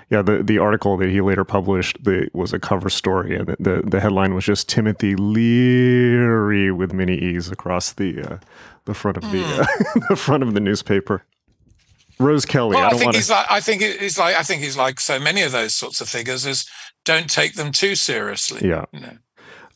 yeah 0.09 0.22
the 0.22 0.41
the 0.43 0.57
article 0.57 0.97
that 0.97 1.09
he 1.09 1.22
later 1.22 1.43
published 1.43 2.03
the, 2.03 2.30
was 2.34 2.53
a 2.53 2.59
cover 2.59 2.89
story 2.89 3.35
and 3.35 3.47
the, 3.47 3.57
the 3.59 3.81
the 3.85 3.99
headline 3.99 4.34
was 4.34 4.45
just 4.45 4.68
timothy 4.69 5.15
leary 5.15 6.72
with 6.72 6.93
many 6.93 7.15
e's 7.18 7.51
across 7.51 7.91
the 7.93 8.22
uh, 8.22 8.38
the 8.85 8.93
front 8.93 9.18
of 9.18 9.23
the 9.31 9.43
uh, 9.43 9.65
the 10.09 10.15
front 10.15 10.41
of 10.43 10.53
the 10.53 10.59
newspaper 10.59 11.26
rose 12.19 12.45
kelly 12.45 12.76
Well, 12.76 12.84
i 12.84 12.88
I, 12.88 12.89
don't 12.91 12.99
think 12.99 13.05
want 13.07 13.15
he's 13.18 13.27
to 13.27 13.34
like 13.34 13.45
I 13.51 13.59
think 13.59 13.81
he's 13.81 14.18
like 14.18 14.35
I 14.35 14.43
think 14.43 14.61
he's 14.61 14.77
like 14.77 14.99
so 14.99 15.19
many 15.19 15.41
of 15.41 15.51
those 15.51 15.76
sorts 15.76 16.01
of 16.01 16.09
figures 16.09 16.45
is 16.45 16.65
don't 17.03 17.27
take 17.30 17.55
them 17.55 17.72
too 17.72 17.95
seriously. 17.95 18.68
yeah 18.68 18.85
You 18.93 18.99
know? 18.99 19.18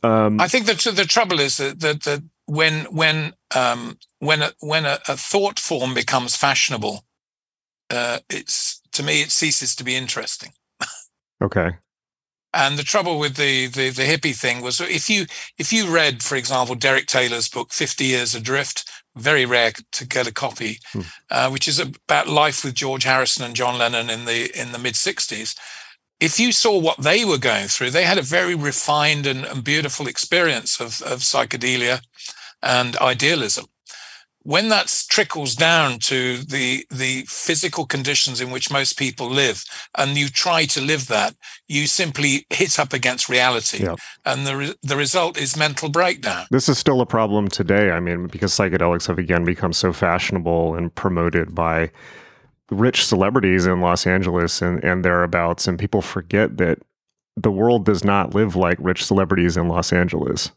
Um, 0.05 0.39
I 0.39 0.47
think 0.47 0.65
that 0.67 0.79
the 0.95 1.05
trouble 1.05 1.39
is 1.39 1.57
that 1.57 1.79
that, 1.79 2.03
that 2.03 2.23
when 2.45 2.85
when 2.85 3.33
um, 3.55 3.97
when 4.19 4.41
a, 4.41 4.51
when 4.59 4.85
a, 4.85 4.99
a 5.07 5.17
thought 5.17 5.59
form 5.59 5.93
becomes 5.93 6.35
fashionable, 6.35 7.03
uh, 7.89 8.19
it's 8.29 8.81
to 8.91 9.03
me 9.03 9.21
it 9.21 9.31
ceases 9.31 9.75
to 9.75 9.83
be 9.83 9.95
interesting. 9.95 10.51
okay 11.41 11.71
And 12.53 12.77
the 12.79 12.83
trouble 12.83 13.19
with 13.19 13.35
the, 13.35 13.67
the 13.67 13.89
the 13.89 14.03
hippie 14.03 14.35
thing 14.35 14.61
was 14.61 14.79
if 14.79 15.09
you 15.09 15.25
if 15.57 15.73
you 15.73 15.93
read, 15.93 16.23
for 16.23 16.37
example, 16.37 16.75
Derek 16.75 17.07
Taylor's 17.07 17.49
book 17.49 17.73
Fifty 17.73 18.05
Years 18.05 18.35
Adrift, 18.35 18.89
very 19.15 19.45
rare 19.45 19.73
to 19.91 20.05
get 20.07 20.27
a 20.27 20.33
copy, 20.33 20.79
Hmm. 20.93 21.01
uh, 21.29 21.49
which 21.49 21.67
is 21.67 21.79
about 21.79 22.27
life 22.29 22.63
with 22.63 22.73
George 22.75 23.03
Harrison 23.03 23.45
and 23.45 23.55
John 23.55 23.77
Lennon 23.77 24.09
in 24.09 24.25
the 24.25 24.51
in 24.61 24.71
the 24.71 24.79
mid 24.79 24.95
'60s. 24.95 25.55
If 26.19 26.39
you 26.39 26.51
saw 26.51 26.77
what 26.79 26.97
they 26.99 27.25
were 27.25 27.37
going 27.37 27.67
through, 27.67 27.91
they 27.91 28.05
had 28.05 28.17
a 28.17 28.21
very 28.21 28.55
refined 28.55 29.27
and, 29.27 29.43
and 29.45 29.63
beautiful 29.63 30.07
experience 30.07 30.79
of, 30.79 31.01
of 31.01 31.19
psychedelia 31.19 32.01
and 32.63 32.95
idealism. 32.97 33.65
When 34.43 34.69
that 34.69 35.05
trickles 35.09 35.55
down 35.55 35.97
to 36.01 36.37
the 36.37 36.85
the 36.91 37.23
physical 37.27 37.87
conditions 37.87 38.39
in 38.39 38.51
which 38.51 38.69
most 38.71 38.95
people 38.95 39.27
live, 39.27 39.63
and 39.97 40.15
you 40.15 40.29
try 40.29 40.65
to 40.65 40.81
live 40.81 41.07
that, 41.07 41.35
you 41.67 41.87
simply 41.87 42.45
hit 42.51 42.77
up 42.79 42.93
against 42.93 43.27
reality, 43.27 43.83
Yeah. 43.83 43.95
and 44.23 44.45
the 44.45 44.55
re- 44.55 44.75
the 44.83 44.97
result 44.97 45.35
is 45.37 45.57
mental 45.57 45.89
breakdown. 45.89 46.45
This 46.51 46.69
is 46.69 46.77
still 46.77 47.01
a 47.01 47.07
problem 47.07 47.47
today. 47.47 47.89
I 47.89 47.99
mean, 47.99 48.27
because 48.27 48.53
psychedelics 48.53 49.07
have 49.07 49.17
again 49.17 49.45
become 49.45 49.73
so 49.73 49.91
fashionable 49.91 50.75
and 50.75 50.93
promoted 50.93 51.55
by 51.55 51.89
rich 52.71 53.05
celebrities 53.05 53.65
in 53.65 53.81
Los 53.81 54.07
Angeles 54.07 54.61
and, 54.61 54.83
and 54.83 55.03
thereabouts, 55.03 55.67
and 55.67 55.77
people 55.77 56.01
forget 56.01 56.57
that 56.57 56.79
the 57.37 57.51
world 57.51 57.85
does 57.85 58.03
not 58.03 58.33
live 58.33 58.55
like 58.55 58.77
rich 58.79 59.05
celebrities 59.05 59.57
in 59.57 59.67
Los 59.67 59.91
Angeles. 59.93 60.51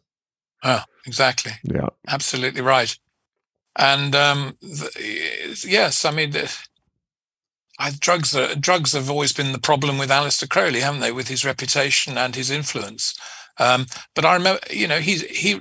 Oh, 0.63 0.83
exactly. 1.07 1.53
Yeah. 1.63 1.89
Absolutely 2.07 2.63
right. 2.63 2.97
And 3.77 4.15
um, 4.15 4.57
the, 4.61 5.61
yes, 5.67 6.05
I 6.05 6.11
mean, 6.11 6.31
the, 6.31 6.53
I, 7.79 7.93
drugs 7.99 8.35
are, 8.35 8.55
drugs 8.57 8.93
have 8.93 9.09
always 9.09 9.33
been 9.33 9.53
the 9.53 9.61
problem 9.61 9.99
with 9.99 10.11
Aleister 10.11 10.49
Crowley, 10.49 10.81
haven't 10.81 11.01
they, 11.01 11.13
with 11.13 11.29
his 11.29 11.45
reputation 11.45 12.19
and 12.19 12.35
his 12.35 12.51
influence. 12.51 13.15
Um, 13.59 13.87
but 14.15 14.25
I 14.25 14.35
remember, 14.35 14.61
you 14.71 14.89
know, 14.89 14.99
he 14.99 15.19
he 15.19 15.61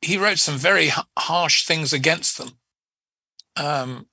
he 0.00 0.16
wrote 0.16 0.38
some 0.38 0.56
very 0.56 0.86
h- 0.86 0.98
harsh 1.18 1.66
things 1.66 1.92
against 1.92 2.38
them, 2.38 2.50
um, 3.56 4.06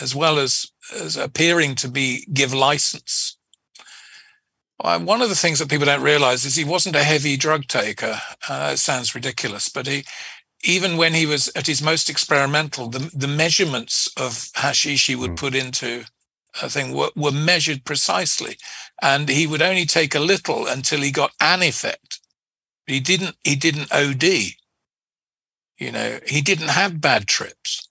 as 0.00 0.14
well 0.14 0.38
as 0.38 0.66
as 1.02 1.16
appearing 1.16 1.74
to 1.76 1.88
be 1.88 2.26
give 2.32 2.52
license. 2.52 3.36
One 4.82 5.22
of 5.22 5.28
the 5.30 5.34
things 5.36 5.58
that 5.60 5.70
people 5.70 5.86
don't 5.86 6.02
realize 6.02 6.44
is 6.44 6.56
he 6.56 6.64
wasn't 6.64 6.96
a 6.96 7.04
heavy 7.04 7.36
drug 7.36 7.66
taker. 7.68 8.20
Uh, 8.48 8.70
it 8.74 8.78
sounds 8.78 9.14
ridiculous, 9.14 9.68
but 9.70 9.86
he, 9.86 10.04
even 10.62 10.96
when 10.98 11.14
he 11.14 11.24
was 11.26 11.50
at 11.56 11.66
his 11.66 11.80
most 11.80 12.10
experimental, 12.10 12.88
the, 12.88 13.10
the 13.14 13.28
measurements 13.28 14.10
of 14.18 14.48
hashish 14.56 15.06
he 15.06 15.14
would 15.16 15.32
Mm. 15.32 15.36
put 15.38 15.54
into 15.54 16.04
a 16.60 16.68
thing 16.68 16.92
were, 16.92 17.10
were 17.16 17.32
measured 17.32 17.84
precisely, 17.84 18.58
and 19.00 19.28
he 19.28 19.46
would 19.46 19.62
only 19.62 19.86
take 19.86 20.14
a 20.14 20.20
little 20.20 20.66
until 20.66 21.00
he 21.00 21.10
got 21.10 21.32
an 21.40 21.62
effect. 21.62 22.20
He 22.86 23.00
didn't. 23.00 23.36
He 23.42 23.56
didn't 23.56 23.90
OD. 23.92 24.24
You 25.78 25.92
know, 25.92 26.20
he 26.26 26.42
didn't 26.42 26.68
have 26.68 27.00
bad 27.00 27.26
trips. 27.26 27.88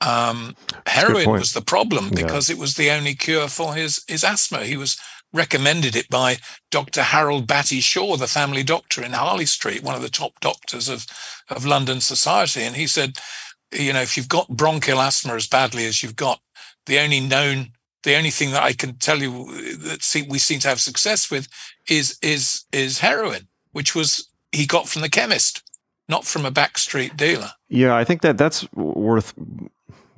Um, 0.00 0.54
heroin 0.86 1.30
was 1.30 1.52
the 1.52 1.60
problem 1.60 2.10
because 2.10 2.48
yeah. 2.48 2.56
it 2.56 2.60
was 2.60 2.74
the 2.74 2.90
only 2.90 3.14
cure 3.14 3.48
for 3.48 3.74
his 3.74 4.04
his 4.06 4.22
asthma. 4.22 4.64
He 4.64 4.76
was 4.76 4.96
recommended 5.32 5.96
it 5.96 6.08
by 6.08 6.38
Dr. 6.70 7.02
Harold 7.02 7.46
Batty 7.46 7.80
Shaw, 7.80 8.16
the 8.16 8.26
family 8.26 8.62
doctor 8.62 9.02
in 9.02 9.12
Harley 9.12 9.46
Street, 9.46 9.82
one 9.82 9.94
of 9.94 10.02
the 10.02 10.08
top 10.08 10.40
doctors 10.40 10.88
of 10.88 11.06
of 11.48 11.66
London 11.66 12.00
society, 12.00 12.62
and 12.62 12.76
he 12.76 12.86
said, 12.86 13.18
you 13.72 13.92
know, 13.92 14.02
if 14.02 14.16
you've 14.16 14.28
got 14.28 14.48
bronchial 14.48 15.00
asthma 15.00 15.34
as 15.34 15.46
badly 15.46 15.84
as 15.84 16.02
you've 16.02 16.16
got, 16.16 16.40
the 16.86 16.98
only 16.98 17.20
known 17.20 17.72
the 18.04 18.16
only 18.16 18.30
thing 18.30 18.52
that 18.52 18.62
I 18.62 18.72
can 18.72 18.94
tell 18.96 19.18
you 19.18 19.44
that 19.78 20.26
we 20.28 20.38
seem 20.38 20.60
to 20.60 20.68
have 20.68 20.80
success 20.80 21.30
with 21.30 21.48
is 21.88 22.18
is 22.22 22.64
is 22.72 23.00
heroin, 23.00 23.48
which 23.72 23.94
was 23.94 24.28
he 24.52 24.66
got 24.66 24.88
from 24.88 25.02
the 25.02 25.08
chemist, 25.08 25.62
not 26.08 26.24
from 26.24 26.46
a 26.46 26.52
backstreet 26.52 27.16
dealer. 27.16 27.50
Yeah, 27.68 27.94
I 27.94 28.04
think 28.04 28.22
that 28.22 28.38
that's 28.38 28.70
worth 28.72 29.34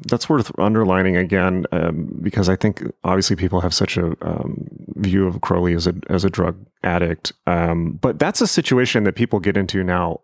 that's 0.07 0.29
worth 0.29 0.51
underlining 0.59 1.17
again 1.17 1.67
um, 1.73 2.19
because 2.23 2.49
I 2.49 2.57
think 2.57 2.83
obviously 3.05 3.37
people 3.37 3.61
have 3.61 3.75
such 3.75 3.97
a 3.97 4.17
um, 4.23 4.69
view 4.97 5.27
of 5.27 5.41
Crowley 5.41 5.75
as 5.75 5.87
a 5.87 5.95
as 6.09 6.25
a 6.25 6.31
drug 6.31 6.57
addict, 6.83 7.33
um, 7.47 7.99
but 8.01 8.19
that's 8.19 8.41
a 8.41 8.47
situation 8.47 9.05
that 9.05 9.15
people 9.15 9.41
get 9.41 9.57
into 9.57 9.85
now 9.85 10.21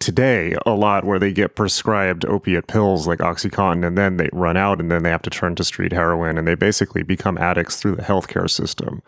today 0.00 0.56
a 0.66 0.72
lot 0.72 1.04
where 1.04 1.18
they 1.18 1.32
get 1.32 1.54
prescribed 1.54 2.24
opiate 2.24 2.66
pills 2.66 3.06
like 3.06 3.20
oxycontin 3.20 3.86
and 3.86 3.96
then 3.96 4.16
they 4.16 4.28
run 4.32 4.56
out 4.56 4.80
and 4.80 4.90
then 4.90 5.02
they 5.02 5.10
have 5.10 5.22
to 5.22 5.30
turn 5.30 5.54
to 5.54 5.62
street 5.62 5.92
heroin 5.92 6.36
and 6.36 6.48
they 6.48 6.54
basically 6.54 7.02
become 7.02 7.38
addicts 7.38 7.80
through 7.80 7.94
the 7.94 8.02
healthcare 8.02 8.50
system 8.50 9.02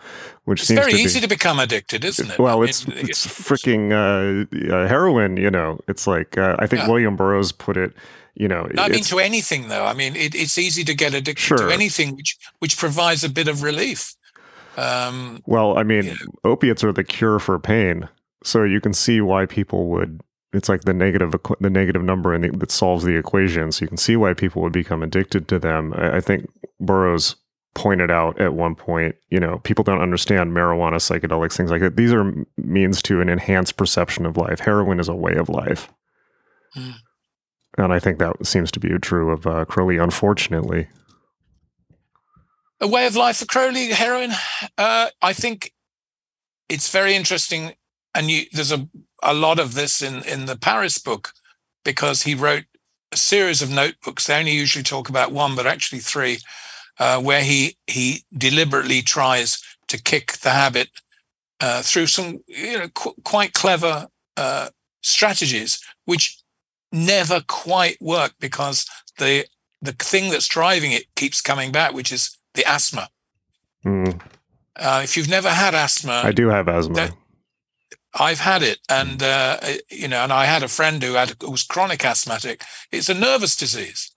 which 0.45 0.61
it's 0.61 0.69
seems 0.69 0.81
very 0.81 0.93
to 0.93 0.99
easy 0.99 1.19
be, 1.19 1.23
to 1.23 1.29
become 1.29 1.59
addicted 1.59 2.05
isn't 2.05 2.31
it? 2.31 2.39
Well 2.39 2.63
I 2.63 2.67
it's 2.67 2.87
mean, 2.87 2.99
it's, 2.99 3.27
freaking 3.27 3.91
uh, 3.93 4.75
uh, 4.75 4.89
heroin 4.89 5.37
you 5.37 5.51
know. 5.51 5.81
It's 5.89 6.07
like 6.07 6.39
uh, 6.39 6.57
i 6.59 6.67
think 6.67 6.83
yeah. 6.83 6.89
william 6.89 7.17
burroughs 7.17 7.53
put 7.53 7.77
it 7.77 7.93
you 8.37 8.49
know 8.49 8.69
no, 8.75 8.83
i 8.83 8.89
mean 8.89 9.03
to 9.03 9.19
anything 9.19 9.69
though 9.69 9.85
i 9.85 9.93
mean 9.93 10.15
it, 10.17 10.35
it's 10.35 10.59
easy 10.59 10.85
to 10.85 10.95
get 10.95 11.15
addicted 11.15 11.39
sure. 11.39 11.59
to 11.59 11.71
anything 11.71 12.15
which 12.17 12.37
which 12.59 12.77
provides 12.77 13.25
a 13.25 13.29
bit 13.29 13.49
of 13.49 13.63
relief 13.63 14.15
um, 14.77 15.43
well 15.47 15.79
i 15.79 15.83
mean 15.83 16.05
you 16.05 16.11
know. 16.11 16.17
opiates 16.51 16.85
are 16.85 16.93
the 16.93 17.05
cure 17.05 17.39
for 17.39 17.59
pain 17.59 18.09
so 18.45 18.63
you 18.63 18.81
can 18.81 18.93
see 18.93 19.21
why 19.21 19.47
people 19.47 19.89
would 19.89 20.21
it's 20.53 20.69
like 20.69 20.83
the 20.83 20.95
negative 20.95 21.35
the 21.61 21.71
negative 21.71 22.03
number 22.03 22.33
and 22.33 22.61
that 22.61 22.71
solves 22.71 23.05
the 23.05 23.17
equation. 23.17 23.71
So 23.73 23.85
you 23.85 23.89
can 23.89 23.97
see 23.97 24.17
why 24.17 24.35
people 24.35 24.63
would 24.63 24.73
become 24.73 25.03
addicted 25.03 25.49
to 25.49 25.59
them. 25.59 25.93
I, 25.95 26.17
I 26.17 26.21
think 26.21 26.51
Burroughs 26.81 27.37
pointed 27.75 28.11
out 28.11 28.41
at 28.41 28.55
one 28.55 28.75
point, 28.75 29.17
you 29.29 29.39
know, 29.39 29.59
people 29.59 29.85
don't 29.85 30.01
understand 30.01 30.53
marijuana, 30.53 30.95
psychedelics, 30.95 31.57
things 31.57 31.71
like 31.71 31.83
that. 31.83 31.97
These 31.97 32.13
are 32.13 32.33
means 32.57 33.03
to 33.03 33.21
an 33.21 33.29
enhanced 33.29 33.77
perception 33.77 34.25
of 34.25 34.37
life. 34.37 34.61
Heroin 34.61 34.99
is 34.99 35.09
a 35.09 35.15
way 35.15 35.35
of 35.35 35.49
life. 35.49 35.93
Mm. 36.75 36.95
And 37.79 37.93
I 37.93 37.99
think 37.99 38.19
that 38.19 38.47
seems 38.47 38.71
to 38.73 38.81
be 38.81 38.89
true 38.99 39.31
of 39.31 39.47
uh, 39.47 39.65
Crowley, 39.67 39.99
unfortunately. 39.99 40.89
A 42.81 42.89
way 42.89 43.07
of 43.07 43.17
life 43.17 43.39
for 43.39 43.47
Crowley, 43.47 43.89
heroin. 43.89 44.33
Uh, 44.77 45.09
I 45.23 45.33
think 45.33 45.73
it's 46.69 46.91
very 46.91 47.15
interesting. 47.15 47.75
And 48.15 48.31
you, 48.31 48.45
there's 48.53 48.73
a 48.73 48.89
a 49.23 49.35
lot 49.35 49.59
of 49.59 49.75
this 49.75 50.03
in, 50.03 50.23
in 50.25 50.47
the 50.47 50.57
Paris 50.57 50.99
book 50.99 51.33
because 51.85 52.23
he 52.23 52.35
wrote 52.35 52.65
a 53.13 53.17
series 53.17 53.63
of 53.63 53.71
notebooks. 53.71 54.27
They 54.27 54.39
only 54.39 54.53
usually 54.53 54.83
talk 54.83 55.09
about 55.09 55.33
one, 55.33 55.57
but 55.57 55.67
actually 55.67 56.01
three, 56.01 56.39
uh, 56.99 57.21
where 57.21 57.43
he 57.43 57.77
he 57.87 58.25
deliberately 58.37 59.03
tries 59.03 59.63
to 59.89 60.03
kick 60.03 60.33
the 60.39 60.51
habit 60.51 60.89
uh, 61.61 61.83
through 61.83 62.07
some 62.09 62.41
you 62.47 62.79
know 62.79 62.89
qu- 62.89 63.15
quite 63.25 63.53
clever 63.53 64.09
uh, 64.37 64.69
strategies, 65.03 65.81
which 66.05 66.39
never 66.97 67.43
quite 67.47 68.01
work 68.01 68.35
because 68.41 68.87
the 69.19 69.47
the 69.83 69.93
thing 69.93 70.31
that's 70.31 70.49
driving 70.49 70.93
it 70.93 71.15
keeps 71.15 71.41
coming 71.41 71.71
back, 71.71 71.93
which 71.93 72.11
is 72.11 72.37
the 72.55 72.65
asthma. 72.65 73.09
Mm. 73.85 74.21
if 75.05 75.17
you've 75.17 75.29
never 75.29 75.51
had 75.51 75.75
asthma, 75.75 76.23
I 76.25 76.33
do 76.33 76.49
have 76.49 76.69
asthma. 76.69 77.11
I've 78.19 78.41
had 78.41 78.63
it, 78.63 78.79
and 78.89 79.23
uh, 79.23 79.59
you 79.91 80.09
know, 80.09 80.23
and 80.25 80.33
I 80.33 80.47
had 80.47 80.63
a 80.63 80.69
friend 80.69 81.03
who 81.03 81.15
had 81.15 81.35
who 81.41 81.51
was 81.51 81.63
chronic 81.63 82.05
asthmatic. 82.05 82.65
It's 82.91 83.09
a 83.09 83.15
nervous 83.15 83.57
disease. 83.57 84.13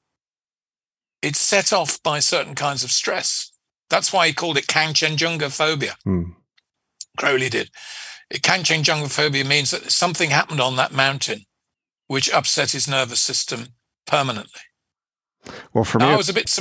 It's 1.21 1.39
set 1.39 1.73
off 1.73 2.01
by 2.01 2.19
certain 2.19 2.55
kinds 2.55 2.83
of 2.83 2.91
stress. 2.91 3.51
That's 3.89 4.13
why 4.13 4.27
he 4.27 4.33
called 4.33 4.57
it 4.57 4.67
Kangchenjunga 4.67 5.51
phobia. 5.51 5.95
Mm. 6.05 6.35
Crowley 7.17 7.49
did. 7.49 7.71
Kangchenjunga 8.33 9.11
phobia 9.11 9.43
means 9.43 9.71
that 9.71 9.91
something 9.91 10.29
happened 10.29 10.61
on 10.61 10.77
that 10.77 10.93
mountain, 10.93 11.45
which 12.09 12.29
upset 12.31 12.71
his 12.71 12.87
nervous 12.87 13.21
system 13.21 13.67
permanently. 14.07 14.61
Well, 15.73 15.83
for 15.83 15.99
me, 15.99 16.05
I 16.05 16.17
was 16.17 16.27
a 16.27 16.33
bit. 16.33 16.51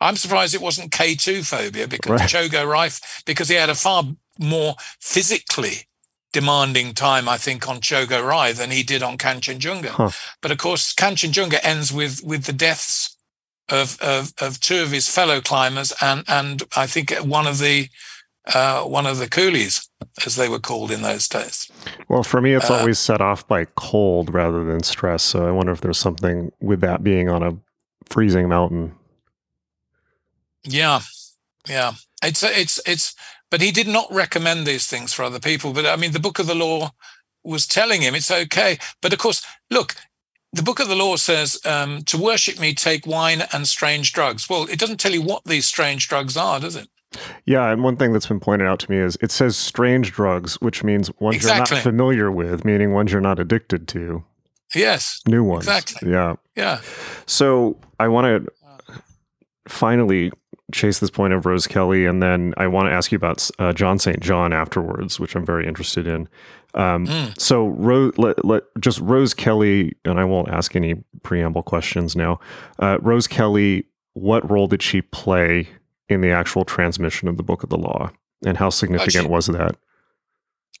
I'm 0.00 0.16
surprised 0.16 0.54
it 0.54 0.62
wasn't 0.62 0.92
K2 0.92 1.44
phobia 1.44 1.88
because 1.88 2.10
right. 2.10 2.20
Chogo 2.20 2.64
Ri, 2.64 2.90
because 3.26 3.48
he 3.48 3.56
had 3.56 3.68
a 3.68 3.74
far 3.74 4.04
more 4.38 4.76
physically 5.00 5.88
demanding 6.32 6.94
time, 6.94 7.28
I 7.28 7.36
think, 7.36 7.68
on 7.68 7.80
Chogo 7.80 8.22
Ri 8.22 8.52
than 8.52 8.70
he 8.70 8.84
did 8.84 9.02
on 9.02 9.18
Kangchenjunga. 9.18 9.88
Huh. 9.88 10.10
But 10.40 10.52
of 10.52 10.58
course, 10.58 10.94
Kangchenjunga 10.94 11.58
ends 11.64 11.92
with 11.92 12.22
with 12.22 12.44
the 12.44 12.52
deaths 12.52 13.16
of, 13.68 14.00
of, 14.00 14.32
of 14.40 14.60
two 14.60 14.82
of 14.82 14.92
his 14.92 15.08
fellow 15.08 15.40
climbers 15.40 15.92
and 16.00 16.24
and 16.28 16.62
I 16.76 16.86
think 16.86 17.10
one 17.16 17.46
of 17.46 17.58
the 17.58 17.88
uh, 18.54 18.82
one 18.82 19.06
of 19.06 19.18
the 19.18 19.28
coolies, 19.28 19.88
as 20.26 20.36
they 20.36 20.48
were 20.48 20.58
called 20.58 20.90
in 20.90 21.02
those 21.02 21.28
days. 21.28 21.70
Well, 22.08 22.22
for 22.22 22.40
me, 22.40 22.54
it's 22.54 22.70
uh, 22.70 22.78
always 22.78 22.98
set 22.98 23.20
off 23.20 23.46
by 23.46 23.66
cold 23.76 24.32
rather 24.34 24.64
than 24.64 24.82
stress. 24.82 25.22
So 25.22 25.46
I 25.46 25.50
wonder 25.50 25.72
if 25.72 25.80
there's 25.80 25.98
something 25.98 26.50
with 26.60 26.80
that 26.80 27.04
being 27.04 27.28
on 27.28 27.42
a 27.42 27.56
freezing 28.08 28.48
mountain. 28.48 28.94
Yeah, 30.64 31.00
yeah. 31.68 31.92
It's 32.22 32.42
it's 32.42 32.80
it's 32.86 33.14
but 33.50 33.60
he 33.60 33.70
did 33.70 33.88
not 33.88 34.10
recommend 34.10 34.66
these 34.66 34.86
things 34.86 35.12
for 35.12 35.24
other 35.24 35.40
people. 35.40 35.72
But 35.72 35.86
I 35.86 35.96
mean, 35.96 36.12
the 36.12 36.20
book 36.20 36.38
of 36.38 36.46
the 36.46 36.54
law 36.54 36.92
was 37.44 37.66
telling 37.66 38.02
him 38.02 38.14
it's 38.14 38.30
okay. 38.30 38.78
But 39.00 39.12
of 39.12 39.18
course, 39.18 39.44
look, 39.70 39.94
the 40.52 40.62
book 40.62 40.80
of 40.80 40.88
the 40.88 40.96
law 40.96 41.16
says 41.16 41.60
um, 41.64 42.02
to 42.04 42.18
worship 42.18 42.60
me, 42.60 42.74
take 42.74 43.06
wine 43.06 43.42
and 43.52 43.66
strange 43.66 44.12
drugs. 44.12 44.48
Well, 44.48 44.64
it 44.64 44.78
doesn't 44.78 45.00
tell 45.00 45.12
you 45.12 45.22
what 45.22 45.44
these 45.44 45.66
strange 45.66 46.08
drugs 46.08 46.36
are, 46.36 46.60
does 46.60 46.76
it? 46.76 46.88
Yeah, 47.44 47.70
and 47.70 47.82
one 47.82 47.96
thing 47.96 48.12
that's 48.12 48.26
been 48.26 48.40
pointed 48.40 48.66
out 48.66 48.78
to 48.80 48.90
me 48.90 48.98
is 48.98 49.16
it 49.20 49.30
says 49.30 49.56
strange 49.56 50.12
drugs, 50.12 50.54
which 50.60 50.84
means 50.84 51.10
ones 51.20 51.36
exactly. 51.36 51.76
you're 51.76 51.78
not 51.78 51.82
familiar 51.82 52.30
with, 52.30 52.64
meaning 52.64 52.92
ones 52.92 53.12
you're 53.12 53.20
not 53.20 53.38
addicted 53.38 53.88
to. 53.88 54.24
Yes. 54.74 55.20
New 55.26 55.44
ones. 55.44 55.66
Exactly. 55.66 56.10
Yeah. 56.10 56.36
Yeah. 56.56 56.80
So 57.26 57.78
I 58.00 58.08
want 58.08 58.46
to 58.46 58.90
finally 59.68 60.32
chase 60.72 60.98
this 60.98 61.10
point 61.10 61.32
of 61.32 61.46
Rose 61.46 61.66
Kelly, 61.66 62.06
and 62.06 62.22
then 62.22 62.54
I 62.56 62.66
want 62.66 62.88
to 62.88 62.92
ask 62.92 63.12
you 63.12 63.16
about 63.16 63.48
uh, 63.58 63.72
John 63.72 63.98
St. 63.98 64.20
John 64.20 64.52
afterwards, 64.52 65.20
which 65.20 65.36
I'm 65.36 65.44
very 65.44 65.66
interested 65.66 66.06
in. 66.06 66.28
Um, 66.74 67.06
mm. 67.06 67.38
So, 67.38 67.66
Rose, 67.66 68.16
let, 68.16 68.44
let, 68.44 68.62
just 68.80 68.98
Rose 69.00 69.34
Kelly, 69.34 69.94
and 70.04 70.18
I 70.18 70.24
won't 70.24 70.48
ask 70.48 70.74
any 70.74 70.94
preamble 71.22 71.62
questions 71.62 72.16
now. 72.16 72.40
Uh, 72.78 72.98
Rose 73.02 73.26
Kelly, 73.26 73.84
what 74.14 74.48
role 74.50 74.66
did 74.66 74.82
she 74.82 75.02
play 75.02 75.68
in 76.12 76.20
the 76.20 76.30
actual 76.30 76.64
transmission 76.64 77.28
of 77.28 77.36
the 77.36 77.42
Book 77.42 77.62
of 77.62 77.70
the 77.70 77.78
Law, 77.78 78.10
and 78.44 78.56
how 78.56 78.70
significant 78.70 79.28
was 79.28 79.46
that? 79.46 79.76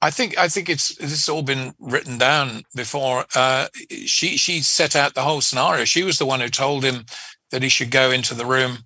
I 0.00 0.10
think 0.10 0.36
I 0.36 0.48
think 0.48 0.68
it's 0.68 0.94
this 0.96 1.10
has 1.10 1.28
all 1.28 1.42
been 1.42 1.74
written 1.78 2.18
down 2.18 2.64
before. 2.74 3.24
Uh, 3.34 3.68
she 4.04 4.36
she 4.36 4.60
set 4.60 4.96
out 4.96 5.14
the 5.14 5.22
whole 5.22 5.40
scenario. 5.40 5.84
She 5.84 6.02
was 6.02 6.18
the 6.18 6.26
one 6.26 6.40
who 6.40 6.48
told 6.48 6.84
him 6.84 7.06
that 7.50 7.62
he 7.62 7.68
should 7.68 7.90
go 7.90 8.10
into 8.10 8.34
the 8.34 8.46
room 8.46 8.78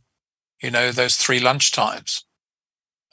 you 0.62 0.70
know, 0.70 0.90
those 0.90 1.16
three 1.16 1.40
lunch 1.40 1.72
times. 1.72 2.24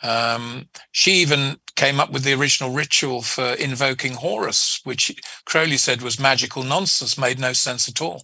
Um, 0.02 0.70
she 0.92 1.14
even 1.14 1.58
came 1.76 2.00
up 2.00 2.12
with 2.12 2.24
the 2.24 2.34
original 2.34 2.72
ritual 2.72 3.22
for 3.22 3.54
invoking 3.54 4.14
Horus, 4.14 4.82
which 4.84 5.16
Crowley 5.46 5.78
said 5.78 6.02
was 6.02 6.20
magical 6.20 6.64
nonsense, 6.64 7.18
made 7.18 7.40
no 7.40 7.54
sense 7.54 7.88
at 7.88 8.02
all. 8.02 8.24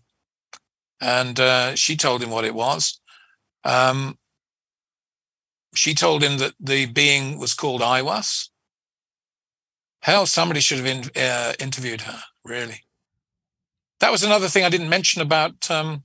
And 1.02 1.40
uh, 1.40 1.76
she 1.76 1.95
told 1.95 2.22
him 2.22 2.30
what 2.30 2.44
it 2.44 2.53
was. 2.53 2.99
Um, 3.64 4.18
she 5.80 5.94
told 5.94 6.22
him 6.22 6.38
that 6.38 6.54
the 6.60 6.86
being 6.86 7.40
was 7.40 7.54
called 7.54 7.82
Aiwass. 7.82 8.50
Hell, 10.02 10.26
somebody 10.26 10.60
should 10.60 10.78
have 10.78 10.88
in, 10.88 11.04
uh, 11.16 11.54
interviewed 11.60 12.02
her, 12.02 12.22
really. 12.44 12.82
That 14.00 14.12
was 14.12 14.24
another 14.24 14.48
thing 14.48 14.64
I 14.64 14.70
didn't 14.70 14.90
mention 14.90 15.22
about 15.22 15.72
um, 15.72 16.04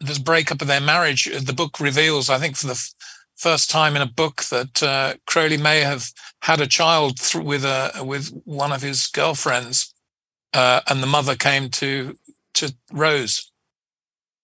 this 0.00 0.18
breakup 0.18 0.60
of 0.60 0.68
their 0.68 0.80
marriage, 0.80 1.28
uh, 1.28 1.40
the 1.40 1.52
book 1.52 1.80
reveals, 1.80 2.30
I 2.30 2.38
think, 2.38 2.56
for 2.56 2.66
the 2.66 2.72
f- 2.72 2.94
first 3.36 3.70
time 3.70 3.96
in 3.96 4.02
a 4.02 4.06
book, 4.06 4.44
that 4.44 4.82
uh, 4.82 5.14
Crowley 5.26 5.56
may 5.56 5.80
have 5.80 6.10
had 6.42 6.60
a 6.60 6.66
child 6.66 7.18
th- 7.18 7.44
with 7.44 7.64
a 7.64 8.02
with 8.04 8.32
one 8.44 8.72
of 8.72 8.82
his 8.82 9.06
girlfriends, 9.06 9.94
uh, 10.52 10.80
and 10.88 11.02
the 11.02 11.06
mother 11.06 11.36
came 11.36 11.68
to 11.70 12.16
to 12.54 12.74
Rose, 12.92 13.50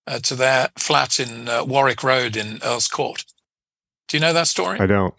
uh, 0.06 0.20
to 0.20 0.34
their 0.34 0.70
flat 0.76 1.18
in 1.18 1.48
uh, 1.48 1.64
Warwick 1.64 2.02
Road 2.02 2.36
in 2.36 2.60
Earl's 2.62 2.88
Court. 2.88 3.24
Do 4.08 4.16
you 4.16 4.20
know 4.20 4.32
that 4.32 4.48
story? 4.48 4.78
I 4.80 4.86
don't. 4.86 5.14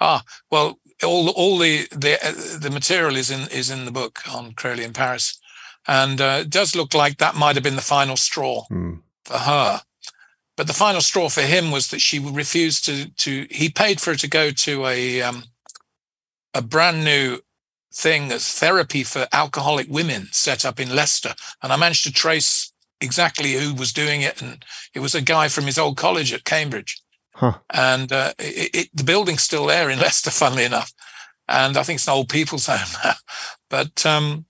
Ah, 0.00 0.22
well, 0.50 0.78
all 1.02 1.30
all 1.30 1.58
the 1.58 1.86
the 1.92 2.18
uh, 2.24 2.58
the 2.58 2.70
material 2.70 3.16
is 3.16 3.30
in 3.30 3.48
is 3.50 3.70
in 3.70 3.84
the 3.84 3.92
book 3.92 4.20
on 4.32 4.52
Crowley 4.52 4.84
in 4.84 4.92
Paris. 4.92 5.40
And 5.86 6.20
uh, 6.20 6.38
it 6.40 6.50
does 6.50 6.74
look 6.74 6.94
like 6.94 7.18
that 7.18 7.34
might 7.34 7.56
have 7.56 7.62
been 7.62 7.76
the 7.76 7.82
final 7.82 8.16
straw 8.16 8.64
Mm. 8.70 9.02
for 9.24 9.38
her. 9.38 9.82
But 10.56 10.66
the 10.66 10.72
final 10.72 11.00
straw 11.00 11.28
for 11.28 11.42
him 11.42 11.70
was 11.70 11.88
that 11.88 12.00
she 12.00 12.18
refused 12.18 12.84
to 12.86 13.10
to. 13.10 13.46
He 13.50 13.68
paid 13.68 14.00
for 14.00 14.10
her 14.12 14.16
to 14.16 14.28
go 14.28 14.50
to 14.50 14.86
a 14.86 15.22
um, 15.22 15.44
a 16.52 16.62
brand 16.62 17.04
new 17.04 17.40
thing 17.92 18.32
as 18.32 18.48
therapy 18.52 19.04
for 19.04 19.28
alcoholic 19.32 19.86
women 19.88 20.28
set 20.32 20.64
up 20.64 20.80
in 20.80 20.94
Leicester, 20.96 21.34
and 21.62 21.72
I 21.72 21.76
managed 21.76 22.04
to 22.04 22.12
trace 22.12 22.72
exactly 23.00 23.52
who 23.52 23.74
was 23.74 23.92
doing 23.92 24.22
it, 24.22 24.40
and 24.42 24.64
it 24.94 25.00
was 25.00 25.14
a 25.14 25.20
guy 25.20 25.48
from 25.48 25.66
his 25.66 25.78
old 25.78 25.96
college 25.96 26.32
at 26.32 26.44
Cambridge, 26.44 27.02
Huh. 27.34 27.58
and 27.72 28.12
uh, 28.12 28.32
it, 28.38 28.70
it, 28.74 28.88
the 28.94 29.04
building's 29.04 29.42
still 29.42 29.66
there 29.66 29.90
in 29.90 29.98
Leicester, 30.04 30.30
funnily 30.30 30.64
enough, 30.64 30.92
and 31.48 31.76
I 31.76 31.82
think 31.82 31.98
it's 31.98 32.08
an 32.08 32.14
old 32.14 32.28
people's 32.28 32.66
home 32.70 33.00
now, 33.04 33.14
but. 33.68 34.04
Um, 34.06 34.46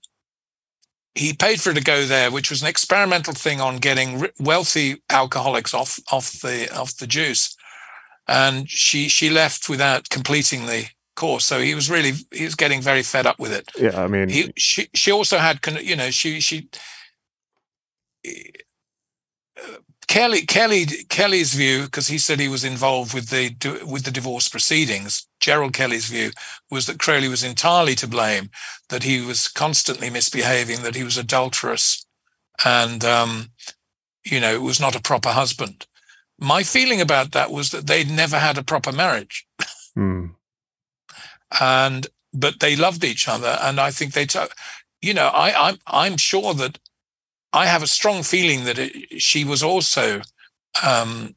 he 1.17 1.31
paid 1.31 1.61
for 1.61 1.69
it 1.69 1.75
to 1.75 1.81
go 1.81 2.03
there, 2.05 2.29
which 2.29 2.49
was 2.49 2.61
an 2.61 2.67
experimental 2.67 3.33
thing 3.33 3.61
on 3.61 3.77
getting 3.77 4.27
wealthy 4.37 5.01
alcoholics 5.09 5.73
off 5.73 5.97
off 6.11 6.33
the 6.41 6.69
off 6.77 6.97
the 6.97 7.07
juice, 7.07 7.55
and 8.27 8.69
she 8.69 9.07
she 9.07 9.29
left 9.29 9.69
without 9.69 10.09
completing 10.09 10.65
the 10.65 10.87
course. 11.15 11.45
So 11.45 11.59
he 11.59 11.73
was 11.73 11.89
really 11.89 12.13
he 12.31 12.43
was 12.43 12.55
getting 12.55 12.81
very 12.81 13.01
fed 13.01 13.25
up 13.25 13.39
with 13.39 13.53
it. 13.53 13.71
Yeah, 13.79 14.03
I 14.03 14.07
mean, 14.07 14.29
He 14.29 14.51
she 14.57 14.89
she 14.93 15.11
also 15.11 15.37
had 15.37 15.59
you 15.81 15.95
know 15.95 16.11
she 16.11 16.39
she. 16.39 16.69
Kelly 20.07 20.45
Kelly 20.45 20.85
Kelly's 21.09 21.53
view 21.53 21.83
because 21.83 22.07
he 22.07 22.17
said 22.17 22.39
he 22.39 22.47
was 22.47 22.63
involved 22.63 23.13
with 23.13 23.29
the 23.29 23.55
with 23.85 24.03
the 24.03 24.11
divorce 24.11 24.47
proceedings. 24.47 25.27
Gerald 25.39 25.73
Kelly's 25.73 26.07
view 26.07 26.31
was 26.69 26.85
that 26.85 26.99
Crowley 26.99 27.27
was 27.27 27.43
entirely 27.43 27.95
to 27.95 28.07
blame, 28.07 28.49
that 28.89 29.03
he 29.03 29.21
was 29.21 29.47
constantly 29.47 30.09
misbehaving, 30.09 30.83
that 30.83 30.95
he 30.95 31.03
was 31.03 31.17
adulterous, 31.17 32.05
and 32.63 33.03
um, 33.03 33.51
you 34.23 34.39
know 34.39 34.59
was 34.61 34.79
not 34.79 34.95
a 34.95 35.01
proper 35.01 35.29
husband. 35.29 35.87
My 36.37 36.63
feeling 36.63 37.01
about 37.01 37.31
that 37.31 37.51
was 37.51 37.69
that 37.69 37.87
they'd 37.87 38.09
never 38.11 38.37
had 38.37 38.57
a 38.57 38.63
proper 38.63 38.91
marriage, 38.91 39.47
mm, 39.97 40.35
and 41.59 42.07
but 42.33 42.59
they 42.59 42.75
loved 42.75 43.03
each 43.03 43.27
other, 43.27 43.57
and 43.61 43.79
I 43.79 43.91
think 43.91 44.13
they, 44.13 44.25
t- 44.25 44.39
you 45.01 45.13
know, 45.13 45.27
I 45.27 45.69
I'm 45.69 45.77
I'm 45.87 46.17
sure 46.17 46.53
that 46.55 46.79
I 47.55 47.67
have 47.67 47.81
a 47.81 47.87
strong 47.87 48.21
feeling 48.21 48.65
that 48.65 48.77
it, 48.77 49.21
she 49.21 49.45
was 49.45 49.63
also 49.63 50.21
um, 50.85 51.35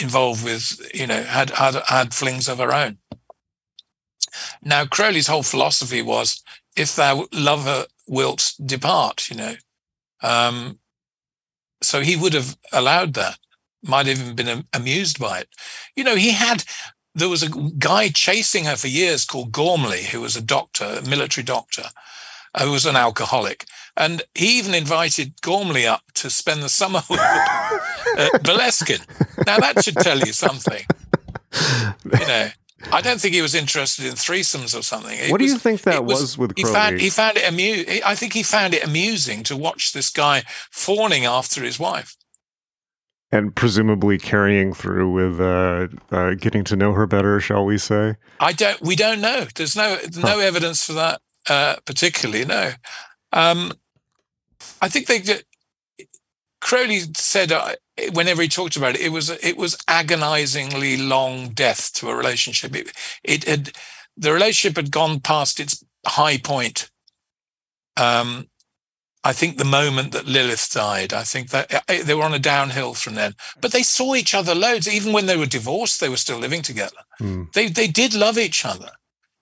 involved 0.00 0.44
with, 0.44 0.90
you 0.92 1.06
know, 1.06 1.22
had, 1.22 1.50
had 1.50 1.76
had 1.86 2.12
flings 2.12 2.48
of 2.48 2.58
her 2.58 2.74
own. 2.74 2.98
Now, 4.62 4.84
Crowley's 4.84 5.28
whole 5.28 5.44
philosophy 5.44 6.02
was, 6.02 6.42
"If 6.76 6.96
thou 6.96 7.28
lover 7.32 7.86
wilt 8.08 8.52
depart," 8.64 9.30
you 9.30 9.36
know. 9.36 9.54
Um, 10.22 10.80
so 11.82 12.00
he 12.00 12.16
would 12.16 12.34
have 12.34 12.56
allowed 12.72 13.14
that. 13.14 13.38
Might 13.82 14.06
have 14.06 14.20
even 14.20 14.34
been 14.34 14.64
amused 14.72 15.18
by 15.18 15.40
it. 15.40 15.48
You 15.94 16.04
know, 16.04 16.16
he 16.16 16.32
had. 16.32 16.64
There 17.14 17.28
was 17.28 17.42
a 17.42 17.50
guy 17.78 18.08
chasing 18.08 18.64
her 18.64 18.76
for 18.76 18.88
years 18.88 19.24
called 19.24 19.52
Gormley, 19.52 20.04
who 20.04 20.20
was 20.20 20.36
a 20.36 20.42
doctor, 20.42 20.84
a 20.84 21.08
military 21.08 21.44
doctor, 21.44 21.86
who 22.60 22.70
was 22.70 22.86
an 22.86 22.96
alcoholic. 22.96 23.66
And 24.00 24.22
he 24.34 24.58
even 24.58 24.74
invited 24.74 25.34
Gormley 25.42 25.86
up 25.86 26.00
to 26.14 26.30
spend 26.30 26.62
the 26.62 26.68
summer 26.70 27.02
with 27.10 27.20
uh, 27.20 27.78
Boleskine. 28.38 29.04
Now, 29.46 29.58
that 29.58 29.84
should 29.84 29.96
tell 29.96 30.18
you 30.18 30.32
something. 30.32 30.84
You 32.04 32.26
know, 32.26 32.48
I 32.92 33.00
don't 33.02 33.20
think 33.20 33.34
he 33.34 33.42
was 33.42 33.54
interested 33.54 34.06
in 34.06 34.12
threesomes 34.14 34.78
or 34.78 34.82
something. 34.82 35.18
It 35.18 35.30
what 35.30 35.38
do 35.38 35.44
was- 35.44 35.52
you 35.52 35.58
think 35.58 35.82
that 35.82 35.94
it 35.96 36.04
was, 36.04 36.38
with 36.38 36.52
he 36.56 36.64
found 36.64 36.98
he 37.00 37.10
found 37.10 37.36
it 37.36 37.46
amu- 37.46 38.00
I 38.04 38.14
think 38.14 38.32
he 38.32 38.42
found 38.42 38.72
it 38.72 38.82
amusing 38.84 39.42
to 39.44 39.56
watch 39.56 39.92
this 39.92 40.08
guy 40.10 40.44
fawning 40.70 41.26
after 41.26 41.62
his 41.62 41.78
wife. 41.78 42.16
and 43.32 43.54
presumably 43.54 44.16
carrying 44.18 44.72
through 44.72 45.10
with 45.12 45.40
uh, 45.40 45.88
uh, 46.10 46.34
getting 46.34 46.64
to 46.64 46.76
know 46.76 46.92
her 46.94 47.06
better, 47.06 47.38
shall 47.38 47.64
we 47.66 47.76
say? 47.78 48.16
I 48.40 48.52
don't. 48.52 48.80
We 48.80 48.96
don't 48.96 49.20
know. 49.20 49.46
There's 49.54 49.76
no 49.76 49.98
no 50.16 50.38
evidence 50.40 50.84
for 50.86 50.94
that 50.94 51.20
uh, 51.50 51.76
particularly. 51.84 52.44
No. 52.46 52.72
Um, 53.32 53.72
I 54.80 54.88
think 54.88 55.06
they. 55.06 55.22
Crowley 56.60 57.00
said 57.14 57.52
uh, 57.52 57.74
whenever 58.12 58.42
he 58.42 58.48
talked 58.48 58.76
about 58.76 58.94
it, 58.94 59.00
it 59.00 59.12
was 59.12 59.30
it 59.30 59.56
was 59.56 59.76
agonizingly 59.88 60.96
long 60.96 61.50
death 61.50 61.92
to 61.94 62.08
a 62.10 62.14
relationship. 62.16 62.76
It, 62.76 62.92
it 63.24 63.44
had 63.44 63.72
the 64.16 64.32
relationship 64.32 64.76
had 64.76 64.90
gone 64.90 65.20
past 65.20 65.58
its 65.58 65.82
high 66.06 66.36
point. 66.36 66.90
Um, 67.96 68.48
I 69.22 69.32
think 69.32 69.56
the 69.58 69.64
moment 69.64 70.12
that 70.12 70.26
Lilith 70.26 70.70
died, 70.72 71.12
I 71.12 71.24
think 71.24 71.50
that 71.50 71.74
uh, 71.74 72.02
they 72.04 72.14
were 72.14 72.24
on 72.24 72.34
a 72.34 72.38
downhill 72.38 72.94
from 72.94 73.14
then. 73.16 73.34
But 73.60 73.72
they 73.72 73.82
saw 73.82 74.14
each 74.14 74.34
other 74.34 74.54
loads, 74.54 74.88
even 74.88 75.12
when 75.12 75.26
they 75.26 75.36
were 75.36 75.46
divorced. 75.46 76.00
They 76.00 76.08
were 76.08 76.16
still 76.16 76.38
living 76.38 76.62
together 76.62 76.96
Mm. 77.20 77.52
they 77.52 77.68
they 77.68 77.86
did 77.86 78.14
love 78.14 78.38
each 78.38 78.64
other 78.64 78.92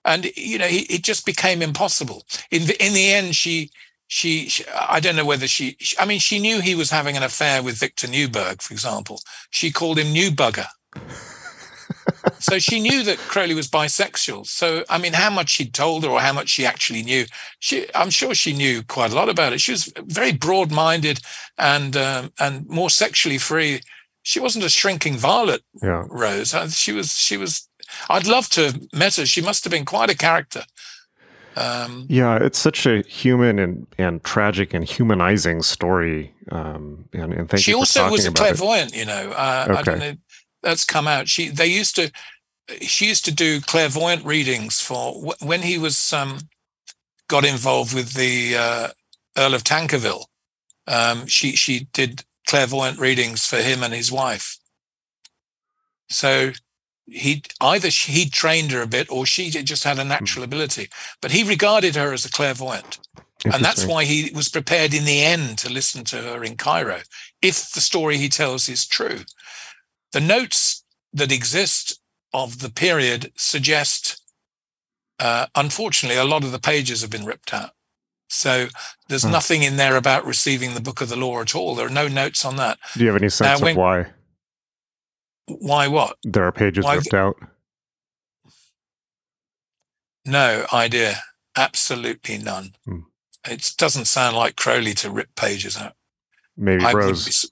and 0.03 0.25
you 0.35 0.57
know 0.57 0.65
it, 0.65 0.91
it 0.91 1.01
just 1.01 1.25
became 1.25 1.61
impossible 1.61 2.25
in 2.51 2.65
the 2.65 2.85
in 2.85 2.91
the 2.93 3.09
end 3.09 3.37
she, 3.37 3.71
she 4.09 4.49
she 4.49 4.65
i 4.67 4.99
don't 4.99 5.15
know 5.15 5.25
whether 5.25 5.47
she, 5.47 5.77
she 5.79 5.97
i 5.97 6.05
mean 6.05 6.19
she 6.19 6.39
knew 6.39 6.59
he 6.59 6.75
was 6.75 6.89
having 6.91 7.15
an 7.15 7.23
affair 7.23 7.63
with 7.63 7.79
Victor 7.79 8.07
Neuburg 8.07 8.61
for 8.61 8.73
example 8.73 9.21
she 9.49 9.71
called 9.71 9.97
him 9.97 10.11
new 10.11 10.29
bugger 10.31 10.65
so 12.39 12.59
she 12.59 12.79
knew 12.79 13.03
that 13.03 13.17
crowley 13.19 13.53
was 13.53 13.67
bisexual 13.69 14.45
so 14.45 14.83
i 14.89 14.97
mean 14.97 15.13
how 15.13 15.29
much 15.29 15.49
she'd 15.49 15.73
told 15.73 16.03
her 16.03 16.09
or 16.09 16.19
how 16.19 16.33
much 16.33 16.49
she 16.49 16.65
actually 16.65 17.03
knew 17.03 17.25
she 17.59 17.87
i'm 17.95 18.09
sure 18.09 18.33
she 18.33 18.51
knew 18.51 18.81
quite 18.83 19.11
a 19.11 19.15
lot 19.15 19.29
about 19.29 19.53
it 19.53 19.61
she 19.61 19.71
was 19.71 19.93
very 20.05 20.33
broad-minded 20.33 21.19
and 21.57 21.95
um, 21.95 22.31
and 22.39 22.67
more 22.67 22.89
sexually 22.89 23.37
free 23.37 23.79
she 24.23 24.39
wasn't 24.39 24.65
a 24.65 24.69
shrinking 24.69 25.17
violet 25.17 25.61
Yeah. 25.81 26.03
Rose. 26.09 26.53
Uh, 26.53 26.67
She 26.69 26.91
was, 26.91 27.13
she 27.13 27.37
was, 27.37 27.67
I'd 28.09 28.27
love 28.27 28.49
to 28.49 28.65
have 28.65 28.79
met 28.93 29.15
her. 29.15 29.25
She 29.25 29.41
must 29.41 29.63
have 29.63 29.71
been 29.71 29.85
quite 29.85 30.09
a 30.11 30.15
character. 30.15 30.63
Um, 31.59 32.05
Yeah, 32.09 32.37
it's 32.41 32.57
such 32.57 32.85
a 32.85 33.01
human 33.07 33.59
and, 33.59 33.85
and 33.97 34.23
tragic 34.23 34.73
and 34.73 34.85
humanizing 34.85 35.61
story. 35.61 36.33
Um, 36.51 37.09
and, 37.13 37.33
and 37.33 37.49
thank 37.49 37.63
she 37.63 37.71
you 37.71 37.75
for 37.77 37.79
also 37.81 38.09
was 38.09 38.25
a 38.25 38.29
about 38.29 38.41
it. 38.43 38.45
clairvoyant, 38.45 38.95
you 38.95 39.05
know. 39.05 39.31
Uh, 39.31 39.65
I 39.69 39.71
Okay. 39.73 39.83
don't 39.83 39.99
know. 39.99 40.13
That's 40.63 40.85
come 40.85 41.07
out. 41.07 41.27
She, 41.27 41.49
they 41.49 41.67
used 41.67 41.95
to, 41.97 42.11
she 42.81 43.07
used 43.07 43.25
to 43.25 43.33
do 43.33 43.59
clairvoyant 43.61 44.23
readings 44.25 44.79
for 44.79 45.13
when 45.41 45.61
he 45.61 45.77
was, 45.77 46.13
um, 46.13 46.39
got 47.27 47.45
involved 47.45 47.93
with 47.93 48.13
the 48.13 48.55
uh, 48.57 48.87
Earl 49.37 49.53
of 49.53 49.63
Tankerville. 49.63 50.25
Um, 50.87 51.27
she, 51.27 51.55
she 51.55 51.87
did 51.93 52.23
clairvoyant 52.47 52.99
readings 52.99 53.45
for 53.45 53.57
him 53.57 53.83
and 53.83 53.93
his 53.93 54.11
wife. 54.11 54.57
So 56.09 56.53
he 57.11 57.43
either 57.61 57.91
she, 57.91 58.11
he 58.11 58.29
trained 58.29 58.71
her 58.71 58.81
a 58.81 58.87
bit 58.87 59.09
or 59.11 59.25
she 59.25 59.49
just 59.49 59.83
had 59.83 59.97
a 59.99 60.03
Hmm. 60.03 60.09
natural 60.09 60.43
ability, 60.43 60.89
but 61.21 61.31
he 61.31 61.43
regarded 61.43 61.95
her 61.95 62.13
as 62.13 62.25
a 62.25 62.29
clairvoyant. 62.29 62.99
And 63.45 63.63
that's 63.63 63.85
why 63.85 64.03
he 64.03 64.31
was 64.33 64.49
prepared 64.49 64.93
in 64.93 65.05
the 65.05 65.21
end 65.23 65.57
to 65.59 65.69
listen 65.69 66.03
to 66.05 66.17
her 66.17 66.43
in 66.43 66.57
Cairo, 66.57 67.01
if 67.41 67.71
the 67.71 67.79
story 67.79 68.17
he 68.17 68.27
tells 68.27 68.67
is 68.67 68.85
true. 68.85 69.23
The 70.11 70.19
notes 70.19 70.83
that 71.13 71.31
exist 71.31 71.99
of 72.33 72.59
the 72.59 72.69
period 72.69 73.31
suggest, 73.37 74.21
uh, 75.19 75.45
unfortunately, 75.55 76.17
a 76.17 76.25
lot 76.25 76.43
of 76.43 76.51
the 76.51 76.59
pages 76.59 76.99
have 77.01 77.09
been 77.09 77.25
ripped 77.25 77.53
out. 77.53 77.71
So 78.27 78.67
there's 79.07 79.23
Hmm. 79.23 79.31
nothing 79.31 79.63
in 79.63 79.77
there 79.77 79.95
about 79.95 80.25
receiving 80.25 80.73
the 80.73 80.81
book 80.81 80.99
of 81.01 81.07
the 81.09 81.15
law 81.15 81.41
at 81.41 81.55
all. 81.55 81.75
There 81.75 81.87
are 81.87 81.89
no 81.89 82.07
notes 82.09 82.43
on 82.43 82.57
that. 82.57 82.77
Do 82.95 82.99
you 83.05 83.07
have 83.11 83.21
any 83.21 83.29
sense 83.29 83.61
when- 83.61 83.71
of 83.71 83.77
why 83.77 84.05
Why 85.49 85.87
what? 85.87 86.17
there 86.23 86.43
are 86.45 86.51
pages 86.51 86.85
Why- 86.85 86.95
ripped 86.95 87.13
out? 87.13 87.35
No 90.25 90.65
idea. 90.71 91.21
Absolutely 91.55 92.37
none. 92.37 92.75
Hmm. 92.85 92.99
It 93.47 93.73
doesn't 93.77 94.05
sound 94.05 94.35
like 94.35 94.55
Crowley 94.55 94.93
to 94.95 95.09
rip 95.09 95.33
pages 95.35 95.77
out. 95.77 95.93
Maybe 96.57 96.83
I 96.83 96.91
Rose. 96.93 97.45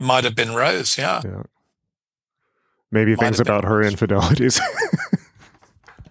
be, 0.00 0.04
might 0.04 0.24
have 0.24 0.34
been 0.34 0.54
Rose, 0.54 0.96
yeah. 0.96 1.20
Yeah. 1.24 1.42
Maybe 2.90 3.16
Might 3.16 3.24
things 3.24 3.40
about 3.40 3.64
her 3.64 3.78
Rose. 3.78 3.92
infidelities. 3.92 4.60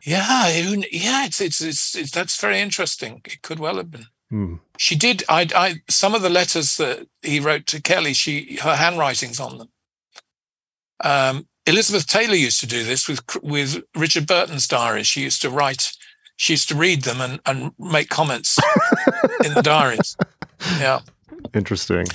Yeah, 0.05 0.49
yeah, 0.49 1.26
it's, 1.26 1.39
it's 1.39 1.61
it's 1.61 1.95
it's 1.95 2.11
that's 2.11 2.35
very 2.41 2.60
interesting. 2.60 3.22
It 3.23 3.41
could 3.41 3.57
well 3.57 3.77
have 3.77 3.89
been. 3.89 4.07
Hmm. 4.30 4.55
She 4.77 4.97
did. 4.97 5.23
I, 5.30 5.47
I 5.55 5.76
some 5.89 6.14
of 6.14 6.22
the 6.22 6.30
letters 6.30 6.76
that 6.76 7.07
he 7.22 7.39
wrote 7.39 7.65
to 7.68 7.81
Kelly. 7.81 8.11
She 8.11 8.57
her 8.57 8.76
handwriting's 8.76 9.39
on 9.39 9.60
them. 9.60 9.69
Um, 11.01 11.47
Elizabeth 11.65 12.07
Taylor 12.07 12.35
used 12.35 12.59
to 12.59 12.67
do 12.67 12.83
this 12.83 13.07
with 13.07 13.21
with 13.41 13.83
Richard 13.95 14.27
Burton's 14.27 14.67
diaries. 14.67 15.07
She 15.07 15.21
used 15.21 15.41
to 15.43 15.49
write. 15.49 15.91
She 16.35 16.53
used 16.53 16.67
to 16.69 16.75
read 16.75 17.03
them 17.03 17.21
and 17.21 17.39
and 17.45 17.71
make 17.79 18.09
comments 18.09 18.57
in 19.43 19.53
the 19.53 19.61
diaries. 19.61 20.15
Yeah. 20.79 21.01
Interesting. 21.53 22.05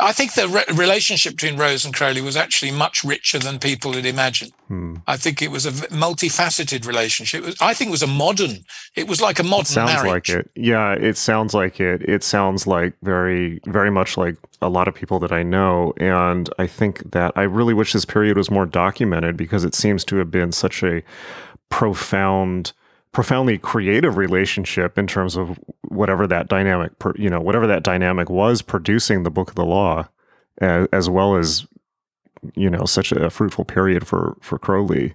I 0.00 0.12
think 0.12 0.34
the 0.34 0.48
re- 0.48 0.64
relationship 0.74 1.34
between 1.34 1.56
Rose 1.56 1.84
and 1.84 1.94
Crowley 1.94 2.20
was 2.20 2.36
actually 2.36 2.72
much 2.72 3.04
richer 3.04 3.38
than 3.38 3.60
people 3.60 3.92
had 3.92 4.04
imagined. 4.04 4.52
Hmm. 4.66 4.96
I 5.06 5.16
think 5.16 5.40
it 5.40 5.52
was 5.52 5.66
a 5.66 5.70
multifaceted 5.70 6.84
relationship. 6.84 7.44
Was, 7.44 7.56
I 7.60 7.74
think 7.74 7.88
it 7.88 7.92
was 7.92 8.02
a 8.02 8.08
modern. 8.08 8.64
It 8.96 9.06
was 9.06 9.20
like 9.20 9.38
a 9.38 9.44
modern. 9.44 9.62
It 9.62 9.66
sounds 9.68 9.92
marriage. 9.92 10.10
like 10.10 10.28
it. 10.28 10.50
Yeah, 10.56 10.94
it 10.94 11.16
sounds 11.16 11.54
like 11.54 11.78
it. 11.78 12.02
It 12.02 12.24
sounds 12.24 12.66
like 12.66 12.94
very, 13.02 13.60
very 13.66 13.90
much 13.90 14.16
like 14.16 14.36
a 14.60 14.68
lot 14.68 14.88
of 14.88 14.94
people 14.94 15.20
that 15.20 15.30
I 15.30 15.44
know, 15.44 15.94
and 15.98 16.50
I 16.58 16.66
think 16.66 17.12
that 17.12 17.32
I 17.36 17.42
really 17.42 17.74
wish 17.74 17.92
this 17.92 18.04
period 18.04 18.36
was 18.36 18.50
more 18.50 18.66
documented 18.66 19.36
because 19.36 19.64
it 19.64 19.76
seems 19.76 20.04
to 20.06 20.16
have 20.16 20.30
been 20.30 20.50
such 20.50 20.82
a 20.82 21.02
profound 21.68 22.72
profoundly 23.14 23.56
creative 23.56 24.18
relationship 24.18 24.98
in 24.98 25.06
terms 25.06 25.36
of 25.36 25.58
whatever 25.88 26.26
that 26.26 26.48
dynamic, 26.48 26.92
you 27.16 27.30
know, 27.30 27.40
whatever 27.40 27.66
that 27.66 27.82
dynamic 27.82 28.28
was 28.28 28.60
producing 28.60 29.22
the 29.22 29.30
book 29.30 29.48
of 29.48 29.54
the 29.54 29.64
law, 29.64 30.06
as, 30.60 30.88
as 30.92 31.08
well 31.08 31.36
as, 31.36 31.66
you 32.54 32.68
know, 32.68 32.84
such 32.84 33.12
a 33.12 33.30
fruitful 33.30 33.64
period 33.64 34.06
for 34.06 34.36
for 34.42 34.58
Crowley. 34.58 35.14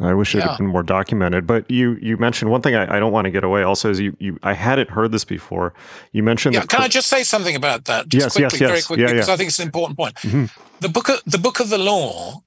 I 0.00 0.14
wish 0.14 0.32
it 0.36 0.44
had 0.44 0.58
been 0.58 0.68
more 0.68 0.84
documented. 0.84 1.44
But 1.44 1.68
you 1.68 1.98
you 2.00 2.16
mentioned 2.18 2.52
one 2.52 2.62
thing 2.62 2.76
I, 2.76 2.96
I, 2.96 3.00
don't 3.00 3.10
want 3.10 3.24
to 3.24 3.32
get 3.32 3.42
away. 3.42 3.62
Also, 3.62 3.90
is 3.90 3.98
you 3.98 4.16
you 4.20 4.38
I 4.44 4.52
hadn't 4.52 4.90
heard 4.90 5.10
this 5.10 5.24
before. 5.24 5.74
You 6.12 6.22
mentioned. 6.22 6.54
Yeah, 6.54 6.66
can 6.66 6.82
I 6.82 6.88
just 6.88 7.08
say 7.08 7.24
something 7.24 7.56
about 7.56 7.86
that? 7.86 8.06
Just 8.08 8.24
yes, 8.26 8.32
quickly, 8.36 8.44
yes, 8.44 8.60
yes. 8.60 8.70
very 8.70 8.82
quickly, 8.82 9.02
yeah, 9.02 9.12
because 9.12 9.26
yeah. 9.26 9.34
I 9.34 9.36
think 9.36 9.48
it's 9.48 9.58
an 9.58 9.66
important 9.66 9.98
point. 9.98 10.14
Mm-hmm. 10.16 10.44
The 10.80 10.88
book 10.88 11.08
of 11.08 11.20
the 11.26 11.38
book 11.38 11.58
of 11.58 11.68
the 11.68 11.78
law 11.78 12.44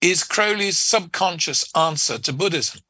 is 0.00 0.22
Crowley's 0.22 0.78
subconscious 0.78 1.68
answer 1.74 2.18
to 2.18 2.32
Buddhism. 2.32 2.80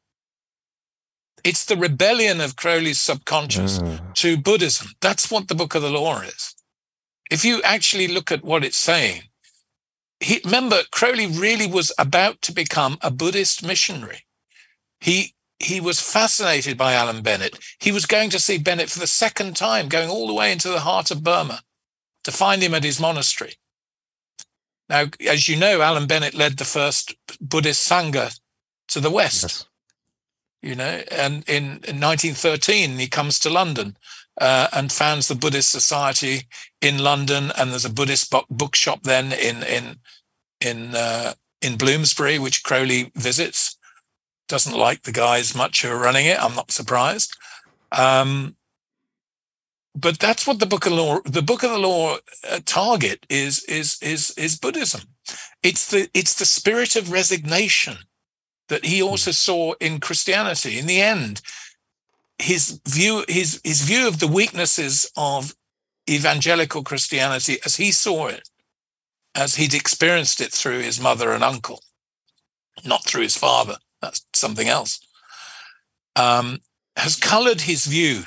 It's 1.45 1.65
the 1.67 1.77
rebellion 1.77 2.41
of 2.41 2.57
Crowley's 2.57 3.01
subconscious 3.01 3.79
Uh. 3.79 3.99
to 4.15 4.37
Buddhism. 4.39 4.89
That's 5.01 5.31
what 5.31 5.49
the 5.49 5.55
Book 5.55 5.75
of 5.75 5.83
the 5.83 5.91
Law 5.91 6.21
is. 6.23 6.55
If 7.31 7.45
you 7.45 7.63
actually 7.63 8.09
look 8.09 8.33
at 8.33 8.43
what 8.45 8.65
it's 8.65 8.77
saying, 8.77 9.25
he, 10.21 10.41
remember, 10.45 10.83
Crowley 10.91 11.27
really 11.27 11.67
was 11.67 11.93
about 11.99 12.41
to 12.43 12.53
become 12.53 12.97
a 13.03 13.11
Buddhist 13.11 13.63
missionary. 13.63 14.21
He 15.01 15.35
he 15.61 15.81
was 15.81 16.01
fascinated 16.01 16.77
by 16.77 16.95
Allan 16.95 17.23
Bennett. 17.23 17.59
He 17.79 17.93
was 17.93 18.07
going 18.07 18.29
to 18.31 18.41
see 18.41 18.59
Bennett 18.59 18.91
for 18.91 18.99
the 18.99 19.07
second 19.07 19.57
time, 19.57 19.89
going 19.89 20.11
all 20.11 20.27
the 20.27 20.35
way 20.35 20.51
into 20.53 20.69
the 20.69 20.81
heart 20.81 21.11
of 21.11 21.23
Burma 21.23 21.63
to 22.25 22.33
find 22.33 22.61
him 22.63 22.75
at 22.75 22.85
his 22.85 22.99
monastery. 23.01 23.55
Now, 24.89 25.07
as 25.27 25.49
you 25.49 25.57
know, 25.57 25.81
Allan 25.81 26.07
Bennett 26.07 26.35
led 26.35 26.57
the 26.59 26.65
first 26.65 27.15
Buddhist 27.41 27.89
Sangha 27.89 28.39
to 28.89 29.01
the 29.01 29.11
West. 29.11 29.43
Yes. 29.43 29.65
You 30.65 30.75
know, 30.75 31.03
and 31.11 31.47
in, 31.47 31.65
in 31.85 32.01
1913, 32.01 32.99
he 32.99 33.07
comes 33.07 33.39
to 33.41 33.51
London 33.51 33.99
uh, 34.41 34.69
and 34.73 34.91
founds 34.91 35.29
the 35.29 35.35
Buddhist 35.35 35.71
Society 35.71 36.49
in 36.81 36.97
London. 36.97 37.53
And 37.59 37.71
there's 37.71 37.85
a 37.85 37.93
Buddhist 37.93 38.31
book 38.31 38.47
bookshop 38.49 39.03
then 39.03 39.31
in 39.33 39.63
in 39.63 39.99
in 40.63 40.95
uh, 40.95 41.35
in 41.61 41.77
Bloomsbury, 41.77 42.39
which 42.39 42.63
Crowley 42.63 43.13
visits. 43.15 43.77
Doesn't 44.49 44.77
like 44.77 45.03
the 45.03 45.13
guys 45.13 45.55
much 45.55 45.83
who 45.83 45.91
are 45.91 45.99
running 45.99 46.25
it. 46.25 46.43
I'm 46.43 46.55
not 46.55 46.71
surprised. 46.71 47.37
Um, 47.93 48.57
but 49.95 50.19
that's 50.19 50.47
what 50.47 50.61
the 50.61 50.67
book 50.67 50.87
of 50.87 50.93
the 50.93 50.97
law 50.97 51.21
the 51.27 51.43
book 51.43 51.63
of 51.63 51.71
the 51.71 51.79
law 51.79 52.17
uh, 52.51 52.61
target 52.65 53.27
is 53.29 53.63
is 53.65 53.99
is 54.03 54.33
is 54.37 54.59
buddhism 54.59 55.03
it's 55.63 55.91
the 55.91 56.09
it's 56.15 56.35
the 56.35 56.45
spirit 56.45 56.97
of 56.97 57.13
resignation 57.13 57.99
that 58.69 58.85
he 58.85 59.03
also 59.03 59.31
saw 59.31 59.75
in 59.81 60.01
christianity 60.01 60.79
in 60.79 60.87
the 60.87 61.01
end. 61.01 61.41
His 62.39 62.81
view 62.89 63.25
his 63.29 63.61
his 63.65 63.83
view 63.83 64.09
of 64.09 64.19
the 64.19 64.29
weaknesses 64.29 65.11
of 65.17 65.55
evangelical 66.09 66.83
christianity 66.83 67.59
as 67.65 67.77
he 67.77 67.91
saw 67.91 68.27
it 68.27 68.49
as 69.35 69.57
he'd 69.57 69.75
experienced 69.75 70.41
it 70.41 70.53
through 70.53 70.81
his 70.81 71.01
mother 71.01 71.33
and 71.33 71.43
uncle 71.43 71.81
not 72.85 73.05
through 73.05 73.23
his 73.23 73.37
father. 73.37 73.77
That's 74.01 74.25
something 74.35 74.69
else. 74.69 75.01
Um, 76.17 76.61
has 76.97 77.17
colored 77.17 77.63
his 77.63 77.87
view 77.87 78.25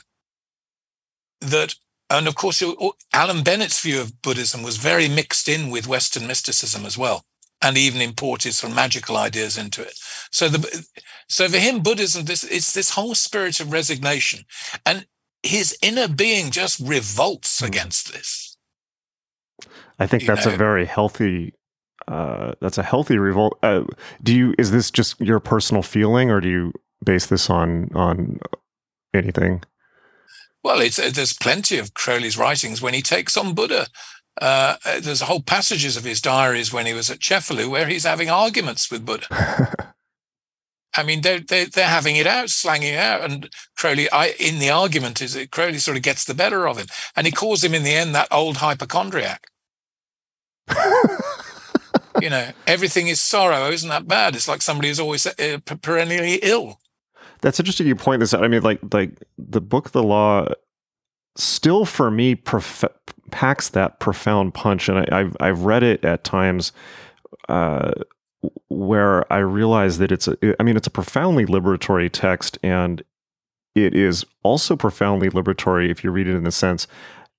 that 1.41 1.76
and 2.09 2.27
of 2.27 2.35
course 2.35 2.64
allan 3.14 3.43
bennett's 3.43 3.80
view 3.80 4.01
of 4.01 4.22
buddhism 4.22 4.64
was 4.64 4.77
very 4.77 5.07
mixed 5.07 5.47
in 5.47 5.69
with 5.69 5.88
western 5.88 6.26
mysticism 6.26 6.85
as 6.85 6.97
well 6.97 7.23
and 7.61 7.77
even 7.77 8.01
imported 8.01 8.53
some 8.53 8.73
magical 8.73 9.15
ideas 9.15 9.57
into 9.57 9.81
it 9.81 9.97
so 10.32 10.48
the 10.49 10.86
so 11.28 11.48
for 11.48 11.58
him 11.58 11.82
buddhism 11.82 12.26
this 12.26 12.44
it's 12.44 12.74
this 12.74 12.91
whole 12.91 13.16
spirit 13.16 13.60
of 13.60 13.72
resignation 13.72 14.44
and 14.86 15.06
his 15.44 15.78
inner 15.82 16.08
being 16.08 16.52
just 16.52 16.80
revolts 16.80 17.62
Mm. 17.62 17.68
against 17.68 18.12
this 18.14 18.58
I 19.99 20.06
think 20.08 20.24
You 20.24 20.28
that's 20.28 20.45
know? 20.45 20.54
a 20.54 20.58
very 20.58 20.86
healthy. 20.86 21.54
Uh, 22.08 22.54
that's 22.62 22.78
a 22.78 22.84
healthy 22.84 23.18
revolt. 23.18 23.58
Uh, 23.64 23.84
do 24.22 24.36
you? 24.36 24.54
Is 24.60 24.70
this 24.72 24.91
just 24.91 25.20
your 25.20 25.40
personal 25.40 25.82
feeling, 25.82 26.30
or 26.30 26.40
do 26.40 26.48
you 26.49 26.72
base 27.04 27.26
this 27.26 27.49
on 27.49 27.90
on 27.95 28.40
anything? 29.16 29.64
well 30.64 30.82
it's 30.82 30.98
there's 30.98 31.34
plenty 31.34 31.78
of 31.80 31.94
crowley's 31.95 32.38
writings 32.38 32.82
when 32.82 32.94
he 32.94 33.02
takes 33.02 33.38
on 33.38 33.54
buddha 33.56 33.88
uh, 34.41 34.76
there's 35.02 35.22
whole 35.22 35.41
passages 35.41 35.95
of 35.98 36.04
his 36.04 36.22
diaries 36.22 36.72
when 36.74 36.86
he 36.86 36.94
was 36.94 37.10
at 37.10 37.20
Cefalù 37.20 37.68
where 37.70 37.88
he's 37.88 38.04
having 38.06 38.30
arguments 38.30 38.91
with 38.91 39.04
Buddha. 39.06 39.26
I 40.98 41.03
mean, 41.03 41.22
they're, 41.22 41.40
they're, 41.40 41.68
they're 41.68 41.88
having 41.88 42.15
it 42.15 42.28
out, 42.28 42.49
slanging 42.49 42.94
it 42.94 42.99
out. 42.99 43.22
And 43.30 43.49
Crowley, 43.78 44.10
I, 44.11 44.34
in 44.40 44.60
the 44.60 44.69
argument, 44.69 45.22
is 45.22 45.34
that 45.34 45.52
Crowley 45.52 45.78
sort 45.78 45.98
of 45.98 46.03
gets 46.03 46.26
the 46.26 46.34
better 46.34 46.68
of 46.68 46.78
him. 46.78 46.88
And 47.15 47.28
he 47.28 47.32
calls 47.32 47.64
him 47.64 47.74
in 47.74 47.84
the 47.84 47.94
end 47.94 48.15
that 48.15 48.28
old 48.32 48.57
hypochondriac. 48.57 49.48
You 52.22 52.30
know, 52.30 52.49
everything 52.65 53.07
is 53.07 53.22
sorrow. 53.22 53.69
Isn't 53.69 53.90
that 53.90 54.07
bad? 54.07 54.36
It's 54.36 54.48
like 54.48 54.61
somebody 54.61 54.88
who's 54.88 54.99
always 54.99 55.26
uh, 55.26 55.60
perennially 55.82 56.40
ill. 56.41 56.80
That's 57.41 57.60
interesting. 57.60 57.88
You 57.88 57.95
point 57.95 58.19
this 58.22 58.34
out. 58.34 58.44
I 58.44 58.48
mean, 58.48 58.64
like 58.64 58.80
like 58.91 59.11
the 59.38 59.61
book 59.61 59.88
of 59.88 59.91
the 59.91 60.03
law 60.03 60.48
still 61.36 61.86
for 61.86 62.10
me 62.10 62.34
prof- 62.34 62.84
packs 63.30 63.69
that 63.69 63.99
profound 63.99 64.56
punch, 64.56 64.90
and 64.90 64.99
I, 64.99 65.19
I've 65.19 65.38
I've 65.40 65.61
read 65.61 65.84
it 65.84 66.03
at 66.03 66.24
times 66.24 66.72
uh, 67.49 67.91
where 68.69 69.31
I 69.31 69.39
realize 69.39 69.97
that 69.97 70.11
it's 70.11 70.27
a. 70.27 70.38
I 70.59 70.64
mean, 70.64 70.77
it's 70.77 70.88
a 70.88 70.91
profoundly 70.91 71.45
liberatory 71.45 72.09
text, 72.11 72.57
and 72.64 73.03
it 73.76 73.95
is 73.95 74.26
also 74.43 74.76
profoundly 74.76 75.30
liberatory 75.30 75.89
if 75.89 76.03
you 76.03 76.11
read 76.11 76.27
it 76.27 76.35
in 76.35 76.43
the 76.43 76.51
sense 76.51 76.88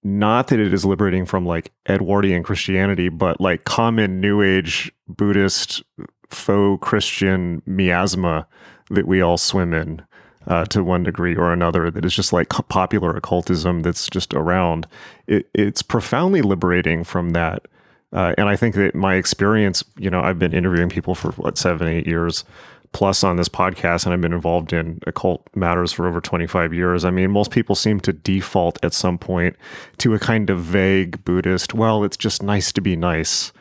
not 0.05 0.49
that 0.49 0.61
it 0.61 0.73
is 0.73 0.85
liberating 0.85 1.27
from 1.27 1.45
like 1.45 1.73
Edwardian 1.89 2.43
Christianity, 2.43 3.09
but 3.09 3.41
like 3.41 3.65
common 3.65 4.21
New 4.21 4.43
Age 4.43 4.93
Buddhist 5.09 5.83
faux 6.29 6.87
Christian 6.87 7.63
miasma 7.67 8.47
that 8.91 9.07
we 9.07 9.21
all 9.21 9.39
swim 9.39 9.75
in 9.75 10.03
uh, 10.47 10.65
to 10.67 10.85
one 10.85 11.03
degree 11.03 11.35
or 11.35 11.53
another. 11.53 11.91
That 11.91 12.05
is 12.05 12.15
just 12.15 12.33
like 12.33 12.49
popular 12.49 13.17
occultism 13.17 13.83
that's 13.83 14.09
just 14.09 14.35
around. 14.35 14.87
It, 15.27 15.49
it's 15.55 15.83
profoundly 15.83 16.43
liberating 16.43 17.05
from 17.05 17.31
that. 17.31 17.67
Uh, 18.13 18.35
and 18.39 18.49
I 18.49 18.57
think 18.57 18.75
that 18.77 18.95
my 18.95 19.17
experience, 19.17 19.85
you 19.99 20.11
know, 20.11 20.21
I've 20.21 20.39
been 20.39 20.55
interviewing 20.55 20.89
people 20.89 21.15
for 21.15 21.33
what 21.33 21.59
seven, 21.59 21.89
eight 21.89 22.07
years 22.07 22.45
plus 22.93 23.23
on 23.23 23.37
this 23.37 23.49
podcast, 23.49 24.05
and 24.05 24.15
I've 24.15 24.21
been 24.21 24.33
involved 24.33 24.73
in 24.73 25.01
occult 25.07 25.47
matters 25.55 25.93
for 25.93 26.09
over 26.09 26.21
25 26.21 26.73
years. 26.73 27.05
I 27.05 27.11
mean, 27.11 27.31
most 27.31 27.51
people 27.51 27.75
seem 27.75 28.01
to 28.01 28.13
default 28.13 28.83
at 28.83 28.95
some 28.95 29.19
point 29.19 29.57
to 29.99 30.15
a 30.15 30.19
kind 30.19 30.51
of 30.51 30.61
vague 30.61 31.23
Buddhist, 31.25 31.75
well, 31.75 32.05
it's 32.05 32.17
just 32.17 32.43
nice 32.43 32.73
to 32.73 32.81
be 32.81 32.97
nice. 32.97 33.53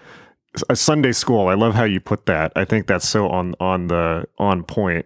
A 0.70 0.76
Sunday 0.76 1.12
school. 1.12 1.50
I 1.50 1.54
love 1.54 1.76
how 1.76 1.84
you 1.84 2.00
put 2.00 2.26
that. 2.26 2.52
I 2.56 2.66
think 2.66 2.88
that's 2.88 3.08
so 3.08 3.30
on 3.30 3.54
on 3.60 3.88
the 3.88 4.28
on 4.40 4.64
point. 4.64 5.06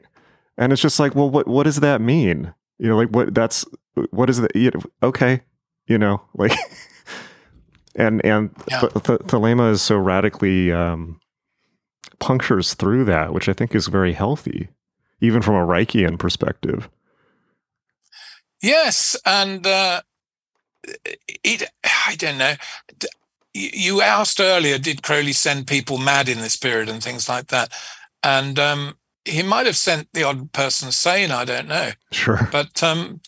And 0.57 0.71
it's 0.71 0.81
just 0.81 0.99
like, 0.99 1.13
well, 1.13 1.29
what 1.29 1.47
what 1.47 1.63
does 1.63 1.81
that 1.81 1.99
mean? 1.99 2.53
You 2.77 2.87
know, 2.89 2.97
like 2.97 3.09
what 3.09 3.33
that's 3.33 3.65
what 4.11 4.29
is 4.29 4.39
that? 4.39 4.55
You 4.55 4.71
know, 4.71 4.81
okay, 5.03 5.41
you 5.87 5.97
know, 5.97 6.21
like, 6.35 6.53
and 7.95 8.23
and 8.25 8.49
Yeah. 8.69 8.79
Th- 8.81 8.93
Th- 8.93 9.19
Thelema 9.19 9.71
is 9.71 9.81
so 9.81 9.97
radically 9.97 10.71
um, 10.71 11.19
punctures 12.19 12.73
through 12.73 13.05
that, 13.05 13.33
which 13.33 13.49
I 13.49 13.53
think 13.53 13.73
is 13.75 13.87
very 13.87 14.13
healthy, 14.13 14.69
even 15.19 15.41
from 15.41 15.55
a 15.55 15.65
Reichian 15.65 16.17
perspective. 16.19 16.89
Yes, 18.61 19.15
and 19.25 19.65
uh, 19.65 20.01
it. 21.43 21.63
I 21.83 22.15
don't 22.15 22.37
know. 22.37 22.53
You 23.53 24.01
asked 24.01 24.39
earlier, 24.39 24.77
did 24.77 25.03
Crowley 25.03 25.33
send 25.33 25.67
people 25.67 25.97
mad 25.97 26.29
in 26.29 26.39
this 26.39 26.55
period 26.55 26.87
and 26.87 27.03
things 27.03 27.27
like 27.27 27.47
that? 27.47 27.73
And 28.23 28.57
um, 28.57 28.97
he 29.25 29.43
might 29.43 29.65
have 29.65 29.75
sent 29.75 30.07
the 30.13 30.23
odd 30.23 30.53
person 30.53 30.91
sane. 30.91 31.31
I 31.31 31.43
don't 31.43 31.67
know, 31.67 31.91
Sure. 32.11 32.47
but 32.51 32.81
um, 32.81 33.19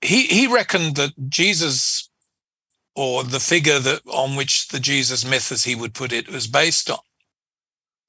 he 0.00 0.24
he 0.24 0.46
reckoned 0.46 0.96
that 0.96 1.12
Jesus, 1.28 2.09
or 2.94 3.24
the 3.24 3.40
figure 3.40 3.78
that 3.78 4.02
on 4.06 4.36
which 4.36 4.68
the 4.68 4.80
Jesus 4.80 5.24
myth, 5.24 5.52
as 5.52 5.64
he 5.64 5.74
would 5.74 5.94
put 5.94 6.12
it, 6.12 6.28
was 6.28 6.46
based 6.46 6.90
on, 6.90 6.98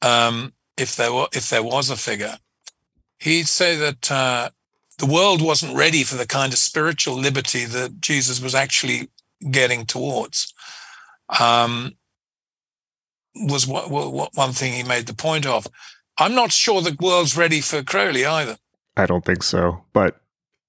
um, 0.01 0.53
if 0.77 0.95
there 0.95 1.13
were 1.13 1.27
if 1.33 1.49
there 1.49 1.63
was 1.63 1.89
a 1.89 1.95
figure, 1.95 2.37
he'd 3.19 3.47
say 3.47 3.75
that. 3.77 4.11
Uh, 4.11 4.49
the 4.97 5.05
world 5.07 5.41
wasn't 5.41 5.75
ready 5.75 6.03
for 6.03 6.15
the 6.15 6.27
kind 6.27 6.53
of 6.53 6.59
spiritual 6.59 7.15
liberty 7.15 7.65
that 7.65 8.01
Jesus 8.01 8.39
was 8.39 8.53
actually 8.53 9.09
getting 9.49 9.83
towards. 9.85 10.53
um, 11.39 11.93
was 13.35 13.65
what, 13.67 13.89
what, 13.89 14.11
what 14.11 14.35
one 14.35 14.51
thing 14.51 14.73
he 14.73 14.83
made 14.83 15.07
the 15.07 15.13
point 15.13 15.45
of. 15.45 15.67
I'm 16.17 16.35
not 16.35 16.51
sure 16.51 16.81
the 16.81 16.97
world's 16.99 17.37
ready 17.37 17.61
for 17.61 17.81
Crowley 17.83 18.25
either. 18.25 18.57
I 18.97 19.05
don't 19.05 19.25
think 19.25 19.43
so. 19.43 19.83
But 19.93 20.21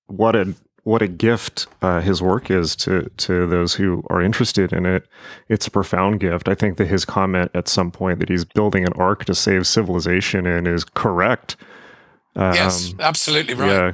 what 0.06 0.36
a 0.36 0.55
what 0.84 1.00
a 1.00 1.09
gift 1.09 1.66
uh, 1.80 2.00
his 2.00 2.20
work 2.20 2.50
is 2.50 2.74
to 2.76 3.09
to 3.16 3.46
those 3.46 3.74
who 3.74 4.04
are 4.10 4.20
interested 4.20 4.72
in 4.72 4.84
it. 4.84 5.06
It's 5.48 5.66
a 5.66 5.70
profound 5.70 6.20
gift. 6.20 6.48
I 6.48 6.54
think 6.54 6.76
that 6.78 6.86
his 6.86 7.04
comment 7.04 7.50
at 7.54 7.68
some 7.68 7.90
point 7.90 8.18
that 8.18 8.28
he's 8.28 8.44
building 8.44 8.84
an 8.84 8.92
ark 8.94 9.24
to 9.26 9.34
save 9.34 9.66
civilization 9.66 10.46
in 10.46 10.66
is 10.66 10.84
correct. 10.84 11.56
Um, 12.34 12.54
yes, 12.54 12.94
absolutely 12.98 13.54
right. 13.54 13.68
Yeah. 13.68 13.92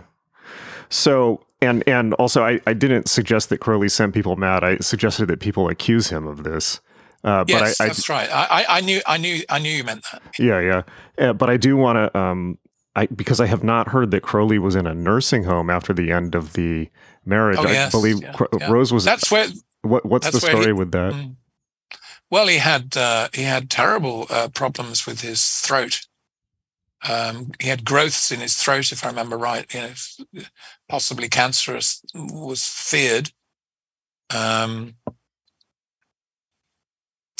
So 0.88 1.44
and 1.60 1.86
and 1.86 2.14
also 2.14 2.44
I, 2.44 2.60
I 2.66 2.72
didn't 2.72 3.08
suggest 3.08 3.50
that 3.50 3.58
Crowley 3.58 3.88
sent 3.88 4.14
people 4.14 4.36
mad. 4.36 4.64
I 4.64 4.78
suggested 4.78 5.26
that 5.26 5.40
people 5.40 5.68
accuse 5.68 6.08
him 6.08 6.26
of 6.26 6.44
this. 6.44 6.80
Uh, 7.24 7.44
yes, 7.48 7.76
but 7.76 7.84
I, 7.84 7.88
that's 7.88 8.08
I, 8.08 8.14
right. 8.14 8.28
I, 8.32 8.76
I 8.76 8.80
knew, 8.80 9.00
I 9.04 9.16
knew, 9.16 9.42
I 9.48 9.58
knew 9.58 9.72
you 9.72 9.82
meant 9.82 10.04
that. 10.12 10.22
Yeah, 10.38 10.60
yeah. 10.60 10.82
Uh, 11.18 11.32
but 11.32 11.50
I 11.50 11.56
do 11.56 11.76
want 11.76 11.96
to 11.96 12.16
um, 12.16 12.58
I 12.96 13.06
because 13.06 13.40
I 13.40 13.46
have 13.46 13.62
not 13.62 13.88
heard 13.88 14.10
that 14.10 14.22
Crowley 14.22 14.58
was 14.58 14.74
in 14.74 14.86
a 14.86 14.94
nursing 14.94 15.44
home 15.44 15.70
after 15.70 15.92
the 15.92 16.10
end 16.12 16.34
of 16.34 16.54
the 16.54 16.88
marriage. 17.24 17.58
Oh, 17.60 17.66
I 17.66 17.72
yes, 17.72 17.92
believe 17.92 18.22
yeah, 18.22 18.34
yeah. 18.58 18.70
Rose 18.70 18.92
was. 18.92 19.04
That's 19.04 19.30
where. 19.30 19.48
What, 19.82 20.04
what's 20.04 20.30
the 20.30 20.40
story 20.40 20.66
he, 20.66 20.72
with 20.72 20.90
that? 20.90 21.12
Mm, 21.12 21.36
well, 22.30 22.48
he 22.48 22.58
had 22.58 22.96
uh, 22.96 23.28
he 23.32 23.42
had 23.42 23.70
terrible 23.70 24.26
uh, 24.28 24.48
problems 24.48 25.06
with 25.06 25.20
his 25.20 25.46
throat. 25.46 26.06
Um, 27.08 27.52
he 27.60 27.68
had 27.68 27.84
growths 27.84 28.32
in 28.32 28.40
his 28.40 28.56
throat, 28.56 28.90
if 28.90 29.04
I 29.04 29.08
remember 29.08 29.38
right. 29.38 29.72
You 29.72 29.80
know, 29.80 30.44
possibly 30.88 31.28
cancerous 31.28 32.02
was 32.14 32.66
feared. 32.66 33.30
Um, 34.34 34.96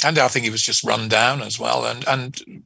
and 0.03 0.17
I 0.17 0.27
think 0.29 0.45
he 0.45 0.51
was 0.51 0.63
just 0.63 0.83
run 0.83 1.09
down 1.09 1.41
as 1.41 1.59
well. 1.59 1.85
And 1.85 2.07
and 2.07 2.63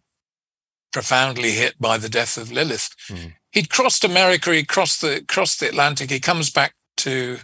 profoundly 0.94 1.52
hit 1.52 1.80
by 1.80 1.98
the 1.98 2.10
death 2.10 2.38
of 2.38 2.52
Lilith. 2.52 2.90
Mm. 3.10 3.34
He'd 3.52 3.70
crossed 3.70 4.06
America, 4.06 4.54
he 4.54 4.64
crossed 4.64 5.02
the 5.02 5.26
crossed 5.28 5.60
the 5.60 5.68
Atlantic. 5.68 6.10
He 6.10 6.20
comes 6.20 6.50
back 6.50 6.74
to, 6.98 7.40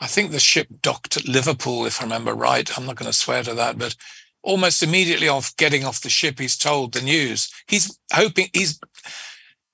I 0.00 0.06
think 0.06 0.30
the 0.30 0.40
ship 0.40 0.66
docked 0.82 1.16
at 1.16 1.28
Liverpool, 1.28 1.86
if 1.86 2.00
I 2.00 2.04
remember 2.04 2.34
right. 2.34 2.76
I'm 2.76 2.86
not 2.86 2.96
going 2.96 3.10
to 3.10 3.16
swear 3.16 3.42
to 3.44 3.54
that, 3.54 3.78
but 3.78 3.94
almost 4.42 4.82
immediately 4.82 5.28
off 5.28 5.56
getting 5.56 5.84
off 5.84 6.02
the 6.02 6.10
ship, 6.10 6.38
he's 6.38 6.56
told 6.56 6.92
the 6.92 7.00
news. 7.00 7.50
He's 7.68 7.98
hoping 8.12 8.48
he's 8.52 8.80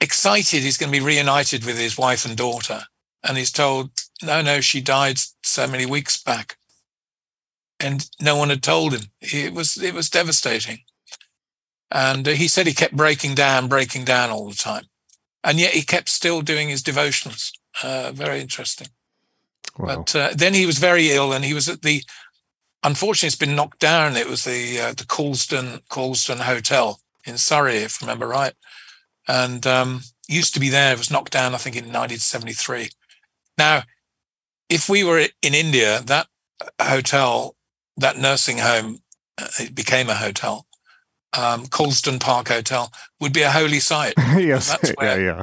excited 0.01 0.62
he's 0.62 0.77
going 0.77 0.93
to 0.93 0.99
be 0.99 1.05
reunited 1.05 1.65
with 1.65 1.79
his 1.79 1.99
wife 1.99 2.25
and 2.25 2.37
daughter, 2.37 2.83
and 3.23 3.37
he's 3.37 3.53
told, 3.53 3.91
no, 4.23 4.43
no, 4.43 4.61
she 4.61 4.81
died 4.81 5.19
so 5.43 5.67
many 5.67 5.87
weeks 5.87 6.23
back, 6.23 6.57
and 7.79 8.09
no 8.21 8.37
one 8.37 8.51
had 8.51 8.62
told 8.62 8.93
him. 8.93 9.03
It 9.21 9.53
was 9.53 9.77
it 9.83 9.95
was 9.95 10.11
devastating. 10.11 10.81
And 11.91 12.27
uh, 12.27 12.33
he 12.33 12.49
said 12.49 12.67
he 12.67 12.75
kept 12.75 12.97
breaking 12.97 13.35
down, 13.35 13.69
breaking 13.69 14.05
down 14.05 14.31
all 14.31 14.49
the 14.49 14.55
time. 14.55 14.85
And 15.43 15.59
yet 15.59 15.73
he 15.73 15.83
kept 15.83 16.09
still 16.09 16.43
doing 16.43 16.69
his 16.69 16.83
devotionals. 16.83 17.53
Uh, 17.83 18.12
very 18.12 18.41
interesting. 18.41 18.89
Wow. 19.79 19.97
But 19.97 20.17
uh, 20.17 20.31
then 20.35 20.55
he 20.55 20.67
was 20.67 20.79
very 20.79 21.11
ill 21.11 21.33
and 21.33 21.45
he 21.45 21.55
was 21.55 21.69
at 21.69 21.83
the, 21.83 22.03
unfortunately, 22.85 23.29
it's 23.29 23.37
been 23.37 23.57
knocked 23.57 23.81
down. 23.81 24.17
It 24.17 24.29
was 24.29 24.45
the 24.45 24.81
uh, 24.81 24.93
the 24.93 25.07
Colston, 25.07 25.81
Colston 25.89 26.39
Hotel 26.39 27.01
in 27.27 27.39
Surrey, 27.39 27.79
if 27.79 28.03
I 28.03 28.07
remember 28.07 28.29
right. 28.29 28.53
And 29.27 29.67
um, 29.67 30.03
used 30.29 30.55
to 30.55 30.61
be 30.61 30.69
there. 30.69 30.93
It 30.93 30.99
was 30.99 31.11
knocked 31.11 31.33
down, 31.33 31.55
I 31.55 31.59
think, 31.59 31.77
in 31.77 31.85
1973. 31.85 32.91
Now, 33.57 33.85
if 34.69 34.89
we 34.89 35.05
were 35.05 35.27
in 35.43 35.55
India, 35.55 36.01
that 36.01 36.27
hotel, 36.81 37.57
that 37.97 38.19
nursing 38.19 38.59
home, 38.59 38.99
uh, 39.39 39.49
it 39.59 39.75
became 39.75 40.09
a 40.09 40.15
hotel 40.15 40.67
um, 41.39 41.66
Colston 41.66 42.19
Park 42.19 42.48
Hotel 42.48 42.93
would 43.20 43.32
be 43.32 43.43
a 43.43 43.51
holy 43.51 43.81
site. 43.81 44.15
yes, 44.19 44.69
that's 44.69 44.90
where, 44.97 45.20
yeah, 45.20 45.36
yeah. 45.36 45.43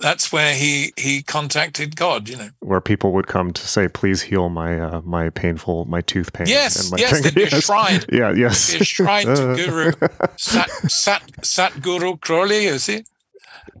That's 0.00 0.32
where 0.32 0.54
he 0.54 0.92
he 0.96 1.22
contacted 1.22 1.96
God. 1.96 2.28
You 2.28 2.36
know, 2.36 2.48
where 2.60 2.80
people 2.80 3.12
would 3.12 3.26
come 3.26 3.52
to 3.52 3.66
say, 3.66 3.88
"Please 3.88 4.22
heal 4.22 4.48
my 4.48 4.78
uh, 4.78 5.00
my 5.02 5.30
painful 5.30 5.84
my 5.86 6.00
tooth 6.00 6.32
pain." 6.32 6.46
Yes, 6.46 6.90
my 6.90 6.98
yes, 7.00 7.22
there'd 7.22 7.34
be 7.34 7.44
a 7.44 7.60
shrine. 7.60 8.00
yeah, 8.12 8.32
yes, 8.32 8.72
be 8.72 8.80
a 8.80 8.84
shrine 8.84 9.26
to 9.26 9.54
Guru 9.56 9.92
Sat 10.36 10.68
Sat 10.90 11.22
Sat 11.44 11.80
Guru 11.80 12.16
Crowley. 12.16 12.64
You 12.64 12.78
see, 12.78 13.04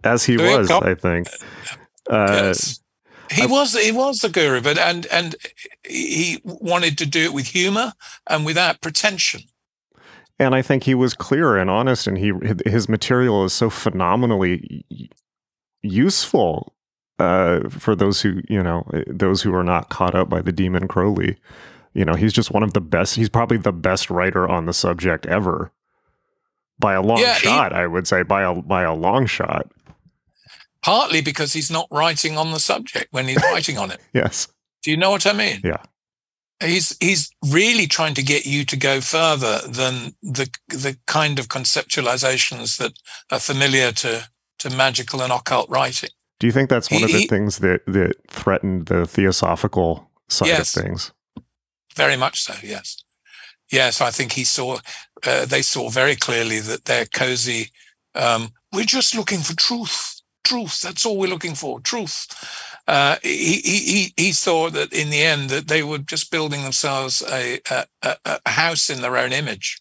as 0.02 0.24
he 0.24 0.36
was, 0.36 0.70
I 0.70 0.94
think. 0.94 1.28
Uh, 2.08 2.26
yes. 2.30 2.80
He 3.32 3.42
I, 3.42 3.46
was 3.46 3.76
he 3.76 3.90
was 3.90 4.20
the 4.20 4.28
guru, 4.28 4.60
but 4.60 4.78
and 4.78 5.06
and 5.06 5.34
he 5.84 6.40
wanted 6.44 6.96
to 6.98 7.06
do 7.06 7.24
it 7.24 7.32
with 7.32 7.46
humor 7.46 7.92
and 8.28 8.46
without 8.46 8.80
pretension 8.80 9.42
and 10.38 10.54
I 10.54 10.62
think 10.62 10.84
he 10.84 10.94
was 10.94 11.14
clear 11.14 11.56
and 11.56 11.70
honest, 11.70 12.06
and 12.06 12.18
he 12.18 12.32
his 12.66 12.88
material 12.88 13.44
is 13.44 13.52
so 13.52 13.70
phenomenally 13.70 14.84
useful 15.82 16.74
uh, 17.18 17.68
for 17.68 17.94
those 17.94 18.20
who 18.20 18.40
you 18.48 18.62
know 18.62 18.86
those 19.06 19.42
who 19.42 19.54
are 19.54 19.64
not 19.64 19.90
caught 19.90 20.14
up 20.14 20.28
by 20.28 20.42
the 20.42 20.52
demon 20.52 20.88
Crowley. 20.88 21.36
You 21.92 22.04
know, 22.04 22.14
he's 22.14 22.32
just 22.32 22.50
one 22.50 22.64
of 22.64 22.72
the 22.72 22.80
best. 22.80 23.14
He's 23.14 23.28
probably 23.28 23.58
the 23.58 23.72
best 23.72 24.10
writer 24.10 24.48
on 24.48 24.66
the 24.66 24.72
subject 24.72 25.26
ever, 25.26 25.70
by 26.78 26.94
a 26.94 27.02
long 27.02 27.20
yeah, 27.20 27.34
shot. 27.34 27.70
He, 27.70 27.78
I 27.78 27.86
would 27.86 28.08
say 28.08 28.22
by 28.22 28.42
a 28.42 28.54
by 28.54 28.82
a 28.82 28.94
long 28.94 29.26
shot. 29.26 29.70
Partly 30.82 31.22
because 31.22 31.52
he's 31.54 31.70
not 31.70 31.86
writing 31.90 32.36
on 32.36 32.50
the 32.50 32.58
subject 32.58 33.06
when 33.10 33.28
he's 33.28 33.42
writing 33.42 33.78
on 33.78 33.90
it. 33.90 34.00
yes. 34.12 34.48
Do 34.82 34.90
you 34.90 34.98
know 34.98 35.10
what 35.10 35.26
I 35.26 35.32
mean? 35.32 35.60
Yeah 35.64 35.82
he's 36.64 36.96
he's 37.00 37.30
really 37.44 37.86
trying 37.86 38.14
to 38.14 38.22
get 38.22 38.46
you 38.46 38.64
to 38.64 38.76
go 38.76 39.00
further 39.00 39.60
than 39.66 40.14
the 40.22 40.48
the 40.68 40.96
kind 41.06 41.38
of 41.38 41.48
conceptualizations 41.48 42.78
that 42.78 42.92
are 43.30 43.40
familiar 43.40 43.92
to 43.92 44.28
to 44.58 44.70
magical 44.70 45.22
and 45.22 45.32
occult 45.32 45.68
writing. 45.68 46.10
Do 46.38 46.46
you 46.46 46.52
think 46.52 46.70
that's 46.70 46.90
one 46.90 46.98
he, 46.98 47.04
of 47.04 47.12
the 47.12 47.18
he, 47.18 47.26
things 47.26 47.58
that 47.58 47.84
that 47.86 48.16
threatened 48.28 48.86
the 48.86 49.06
theosophical 49.06 50.10
side 50.28 50.48
yes, 50.48 50.76
of 50.76 50.82
things? 50.82 51.12
Very 51.94 52.16
much 52.16 52.42
so. 52.42 52.54
Yes, 52.62 53.02
yes. 53.70 54.00
I 54.00 54.10
think 54.10 54.32
he 54.32 54.44
saw 54.44 54.78
uh, 55.26 55.46
they 55.46 55.62
saw 55.62 55.88
very 55.88 56.16
clearly 56.16 56.60
that 56.60 56.84
they're 56.84 57.06
cozy. 57.06 57.70
Um, 58.14 58.52
we're 58.72 58.84
just 58.84 59.14
looking 59.14 59.40
for 59.40 59.54
truth. 59.54 60.20
Truth. 60.44 60.82
That's 60.82 61.06
all 61.06 61.16
we're 61.16 61.30
looking 61.30 61.54
for. 61.54 61.80
Truth 61.80 62.26
uh, 62.86 63.16
he, 63.22 63.60
he, 63.62 64.12
he 64.16 64.32
saw 64.32 64.68
that 64.70 64.92
in 64.92 65.10
the 65.10 65.22
end 65.22 65.50
that 65.50 65.68
they 65.68 65.82
were 65.82 65.98
just 65.98 66.30
building 66.30 66.62
themselves 66.62 67.22
a, 67.30 67.60
a, 67.70 68.16
a 68.24 68.50
house 68.50 68.90
in 68.90 69.00
their 69.00 69.16
own 69.16 69.32
image. 69.32 69.80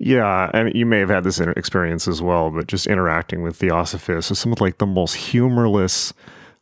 Yeah, 0.00 0.50
I 0.52 0.64
mean, 0.64 0.76
you 0.76 0.86
may 0.86 0.98
have 0.98 1.08
had 1.08 1.24
this 1.24 1.38
experience 1.38 2.08
as 2.08 2.20
well, 2.20 2.50
but 2.50 2.66
just 2.66 2.86
interacting 2.86 3.42
with 3.42 3.56
Theosophists 3.56 4.30
is 4.30 4.38
some 4.38 4.52
of 4.52 4.60
like 4.60 4.78
the 4.78 4.86
most 4.86 5.14
humorless 5.14 6.12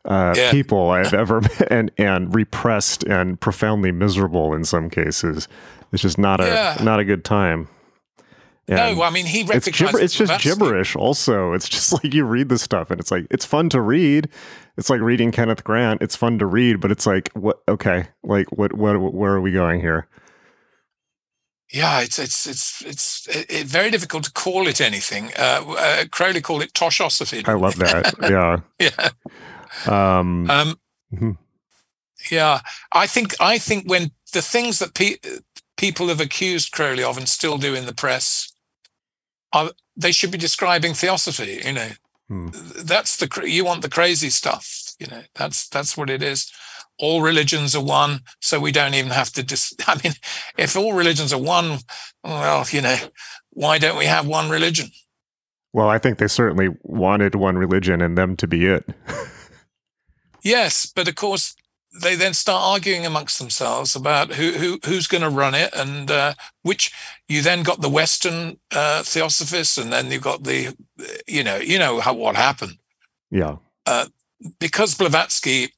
uh, 0.05 0.35
yeah. 0.37 0.51
people 0.51 0.91
I've 0.91 1.15
ever 1.15 1.41
met, 1.41 1.73
and 1.73 1.91
and 1.97 2.35
repressed 2.35 3.05
and 3.05 3.41
profoundly 3.41 3.91
miserable 3.91 4.53
in 4.53 4.65
some 4.65 4.91
cases. 4.91 5.49
It's 5.93 6.03
just 6.03 6.19
not 6.19 6.41
a 6.41 6.47
yeah. 6.47 6.85
not 6.85 7.01
a 7.01 7.05
good 7.05 7.25
time. 7.25 7.69
And 8.69 8.97
no, 8.97 9.03
I 9.03 9.11
mean 9.11 9.27
he 9.27 9.41
it's, 9.41 9.69
gibber- 9.69 10.01
it's 10.01 10.15
just 10.15 10.43
gibberish. 10.43 10.95
Also, 10.95 11.53
it's 11.53 11.69
just 11.69 11.93
like 12.05 12.15
you 12.15 12.25
read 12.25 12.49
the 12.49 12.59
stuff, 12.59 12.91
and 12.91 13.01
it's 13.01 13.11
like 13.11 13.27
it's 13.31 13.45
fun 13.45 13.69
to 13.71 13.81
read. 13.81 14.29
It's 14.77 14.89
like 14.89 15.01
reading 15.01 15.33
Kenneth 15.33 15.65
Grant. 15.65 16.01
It's 16.01 16.17
fun 16.17 16.39
to 16.39 16.47
read, 16.47 16.81
but 16.81 16.91
it's 16.91 17.07
like 17.07 17.31
what? 17.35 17.63
Okay, 17.69 18.07
like 18.23 18.51
what? 18.53 18.73
What? 18.73 18.97
Where 19.13 19.33
are 19.33 19.41
we 19.41 19.53
going 19.53 19.81
here? 19.81 20.09
Yeah, 21.73 22.01
it's 22.01 22.19
it's 22.19 22.47
it's 22.47 22.83
it's 22.85 23.29
it, 23.29 23.67
very 23.67 23.91
difficult 23.91 24.25
to 24.25 24.33
call 24.33 24.67
it 24.69 24.81
anything. 24.81 25.31
Uh, 25.39 25.65
uh, 25.79 26.05
Crowley 26.11 26.43
called 26.43 26.63
it 26.63 26.75
toshosophy. 26.75 27.47
I 27.49 27.55
love 27.55 27.77
that. 27.77 28.15
yeah. 28.23 28.61
yeah. 28.79 29.09
Um, 29.87 30.51
um 30.51 30.79
mm-hmm. 31.13 31.31
Yeah, 32.31 32.61
I 32.93 33.07
think 33.07 33.35
I 33.41 33.59
think 33.59 33.89
when 33.89 34.13
the 34.35 34.43
things 34.43 34.79
that 34.81 34.95
pe- 34.95 35.17
people 35.79 36.09
have 36.09 36.21
accused 36.21 36.73
Crowley 36.73 37.03
of 37.03 37.17
and 37.17 37.29
still 37.29 37.57
do 37.57 37.75
in 37.75 37.87
the 37.87 37.95
press 37.95 38.53
are 39.53 39.71
they 39.97 40.13
should 40.13 40.31
be 40.31 40.39
describing 40.39 40.93
theosophy. 40.93 41.63
You 41.65 41.73
know, 41.73 41.89
hmm. 42.29 42.49
that's 42.85 43.17
the 43.17 43.43
you 43.47 43.65
want 43.65 43.83
the 43.83 43.89
crazy 43.89 44.31
stuff. 44.31 44.95
You 44.99 45.07
know, 45.09 45.23
that's 45.35 45.69
that's 45.69 45.97
what 45.97 46.11
it 46.11 46.23
is. 46.23 46.51
All 46.99 47.23
religions 47.23 47.75
are 47.75 47.83
one, 47.83 48.21
so 48.41 48.61
we 48.61 48.71
don't 48.71 48.95
even 48.95 49.11
have 49.11 49.31
to. 49.33 49.43
Dis- 49.43 49.75
I 49.87 50.01
mean, 50.03 50.13
if 50.59 50.77
all 50.77 50.93
religions 50.93 51.33
are 51.33 51.41
one, 51.41 51.79
well, 52.23 52.67
you 52.71 52.81
know, 52.81 52.97
why 53.51 53.79
don't 53.79 53.99
we 53.99 54.07
have 54.07 54.27
one 54.27 54.51
religion? 54.51 54.89
Well, 55.73 55.89
I 55.89 55.99
think 55.99 56.19
they 56.19 56.29
certainly 56.29 56.69
wanted 56.83 57.35
one 57.35 57.57
religion 57.57 58.03
and 58.03 58.17
them 58.17 58.37
to 58.37 58.47
be 58.47 58.67
it. 58.67 58.85
yes, 60.43 60.87
but 60.95 61.09
of 61.09 61.15
course, 61.15 61.55
they 62.01 62.15
then 62.15 62.35
start 62.35 62.63
arguing 62.63 63.05
amongst 63.05 63.39
themselves 63.39 63.95
about 63.95 64.33
who, 64.33 64.53
who 64.53 64.79
who's 64.85 65.07
going 65.07 65.23
to 65.23 65.29
run 65.29 65.55
it 65.55 65.73
and 65.75 66.11
uh, 66.11 66.35
which 66.63 66.93
you 67.29 67.43
then 67.43 67.63
got 67.63 67.81
the 67.81 67.89
Western 67.89 68.59
uh, 68.75 69.03
theosophists 69.03 69.77
and 69.77 69.93
then 69.93 70.11
you 70.11 70.19
got 70.19 70.45
the 70.45 70.75
you 71.27 71.45
know 71.45 71.57
you 71.57 71.79
know 71.79 72.01
how 72.01 72.15
what 72.15 72.37
happened. 72.37 72.79
Yeah. 73.31 73.57
Uh, 73.87 74.07
because 74.59 74.95
Blavatsky 74.95 75.73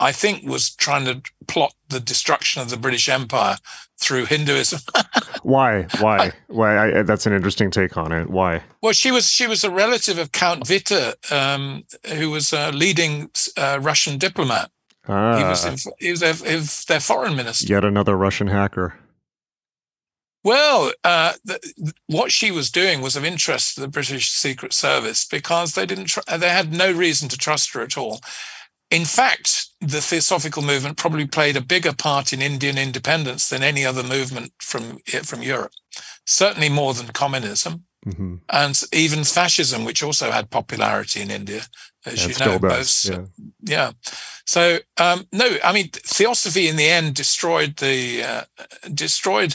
I 0.00 0.12
think, 0.12 0.48
was 0.48 0.74
trying 0.74 1.04
to 1.04 1.20
plot 1.46 1.74
the 1.90 2.00
destruction 2.00 2.62
of 2.62 2.70
the 2.70 2.78
British 2.78 3.08
Empire 3.08 3.58
through 4.00 4.24
Hinduism. 4.24 4.80
Why? 5.42 5.86
Why? 6.00 6.32
Why? 6.48 6.98
I, 6.98 7.02
that's 7.02 7.26
an 7.26 7.34
interesting 7.34 7.70
take 7.70 7.98
on 7.98 8.10
it. 8.10 8.30
Why? 8.30 8.62
Well, 8.82 8.94
she 8.94 9.10
was 9.10 9.30
she 9.30 9.46
was 9.46 9.62
a 9.62 9.70
relative 9.70 10.16
of 10.16 10.32
Count 10.32 10.68
Witte, 10.68 11.14
um, 11.30 11.84
who 12.14 12.30
was 12.30 12.52
a 12.54 12.72
leading 12.72 13.30
uh, 13.58 13.78
Russian 13.80 14.16
diplomat. 14.16 14.70
Ah, 15.10 15.38
He 15.38 15.44
was 15.44 15.64
in, 15.64 15.92
he 15.98 16.10
was 16.10 16.20
their, 16.20 16.34
he 16.34 16.56
their 16.88 17.00
foreign 17.00 17.36
minister. 17.36 17.66
yet 17.66 17.84
another 17.84 18.16
Russian 18.16 18.46
hacker. 18.46 18.98
Well, 20.42 20.92
uh, 21.04 21.34
the, 21.44 21.92
what 22.06 22.32
she 22.32 22.50
was 22.50 22.70
doing 22.70 23.02
was 23.02 23.14
of 23.16 23.24
interest 23.24 23.74
to 23.74 23.82
the 23.82 23.88
British 23.88 24.30
Secret 24.30 24.72
Service 24.72 25.26
because 25.26 25.74
they 25.74 25.84
didn't 25.84 26.06
tr- 26.06 26.20
they 26.38 26.48
had 26.48 26.72
no 26.72 26.90
reason 26.90 27.28
to 27.28 27.36
trust 27.36 27.74
her 27.74 27.82
at 27.82 27.98
all. 27.98 28.20
In 28.90 29.04
fact, 29.04 29.66
the 29.80 30.00
Theosophical 30.00 30.62
movement 30.62 30.96
probably 30.96 31.26
played 31.26 31.56
a 31.56 31.60
bigger 31.60 31.92
part 31.92 32.32
in 32.32 32.40
Indian 32.42 32.78
independence 32.78 33.48
than 33.48 33.62
any 33.62 33.84
other 33.84 34.02
movement 34.02 34.52
from 34.60 34.98
from 35.24 35.42
Europe. 35.42 35.72
Certainly 36.26 36.70
more 36.70 36.94
than 36.94 37.08
communism 37.08 37.84
hmm 38.04 38.36
and 38.48 38.82
even 38.92 39.24
fascism, 39.24 39.84
which 39.84 40.02
also 40.02 40.30
had 40.30 40.48
popularity 40.50 41.20
in 41.20 41.30
India, 41.30 41.62
as 42.06 42.24
And 42.24 42.38
you 42.38 42.44
know. 42.44 42.58
does. 42.58 43.02
both- 43.04 43.30
Yeah. 43.62 43.72
yeah. 43.76 43.92
So 44.46 44.78
um, 44.96 45.26
no, 45.32 45.56
I 45.62 45.72
mean 45.72 45.90
theosophy 45.92 46.68
in 46.68 46.76
the 46.76 46.88
end 46.88 47.14
destroyed 47.14 47.76
the 47.76 48.22
uh, 48.22 48.44
destroyed 48.92 49.54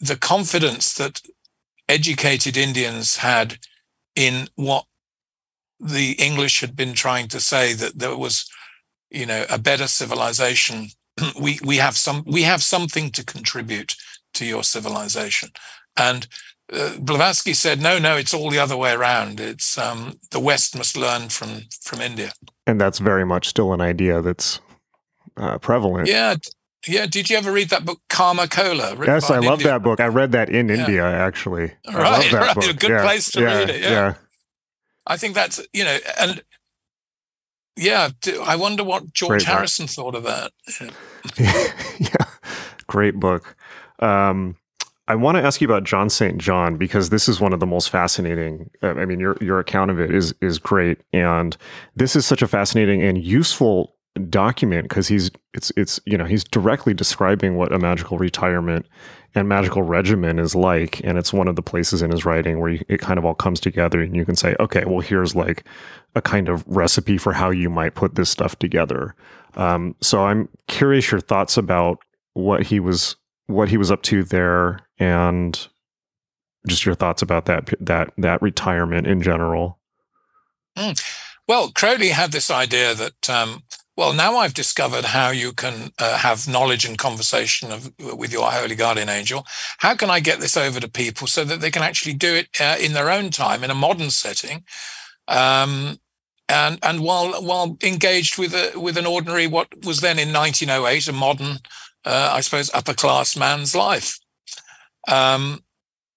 the 0.00 0.16
confidence 0.16 0.94
that 0.94 1.20
educated 1.88 2.56
Indians 2.56 3.16
had 3.16 3.58
in 4.14 4.48
what 4.54 4.84
the 5.80 6.12
English 6.12 6.60
had 6.60 6.76
been 6.76 6.94
trying 6.94 7.28
to 7.28 7.40
say 7.40 7.72
that 7.74 7.98
there 7.98 8.16
was, 8.16 8.48
you 9.10 9.26
know, 9.26 9.44
a 9.50 9.58
better 9.58 9.86
civilization. 9.86 10.88
we 11.40 11.58
we 11.64 11.76
have 11.78 11.96
some 11.96 12.22
we 12.26 12.42
have 12.42 12.62
something 12.62 13.10
to 13.10 13.24
contribute 13.24 13.94
to 14.34 14.44
your 14.44 14.62
civilization, 14.64 15.50
and 15.96 16.26
uh, 16.74 16.98
Blavatsky 16.98 17.54
said, 17.54 17.80
no, 17.80 17.98
no, 17.98 18.16
it's 18.16 18.34
all 18.34 18.50
the 18.50 18.58
other 18.58 18.76
way 18.76 18.92
around. 18.92 19.40
It's 19.40 19.78
um, 19.78 20.18
the 20.30 20.40
West 20.40 20.76
must 20.76 20.96
learn 20.96 21.28
from 21.28 21.62
from 21.82 22.00
India. 22.00 22.32
And 22.66 22.80
that's 22.80 22.98
very 22.98 23.24
much 23.24 23.46
still 23.48 23.72
an 23.72 23.80
idea 23.80 24.20
that's 24.22 24.60
uh, 25.36 25.58
prevalent. 25.58 26.08
Yeah, 26.08 26.36
yeah. 26.86 27.06
Did 27.06 27.30
you 27.30 27.36
ever 27.36 27.52
read 27.52 27.70
that 27.70 27.84
book, 27.84 28.00
Karma 28.08 28.48
Cola? 28.48 28.96
Yes, 29.04 29.30
I 29.30 29.38
love 29.38 29.62
that 29.62 29.82
book. 29.82 30.00
I 30.00 30.06
read 30.08 30.32
that 30.32 30.48
in 30.50 30.68
Yeah. 30.68 30.86
India, 30.86 31.04
actually. 31.04 31.72
I 31.88 31.92
Right, 31.94 32.12
love 32.12 32.30
that 32.32 32.40
right. 32.40 32.54
book. 32.54 32.64
A 32.70 32.74
good 32.74 32.90
Yeah, 32.90 33.02
place 33.02 33.30
to 33.32 33.40
yeah, 33.40 33.58
read 33.58 33.70
it, 33.70 33.82
yeah. 33.82 34.14
I 35.06 35.16
think 35.16 35.34
that's 35.34 35.60
you 35.72 35.84
know, 35.84 35.98
and 36.18 36.42
yeah, 37.76 38.10
I 38.42 38.56
wonder 38.56 38.84
what 38.84 39.12
George 39.12 39.30
Great 39.30 39.40
book. 39.40 39.48
Harrison 39.48 39.86
thought 39.86 40.14
of 40.14 40.22
that. 40.24 40.52
yeah. 41.38 41.72
yeah. 41.98 42.26
Great 42.86 43.14
book. 43.18 43.56
Um, 43.98 44.56
I 45.06 45.14
want 45.16 45.36
to 45.36 45.42
ask 45.42 45.60
you 45.60 45.66
about 45.66 45.84
John 45.84 46.08
St. 46.08 46.38
John 46.38 46.76
because 46.76 47.10
this 47.10 47.28
is 47.28 47.40
one 47.40 47.52
of 47.52 47.60
the 47.60 47.66
most 47.66 47.90
fascinating. 47.90 48.70
Uh, 48.82 48.94
I 48.94 49.04
mean, 49.04 49.20
your 49.20 49.36
your 49.40 49.58
account 49.58 49.90
of 49.90 50.00
it 50.00 50.14
is 50.14 50.34
is 50.40 50.58
great, 50.58 50.98
and 51.12 51.56
this 51.94 52.16
is 52.16 52.24
such 52.24 52.42
a 52.42 52.48
fascinating 52.48 53.02
and 53.02 53.22
useful 53.22 53.94
document 54.30 54.88
because 54.88 55.08
he's 55.08 55.30
it's 55.52 55.72
it's 55.76 56.00
you 56.06 56.16
know 56.16 56.24
he's 56.24 56.44
directly 56.44 56.94
describing 56.94 57.56
what 57.56 57.72
a 57.72 57.78
magical 57.78 58.16
retirement 58.16 58.86
and 59.34 59.48
magical 59.48 59.82
regimen 59.82 60.38
is 60.38 60.54
like, 60.54 61.00
and 61.04 61.18
it's 61.18 61.32
one 61.32 61.48
of 61.48 61.56
the 61.56 61.62
places 61.62 62.00
in 62.00 62.10
his 62.10 62.24
writing 62.24 62.60
where 62.60 62.70
you, 62.70 62.84
it 62.88 63.00
kind 63.00 63.18
of 63.18 63.24
all 63.24 63.34
comes 63.34 63.60
together, 63.60 64.00
and 64.00 64.16
you 64.16 64.24
can 64.24 64.36
say, 64.36 64.54
okay, 64.60 64.84
well, 64.86 65.00
here's 65.00 65.34
like 65.34 65.64
a 66.14 66.22
kind 66.22 66.48
of 66.48 66.64
recipe 66.66 67.18
for 67.18 67.32
how 67.32 67.50
you 67.50 67.68
might 67.68 67.94
put 67.94 68.14
this 68.14 68.30
stuff 68.30 68.56
together. 68.58 69.14
Um, 69.56 69.96
so 70.00 70.24
I'm 70.24 70.48
curious 70.68 71.10
your 71.10 71.20
thoughts 71.20 71.56
about 71.56 71.98
what 72.34 72.62
he 72.62 72.80
was 72.80 73.16
what 73.46 73.68
he 73.68 73.76
was 73.76 73.90
up 73.90 74.02
to 74.02 74.24
there 74.24 74.80
and 74.98 75.68
just 76.66 76.86
your 76.86 76.94
thoughts 76.94 77.22
about 77.22 77.46
that 77.46 77.74
that 77.80 78.12
that 78.16 78.40
retirement 78.40 79.06
in 79.06 79.22
general. 79.22 79.78
Well, 81.46 81.72
Crowley 81.72 82.08
had 82.08 82.32
this 82.32 82.50
idea 82.50 82.94
that, 82.94 83.28
um, 83.28 83.64
well, 83.96 84.14
now 84.14 84.38
I've 84.38 84.54
discovered 84.54 85.04
how 85.04 85.28
you 85.28 85.52
can 85.52 85.92
uh, 85.98 86.16
have 86.16 86.48
knowledge 86.48 86.86
and 86.86 86.96
conversation 86.96 87.70
of, 87.70 87.92
with 87.98 88.32
your 88.32 88.50
holy 88.50 88.74
guardian 88.74 89.10
angel. 89.10 89.46
How 89.78 89.94
can 89.94 90.08
I 90.10 90.20
get 90.20 90.40
this 90.40 90.56
over 90.56 90.80
to 90.80 90.88
people 90.88 91.26
so 91.26 91.44
that 91.44 91.60
they 91.60 91.70
can 91.70 91.82
actually 91.82 92.14
do 92.14 92.34
it 92.34 92.48
uh, 92.60 92.76
in 92.80 92.94
their 92.94 93.10
own 93.10 93.30
time 93.30 93.62
in 93.62 93.70
a 93.70 93.74
modern 93.74 94.10
setting, 94.10 94.64
um, 95.28 95.98
and 96.48 96.78
and 96.82 97.00
while 97.00 97.32
while 97.42 97.76
engaged 97.82 98.38
with 98.38 98.54
a 98.54 98.78
with 98.78 98.96
an 98.96 99.06
ordinary 99.06 99.46
what 99.46 99.84
was 99.84 100.00
then 100.00 100.18
in 100.18 100.32
1908 100.32 101.08
a 101.08 101.12
modern, 101.12 101.58
uh, 102.04 102.30
I 102.32 102.40
suppose, 102.40 102.70
upper 102.74 102.94
class 102.94 103.36
man's 103.36 103.74
life. 103.74 104.18
Um, 105.08 105.64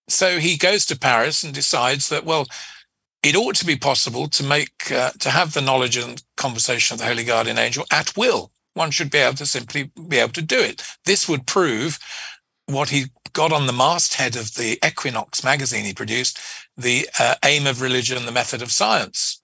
so 0.08 0.40
he 0.40 0.58
goes 0.58 0.86
to 0.86 0.98
Paris 0.98 1.44
and 1.44 1.54
decides 1.54 2.10
that 2.10 2.26
well 2.26 2.48
it 3.24 3.36
ought 3.36 3.56
to 3.56 3.66
be 3.66 3.76
possible 3.76 4.28
to 4.30 4.44
make 4.44 4.92
uh, 4.92 5.12
to 5.20 5.30
have 5.30 5.54
the 5.54 5.62
knowledge 5.62 5.98
and 5.98 6.24
conversation 6.38 6.96
of 6.96 7.00
the 7.00 7.06
holy 7.06 7.24
guardian 7.24 7.58
angel 7.58 7.86
at 7.92 8.16
will. 8.16 8.52
One 8.74 8.92
should 8.92 9.10
be 9.10 9.18
able 9.18 9.36
to 9.38 9.46
simply 9.46 9.92
be 10.08 10.18
able 10.18 10.34
to 10.34 10.42
do 10.42 10.60
it. 10.60 10.84
This 11.06 11.28
would 11.28 11.48
prove 11.48 12.00
what 12.68 12.90
he 12.90 13.06
got 13.34 13.52
on 13.52 13.66
the 13.66 13.74
masthead 13.74 14.36
of 14.36 14.54
the 14.56 14.78
equinox 14.86 15.44
magazine 15.44 15.84
he 15.84 15.94
produced 15.94 16.40
the 16.76 17.10
uh, 17.20 17.36
aim 17.44 17.66
of 17.66 17.82
religion 17.82 18.26
the 18.26 18.32
method 18.32 18.62
of 18.62 18.72
science. 18.72 19.42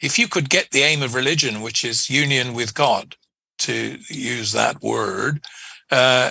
If 0.00 0.18
you 0.18 0.28
could 0.28 0.48
get 0.48 0.70
the 0.70 0.82
aim 0.82 1.02
of 1.02 1.14
religion 1.14 1.62
which 1.62 1.84
is 1.84 2.10
union 2.10 2.54
with 2.54 2.74
god 2.74 3.16
to 3.58 3.98
use 4.08 4.52
that 4.52 4.82
word 4.82 5.44
uh, 5.90 6.30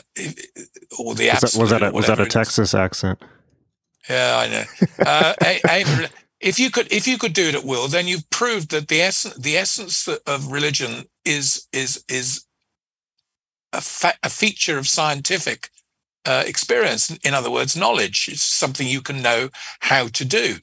or 1.00 1.16
the 1.16 1.30
Was 1.30 1.42
that, 1.42 1.60
was 1.60 1.70
that 1.70 1.84
a, 1.84 1.92
was 1.92 2.08
that 2.08 2.20
a. 2.20 2.26
Texas 2.26 2.74
accent? 2.74 3.22
Yeah, 4.10 4.36
I 4.38 4.50
know. 4.50 4.64
Uh, 5.06 5.34
a- 5.44 6.08
if 6.42 6.60
you 6.60 6.70
could, 6.70 6.92
if 6.92 7.08
you 7.08 7.18
could 7.18 7.34
do 7.34 7.48
it 7.48 7.56
at 7.56 7.64
will, 7.64 7.88
then 7.88 8.06
you've 8.08 8.30
proved 8.30 8.72
that 8.72 8.90
the 8.90 9.02
essence, 9.02 9.36
the 9.36 9.58
essence 9.58 10.08
of 10.28 10.52
religion 10.52 11.06
is 11.24 11.68
is 11.72 12.04
is 12.10 12.46
a, 13.72 13.80
fa- 13.80 14.18
a 14.22 14.30
feature 14.30 14.78
of 14.78 14.90
scientific 14.90 15.70
uh, 16.26 16.44
experience. 16.46 17.10
In 17.24 17.34
other 17.34 17.50
words, 17.50 17.78
knowledge. 17.78 18.28
It's 18.30 18.44
something 18.44 18.88
you 18.88 19.02
can 19.02 19.22
know 19.22 19.50
how 19.80 20.08
to 20.10 20.26
do, 20.26 20.58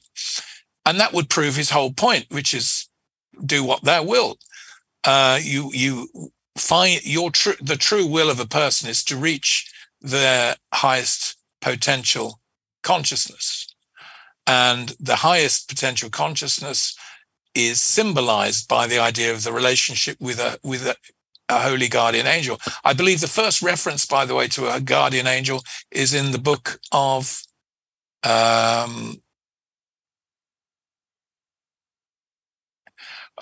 and 0.85 0.99
that 0.99 1.13
would 1.13 1.29
prove 1.29 1.55
his 1.55 1.71
whole 1.71 1.91
point, 1.93 2.27
which 2.29 2.53
is 2.53 2.87
do 3.43 3.63
what 3.63 3.83
thou 3.83 4.03
wilt. 4.03 4.39
Uh, 5.03 5.39
you 5.41 5.71
you 5.73 6.09
find 6.61 7.03
your 7.03 7.31
true 7.31 7.55
the 7.61 7.75
true 7.75 8.05
will 8.05 8.29
of 8.29 8.39
a 8.39 8.47
person 8.47 8.89
is 8.89 9.03
to 9.05 9.17
reach 9.17 9.71
their 10.01 10.55
highest 10.73 11.37
potential 11.61 12.39
consciousness. 12.83 13.67
And 14.47 14.95
the 14.99 15.17
highest 15.17 15.69
potential 15.69 16.09
consciousness 16.09 16.95
is 17.53 17.81
symbolized 17.81 18.67
by 18.67 18.87
the 18.87 18.99
idea 18.99 19.33
of 19.33 19.43
the 19.43 19.51
relationship 19.51 20.17
with 20.19 20.39
a 20.39 20.59
with 20.63 20.85
a, 20.87 20.95
a 21.49 21.59
holy 21.59 21.87
guardian 21.87 22.27
angel. 22.27 22.59
I 22.83 22.93
believe 22.93 23.21
the 23.21 23.27
first 23.27 23.61
reference, 23.61 24.05
by 24.05 24.25
the 24.25 24.35
way, 24.35 24.47
to 24.49 24.73
a 24.73 24.79
guardian 24.79 25.27
angel 25.27 25.63
is 25.91 26.13
in 26.13 26.31
the 26.31 26.39
book 26.39 26.79
of 26.91 27.43
um, 28.23 29.21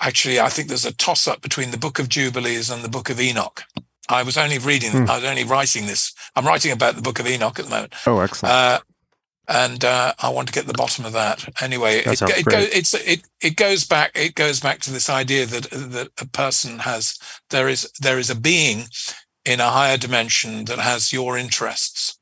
actually, 0.00 0.40
I 0.40 0.48
think 0.48 0.68
there's 0.68 0.84
a 0.84 0.94
toss 0.94 1.26
up 1.26 1.40
between 1.42 1.70
the 1.70 1.78
book 1.78 1.98
of 1.98 2.08
Jubilees 2.08 2.70
and 2.70 2.82
the 2.82 2.88
book 2.88 3.10
of 3.10 3.20
Enoch. 3.20 3.62
I 4.08 4.22
was 4.22 4.36
only 4.36 4.58
reading, 4.58 4.90
Hmm. 4.90 5.10
I 5.10 5.16
was 5.16 5.24
only 5.24 5.44
writing 5.44 5.86
this. 5.86 6.12
I'm 6.34 6.46
writing 6.46 6.72
about 6.72 6.96
the 6.96 7.02
book 7.02 7.20
of 7.20 7.26
Enoch 7.26 7.58
at 7.58 7.66
the 7.66 7.70
moment. 7.70 7.94
Oh, 8.06 8.18
excellent. 8.20 8.52
Uh, 8.52 8.80
and 9.48 9.84
uh, 9.84 10.12
I 10.20 10.28
want 10.28 10.48
to 10.48 10.54
get 10.54 10.66
the 10.66 10.72
bottom 10.74 11.04
of 11.04 11.12
that. 11.12 11.48
Anyway, 11.60 12.02
That 12.02 12.22
it, 12.22 12.38
it, 12.38 12.44
go, 12.44 12.58
it's 12.58 12.94
it 12.94 13.22
it 13.42 13.56
goes 13.56 13.84
back 13.84 14.12
it 14.14 14.36
goes 14.36 14.60
back 14.60 14.78
to 14.82 14.92
this 14.92 15.10
idea 15.10 15.44
that 15.46 15.70
that 15.70 16.08
a 16.20 16.26
person 16.26 16.80
has 16.80 17.18
there 17.50 17.68
is 17.68 17.90
there 18.00 18.18
is 18.18 18.30
a 18.30 18.36
being 18.36 18.84
in 19.44 19.58
a 19.58 19.70
higher 19.70 19.96
dimension 19.96 20.66
that 20.66 20.78
has 20.78 21.12
your 21.12 21.36
interests 21.36 22.18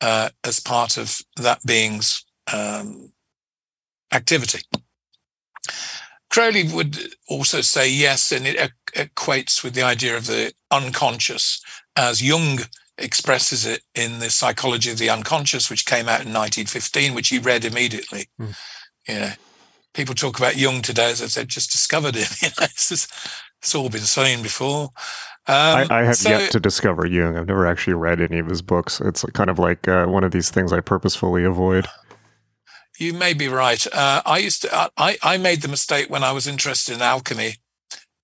uh, 0.00 0.30
as 0.42 0.58
part 0.58 0.96
of 0.96 1.20
that 1.36 1.64
being's 1.64 2.24
um, 2.52 3.12
activity. 4.12 4.62
Crowley 6.34 6.64
would 6.64 6.98
also 7.28 7.60
say 7.60 7.88
yes, 7.88 8.32
and 8.32 8.44
it 8.44 8.72
equates 8.96 9.62
with 9.62 9.74
the 9.74 9.82
idea 9.82 10.16
of 10.16 10.26
the 10.26 10.52
unconscious 10.68 11.62
as 11.96 12.20
Jung 12.20 12.58
expresses 12.98 13.64
it 13.64 13.82
in 13.94 14.18
the 14.18 14.30
psychology 14.30 14.90
of 14.90 14.98
the 14.98 15.10
unconscious, 15.10 15.70
which 15.70 15.86
came 15.86 16.08
out 16.08 16.26
in 16.26 16.32
1915, 16.32 17.14
which 17.14 17.28
he 17.28 17.38
read 17.38 17.64
immediately. 17.64 18.26
Hmm. 18.36 18.50
You 19.06 19.14
know, 19.14 19.30
people 19.94 20.16
talk 20.16 20.36
about 20.36 20.56
Jung 20.56 20.82
today 20.82 21.12
as 21.12 21.20
if 21.20 21.34
they've 21.34 21.46
just 21.46 21.70
discovered 21.70 22.16
him. 22.16 22.26
You 22.42 22.48
know, 22.48 22.64
it's, 22.64 22.88
just- 22.88 23.12
it's 23.62 23.72
all 23.72 23.88
been 23.88 24.00
seen 24.00 24.42
before. 24.42 24.90
Um, 25.46 25.86
I, 25.88 26.00
I 26.00 26.02
have 26.04 26.16
so- 26.16 26.30
yet 26.30 26.50
to 26.50 26.58
discover 26.58 27.06
Jung. 27.06 27.38
I've 27.38 27.46
never 27.46 27.64
actually 27.64 27.94
read 27.94 28.20
any 28.20 28.40
of 28.40 28.48
his 28.48 28.60
books. 28.60 29.00
It's 29.00 29.22
kind 29.34 29.50
of 29.50 29.60
like 29.60 29.86
uh, 29.86 30.06
one 30.06 30.24
of 30.24 30.32
these 30.32 30.50
things 30.50 30.72
I 30.72 30.80
purposefully 30.80 31.44
avoid. 31.44 31.86
You 32.98 33.12
may 33.12 33.34
be 33.34 33.48
right. 33.48 33.84
Uh, 33.92 34.22
I 34.24 34.38
used 34.38 34.62
to. 34.62 34.90
I 34.96 35.16
I 35.22 35.36
made 35.36 35.62
the 35.62 35.68
mistake 35.68 36.08
when 36.08 36.24
I 36.24 36.32
was 36.32 36.46
interested 36.46 36.94
in 36.94 37.02
alchemy 37.02 37.56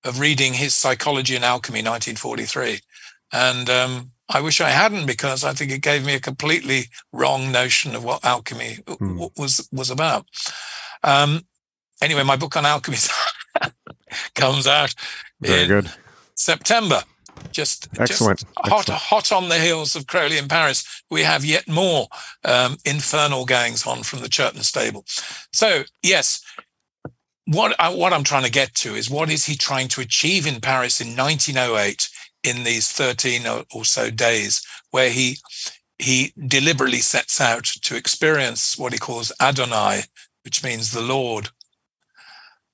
of 0.04 0.20
reading 0.20 0.54
his 0.54 0.74
Psychology 0.74 1.36
and 1.36 1.44
Alchemy, 1.44 1.80
1943, 1.80 2.80
and 3.32 3.68
um, 3.68 4.12
I 4.28 4.40
wish 4.40 4.60
I 4.60 4.70
hadn't 4.70 5.06
because 5.06 5.44
I 5.44 5.52
think 5.52 5.72
it 5.72 5.82
gave 5.82 6.06
me 6.06 6.14
a 6.14 6.20
completely 6.20 6.84
wrong 7.12 7.50
notion 7.50 7.94
of 7.94 8.04
what 8.04 8.24
alchemy 8.24 8.78
hmm. 8.86 9.24
was 9.36 9.68
was 9.72 9.90
about. 9.90 10.26
Um, 11.02 11.42
anyway, 12.00 12.22
my 12.22 12.36
book 12.36 12.56
on 12.56 12.64
alchemy 12.64 12.98
comes 14.34 14.66
out 14.66 14.94
Very 15.40 15.62
in 15.62 15.68
good. 15.68 15.90
September. 16.34 17.02
Just 17.52 17.88
excellent, 17.98 18.40
just 18.40 18.58
hot, 18.58 18.80
excellent. 18.80 19.00
hot 19.00 19.32
on 19.32 19.48
the 19.48 19.58
heels 19.58 19.96
of 19.96 20.06
Crowley 20.06 20.38
in 20.38 20.48
Paris. 20.48 21.02
We 21.10 21.22
have 21.22 21.44
yet 21.44 21.68
more 21.68 22.06
um, 22.44 22.76
infernal 22.84 23.44
goings 23.44 23.86
on 23.86 24.02
from 24.02 24.20
the 24.20 24.28
Churton 24.28 24.62
stable. 24.62 25.04
So 25.52 25.84
yes, 26.02 26.42
what 27.46 27.74
I, 27.80 27.92
what 27.92 28.12
I'm 28.12 28.24
trying 28.24 28.44
to 28.44 28.50
get 28.50 28.74
to 28.76 28.94
is 28.94 29.10
what 29.10 29.30
is 29.30 29.46
he 29.46 29.56
trying 29.56 29.88
to 29.88 30.00
achieve 30.00 30.46
in 30.46 30.60
Paris 30.60 31.00
in 31.00 31.16
1908 31.16 32.08
in 32.42 32.64
these 32.64 32.90
13 32.90 33.46
or, 33.46 33.64
or 33.74 33.84
so 33.84 34.10
days, 34.10 34.64
where 34.90 35.10
he 35.10 35.38
he 35.98 36.32
deliberately 36.46 37.00
sets 37.00 37.40
out 37.40 37.64
to 37.64 37.96
experience 37.96 38.78
what 38.78 38.92
he 38.92 38.98
calls 38.98 39.32
Adonai, 39.40 40.02
which 40.44 40.64
means 40.64 40.92
the 40.92 41.02
Lord. 41.02 41.50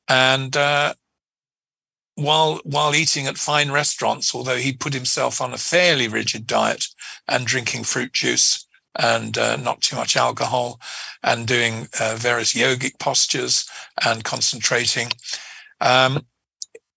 And 0.09 0.57
uh, 0.57 0.95
while 2.17 2.61
while 2.65 2.95
eating 2.95 3.27
at 3.27 3.39
fine 3.39 3.71
restaurants, 3.71 4.35
although 4.35 4.57
he 4.57 4.73
put 4.73 4.95
himself 4.95 5.41
on 5.41 5.53
a 5.53 5.59
fairly 5.59 6.09
rigid 6.09 6.47
diet 6.47 6.87
and 7.29 7.47
drinking 7.47 7.85
fruit 7.85 8.13
juice 8.13 8.67
and 8.99 9.37
uh, 9.37 9.57
not 9.57 9.83
too 9.83 9.95
much 9.95 10.17
alcohol, 10.17 10.81
and 11.23 11.47
doing 11.47 11.87
uh, 12.01 12.17
various 12.17 12.55
yogic 12.55 12.99
postures 12.99 13.69
and 14.05 14.25
concentrating, 14.25 15.09
um, 15.81 16.27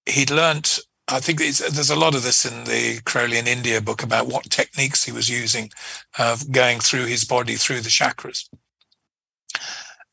he'd 0.06 0.32
learnt. 0.32 0.80
I 1.10 1.20
think 1.20 1.40
there's 1.40 1.90
a 1.90 1.96
lot 1.96 2.16
of 2.16 2.24
this 2.24 2.46
in 2.46 2.66
the 2.66 3.02
Crowley 3.04 3.40
in 3.40 3.48
India 3.48 3.82
book 3.82 4.04
about 4.04 4.28
what 4.28 4.44
techniques 4.50 5.04
he 5.04 5.12
was 5.12 5.28
using 5.28 5.72
of 6.20 6.52
going 6.52 6.80
through 6.80 7.06
his 7.06 7.26
body 7.26 7.56
through 7.56 7.82
the 7.82 7.90
chakras 7.90 8.48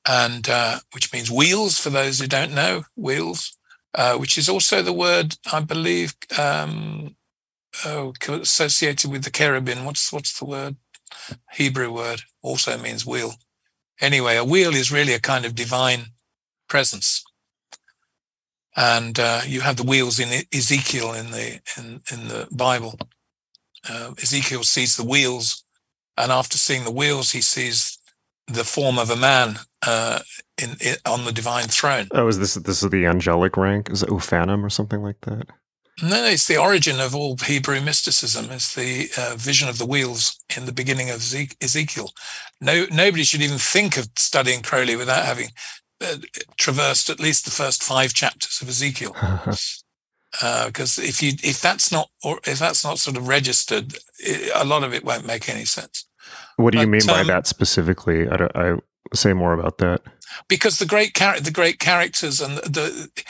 and 0.09 0.49
uh, 0.49 0.79
which 0.93 1.13
means 1.13 1.31
wheels 1.31 1.79
for 1.79 1.91
those 1.91 2.19
who 2.19 2.27
don't 2.27 2.55
know 2.55 2.85
wheels 2.97 3.56
uh, 3.97 4.17
which 4.17 4.37
is 4.37 4.49
also 4.49 4.83
the 4.83 4.93
word 4.93 5.37
I 5.53 5.61
believe 5.61 6.15
um, 6.39 7.17
oh, 7.85 8.13
associated 8.29 9.11
with 9.11 9.25
the 9.25 9.31
cherubim. 9.31 9.85
What's 9.85 10.13
what's 10.13 10.39
the 10.39 10.45
word? 10.45 10.77
Hebrew 11.53 11.93
word 11.93 12.23
also 12.43 12.77
means 12.77 13.07
wheel. 13.07 13.33
Anyway, 14.01 14.37
a 14.37 14.45
wheel 14.45 14.75
is 14.75 14.93
really 14.93 15.15
a 15.15 15.19
kind 15.19 15.47
of 15.47 15.55
divine 15.55 16.07
presence, 16.69 17.25
and 18.77 19.19
uh, 19.19 19.41
you 19.47 19.63
have 19.63 19.77
the 19.77 19.83
wheels 19.83 20.21
in 20.21 20.43
Ezekiel 20.55 21.15
in 21.15 21.31
the 21.31 21.61
in 21.79 22.03
in 22.13 22.29
the 22.29 22.47
Bible. 22.53 22.99
Uh, 23.89 24.13
Ezekiel 24.21 24.65
sees 24.65 24.97
the 24.97 25.05
wheels, 25.05 25.65
and 26.19 26.31
after 26.31 26.59
seeing 26.59 26.85
the 26.85 26.91
wheels, 26.91 27.31
he 27.31 27.41
sees 27.41 27.99
the 28.47 28.65
form 28.65 28.99
of 28.99 29.11
a 29.11 29.17
man 29.17 29.59
uh, 29.87 30.21
in, 30.61 30.71
in, 30.81 30.97
on 31.07 31.25
the 31.25 31.33
divine 31.33 31.69
throne. 31.69 32.09
Oh, 32.13 32.27
is 32.29 32.39
this 32.39 32.55
this 32.55 32.83
is 32.83 32.91
the 32.91 33.07
angelic 33.07 33.57
rank? 33.57 33.91
Is 33.91 34.03
it 34.03 34.09
Ophanim 34.09 34.65
or 34.65 34.71
something 34.71 35.03
like 35.03 35.21
that? 35.23 35.49
No, 36.03 36.25
it's 36.27 36.47
the 36.47 36.59
origin 36.59 37.01
of 37.01 37.15
all 37.15 37.37
Hebrew 37.39 37.81
mysticism. 37.81 38.51
It's 38.51 38.75
the 38.75 39.09
uh, 39.17 39.35
vision 39.37 39.69
of 39.69 39.79
the 39.79 39.87
wheels 39.87 40.39
in 40.55 40.67
the 40.67 40.73
beginning 40.73 41.09
of 41.09 41.17
Ezekiel. 41.63 42.11
No, 42.61 42.87
nobody 42.93 43.25
should 43.25 43.41
even 43.41 43.57
think 43.57 43.97
of 43.97 44.09
studying 44.17 44.61
Crowley 44.61 44.97
without 44.97 45.25
having 45.25 45.49
uh, 46.05 46.17
traversed 46.59 47.09
at 47.09 47.21
least 47.21 47.47
the 47.47 47.51
first 47.51 47.83
five 47.83 48.13
chapters 48.13 48.61
of 48.61 48.69
Ezekiel. 48.69 49.13
Because 49.15 49.83
uh, 50.43 51.03
if 51.03 51.23
you 51.23 51.33
if 51.43 51.63
that's 51.63 51.91
not 51.91 52.11
or 52.23 52.41
if 52.47 52.59
that's 52.59 52.85
not 52.85 52.99
sort 52.99 53.17
of 53.17 53.27
registered, 53.27 53.95
it, 54.19 54.51
a 54.55 54.67
lot 54.67 54.85
of 54.85 54.93
it 54.93 55.05
won't 55.05 55.27
make 55.27 55.49
any 55.49 55.65
sense. 55.65 56.07
What 56.57 56.73
do 56.73 56.79
you 56.79 56.87
but, 56.87 56.91
mean 56.91 57.07
by 57.07 57.21
um, 57.21 57.27
that 57.29 57.47
specifically? 57.47 58.29
I, 58.29 58.49
I, 58.55 58.77
say 59.15 59.33
more 59.33 59.53
about 59.53 59.79
that. 59.79 60.03
Because 60.49 60.79
the 60.79 60.87
great 60.87 61.15
char- 61.15 61.41
the 61.41 61.51
great 61.51 61.79
characters 61.79 62.41
and 62.41 62.59
the, 62.59 63.11
the 63.15 63.25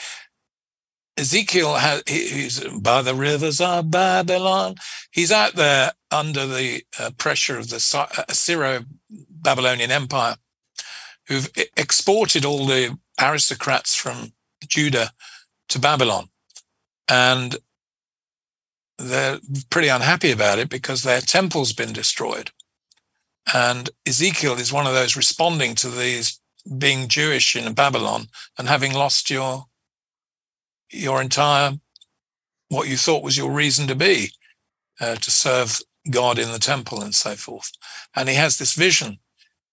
Ezekiel 1.17 1.75
has 1.75 2.03
he's 2.07 2.63
by 2.79 3.01
the 3.01 3.15
rivers 3.15 3.59
of 3.59 3.89
Babylon. 3.89 4.75
He's 5.11 5.31
out 5.31 5.53
there 5.53 5.93
under 6.11 6.45
the 6.45 6.83
uh, 6.99 7.11
pressure 7.17 7.57
of 7.57 7.69
the 7.69 7.77
uh, 7.77 8.23
Assyro-Babylonian 8.29 9.91
Empire, 9.91 10.35
who've 11.27 11.49
exported 11.75 12.45
all 12.45 12.65
the 12.65 12.97
aristocrats 13.19 13.95
from 13.95 14.33
Judah 14.67 15.11
to 15.69 15.79
Babylon, 15.79 16.29
and 17.09 17.57
they're 18.97 19.39
pretty 19.69 19.87
unhappy 19.87 20.31
about 20.31 20.59
it 20.59 20.69
because 20.69 21.03
their 21.03 21.21
temple's 21.21 21.73
been 21.73 21.93
destroyed. 21.93 22.51
And 23.53 23.89
Ezekiel 24.05 24.55
is 24.55 24.73
one 24.73 24.87
of 24.87 24.93
those 24.93 25.15
responding 25.15 25.75
to 25.75 25.89
these 25.89 26.39
being 26.77 27.07
Jewish 27.07 27.55
in 27.55 27.73
Babylon 27.73 28.27
and 28.57 28.67
having 28.67 28.93
lost 28.93 29.29
your 29.29 29.65
your 30.91 31.21
entire 31.21 31.73
what 32.69 32.87
you 32.87 32.97
thought 32.97 33.23
was 33.23 33.37
your 33.37 33.51
reason 33.51 33.87
to 33.87 33.95
be 33.95 34.31
uh, 34.99 35.15
to 35.15 35.31
serve 35.31 35.79
God 36.09 36.39
in 36.39 36.51
the 36.51 36.59
temple 36.59 37.01
and 37.01 37.15
so 37.15 37.35
forth. 37.35 37.71
And 38.15 38.29
he 38.29 38.35
has 38.35 38.57
this 38.57 38.73
vision 38.73 39.19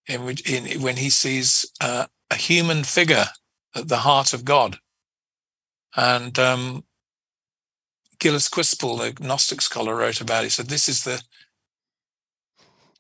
in 0.07 0.25
which 0.25 0.49
in, 0.49 0.81
when 0.81 0.97
he 0.97 1.11
sees 1.11 1.71
uh, 1.81 2.07
a 2.31 2.37
human 2.37 2.85
figure 2.85 3.27
at 3.75 3.89
the 3.89 3.99
heart 3.99 4.33
of 4.33 4.45
God. 4.45 4.79
And 5.97 6.39
um, 6.39 6.85
Gillis 8.19 8.49
Quispel, 8.49 8.99
the 8.99 9.25
Gnostic 9.25 9.61
scholar, 9.61 9.97
wrote 9.97 10.21
about. 10.21 10.43
It. 10.43 10.47
He 10.47 10.51
said, 10.51 10.69
"This 10.69 10.89
is 10.89 11.05
the 11.05 11.23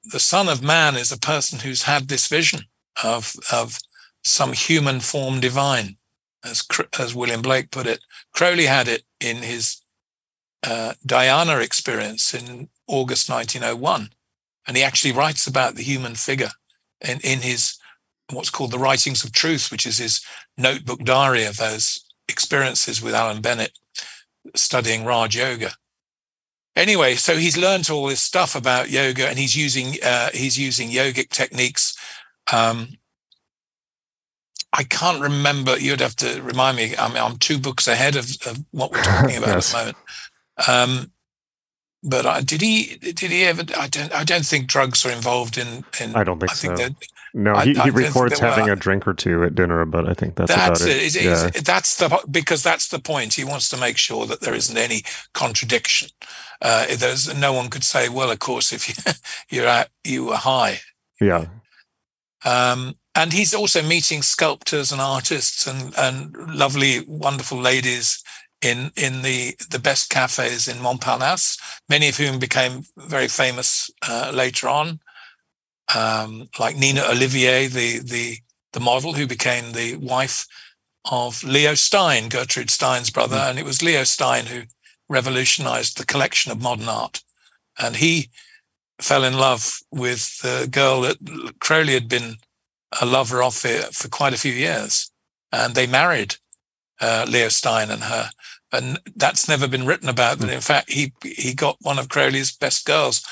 the 0.04 0.20
Son 0.20 0.48
of 0.48 0.62
Man 0.62 0.96
is 0.96 1.10
a 1.10 1.18
person 1.18 1.60
who's 1.60 1.82
had 1.82 2.08
this 2.08 2.28
vision 2.28 2.64
of 3.02 3.34
of 3.52 3.78
some 4.22 4.52
human 4.52 5.00
form 5.00 5.40
divine, 5.40 5.96
as 6.44 6.66
as 6.98 7.14
William 7.14 7.42
Blake 7.42 7.70
put 7.70 7.86
it. 7.86 8.00
Crowley 8.32 8.66
had 8.66 8.88
it 8.88 9.02
in 9.20 9.38
his 9.38 9.80
uh, 10.62 10.94
Dhyana 11.06 11.62
experience 11.62 12.34
in 12.34 12.68
August 12.86 13.28
1901, 13.30 14.10
and 14.66 14.76
he 14.76 14.82
actually 14.82 15.12
writes 15.12 15.46
about 15.46 15.74
the 15.74 15.82
human 15.82 16.14
figure 16.14 16.52
in 17.00 17.20
in 17.20 17.40
his 17.40 17.78
what's 18.30 18.50
called 18.50 18.70
the 18.70 18.78
Writings 18.78 19.24
of 19.24 19.32
Truth, 19.32 19.70
which 19.70 19.86
is 19.86 19.98
his 19.98 20.24
notebook 20.56 21.00
diary 21.04 21.44
of 21.44 21.56
those 21.56 22.04
experiences 22.28 23.02
with 23.02 23.14
Allan 23.14 23.42
Bennett 23.42 23.78
studying 24.54 25.04
Raj 25.04 25.36
Yoga 25.36 25.72
anyway, 26.76 27.14
so 27.14 27.36
he's 27.36 27.56
learned 27.56 27.88
all 27.90 28.06
this 28.06 28.20
stuff 28.20 28.54
about 28.54 28.90
yoga, 28.90 29.28
and 29.28 29.38
he's 29.38 29.56
using 29.56 29.96
uh, 30.02 30.30
he's 30.32 30.58
using 30.58 30.90
yogic 30.90 31.30
techniques. 31.30 31.96
Um, 32.52 32.98
I 34.72 34.82
can't 34.82 35.22
remember. 35.22 35.78
You'd 35.78 36.00
have 36.00 36.16
to 36.16 36.42
remind 36.42 36.76
me. 36.76 36.96
I 36.96 37.08
mean, 37.08 37.18
I'm 37.18 37.36
two 37.38 37.58
books 37.58 37.86
ahead 37.86 38.16
of, 38.16 38.24
of 38.46 38.64
what 38.72 38.90
we're 38.90 39.02
talking 39.02 39.36
about 39.36 39.54
yes. 39.54 39.74
at 39.74 39.78
the 39.86 39.94
moment. 40.68 41.00
Um, 41.00 41.10
but 42.02 42.26
uh, 42.26 42.40
did 42.42 42.60
he? 42.60 42.96
Did 42.96 43.30
he 43.30 43.44
ever? 43.44 43.62
I 43.76 43.88
don't. 43.88 44.12
I 44.12 44.24
don't 44.24 44.44
think 44.44 44.66
drugs 44.66 45.06
are 45.06 45.12
involved 45.12 45.56
in. 45.56 45.84
in 46.00 46.14
I 46.14 46.24
don't 46.24 46.38
think 46.38 46.50
I 46.50 46.54
so. 46.54 46.76
Think 46.76 46.96
no, 47.36 47.56
he, 47.56 47.74
he 47.74 47.90
records 47.90 48.38
having 48.38 48.70
a 48.70 48.76
drink 48.76 49.08
or 49.08 49.12
two 49.14 49.42
at 49.42 49.56
dinner, 49.56 49.84
but 49.84 50.08
I 50.08 50.14
think 50.14 50.36
that's, 50.36 50.54
that's 50.54 50.82
about 50.82 50.90
it. 50.90 51.16
it. 51.16 51.24
yeah. 51.24 51.50
That's 51.62 51.96
the 51.96 52.24
because 52.30 52.62
that's 52.62 52.88
the 52.88 53.00
point. 53.00 53.34
He 53.34 53.44
wants 53.44 53.68
to 53.70 53.76
make 53.76 53.96
sure 53.96 54.24
that 54.26 54.40
there 54.40 54.54
isn't 54.54 54.76
any 54.76 55.02
contradiction. 55.32 56.10
Uh, 56.62 56.86
there's 56.96 57.34
no 57.34 57.52
one 57.52 57.70
could 57.70 57.84
say, 57.84 58.08
well, 58.08 58.30
of 58.30 58.38
course, 58.38 58.72
if 58.72 58.88
you 58.88 58.94
you're 59.56 59.68
at, 59.68 59.90
you 60.04 60.24
were 60.24 60.36
high. 60.36 60.80
Yeah. 61.20 61.46
Um, 62.44 62.96
and 63.14 63.32
he's 63.32 63.54
also 63.54 63.82
meeting 63.82 64.22
sculptors 64.22 64.92
and 64.92 65.00
artists 65.00 65.66
and 65.66 65.94
and 65.96 66.36
lovely, 66.54 67.04
wonderful 67.06 67.60
ladies 67.60 68.22
in 68.60 68.90
in 68.96 69.22
the 69.22 69.56
the 69.70 69.78
best 69.78 70.10
cafes 70.10 70.68
in 70.68 70.78
Montparnasse, 70.78 71.58
many 71.88 72.08
of 72.08 72.16
whom 72.16 72.38
became 72.38 72.84
very 72.96 73.28
famous 73.28 73.90
uh, 74.08 74.30
later 74.34 74.68
on 74.68 75.00
um, 75.94 76.48
like 76.58 76.76
Nina 76.76 77.02
Olivier, 77.10 77.66
the 77.66 77.98
the 77.98 78.38
the 78.72 78.80
model 78.80 79.12
who 79.12 79.26
became 79.26 79.72
the 79.72 79.96
wife 79.96 80.46
of 81.10 81.44
Leo 81.44 81.74
Stein, 81.74 82.28
Gertrude 82.28 82.70
Stein's 82.70 83.10
brother, 83.10 83.36
mm. 83.36 83.50
and 83.50 83.58
it 83.58 83.64
was 83.64 83.82
Leo 83.82 84.04
Stein 84.04 84.46
who 84.46 84.62
revolutionized 85.14 85.96
the 85.96 86.04
collection 86.04 86.52
of 86.52 86.60
modern 86.60 86.88
art. 86.88 87.22
And 87.78 87.96
he 87.96 88.28
fell 89.00 89.24
in 89.24 89.38
love 89.38 89.78
with 89.90 90.38
the 90.42 90.68
girl 90.70 91.00
that 91.02 91.54
Crowley 91.60 91.94
had 91.94 92.08
been 92.08 92.36
a 93.00 93.06
lover 93.06 93.42
of 93.42 93.54
for, 93.54 93.68
for 93.92 94.08
quite 94.08 94.34
a 94.34 94.38
few 94.38 94.52
years. 94.52 95.10
And 95.50 95.74
they 95.74 95.86
married 95.86 96.36
uh, 97.00 97.26
Leo 97.28 97.48
Stein 97.48 97.90
and 97.90 98.04
her. 98.04 98.30
And 98.72 98.98
that's 99.16 99.48
never 99.48 99.68
been 99.68 99.86
written 99.86 100.08
about. 100.08 100.38
Mm. 100.38 100.52
in 100.52 100.60
fact, 100.60 100.90
he 100.90 101.12
he 101.22 101.54
got 101.54 101.76
one 101.80 101.98
of 101.98 102.08
Crowley's 102.08 102.56
best 102.56 102.84
girls. 102.84 103.22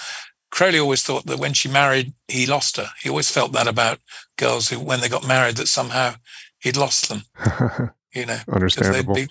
Crowley 0.51 0.79
always 0.79 1.03
thought 1.03 1.27
that 1.27 1.41
when 1.41 1.53
she 1.53 1.69
married, 1.69 2.13
he 2.29 2.47
lost 2.47 2.77
her. 2.77 2.91
He 3.03 3.09
always 3.09 3.31
felt 3.31 3.53
that 3.53 3.67
about 3.67 3.99
girls 4.37 4.69
who, 4.69 4.79
when 4.79 5.01
they 5.01 5.09
got 5.09 5.27
married, 5.27 5.57
that 5.57 5.67
somehow 5.67 6.15
he'd 6.61 6.77
lost 6.77 7.09
them. 7.09 7.23
You 8.15 8.27
know, 8.27 8.37
understandable. 8.53 9.15
Be, 9.15 9.27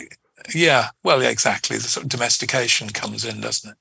yeah, 0.54 0.90
well, 1.04 1.22
exactly. 1.22 1.78
The 1.78 1.84
sort 1.84 2.06
of 2.06 2.10
domestication 2.10 2.90
comes 2.90 3.26
in, 3.26 3.42
doesn't 3.42 3.72
it? 3.72 3.78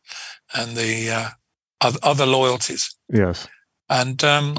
And 0.55 0.77
the 0.77 1.11
uh, 1.11 1.93
other 2.03 2.27
loyalties. 2.27 2.95
Yes. 3.13 3.49
And 3.89 4.23
um, 4.25 4.59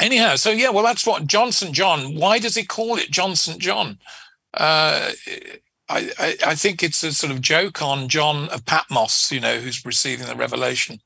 anyhow, 0.00 0.36
so 0.36 0.50
yeah, 0.50 0.70
well, 0.70 0.84
that's 0.84 1.06
what 1.06 1.26
John 1.26 1.52
St. 1.52 1.74
John. 1.74 2.14
Why 2.14 2.38
does 2.38 2.54
he 2.54 2.64
call 2.64 2.96
it 2.96 3.10
John 3.10 3.36
St. 3.36 3.58
John? 3.58 3.98
Uh, 4.54 5.12
I, 5.88 6.10
I, 6.18 6.36
I 6.46 6.54
think 6.54 6.82
it's 6.82 7.02
a 7.02 7.12
sort 7.12 7.32
of 7.32 7.40
joke 7.40 7.82
on 7.82 8.08
John 8.08 8.48
of 8.50 8.64
Patmos, 8.64 9.30
you 9.32 9.40
know, 9.40 9.58
who's 9.58 9.84
receiving 9.84 10.26
the 10.26 10.36
revelation. 10.36 11.00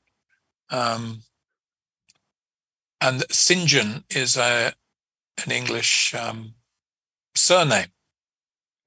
Um, 0.69 1.23
and 3.01 3.23
St. 3.29 3.67
John 3.67 4.03
is 4.09 4.37
a 4.37 4.73
an 5.43 5.51
English 5.51 6.13
um, 6.13 6.53
surname. 7.35 7.87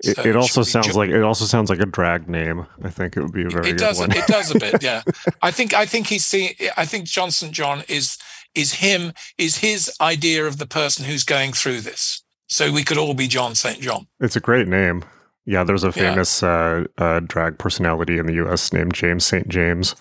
It, 0.05 0.19
it 0.19 0.37
also 0.37 0.63
sounds 0.63 0.95
like 0.95 1.11
it 1.11 1.23
also 1.23 1.47
sounds 1.47 1.71
like 1.71 1.81
a 1.81 1.87
drag 1.87 2.29
name. 2.29 2.67
I 2.83 2.91
think 2.91 3.17
it 3.17 3.23
would 3.23 3.33
be 3.33 3.45
a 3.45 3.49
very 3.49 3.71
it 3.71 3.79
does 3.79 3.99
one. 3.99 4.13
it 4.13 4.27
does 4.27 4.55
a 4.55 4.59
bit, 4.59 4.83
yeah. 4.83 5.03
I 5.43 5.51
think 5.51 5.73
I 5.73 5.87
think 5.87 6.09
he's 6.09 6.25
see 6.25 6.55
I 6.77 6.85
think 6.85 7.07
John 7.07 7.31
St. 7.31 7.53
John 7.53 7.83
is 7.89 8.19
is 8.55 8.75
him 8.75 9.13
is 9.39 9.59
his 9.59 9.91
idea 10.01 10.47
of 10.47 10.59
the 10.59 10.67
person 10.67 11.07
who's 11.07 11.25
going 11.25 11.53
through 11.53 11.81
this. 11.81 12.23
So 12.49 12.71
we 12.71 12.85
could 12.85 12.99
all 12.99 13.15
be 13.15 13.27
John 13.27 13.55
St. 13.55 13.81
John. 13.81 14.07
It's 14.21 14.37
a 14.37 14.41
great 14.41 14.69
name. 14.69 15.05
Yeah, 15.47 15.65
there's 15.65 15.85
a 15.85 15.93
famous 15.93 16.43
yeah. 16.43 16.85
uh, 16.99 17.03
uh, 17.03 17.21
drag 17.21 17.59
personality 17.59 18.19
in 18.19 18.27
the 18.27 18.35
U.S. 18.35 18.73
named 18.73 18.95
James 18.95 19.25
St. 19.25 19.49
James. 19.49 19.95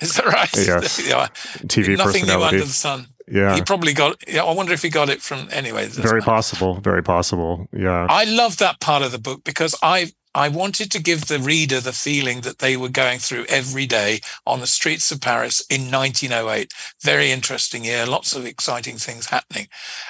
Is 0.00 0.14
that 0.16 0.26
right? 0.26 0.50
Yes. 0.54 1.06
yeah. 1.08 1.28
TV 1.66 1.96
Nothing 1.96 2.22
personality. 2.22 2.26
new 2.26 2.42
under 2.42 2.58
the 2.58 2.66
sun. 2.66 3.06
Yeah. 3.26 3.54
He 3.54 3.62
probably 3.62 3.94
got 3.94 4.16
yeah, 4.28 4.44
I 4.44 4.52
wonder 4.52 4.72
if 4.72 4.82
he 4.82 4.90
got 4.90 5.08
it 5.08 5.22
from 5.22 5.48
anyway. 5.50 5.86
Very 5.86 6.20
possible. 6.20 6.74
Very 6.80 7.02
possible. 7.02 7.66
Yeah. 7.72 8.06
I 8.08 8.24
love 8.24 8.58
that 8.58 8.80
part 8.80 9.02
of 9.02 9.12
the 9.12 9.18
book 9.18 9.44
because 9.44 9.74
I 9.82 10.12
I 10.34 10.48
wanted 10.48 10.90
to 10.90 11.02
give 11.02 11.26
the 11.26 11.38
reader 11.38 11.80
the 11.80 11.92
feeling 11.92 12.40
that 12.40 12.58
they 12.58 12.76
were 12.76 12.88
going 12.88 13.20
through 13.20 13.44
every 13.48 13.86
day 13.86 14.20
on 14.44 14.58
the 14.58 14.66
streets 14.66 15.12
of 15.12 15.20
Paris 15.20 15.64
in 15.70 15.92
1908. 15.92 16.72
Very 17.02 17.30
interesting 17.30 17.84
year, 17.84 18.04
lots 18.04 18.34
of 18.34 18.44
exciting 18.44 18.96
things 18.96 19.26
happening. 19.26 19.68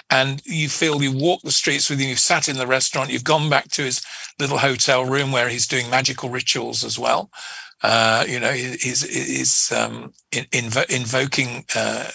And 0.08 0.40
you 0.46 0.70
feel 0.70 1.02
you 1.02 1.12
walk 1.12 1.42
the 1.42 1.52
streets 1.52 1.90
with 1.90 2.00
him, 2.00 2.08
you've 2.08 2.18
sat 2.18 2.48
in 2.48 2.56
the 2.56 2.66
restaurant, 2.66 3.10
you've 3.10 3.22
gone 3.22 3.50
back 3.50 3.68
to 3.72 3.82
his 3.82 4.02
little 4.38 4.58
hotel 4.58 5.04
room 5.04 5.30
where 5.30 5.50
he's 5.50 5.66
doing 5.66 5.90
magical 5.90 6.30
rituals 6.30 6.84
as 6.84 6.98
well. 6.98 7.30
Uh, 7.82 8.24
you 8.26 8.40
know, 8.40 8.52
he's, 8.52 9.02
he's 9.02 9.70
um, 9.72 10.14
in, 10.32 10.44
invo- 10.44 10.88
invoking 10.88 11.66
uh, 11.76 12.08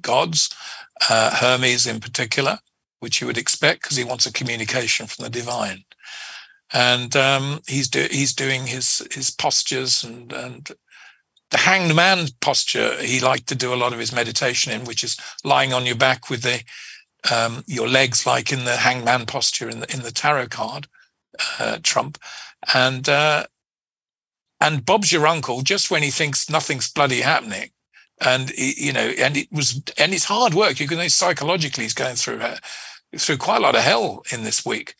gods, 0.00 0.54
uh, 1.08 1.36
Hermes 1.36 1.86
in 1.86 2.00
particular, 2.00 2.58
which 3.00 3.20
you 3.20 3.26
would 3.26 3.38
expect 3.38 3.82
because 3.82 3.96
he 3.96 4.04
wants 4.04 4.26
a 4.26 4.32
communication 4.32 5.06
from 5.06 5.24
the 5.24 5.30
divine 5.30 5.84
and 6.72 7.14
um, 7.16 7.60
he's 7.66 7.88
do, 7.88 8.06
he's 8.10 8.32
doing 8.32 8.66
his 8.66 9.06
his 9.12 9.30
postures 9.30 10.02
and 10.02 10.32
and 10.32 10.70
the 11.50 11.58
hanged 11.58 11.94
man 11.94 12.28
posture 12.40 12.96
he 13.02 13.20
liked 13.20 13.46
to 13.48 13.54
do 13.54 13.74
a 13.74 13.76
lot 13.76 13.92
of 13.92 13.98
his 13.98 14.12
meditation 14.12 14.72
in, 14.72 14.84
which 14.84 15.04
is 15.04 15.18
lying 15.44 15.72
on 15.72 15.84
your 15.84 15.96
back 15.96 16.30
with 16.30 16.42
the 16.42 16.62
um, 17.32 17.62
your 17.66 17.88
legs 17.88 18.26
like 18.26 18.52
in 18.52 18.64
the 18.64 18.76
hanged 18.76 19.04
man 19.04 19.26
posture 19.26 19.68
in 19.68 19.80
the 19.80 19.94
in 19.94 20.02
the 20.02 20.10
tarot 20.10 20.48
card 20.48 20.88
uh, 21.58 21.78
trump, 21.82 22.18
and 22.74 23.08
uh, 23.08 23.44
and 24.60 24.86
Bob's 24.86 25.12
your 25.12 25.26
uncle 25.26 25.60
just 25.60 25.90
when 25.90 26.02
he 26.02 26.10
thinks 26.10 26.48
nothing's 26.48 26.90
bloody 26.90 27.20
happening. 27.20 27.70
And 28.20 28.50
you 28.56 28.92
know, 28.92 29.12
and 29.18 29.36
it 29.36 29.48
was, 29.50 29.82
and 29.98 30.12
it's 30.14 30.24
hard 30.24 30.54
work. 30.54 30.78
You 30.78 30.86
can 30.86 30.98
know 30.98 31.08
psychologically, 31.08 31.84
he's 31.84 31.94
going 31.94 32.14
through 32.14 32.40
uh, 32.40 32.58
through 33.16 33.38
quite 33.38 33.56
a 33.56 33.60
lot 33.60 33.74
of 33.74 33.82
hell 33.82 34.22
in 34.30 34.44
this 34.44 34.64
week 34.64 34.94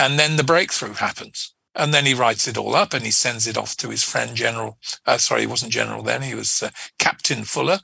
and 0.00 0.18
then 0.18 0.36
the 0.36 0.44
breakthrough 0.44 0.94
happens. 0.94 1.54
And 1.74 1.94
then 1.94 2.06
he 2.06 2.14
writes 2.14 2.48
it 2.48 2.56
all 2.56 2.74
up 2.74 2.94
and 2.94 3.04
he 3.04 3.10
sends 3.10 3.46
it 3.46 3.56
off 3.56 3.76
to 3.76 3.90
his 3.90 4.02
friend, 4.02 4.34
General. 4.34 4.78
Uh, 5.06 5.18
sorry, 5.18 5.42
he 5.42 5.46
wasn't 5.46 5.72
General 5.72 6.02
then, 6.02 6.22
he 6.22 6.34
was 6.34 6.62
uh, 6.62 6.70
Captain 6.98 7.44
Fuller. 7.44 7.78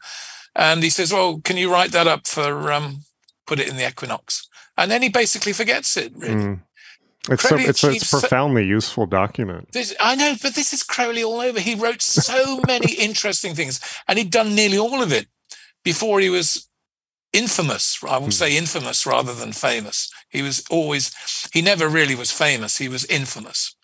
And 0.55 0.82
he 0.82 0.90
says, 0.90 1.12
Well, 1.12 1.40
can 1.44 1.59
you 1.59 1.70
write 1.70 1.93
that 1.93 2.07
up 2.07 2.27
for, 2.27 2.73
um, 2.73 3.03
put 3.47 3.61
it 3.61 3.69
in 3.69 3.77
the 3.77 3.86
Equinox? 3.86 4.48
And 4.78 4.90
then 4.90 5.03
he 5.03 5.09
basically 5.09 5.53
forgets 5.53 5.97
it, 5.97 6.12
really. 6.16 6.35
Mm. 6.35 6.61
It's, 7.31 7.48
so, 7.48 7.57
it's, 7.57 7.85
a, 7.85 7.90
it's 7.90 8.12
a 8.12 8.20
profoundly 8.20 8.62
so, 8.62 8.69
useful 8.69 9.07
document. 9.07 9.73
This, 9.73 9.94
I 10.01 10.15
know, 10.15 10.35
but 10.43 10.55
this 10.55 10.73
is 10.73 10.82
Crowley 10.82 11.24
all 11.24 11.40
over. 11.40 11.59
He 11.61 11.74
wrote 11.74 12.03
so 12.03 12.61
many 12.66 12.94
interesting 12.98 13.55
things, 13.55 13.81
and 14.07 14.19
he'd 14.19 14.31
done 14.31 14.55
nearly 14.55 14.78
all 14.78 15.03
of 15.03 15.12
it 15.12 15.27
before 15.85 16.20
he 16.20 16.31
was 16.31 16.69
infamous. 17.32 17.98
I 18.03 18.19
will 18.19 18.27
hmm. 18.27 18.31
say 18.31 18.57
infamous 18.57 19.07
rather 19.07 19.35
than 19.35 19.53
famous. 19.53 20.12
He 20.28 20.43
was 20.43 20.65
always, 20.70 21.15
he 21.53 21.62
never 21.62 21.89
really 21.89 22.15
was 22.15 22.31
famous. 22.31 22.78
He 22.78 22.89
was 22.89 23.05
infamous. 23.05 23.77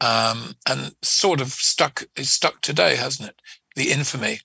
Um, 0.00 0.56
and 0.68 0.94
sort 1.02 1.40
of 1.40 1.48
stuck, 1.48 2.04
is 2.16 2.30
stuck 2.30 2.60
today, 2.60 2.96
hasn't 2.96 3.30
it? 3.30 3.40
The 3.76 3.90
infamy. 3.90 4.40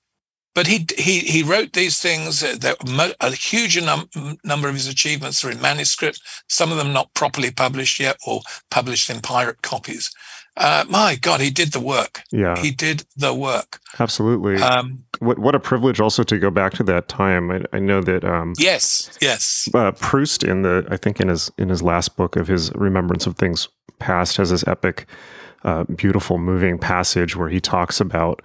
But 0.55 0.67
he 0.67 0.85
he 0.97 1.19
he 1.19 1.43
wrote 1.43 1.73
these 1.73 2.01
things. 2.01 2.41
That 2.41 3.15
a 3.19 3.31
huge 3.31 3.81
num- 3.81 4.09
number 4.43 4.67
of 4.67 4.76
his 4.76 4.88
achievements 4.88 5.43
are 5.45 5.51
in 5.51 5.61
manuscript. 5.61 6.21
Some 6.47 6.71
of 6.71 6.77
them 6.77 6.91
not 6.91 7.13
properly 7.13 7.51
published 7.51 7.99
yet, 7.99 8.17
or 8.26 8.41
published 8.69 9.09
in 9.09 9.21
pirate 9.21 9.61
copies. 9.61 10.11
Uh, 10.57 10.84
my 10.89 11.15
God, 11.15 11.39
he 11.39 11.49
did 11.49 11.71
the 11.71 11.80
work. 11.80 12.21
Yeah, 12.31 12.57
he 12.57 12.71
did 12.71 13.05
the 13.15 13.34
work. 13.34 13.80
Absolutely. 13.99 14.61
Um, 14.61 15.05
what 15.19 15.39
what 15.39 15.55
a 15.55 15.59
privilege 15.59 16.01
also 16.01 16.23
to 16.23 16.38
go 16.38 16.49
back 16.49 16.73
to 16.73 16.84
that 16.84 17.07
time. 17.07 17.51
I, 17.51 17.63
I 17.71 17.80
know 17.80 18.01
that. 18.01 18.26
Um, 18.26 18.53
yes, 18.57 19.17
yes. 19.21 19.69
Uh, 19.73 19.91
Proust 19.91 20.43
in 20.43 20.63
the 20.63 20.85
I 20.89 20.97
think 20.97 21.21
in 21.21 21.30
his 21.30 21.51
in 21.57 21.69
his 21.69 21.81
last 21.81 22.17
book 22.17 22.35
of 22.35 22.47
his 22.47 22.73
Remembrance 22.76 23.26
of 23.26 23.38
Things 23.38 23.69
Past 23.99 24.38
has 24.38 24.49
this 24.49 24.67
epic, 24.67 25.05
uh, 25.63 25.84
beautiful, 25.84 26.38
moving 26.38 26.77
passage 26.77 27.35
where 27.35 27.49
he 27.49 27.61
talks 27.61 28.01
about 28.01 28.41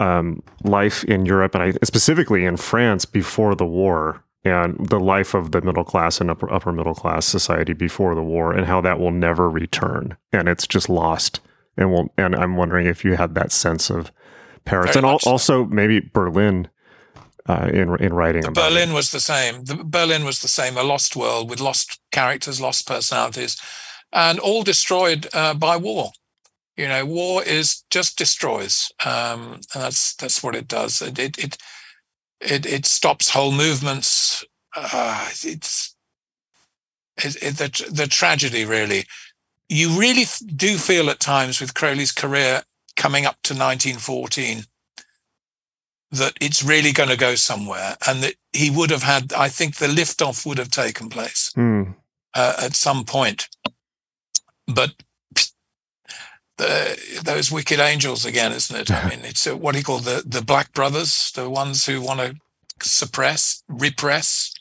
um, 0.00 0.42
life 0.64 1.04
in 1.04 1.26
Europe 1.26 1.54
and 1.54 1.62
I, 1.62 1.72
specifically 1.84 2.44
in 2.44 2.56
France 2.56 3.04
before 3.04 3.54
the 3.54 3.66
war 3.66 4.24
and 4.44 4.88
the 4.88 4.98
life 4.98 5.34
of 5.34 5.52
the 5.52 5.60
middle 5.60 5.84
class 5.84 6.20
and 6.20 6.30
upper 6.30 6.50
upper 6.52 6.72
middle 6.72 6.94
class 6.94 7.26
society 7.26 7.74
before 7.74 8.14
the 8.14 8.22
war 8.22 8.52
and 8.52 8.66
how 8.66 8.80
that 8.80 8.98
will 8.98 9.10
never 9.10 9.50
return 9.50 10.16
and 10.32 10.48
it's 10.48 10.66
just 10.66 10.88
lost 10.88 11.40
and 11.76 11.92
will 11.92 12.12
and 12.16 12.34
I'm 12.34 12.56
wondering 12.56 12.86
if 12.86 13.04
you 13.04 13.16
had 13.16 13.34
that 13.34 13.52
sense 13.52 13.90
of 13.90 14.10
Paris 14.64 14.94
Very 14.94 14.98
and 14.98 15.06
al- 15.06 15.30
also 15.30 15.66
maybe 15.66 16.00
Berlin 16.00 16.68
uh, 17.48 17.68
in 17.72 17.94
in 18.00 18.14
writing 18.14 18.44
about 18.44 18.70
Berlin 18.70 18.90
it. 18.90 18.94
was 18.94 19.10
the 19.10 19.20
same. 19.20 19.64
The, 19.64 19.76
Berlin 19.84 20.24
was 20.24 20.40
the 20.40 20.48
same, 20.48 20.76
a 20.76 20.82
lost 20.82 21.16
world 21.16 21.50
with 21.50 21.60
lost 21.60 22.00
characters, 22.12 22.60
lost 22.60 22.86
personalities, 22.86 23.60
and 24.12 24.38
all 24.38 24.62
destroyed 24.62 25.28
uh, 25.32 25.54
by 25.54 25.76
war. 25.76 26.12
You 26.76 26.88
know, 26.88 27.04
war 27.04 27.42
is 27.42 27.84
just 27.90 28.16
destroys, 28.16 28.90
um, 29.04 29.60
and 29.74 29.82
that's 29.84 30.14
that's 30.14 30.42
what 30.42 30.54
it 30.54 30.68
does. 30.68 31.02
It 31.02 31.18
it 31.18 31.38
it 31.38 31.58
it, 32.40 32.66
it 32.66 32.86
stops 32.86 33.30
whole 33.30 33.52
movements. 33.52 34.44
Uh, 34.74 35.28
it's 35.42 35.94
it, 37.18 37.36
it, 37.42 37.56
the 37.56 37.90
the 37.90 38.06
tragedy 38.06 38.64
really 38.64 39.04
you 39.70 39.98
really 39.98 40.24
do 40.56 40.76
feel 40.76 41.08
at 41.08 41.20
times 41.20 41.60
with 41.60 41.74
Crowley's 41.74 42.12
career 42.12 42.64
coming 42.96 43.24
up 43.24 43.36
to 43.44 43.54
1914 43.54 44.64
that 46.10 46.32
it's 46.40 46.64
really 46.64 46.92
going 46.92 47.08
to 47.08 47.16
go 47.16 47.36
somewhere 47.36 47.96
and 48.08 48.20
that 48.24 48.34
he 48.52 48.68
would 48.68 48.90
have 48.90 49.04
had, 49.04 49.32
I 49.32 49.48
think 49.48 49.76
the 49.76 49.86
liftoff 49.86 50.44
would 50.44 50.58
have 50.58 50.70
taken 50.70 51.08
place 51.08 51.52
mm. 51.56 51.94
uh, 52.34 52.54
at 52.60 52.74
some 52.74 53.04
point. 53.04 53.48
But 54.66 54.90
the, 56.60 57.22
those 57.24 57.50
wicked 57.50 57.80
angels 57.80 58.24
again, 58.24 58.52
isn't 58.52 58.80
it? 58.80 58.90
I 58.90 59.08
mean, 59.08 59.20
it's 59.24 59.46
what 59.46 59.74
he 59.74 59.82
called 59.82 60.04
the, 60.04 60.22
the 60.26 60.42
Black 60.42 60.72
Brothers, 60.72 61.32
the 61.34 61.48
ones 61.48 61.86
who 61.86 62.00
want 62.00 62.20
to 62.20 62.36
suppress, 62.82 63.62
repress, 63.68 64.52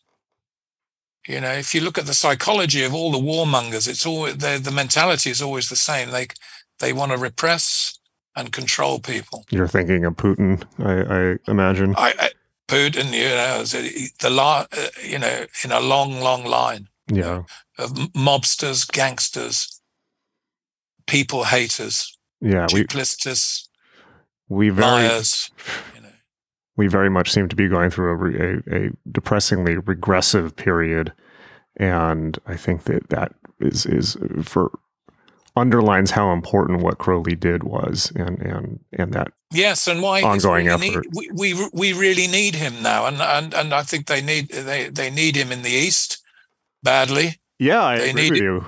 you 1.27 1.39
know, 1.39 1.51
if 1.51 1.75
you 1.75 1.81
look 1.81 1.97
at 1.99 2.07
the 2.07 2.13
psychology 2.13 2.83
of 2.83 2.93
all 2.93 3.11
the 3.11 3.19
warmongers, 3.19 3.87
it's 3.87 4.05
all 4.05 4.23
the 4.23 4.71
mentality 4.73 5.29
is 5.29 5.41
always 5.43 5.69
the 5.69 5.75
same. 5.75 6.09
They 6.09 6.27
they 6.79 6.91
want 6.91 7.11
to 7.11 7.17
repress 7.17 7.99
and 8.35 8.51
control 8.51 8.99
people. 8.99 9.45
You're 9.51 9.67
thinking 9.67 10.05
of 10.05 10.15
Putin, 10.15 10.63
I, 10.79 11.33
I 11.33 11.51
imagine. 11.51 11.93
I, 11.97 12.13
I, 12.17 12.29
Putin, 12.67 13.11
you 13.11 13.29
know, 13.29 13.63
the 13.63 14.29
la, 14.29 14.65
uh, 14.71 14.87
you 15.05 15.19
know, 15.19 15.45
in 15.63 15.71
a 15.71 15.79
long, 15.79 16.19
long 16.21 16.45
line. 16.45 16.87
Yeah. 17.11 17.43
of 17.79 17.91
mobsters, 18.13 18.89
gangsters, 18.91 19.78
people 21.09 21.43
haters. 21.43 22.17
Yeah, 22.41 22.67
duplicitous. 22.67 23.67
We, 24.47 24.69
we 24.71 24.75
very, 24.75 25.07
liars. 25.07 25.51
You 25.95 26.01
know. 26.01 26.09
We 26.77 26.87
very 26.87 27.09
much 27.09 27.31
seem 27.31 27.49
to 27.49 27.55
be 27.55 27.67
going 27.67 27.89
through 27.89 28.11
a, 28.11 28.75
a, 28.75 28.85
a 28.85 28.89
depressingly 29.11 29.77
regressive 29.77 30.55
period 30.55 31.13
and 31.79 32.37
I 32.45 32.57
think 32.57 32.83
that 32.83 33.09
that 33.09 33.33
is 33.59 33.85
is 33.85 34.17
uh, 34.17 34.43
for 34.43 34.77
underlines 35.55 36.11
how 36.11 36.31
important 36.31 36.81
what 36.81 36.97
Crowley 36.97 37.35
did 37.35 37.63
was, 37.63 38.11
and 38.15 38.39
and 38.41 38.79
and 38.91 39.13
that 39.13 39.31
yes, 39.51 39.87
and 39.87 40.01
why 40.01 40.21
ongoing 40.21 40.65
we 40.65 40.71
effort. 40.71 41.05
Need, 41.13 41.31
we, 41.33 41.53
we 41.53 41.69
we 41.73 41.93
really 41.93 42.27
need 42.27 42.55
him 42.55 42.83
now, 42.83 43.05
and 43.05 43.21
and 43.21 43.53
and 43.53 43.73
I 43.73 43.83
think 43.83 44.07
they 44.07 44.21
need 44.21 44.49
they 44.49 44.89
they 44.89 45.09
need 45.09 45.35
him 45.35 45.51
in 45.51 45.61
the 45.61 45.71
East 45.71 46.21
badly. 46.83 47.39
Yeah, 47.57 47.83
I 47.83 47.97
they 47.97 48.09
agree 48.09 48.29
with 48.29 48.39
you. 48.39 48.65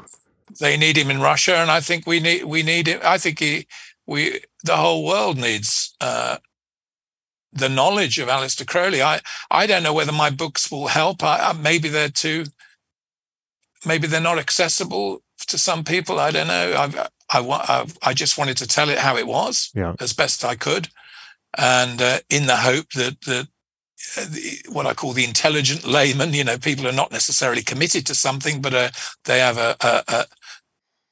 They 0.60 0.78
need 0.78 0.98
him 0.98 1.10
in 1.10 1.22
Russia, 1.22 1.56
and 1.56 1.72
I 1.72 1.80
think 1.80 2.06
we 2.06 2.19
need 2.19 2.44
we 2.44 2.64
need 2.64 2.88
him. 2.88 2.99
I 3.03 3.18
think 3.18 3.40
he 3.40 3.68
we 4.06 4.41
the 4.64 4.78
whole 4.78 5.06
world 5.06 5.38
needs 5.38 5.95
uh, 6.02 6.38
the 7.53 7.69
knowledge 7.69 8.19
of 8.19 8.30
Aleister 8.30 8.65
Crowley. 8.65 9.02
I 9.02 9.22
I 9.49 9.68
don't 9.68 9.84
know 9.84 9.94
whether 9.94 10.11
my 10.11 10.30
books 10.30 10.72
will 10.72 10.88
help. 10.88 11.23
I, 11.23 11.53
maybe 11.53 11.90
they're 11.90 12.10
too. 12.10 12.45
Maybe 13.86 14.07
they're 14.07 14.22
not 14.22 14.40
accessible 14.40 15.23
to 15.48 15.57
some 15.57 15.84
people. 15.84 16.19
I 16.19 16.32
don't 16.32 16.48
know. 16.48 16.73
I 16.78 17.07
I 17.30 17.86
I 18.02 18.14
just 18.14 18.38
wanted 18.38 18.57
to 18.57 18.68
tell 18.68 18.90
it 18.90 18.99
how 18.99 19.18
it 19.18 19.28
was 19.28 19.72
yeah. 19.73 19.95
as 19.99 20.14
best 20.14 20.44
I 20.44 20.56
could, 20.56 20.90
and 21.57 22.02
uh, 22.02 22.19
in 22.30 22.45
the 22.45 22.57
hope 22.57 22.91
that 22.91 23.22
that 23.22 23.48
uh, 24.18 24.26
what 24.72 24.86
I 24.86 24.94
call 24.94 25.14
the 25.14 25.23
intelligent 25.23 25.86
layman, 25.86 26.34
you 26.34 26.44
know, 26.44 26.57
people 26.57 26.88
are 26.88 26.91
not 26.91 27.11
necessarily 27.11 27.61
committed 27.61 28.06
to 28.07 28.15
something, 28.15 28.61
but 28.61 28.73
uh, 28.73 28.90
they 29.26 29.40
have 29.40 29.57
a, 29.57 29.76
a, 29.82 30.26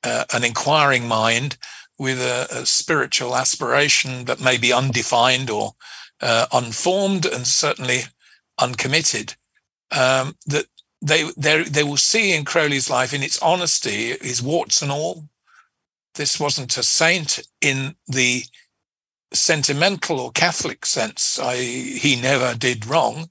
a, 0.03 0.09
a, 0.09 0.25
an 0.33 0.43
inquiring 0.43 1.07
mind 1.07 1.57
with 1.97 2.19
a, 2.19 2.65
spiritual 2.65 3.35
aspiration 3.35 4.25
that 4.25 4.39
may 4.39 4.57
be 4.57 4.71
undefined 4.71 5.49
or 5.49 5.73
uh, 6.21 6.45
unformed 6.51 7.25
and 7.25 7.45
certainly 7.45 8.01
uncommitted. 8.59 9.35
Um, 9.91 10.37
that 10.45 10.65
they 11.01 11.29
they 11.37 11.63
they 11.63 11.83
will 11.83 11.97
see 11.97 12.33
in 12.33 12.45
Crowley's 12.45 12.89
life, 12.89 13.13
in 13.13 13.23
its 13.23 13.41
honesty, 13.41 14.15
his 14.21 14.41
warts 14.41 14.81
and 14.81 14.91
all. 14.91 15.29
This 16.15 16.39
wasn't 16.39 16.77
a 16.77 16.83
saint 16.83 17.39
in 17.61 17.95
the 18.07 18.43
sentimental 19.33 20.19
or 20.19 20.31
Catholic 20.31 20.85
sense. 20.85 21.39
I, 21.39 21.57
he 21.57 22.19
never 22.19 22.55
did 22.55 22.85
wrong. 22.85 23.29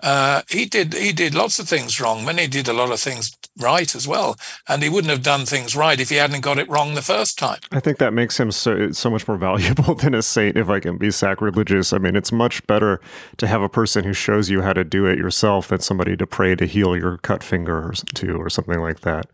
Uh, 0.00 0.42
he 0.48 0.64
did 0.64 0.94
he 0.94 1.12
did 1.12 1.34
lots 1.34 1.58
of 1.58 1.68
things 1.68 2.00
wrong. 2.00 2.24
Many 2.24 2.46
did 2.46 2.68
a 2.68 2.72
lot 2.72 2.92
of 2.92 3.00
things 3.00 3.36
right 3.58 3.92
as 3.94 4.06
well, 4.06 4.36
and 4.68 4.82
he 4.82 4.88
wouldn't 4.88 5.10
have 5.10 5.22
done 5.22 5.44
things 5.44 5.74
right 5.74 5.98
if 5.98 6.08
he 6.08 6.16
hadn't 6.16 6.40
got 6.40 6.58
it 6.58 6.68
wrong 6.68 6.94
the 6.94 7.02
first 7.02 7.38
time. 7.38 7.58
I 7.72 7.80
think 7.80 7.98
that 7.98 8.12
makes 8.12 8.38
him 8.38 8.52
so 8.52 8.92
so 8.92 9.10
much 9.10 9.26
more 9.26 9.36
valuable 9.36 9.94
than 10.02 10.14
a 10.14 10.22
saint. 10.22 10.56
If 10.56 10.68
I 10.68 10.78
can 10.78 10.98
be 10.98 11.10
sacrilegious, 11.10 11.92
I 11.92 11.98
mean, 11.98 12.14
it's 12.14 12.30
much 12.30 12.64
better 12.66 13.00
to 13.38 13.46
have 13.46 13.60
a 13.60 13.68
person 13.68 14.04
who 14.04 14.12
shows 14.12 14.48
you 14.48 14.62
how 14.62 14.72
to 14.72 14.84
do 14.84 15.06
it 15.06 15.18
yourself 15.18 15.68
than 15.68 15.80
somebody 15.80 16.16
to 16.16 16.26
pray 16.26 16.54
to 16.54 16.66
heal 16.66 16.96
your 16.96 17.18
cut 17.18 17.42
finger 17.42 17.88
or 17.88 17.92
to 17.92 18.36
or 18.36 18.48
something 18.48 18.80
like 18.80 19.00
that. 19.00 19.26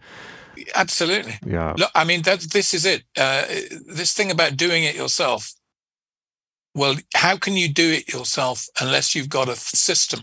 Absolutely. 0.75 1.35
Yeah. 1.45 1.75
Look, 1.77 1.91
I 1.95 2.05
mean, 2.05 2.23
that 2.23 2.41
this 2.41 2.73
is 2.73 2.87
it. 2.87 3.03
Uh, 3.19 3.45
this 3.87 4.15
thing 4.15 4.31
about 4.31 4.57
doing 4.57 4.85
it 4.85 4.95
yourself 4.95 5.53
well, 6.75 6.97
how 7.15 7.37
can 7.37 7.57
you 7.57 7.73
do 7.73 7.93
it 7.93 8.13
yourself 8.13 8.67
unless 8.81 9.15
you've 9.15 9.29
got 9.29 9.49
a 9.49 9.57
system? 9.57 10.21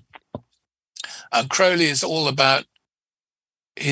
And 1.32 1.50
Crowley 1.50 1.86
is 1.86 2.04
all 2.04 2.28
about 2.28 2.66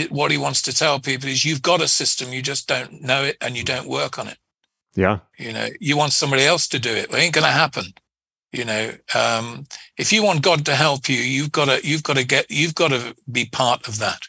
what 0.10 0.32
he 0.32 0.38
wants 0.38 0.62
to 0.64 0.74
tell 0.74 1.00
people 1.00 1.30
is 1.30 1.46
you've 1.46 1.62
got 1.62 1.82
a 1.82 1.88
system, 1.88 2.34
you 2.34 2.42
just 2.42 2.68
don't 2.68 3.02
know 3.02 3.24
it 3.24 3.38
and 3.42 3.56
you 3.56 3.64
don't 3.64 3.88
work 3.88 4.20
on 4.20 4.28
it. 4.28 4.38
Yeah. 4.96 5.20
You 5.38 5.54
know, 5.54 5.68
you 5.80 5.96
want 5.96 6.14
somebody 6.14 6.44
else 6.44 6.68
to 6.70 6.80
do 6.80 6.90
it. 6.90 7.10
Well, 7.10 7.20
it 7.20 7.24
ain't 7.24 7.34
going 7.34 7.46
to 7.46 7.52
happen. 7.52 7.94
You 8.52 8.66
know, 8.66 8.92
um, 9.16 9.66
if 9.98 10.12
you 10.12 10.24
want 10.24 10.42
God 10.42 10.66
to 10.66 10.76
help 10.76 11.08
you, 11.08 11.18
you've 11.18 11.52
got 11.52 11.66
to, 11.66 11.88
you've 11.88 12.04
got 12.04 12.18
to 12.18 12.26
get, 12.26 12.48
you've 12.50 12.76
got 12.76 12.90
to 12.90 13.16
be 13.32 13.46
part 13.46 13.88
of 13.88 14.00
that. 14.00 14.24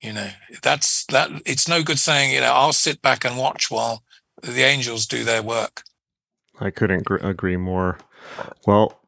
You 0.00 0.12
know, 0.12 0.28
that's 0.62 1.04
that. 1.06 1.30
It's 1.44 1.68
no 1.68 1.82
good 1.82 1.98
saying, 1.98 2.32
you 2.32 2.40
know, 2.40 2.52
I'll 2.52 2.72
sit 2.72 3.02
back 3.02 3.24
and 3.24 3.36
watch 3.36 3.70
while 3.70 4.04
the 4.42 4.62
angels 4.62 5.06
do 5.06 5.24
their 5.24 5.42
work. 5.42 5.82
I 6.60 6.70
couldn't 6.70 7.04
gr- 7.04 7.16
agree 7.16 7.56
more. 7.56 7.98
Well, 8.66 9.00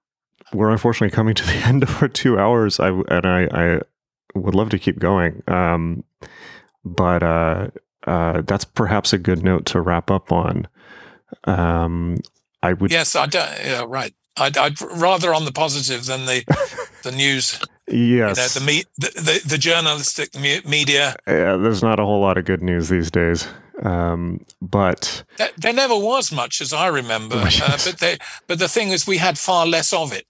we're 0.53 0.71
unfortunately 0.71 1.15
coming 1.15 1.35
to 1.35 1.47
the 1.47 1.57
end 1.57 1.83
of 1.83 2.03
our 2.03 2.09
two 2.09 2.39
hours. 2.39 2.81
I 2.81 2.89
and 2.89 3.27
I, 3.27 3.49
I 3.53 3.81
would 4.35 4.55
love 4.55 4.71
to 4.71 4.79
keep 4.79 4.99
going, 4.99 5.43
um, 5.49 6.05
but 6.85 7.23
uh, 7.23 7.69
uh, 8.07 8.43
that's 8.43 8.65
perhaps 8.65 9.13
a 9.13 9.19
good 9.19 9.43
note 9.43 9.67
to 9.67 9.81
wrap 9.81 10.11
up 10.11 10.33
on. 10.33 10.69
Um, 11.45 12.19
I 12.63 12.73
would. 12.73 12.91
Yes, 12.91 13.15
I 13.15 13.27
don't. 13.27 13.51
Yeah, 13.65 13.85
right. 13.87 14.15
I'd, 14.37 14.57
I'd 14.57 14.81
rather 14.81 15.35
on 15.35 15.45
the 15.45 15.53
positive 15.53 16.07
than 16.07 16.27
the 16.27 16.45
the 17.03 17.13
news. 17.13 17.61
Yes, 17.87 17.97
you 17.97 18.19
know, 18.21 18.35
the, 18.35 18.61
me, 18.61 18.85
the, 18.99 19.11
the, 19.21 19.49
the 19.49 19.59
journalistic 19.59 20.35
media. 20.39 21.17
Yeah, 21.27 21.57
there's 21.57 21.83
not 21.83 21.99
a 21.99 22.05
whole 22.05 22.21
lot 22.21 22.37
of 22.37 22.45
good 22.45 22.63
news 22.63 22.91
these 22.91 23.11
days. 23.11 23.49
Um, 23.83 24.41
but 24.61 25.23
there, 25.39 25.51
there, 25.57 25.73
never 25.73 25.97
was 25.97 26.33
much, 26.33 26.61
as 26.61 26.73
I 26.73 26.89
remember. 26.89 27.37
Uh, 27.61 27.79
but 27.85 27.97
they, 27.99 28.19
but 28.47 28.59
the 28.59 28.69
thing 28.69 28.91
is, 28.91 29.07
we 29.07 29.17
had 29.17 29.39
far 29.39 29.67
less 29.67 29.93
of 29.93 30.13
it. 30.13 30.27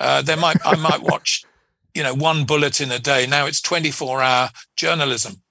Uh, 0.00 0.22
there 0.22 0.36
might 0.36 0.56
I 0.64 0.76
might 0.76 1.02
watch, 1.02 1.44
you 1.94 2.02
know, 2.02 2.14
one 2.14 2.44
bulletin 2.44 2.92
a 2.92 2.98
day. 2.98 3.26
Now 3.26 3.46
it's 3.46 3.60
24 3.60 4.22
hour 4.22 4.50
journalism. 4.76 5.42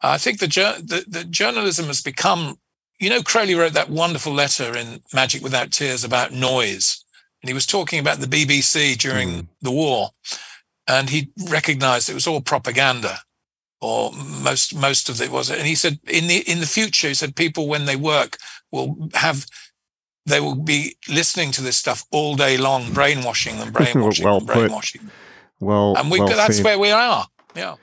I 0.00 0.18
think 0.18 0.40
the, 0.40 0.46
the 0.46 1.04
the 1.06 1.24
journalism 1.24 1.86
has 1.86 2.02
become. 2.02 2.58
You 2.98 3.10
know, 3.10 3.22
Crowley 3.22 3.56
wrote 3.56 3.72
that 3.72 3.90
wonderful 3.90 4.32
letter 4.32 4.76
in 4.76 5.00
Magic 5.12 5.42
Without 5.42 5.72
Tears 5.72 6.04
about 6.04 6.30
noise, 6.32 7.04
and 7.42 7.48
he 7.48 7.54
was 7.54 7.66
talking 7.66 7.98
about 7.98 8.18
the 8.18 8.26
BBC 8.26 8.96
during 8.96 9.28
mm. 9.28 9.46
the 9.60 9.72
war, 9.72 10.10
and 10.86 11.10
he 11.10 11.32
recognised 11.48 12.08
it 12.08 12.14
was 12.14 12.28
all 12.28 12.40
propaganda 12.40 13.18
or 13.82 14.12
most 14.12 14.74
most 14.74 15.08
of 15.08 15.20
it 15.20 15.30
was 15.30 15.50
and 15.50 15.66
he 15.66 15.74
said 15.74 15.98
in 16.08 16.28
the 16.28 16.38
in 16.50 16.60
the 16.60 16.66
future 16.66 17.08
he 17.08 17.14
said 17.14 17.34
people 17.34 17.66
when 17.66 17.84
they 17.84 17.96
work 17.96 18.38
will 18.70 19.08
have 19.12 19.44
they 20.26 20.40
will 20.40 20.54
be 20.54 20.96
listening 21.08 21.50
to 21.52 21.62
this 21.62 21.76
stuff 21.76 22.04
all 22.10 22.36
day 22.36 22.56
long 22.56 22.92
brainwashing 22.92 23.58
them 23.58 23.72
brainwashing 23.72 24.24
well 24.24 24.40
them, 24.40 24.46
brainwashing 24.46 25.00
put. 25.02 25.10
well 25.60 25.96
and 25.96 26.10
we 26.10 26.18
well 26.18 26.28
that's 26.28 26.56
seen. 26.56 26.64
where 26.64 26.78
we 26.78 26.90
are 26.90 27.26
yeah 27.54 27.76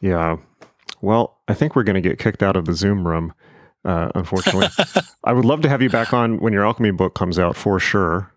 yeah 0.00 0.36
well 1.00 1.38
i 1.48 1.54
think 1.54 1.74
we're 1.74 1.82
going 1.82 2.00
to 2.00 2.06
get 2.06 2.18
kicked 2.18 2.42
out 2.42 2.56
of 2.56 2.64
the 2.64 2.74
zoom 2.74 3.06
room 3.06 3.32
uh, 3.84 4.10
unfortunately 4.14 4.68
i 5.24 5.32
would 5.32 5.44
love 5.44 5.60
to 5.62 5.68
have 5.68 5.80
you 5.80 5.88
back 5.88 6.12
on 6.12 6.38
when 6.38 6.52
your 6.52 6.64
alchemy 6.64 6.90
book 6.90 7.14
comes 7.14 7.38
out 7.38 7.56
for 7.56 7.80
sure 7.80 8.32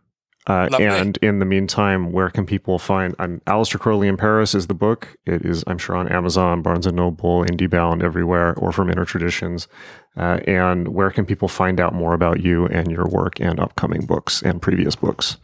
uh, 0.46 0.68
and 0.78 1.18
in 1.18 1.40
the 1.40 1.46
meantime, 1.46 2.12
where 2.12 2.30
can 2.30 2.46
people 2.46 2.78
find? 2.78 3.16
I'm 3.18 3.40
Aleister 3.42 3.80
Crowley 3.80 4.10
in 4.10 4.18
Paris 4.18 4.54
is 4.54 4.68
the 4.68 4.74
book. 4.74 5.16
It 5.26 5.46
is, 5.46 5.64
I'm 5.68 5.78
sure, 5.78 5.96
on 5.96 6.10
Amazon, 6.10 6.62
Barnes 6.62 6.86
and 6.86 6.98
Noble, 6.98 7.46
IndieBound, 7.46 8.04
everywhere, 8.04 8.54
or 8.56 8.74
from 8.74 8.90
Inner 8.90 9.06
Traditions. 9.06 9.70
Uh, 10.16 10.40
and 10.46 10.90
where 10.90 11.10
can 11.10 11.26
people 11.26 11.48
find 11.48 11.80
out 11.80 11.94
more 11.94 12.14
about 12.14 12.42
you 12.42 12.68
and 12.68 12.92
your 12.92 13.08
work 13.08 13.40
and 13.40 13.60
upcoming 13.60 14.06
books 14.06 14.44
and 14.44 14.62
previous 14.62 14.96
books? 14.96 15.38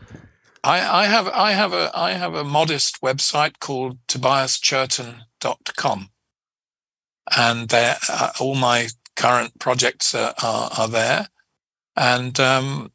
I, 0.64 1.04
I 1.04 1.06
have 1.06 1.28
I 1.30 1.54
have 1.54 1.74
a 1.74 1.90
I 1.96 2.12
have 2.12 2.36
a 2.36 2.44
modest 2.44 3.02
website 3.02 3.60
called 3.60 3.98
tobiaschurton.com. 4.08 6.10
and 7.36 7.70
there 7.70 7.98
uh, 8.10 8.30
all 8.40 8.56
my 8.56 8.88
current 9.16 9.58
projects 9.60 10.16
are, 10.16 10.34
are, 10.44 10.70
are 10.78 10.88
there. 10.88 11.28
And 11.96 12.40
um, 12.40 12.92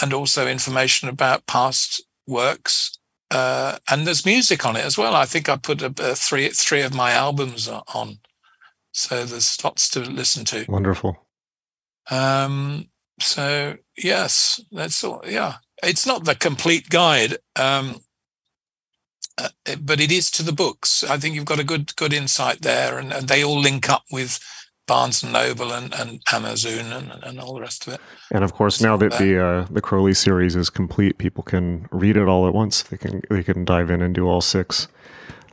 and 0.00 0.12
also 0.12 0.46
information 0.46 1.08
about 1.08 1.46
past 1.46 2.02
works. 2.26 2.98
Uh, 3.30 3.78
and 3.90 4.06
there's 4.06 4.24
music 4.24 4.64
on 4.64 4.76
it 4.76 4.84
as 4.84 4.96
well. 4.96 5.14
I 5.14 5.24
think 5.24 5.48
I 5.48 5.56
put 5.56 5.80
three 6.16 6.48
three 6.50 6.82
of 6.82 6.94
my 6.94 7.12
albums 7.12 7.68
on, 7.68 8.18
so 8.96 9.26
there's 9.26 9.62
lots 9.62 9.90
to 9.90 10.00
listen 10.00 10.46
to. 10.46 10.64
Wonderful. 10.68 11.18
Um, 12.10 12.86
so 13.20 13.76
yes, 13.96 14.58
that's 14.72 15.04
all. 15.04 15.22
Yeah, 15.26 15.56
it's 15.82 16.06
not 16.06 16.24
the 16.24 16.34
complete 16.34 16.88
guide, 16.88 17.36
um, 17.56 18.00
uh, 19.36 19.48
but 19.82 20.00
it 20.00 20.10
is 20.10 20.30
to 20.32 20.42
the 20.42 20.52
books. 20.52 21.04
I 21.04 21.18
think 21.18 21.34
you've 21.34 21.44
got 21.44 21.60
a 21.60 21.64
good 21.64 21.94
good 21.96 22.14
insight 22.14 22.62
there, 22.62 22.98
and, 22.98 23.12
and 23.12 23.28
they 23.28 23.44
all 23.44 23.60
link 23.60 23.90
up 23.90 24.04
with 24.10 24.40
Barnes 24.86 25.22
and 25.22 25.32
Noble 25.32 25.72
and, 25.72 25.92
and 25.92 26.22
Amazon 26.32 26.92
and, 26.92 27.22
and 27.22 27.38
all 27.38 27.54
the 27.54 27.60
rest 27.60 27.86
of 27.86 27.94
it. 27.94 28.00
And 28.30 28.44
of 28.44 28.54
course, 28.54 28.80
now 28.80 28.96
that 28.96 29.18
the 29.18 29.38
uh, 29.38 29.66
the 29.70 29.82
Crowley 29.82 30.14
series 30.14 30.56
is 30.56 30.70
complete, 30.70 31.18
people 31.18 31.42
can 31.42 31.86
read 31.92 32.16
it 32.16 32.28
all 32.28 32.46
at 32.46 32.54
once. 32.54 32.82
They 32.82 32.96
can 32.96 33.20
they 33.28 33.42
can 33.42 33.66
dive 33.66 33.90
in 33.90 34.00
and 34.00 34.14
do 34.14 34.26
all 34.26 34.40
six. 34.40 34.88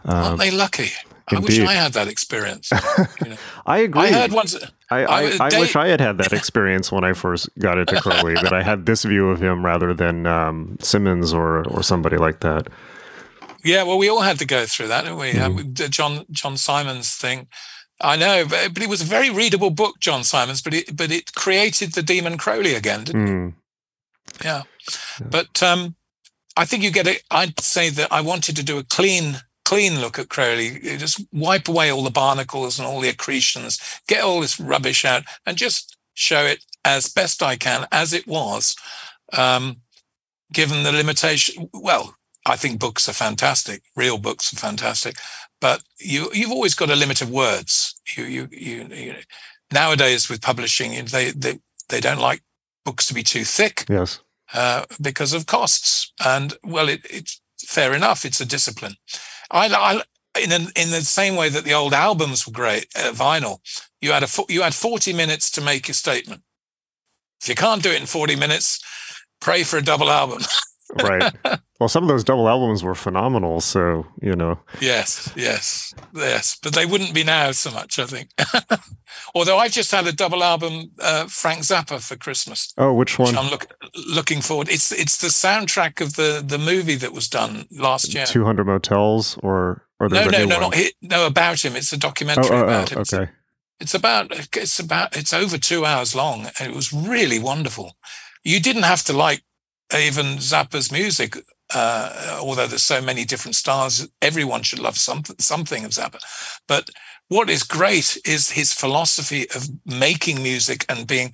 Aren't 0.06 0.34
um, 0.34 0.38
they 0.38 0.52
lucky? 0.52 0.92
Indeed. 1.32 1.62
I 1.62 1.64
wish 1.64 1.70
I 1.70 1.74
had 1.74 1.94
that 1.94 2.08
experience. 2.08 2.70
You 2.72 3.30
know? 3.30 3.38
I 3.66 3.78
agree. 3.80 4.02
I 4.02 4.12
heard 4.12 4.32
once. 4.34 4.58
I, 4.92 5.04
I, 5.04 5.22
I, 5.24 5.50
I 5.54 5.60
wish 5.60 5.76
I 5.76 5.88
had 5.88 6.02
had 6.02 6.18
that 6.18 6.34
experience 6.40 6.92
when 6.92 7.04
I 7.04 7.14
first 7.14 7.50
got 7.60 7.78
into 7.78 8.00
Crowley. 8.02 8.34
that 8.36 8.52
I 8.52 8.62
had 8.62 8.86
this 8.86 9.04
view 9.04 9.30
of 9.30 9.42
him 9.42 9.66
rather 9.66 9.94
than 9.94 10.28
um, 10.28 10.78
Symonds 10.82 11.34
or 11.34 11.66
or 11.70 11.82
somebody 11.82 12.18
like 12.18 12.42
that. 12.42 12.68
Yeah, 13.64 13.84
well, 13.84 13.98
we 13.98 14.10
all 14.10 14.22
had 14.22 14.40
to 14.40 14.46
go 14.46 14.66
through 14.66 14.90
that, 14.90 15.04
didn't 15.04 15.18
we? 15.18 15.32
Mm-hmm. 15.32 15.84
Uh, 15.84 15.88
John 15.88 16.26
John 16.32 16.58
Symonds 16.58 17.16
thing. 17.16 17.48
I 18.02 18.18
know, 18.18 18.46
but, 18.46 18.74
but 18.74 18.84
it 18.84 18.90
was 18.90 19.02
a 19.02 19.06
very 19.06 19.30
readable 19.30 19.70
book, 19.70 20.00
John 20.00 20.26
Symonds. 20.26 20.62
But 20.62 20.74
it 20.74 20.96
but 20.96 21.12
it 21.12 21.34
created 21.34 21.94
the 21.94 22.04
Demon 22.04 22.38
Crowley 22.38 22.76
again, 22.76 23.06
didn't 23.06 23.28
mm. 23.28 23.48
it? 23.50 24.44
Yeah. 24.46 24.64
yeah. 25.22 25.28
But 25.30 25.64
um, 25.64 25.96
I 26.58 26.66
think 26.66 26.84
you 26.84 26.92
get 26.92 27.08
it. 27.08 27.24
I'd 27.32 27.60
say 27.62 27.90
that 27.92 28.12
I 28.12 28.20
wanted 28.20 28.58
to 28.58 28.64
do 28.64 28.78
a 28.78 28.84
clean 28.84 29.38
clean 29.66 30.00
look 30.02 30.20
at 30.20 30.30
Crowley. 30.30 30.80
Just 30.98 31.26
wipe 31.32 31.68
away 31.68 31.92
all 31.92 32.04
the 32.04 32.12
barnacles 32.12 32.80
and 32.80 32.88
all 32.88 33.00
the 33.00 33.10
accretions, 33.10 33.80
get 34.08 34.24
all 34.24 34.42
this 34.42 34.60
rubbish 34.60 35.06
out, 35.06 35.24
and 35.46 35.58
just 35.58 35.98
show 36.14 36.44
it 36.44 36.64
as 36.86 37.12
best 37.12 37.42
I 37.42 37.56
can 37.56 37.88
as 37.92 38.14
it 38.14 38.28
was, 38.28 38.76
um, 39.38 39.78
given 40.52 40.84
the 40.84 40.92
limitation. 40.92 41.70
Well, 41.74 42.16
I 42.46 42.56
think 42.56 42.80
books 42.80 43.08
are 43.08 43.14
fantastic. 43.14 43.84
Real 43.96 44.18
books 44.18 44.52
are 44.54 44.58
fantastic, 44.58 45.16
but 45.62 45.82
you 46.00 46.30
you've 46.34 46.52
always 46.52 46.76
got 46.76 46.90
a 46.90 46.96
limit 46.96 47.22
of 47.22 47.30
words. 47.30 47.96
You, 48.18 48.26
you, 48.26 48.50
you, 48.52 48.88
you 48.92 49.16
nowadays 49.72 50.30
with 50.30 50.42
publishing, 50.42 50.92
they, 51.06 51.32
they, 51.32 51.60
they 51.90 52.00
don't 52.00 52.20
like 52.20 52.42
books 52.86 53.06
to 53.08 53.14
be 53.14 53.24
too 53.24 53.44
thick. 53.44 53.86
Yes. 53.90 54.20
Uh, 54.54 54.86
because 55.02 55.34
of 55.34 55.48
costs. 55.48 56.12
And 56.24 56.54
well, 56.64 56.90
it, 56.90 57.02
it's 57.10 57.42
fair 57.66 57.94
enough. 57.94 58.24
It's 58.24 58.42
a 58.42 58.46
discipline. 58.46 58.96
I, 59.54 59.68
I 59.68 60.02
in 60.42 60.52
an, 60.52 60.68
in 60.76 60.90
the 60.90 61.02
same 61.02 61.36
way 61.36 61.50
that 61.50 61.64
the 61.64 61.74
old 61.74 61.94
albums 61.94 62.46
were 62.46 62.54
great, 62.54 62.88
uh, 62.96 63.12
vinyl. 63.12 63.60
You 64.02 64.12
had 64.12 64.24
a 64.24 64.28
you 64.50 64.64
had 64.64 64.74
forty 64.74 65.14
minutes 65.14 65.52
to 65.52 65.62
make 65.62 65.88
your 65.88 65.96
statement. 65.96 66.42
If 67.42 67.48
you 67.48 67.56
can't 67.56 67.84
do 67.84 67.92
it 67.92 68.02
in 68.02 68.08
forty 68.08 68.36
minutes, 68.36 68.80
pray 69.40 69.64
for 69.64 69.78
a 69.78 69.84
double 69.84 70.10
album. 70.10 70.42
right. 71.02 71.34
Well, 71.84 71.90
some 71.90 72.04
of 72.04 72.08
those 72.08 72.24
double 72.24 72.48
albums 72.48 72.82
were 72.82 72.96
phenomenal. 72.96 73.60
So, 73.60 74.06
you 74.22 74.38
know. 74.38 74.58
Yes, 74.80 75.34
yes, 75.36 75.94
yes. 76.16 76.58
But 76.64 76.74
they 76.74 76.86
wouldn't 76.86 77.14
be 77.14 77.26
now 77.26 77.52
so 77.52 77.72
much, 77.72 78.00
I 78.00 78.06
think. 78.06 78.30
Although 79.36 79.58
I've 79.58 79.74
just 79.74 79.92
had 79.92 80.08
a 80.08 80.14
double 80.14 80.46
album, 80.46 80.92
uh, 81.02 81.26
Frank 81.26 81.64
Zappa 81.64 82.02
for 82.02 82.16
Christmas. 82.16 82.74
Oh, 82.78 82.94
which 82.94 83.20
one? 83.20 83.34
Which 83.34 83.38
I'm 83.38 83.52
look, 83.52 83.68
looking 84.08 84.40
forward. 84.40 84.70
It's 84.70 84.94
it's 84.94 85.18
the 85.18 85.28
soundtrack 85.28 86.00
of 86.00 86.16
the 86.16 86.42
the 86.42 86.58
movie 86.58 86.96
that 86.96 87.12
was 87.12 87.28
done 87.28 87.66
last 87.70 88.14
year. 88.14 88.26
Two 88.26 88.46
Hundred 88.46 88.66
Motels, 88.68 89.38
or 89.44 89.86
or 90.00 90.08
no, 90.08 90.30
no, 90.30 90.46
no, 90.46 90.60
not 90.60 90.78
no 91.02 91.28
about 91.28 91.66
him. 91.66 91.76
It's 91.76 91.92
a 91.92 91.98
documentary 91.98 92.56
oh, 92.56 92.62
oh, 92.62 92.64
about 92.64 92.94
oh, 92.94 92.96
him. 92.96 93.02
Okay. 93.02 93.32
It's 93.82 93.94
about 93.94 94.32
it's 94.56 94.80
about 94.80 95.18
it's 95.18 95.34
over 95.34 95.58
two 95.58 95.84
hours 95.84 96.16
long, 96.16 96.46
and 96.58 96.72
it 96.72 96.74
was 96.74 96.94
really 96.94 97.40
wonderful. 97.40 97.98
You 98.42 98.62
didn't 98.62 98.84
have 98.84 99.04
to 99.04 99.14
like 99.14 99.44
even 99.94 100.38
Zappa's 100.38 100.94
music, 100.94 101.36
uh, 101.74 102.40
although 102.42 102.68
there's 102.68 102.84
so 102.84 103.02
many 103.02 103.26
different 103.26 103.56
styles, 103.56 104.08
everyone 104.22 104.64
should 104.64 104.80
love 104.80 104.98
something 104.98 105.36
something 105.40 105.86
of 105.86 105.92
Zappa. 105.92 106.20
But 106.68 106.90
what 107.30 107.50
is 107.50 107.64
great 107.64 108.18
is 108.26 108.50
his 108.50 108.74
philosophy 108.74 109.48
of 109.56 109.68
making 109.86 110.44
music 110.44 110.86
and 110.90 111.08
being 111.08 111.34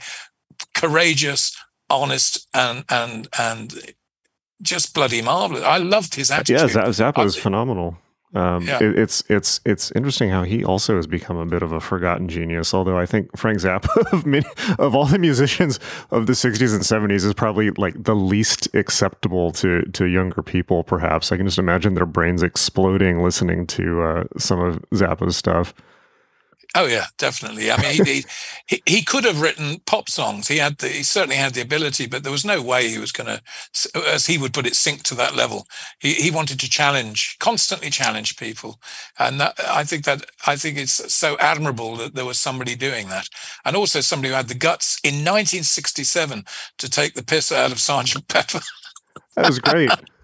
courageous, 0.73 1.55
honest, 1.89 2.47
and 2.53 2.83
and 2.89 3.27
and 3.37 3.93
just 4.61 4.93
bloody 4.93 5.21
marvelous. 5.21 5.63
I 5.63 5.77
loved 5.77 6.15
his 6.15 6.31
attitude. 6.31 6.73
Yeah, 6.73 6.87
Zappa 6.87 7.23
was 7.23 7.35
phenomenal. 7.35 7.97
Um, 8.35 8.67
yeah. 8.67 8.77
it, 8.81 8.99
it's 8.99 9.23
it's 9.27 9.59
it's 9.65 9.91
interesting 9.93 10.29
how 10.29 10.43
he 10.43 10.63
also 10.63 10.95
has 10.97 11.07
become 11.07 11.37
a 11.37 11.47
bit 11.47 11.63
of 11.63 11.71
a 11.71 11.79
forgotten 11.79 12.27
genius. 12.27 12.73
Although 12.73 12.97
I 12.97 13.07
think 13.07 13.35
Frank 13.35 13.57
Zappa 13.57 13.89
of 14.13 14.25
many, 14.25 14.45
of 14.77 14.95
all 14.95 15.05
the 15.05 15.17
musicians 15.17 15.79
of 16.11 16.27
the 16.27 16.33
'60s 16.33 16.73
and 16.73 16.83
'70s 16.83 17.25
is 17.25 17.33
probably 17.33 17.71
like 17.71 18.03
the 18.03 18.15
least 18.15 18.73
acceptable 18.75 19.51
to 19.53 19.81
to 19.93 20.05
younger 20.05 20.43
people. 20.43 20.83
Perhaps 20.83 21.31
I 21.31 21.37
can 21.37 21.47
just 21.47 21.57
imagine 21.57 21.95
their 21.95 22.05
brains 22.05 22.43
exploding 22.43 23.23
listening 23.23 23.65
to 23.67 24.01
uh, 24.01 24.23
some 24.37 24.59
of 24.59 24.79
Zappa's 24.91 25.35
stuff. 25.35 25.73
Oh 26.75 26.85
yeah, 26.85 27.05
definitely. 27.17 27.71
I 27.71 27.81
mean, 27.81 28.05
he, 28.05 28.23
he, 28.67 28.81
he 28.85 29.01
could 29.01 29.23
have 29.23 29.41
written 29.41 29.79
pop 29.87 30.07
songs. 30.07 30.47
He 30.47 30.57
had 30.57 30.77
the, 30.77 30.87
he 30.87 31.01
certainly 31.01 31.35
had 31.35 31.55
the 31.55 31.61
ability, 31.61 32.05
but 32.05 32.21
there 32.21 32.31
was 32.31 32.45
no 32.45 32.61
way 32.61 32.87
he 32.87 32.99
was 32.99 33.11
going 33.11 33.25
to, 33.25 33.41
as 34.07 34.27
he 34.27 34.37
would 34.37 34.53
put 34.53 34.67
it, 34.67 34.75
sink 34.75 35.01
to 35.03 35.15
that 35.15 35.35
level. 35.35 35.65
He 35.99 36.13
he 36.13 36.29
wanted 36.29 36.59
to 36.59 36.69
challenge, 36.69 37.37
constantly 37.39 37.89
challenge 37.89 38.37
people, 38.37 38.79
and 39.17 39.41
that, 39.41 39.55
I 39.67 39.83
think 39.83 40.05
that 40.05 40.25
I 40.45 40.55
think 40.57 40.77
it's 40.77 41.13
so 41.13 41.37
admirable 41.39 41.95
that 41.97 42.13
there 42.13 42.25
was 42.25 42.37
somebody 42.37 42.75
doing 42.75 43.09
that, 43.09 43.29
and 43.65 43.75
also 43.75 43.99
somebody 43.99 44.29
who 44.29 44.35
had 44.35 44.47
the 44.47 44.53
guts 44.53 44.99
in 45.03 45.15
1967 45.15 46.45
to 46.77 46.89
take 46.89 47.15
the 47.15 47.23
piss 47.23 47.51
out 47.51 47.71
of 47.71 47.79
Sergeant 47.79 48.27
Pepper. 48.27 48.59
that 49.35 49.47
was 49.47 49.57
great. 49.57 49.89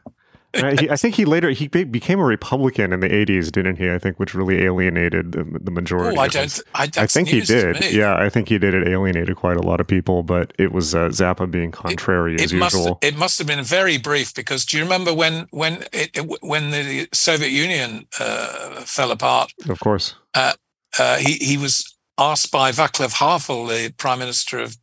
I, 0.55 0.77
I, 0.91 0.95
think 0.95 1.15
he 1.15 1.25
later 1.25 1.49
he 1.49 1.67
became 1.67 2.19
a 2.19 2.23
Republican 2.23 2.93
in 2.93 2.99
the 2.99 3.09
'80s, 3.09 3.51
didn't 3.51 3.77
he? 3.77 3.89
I 3.89 3.99
think, 3.99 4.19
which 4.19 4.33
really 4.33 4.63
alienated 4.63 5.33
the, 5.33 5.43
the 5.43 5.71
majority. 5.71 6.17
Oh, 6.17 6.21
I 6.21 6.27
don't. 6.27 6.59
I, 6.73 6.89
I, 6.97 7.07
think 7.07 7.29
he 7.29 7.41
did. 7.41 7.93
Yeah, 7.93 8.15
I 8.15 8.29
think 8.29 8.49
he 8.49 8.57
did. 8.57 8.73
It 8.73 8.87
alienated 8.87 9.35
quite 9.35 9.57
a 9.57 9.61
lot 9.61 9.79
of 9.79 9.87
people, 9.87 10.23
but 10.23 10.53
it 10.57 10.71
was 10.71 10.95
uh, 10.95 11.09
Zappa 11.09 11.49
being 11.49 11.71
contrary 11.71 12.35
it, 12.35 12.41
as 12.41 12.53
it 12.53 12.55
usual. 12.55 12.83
Must, 12.85 13.03
it 13.03 13.17
must 13.17 13.37
have 13.37 13.47
been 13.47 13.63
very 13.63 13.97
brief 13.97 14.33
because 14.33 14.65
do 14.65 14.77
you 14.77 14.83
remember 14.83 15.13
when 15.13 15.47
when 15.51 15.85
it, 15.91 16.17
when 16.41 16.71
the 16.71 17.07
Soviet 17.13 17.49
Union 17.49 18.07
uh, 18.19 18.81
fell 18.81 19.11
apart? 19.11 19.51
Of 19.69 19.79
course. 19.79 20.15
Uh, 20.33 20.53
uh 20.97 21.17
he 21.17 21.33
he 21.33 21.57
was 21.57 21.95
asked 22.17 22.51
by 22.51 22.71
Václav 22.71 23.13
Havel, 23.13 23.67
the 23.67 23.93
Prime 23.97 24.19
Minister 24.19 24.59
of 24.59 24.77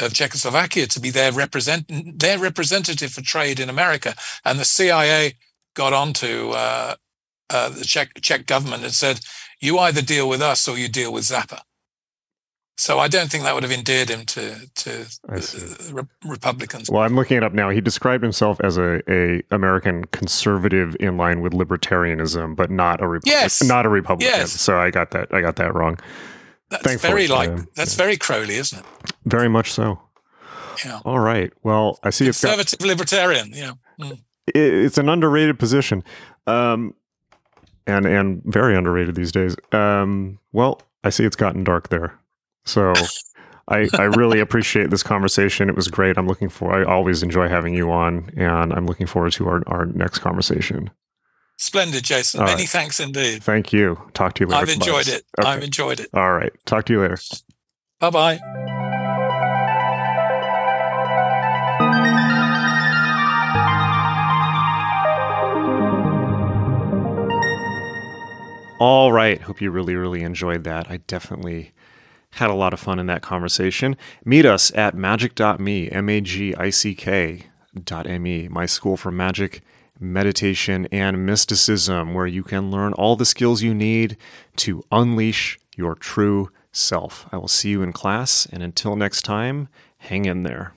of 0.00 0.14
Czechoslovakia 0.14 0.86
to 0.86 1.00
be 1.00 1.10
their 1.10 1.32
represent 1.32 1.86
their 2.18 2.38
representative 2.38 3.12
for 3.12 3.22
trade 3.22 3.60
in 3.60 3.68
America, 3.68 4.14
and 4.44 4.58
the 4.58 4.64
CIA 4.64 5.34
got 5.74 5.92
onto 5.92 6.50
uh, 6.50 6.94
uh, 7.50 7.68
the 7.68 7.84
Czech 7.84 8.20
Czech 8.20 8.46
government 8.46 8.84
and 8.84 8.92
said, 8.92 9.20
"You 9.60 9.78
either 9.78 10.02
deal 10.02 10.28
with 10.28 10.42
us 10.42 10.66
or 10.68 10.78
you 10.78 10.88
deal 10.88 11.12
with 11.12 11.24
Zappa." 11.24 11.60
So 12.80 12.98
I 12.98 13.08
don't 13.08 13.30
think 13.30 13.44
that 13.44 13.52
would 13.54 13.62
have 13.62 13.72
endeared 13.72 14.08
him 14.08 14.24
to 14.24 14.54
to 14.76 15.06
re- 15.92 16.02
Republicans. 16.24 16.90
Well, 16.90 17.02
I'm 17.02 17.14
looking 17.14 17.36
it 17.36 17.42
up 17.42 17.52
now. 17.52 17.68
He 17.68 17.82
described 17.82 18.22
himself 18.22 18.58
as 18.64 18.78
a, 18.78 19.02
a 19.06 19.42
American 19.50 20.04
conservative 20.06 20.96
in 20.98 21.18
line 21.18 21.42
with 21.42 21.52
libertarianism, 21.52 22.56
but 22.56 22.70
not 22.70 23.02
a 23.02 23.04
Repu- 23.04 23.26
yes. 23.26 23.62
not 23.62 23.84
a 23.84 23.90
Republican. 23.90 24.32
Yes. 24.34 24.52
So 24.52 24.78
I 24.78 24.90
got 24.90 25.10
that 25.10 25.28
I 25.30 25.42
got 25.42 25.56
that 25.56 25.74
wrong. 25.74 25.98
That's 26.70 26.84
Thankfully, 26.84 27.26
very 27.26 27.28
like 27.28 27.50
uh, 27.50 27.62
that's 27.74 27.94
very 27.94 28.16
Crowley, 28.16 28.54
isn't 28.54 28.78
it? 28.78 28.84
Very 29.24 29.48
much 29.48 29.72
so. 29.72 30.00
Yeah. 30.84 31.00
All 31.04 31.18
right. 31.18 31.52
Well, 31.62 31.98
I 32.04 32.10
see 32.10 32.28
it's 32.28 32.40
conservative 32.40 32.78
got, 32.78 32.88
libertarian. 32.88 33.52
Yeah. 33.52 33.72
Mm. 34.00 34.20
It, 34.54 34.56
it's 34.56 34.96
an 34.96 35.08
underrated 35.08 35.58
position, 35.58 36.04
um, 36.46 36.94
and 37.88 38.06
and 38.06 38.42
very 38.44 38.76
underrated 38.76 39.16
these 39.16 39.32
days. 39.32 39.56
Um, 39.72 40.38
well, 40.52 40.80
I 41.02 41.10
see 41.10 41.24
it's 41.24 41.36
gotten 41.36 41.64
dark 41.64 41.88
there, 41.88 42.18
so. 42.64 42.92
I, 43.72 43.88
I 43.96 44.04
really 44.06 44.40
appreciate 44.46 44.90
this 44.90 45.04
conversation. 45.04 45.68
It 45.68 45.76
was 45.76 45.86
great. 45.86 46.18
I'm 46.18 46.26
looking 46.26 46.48
for. 46.48 46.74
I 46.74 46.82
always 46.82 47.22
enjoy 47.22 47.46
having 47.46 47.72
you 47.72 47.92
on, 47.92 48.28
and 48.36 48.72
I'm 48.72 48.84
looking 48.84 49.06
forward 49.06 49.30
to 49.34 49.46
our, 49.46 49.62
our 49.68 49.86
next 49.86 50.18
conversation. 50.18 50.90
Splendid, 51.60 52.04
Jason. 52.04 52.40
All 52.40 52.46
Many 52.46 52.62
right. 52.62 52.68
thanks 52.70 52.98
indeed. 53.00 53.42
Thank 53.42 53.70
you. 53.70 54.00
Talk 54.14 54.32
to 54.36 54.44
you 54.44 54.46
later. 54.48 54.62
I've 54.62 54.70
enjoyed 54.70 55.08
it. 55.08 55.24
Okay. 55.38 55.46
I've 55.46 55.62
enjoyed 55.62 56.00
it. 56.00 56.08
All 56.14 56.32
right. 56.32 56.52
Talk 56.64 56.86
to 56.86 56.94
you 56.94 57.02
later. 57.02 57.18
Bye 57.98 58.08
bye. 58.08 58.40
All 68.78 69.12
right. 69.12 69.38
Hope 69.42 69.60
you 69.60 69.70
really, 69.70 69.94
really 69.94 70.22
enjoyed 70.22 70.64
that. 70.64 70.90
I 70.90 70.96
definitely 70.96 71.72
had 72.30 72.48
a 72.48 72.54
lot 72.54 72.72
of 72.72 72.80
fun 72.80 72.98
in 72.98 73.04
that 73.06 73.20
conversation. 73.20 73.98
Meet 74.24 74.46
us 74.46 74.72
at 74.74 74.96
magick.me, 74.96 75.90
M 75.90 76.08
A 76.08 76.20
G 76.22 76.54
I 76.54 76.70
C 76.70 76.94
K 76.94 77.42
dot 77.84 78.06
M 78.06 78.26
E, 78.26 78.48
my 78.48 78.64
school 78.64 78.96
for 78.96 79.10
magic 79.10 79.60
meditation, 80.00 80.88
and 80.90 81.26
mysticism, 81.26 82.14
where 82.14 82.26
you 82.26 82.42
can 82.42 82.70
learn 82.70 82.92
all 82.94 83.16
the 83.16 83.24
skills 83.24 83.62
you 83.62 83.74
need 83.74 84.16
to 84.56 84.82
unleash 84.90 85.58
your 85.76 85.94
true 85.94 86.50
self. 86.72 87.26
I 87.30 87.36
will 87.36 87.48
see 87.48 87.70
you 87.70 87.82
in 87.82 87.92
class, 87.92 88.46
and 88.50 88.62
until 88.62 88.96
next 88.96 89.22
time, 89.22 89.68
hang 89.98 90.24
in 90.24 90.42
there. 90.42 90.72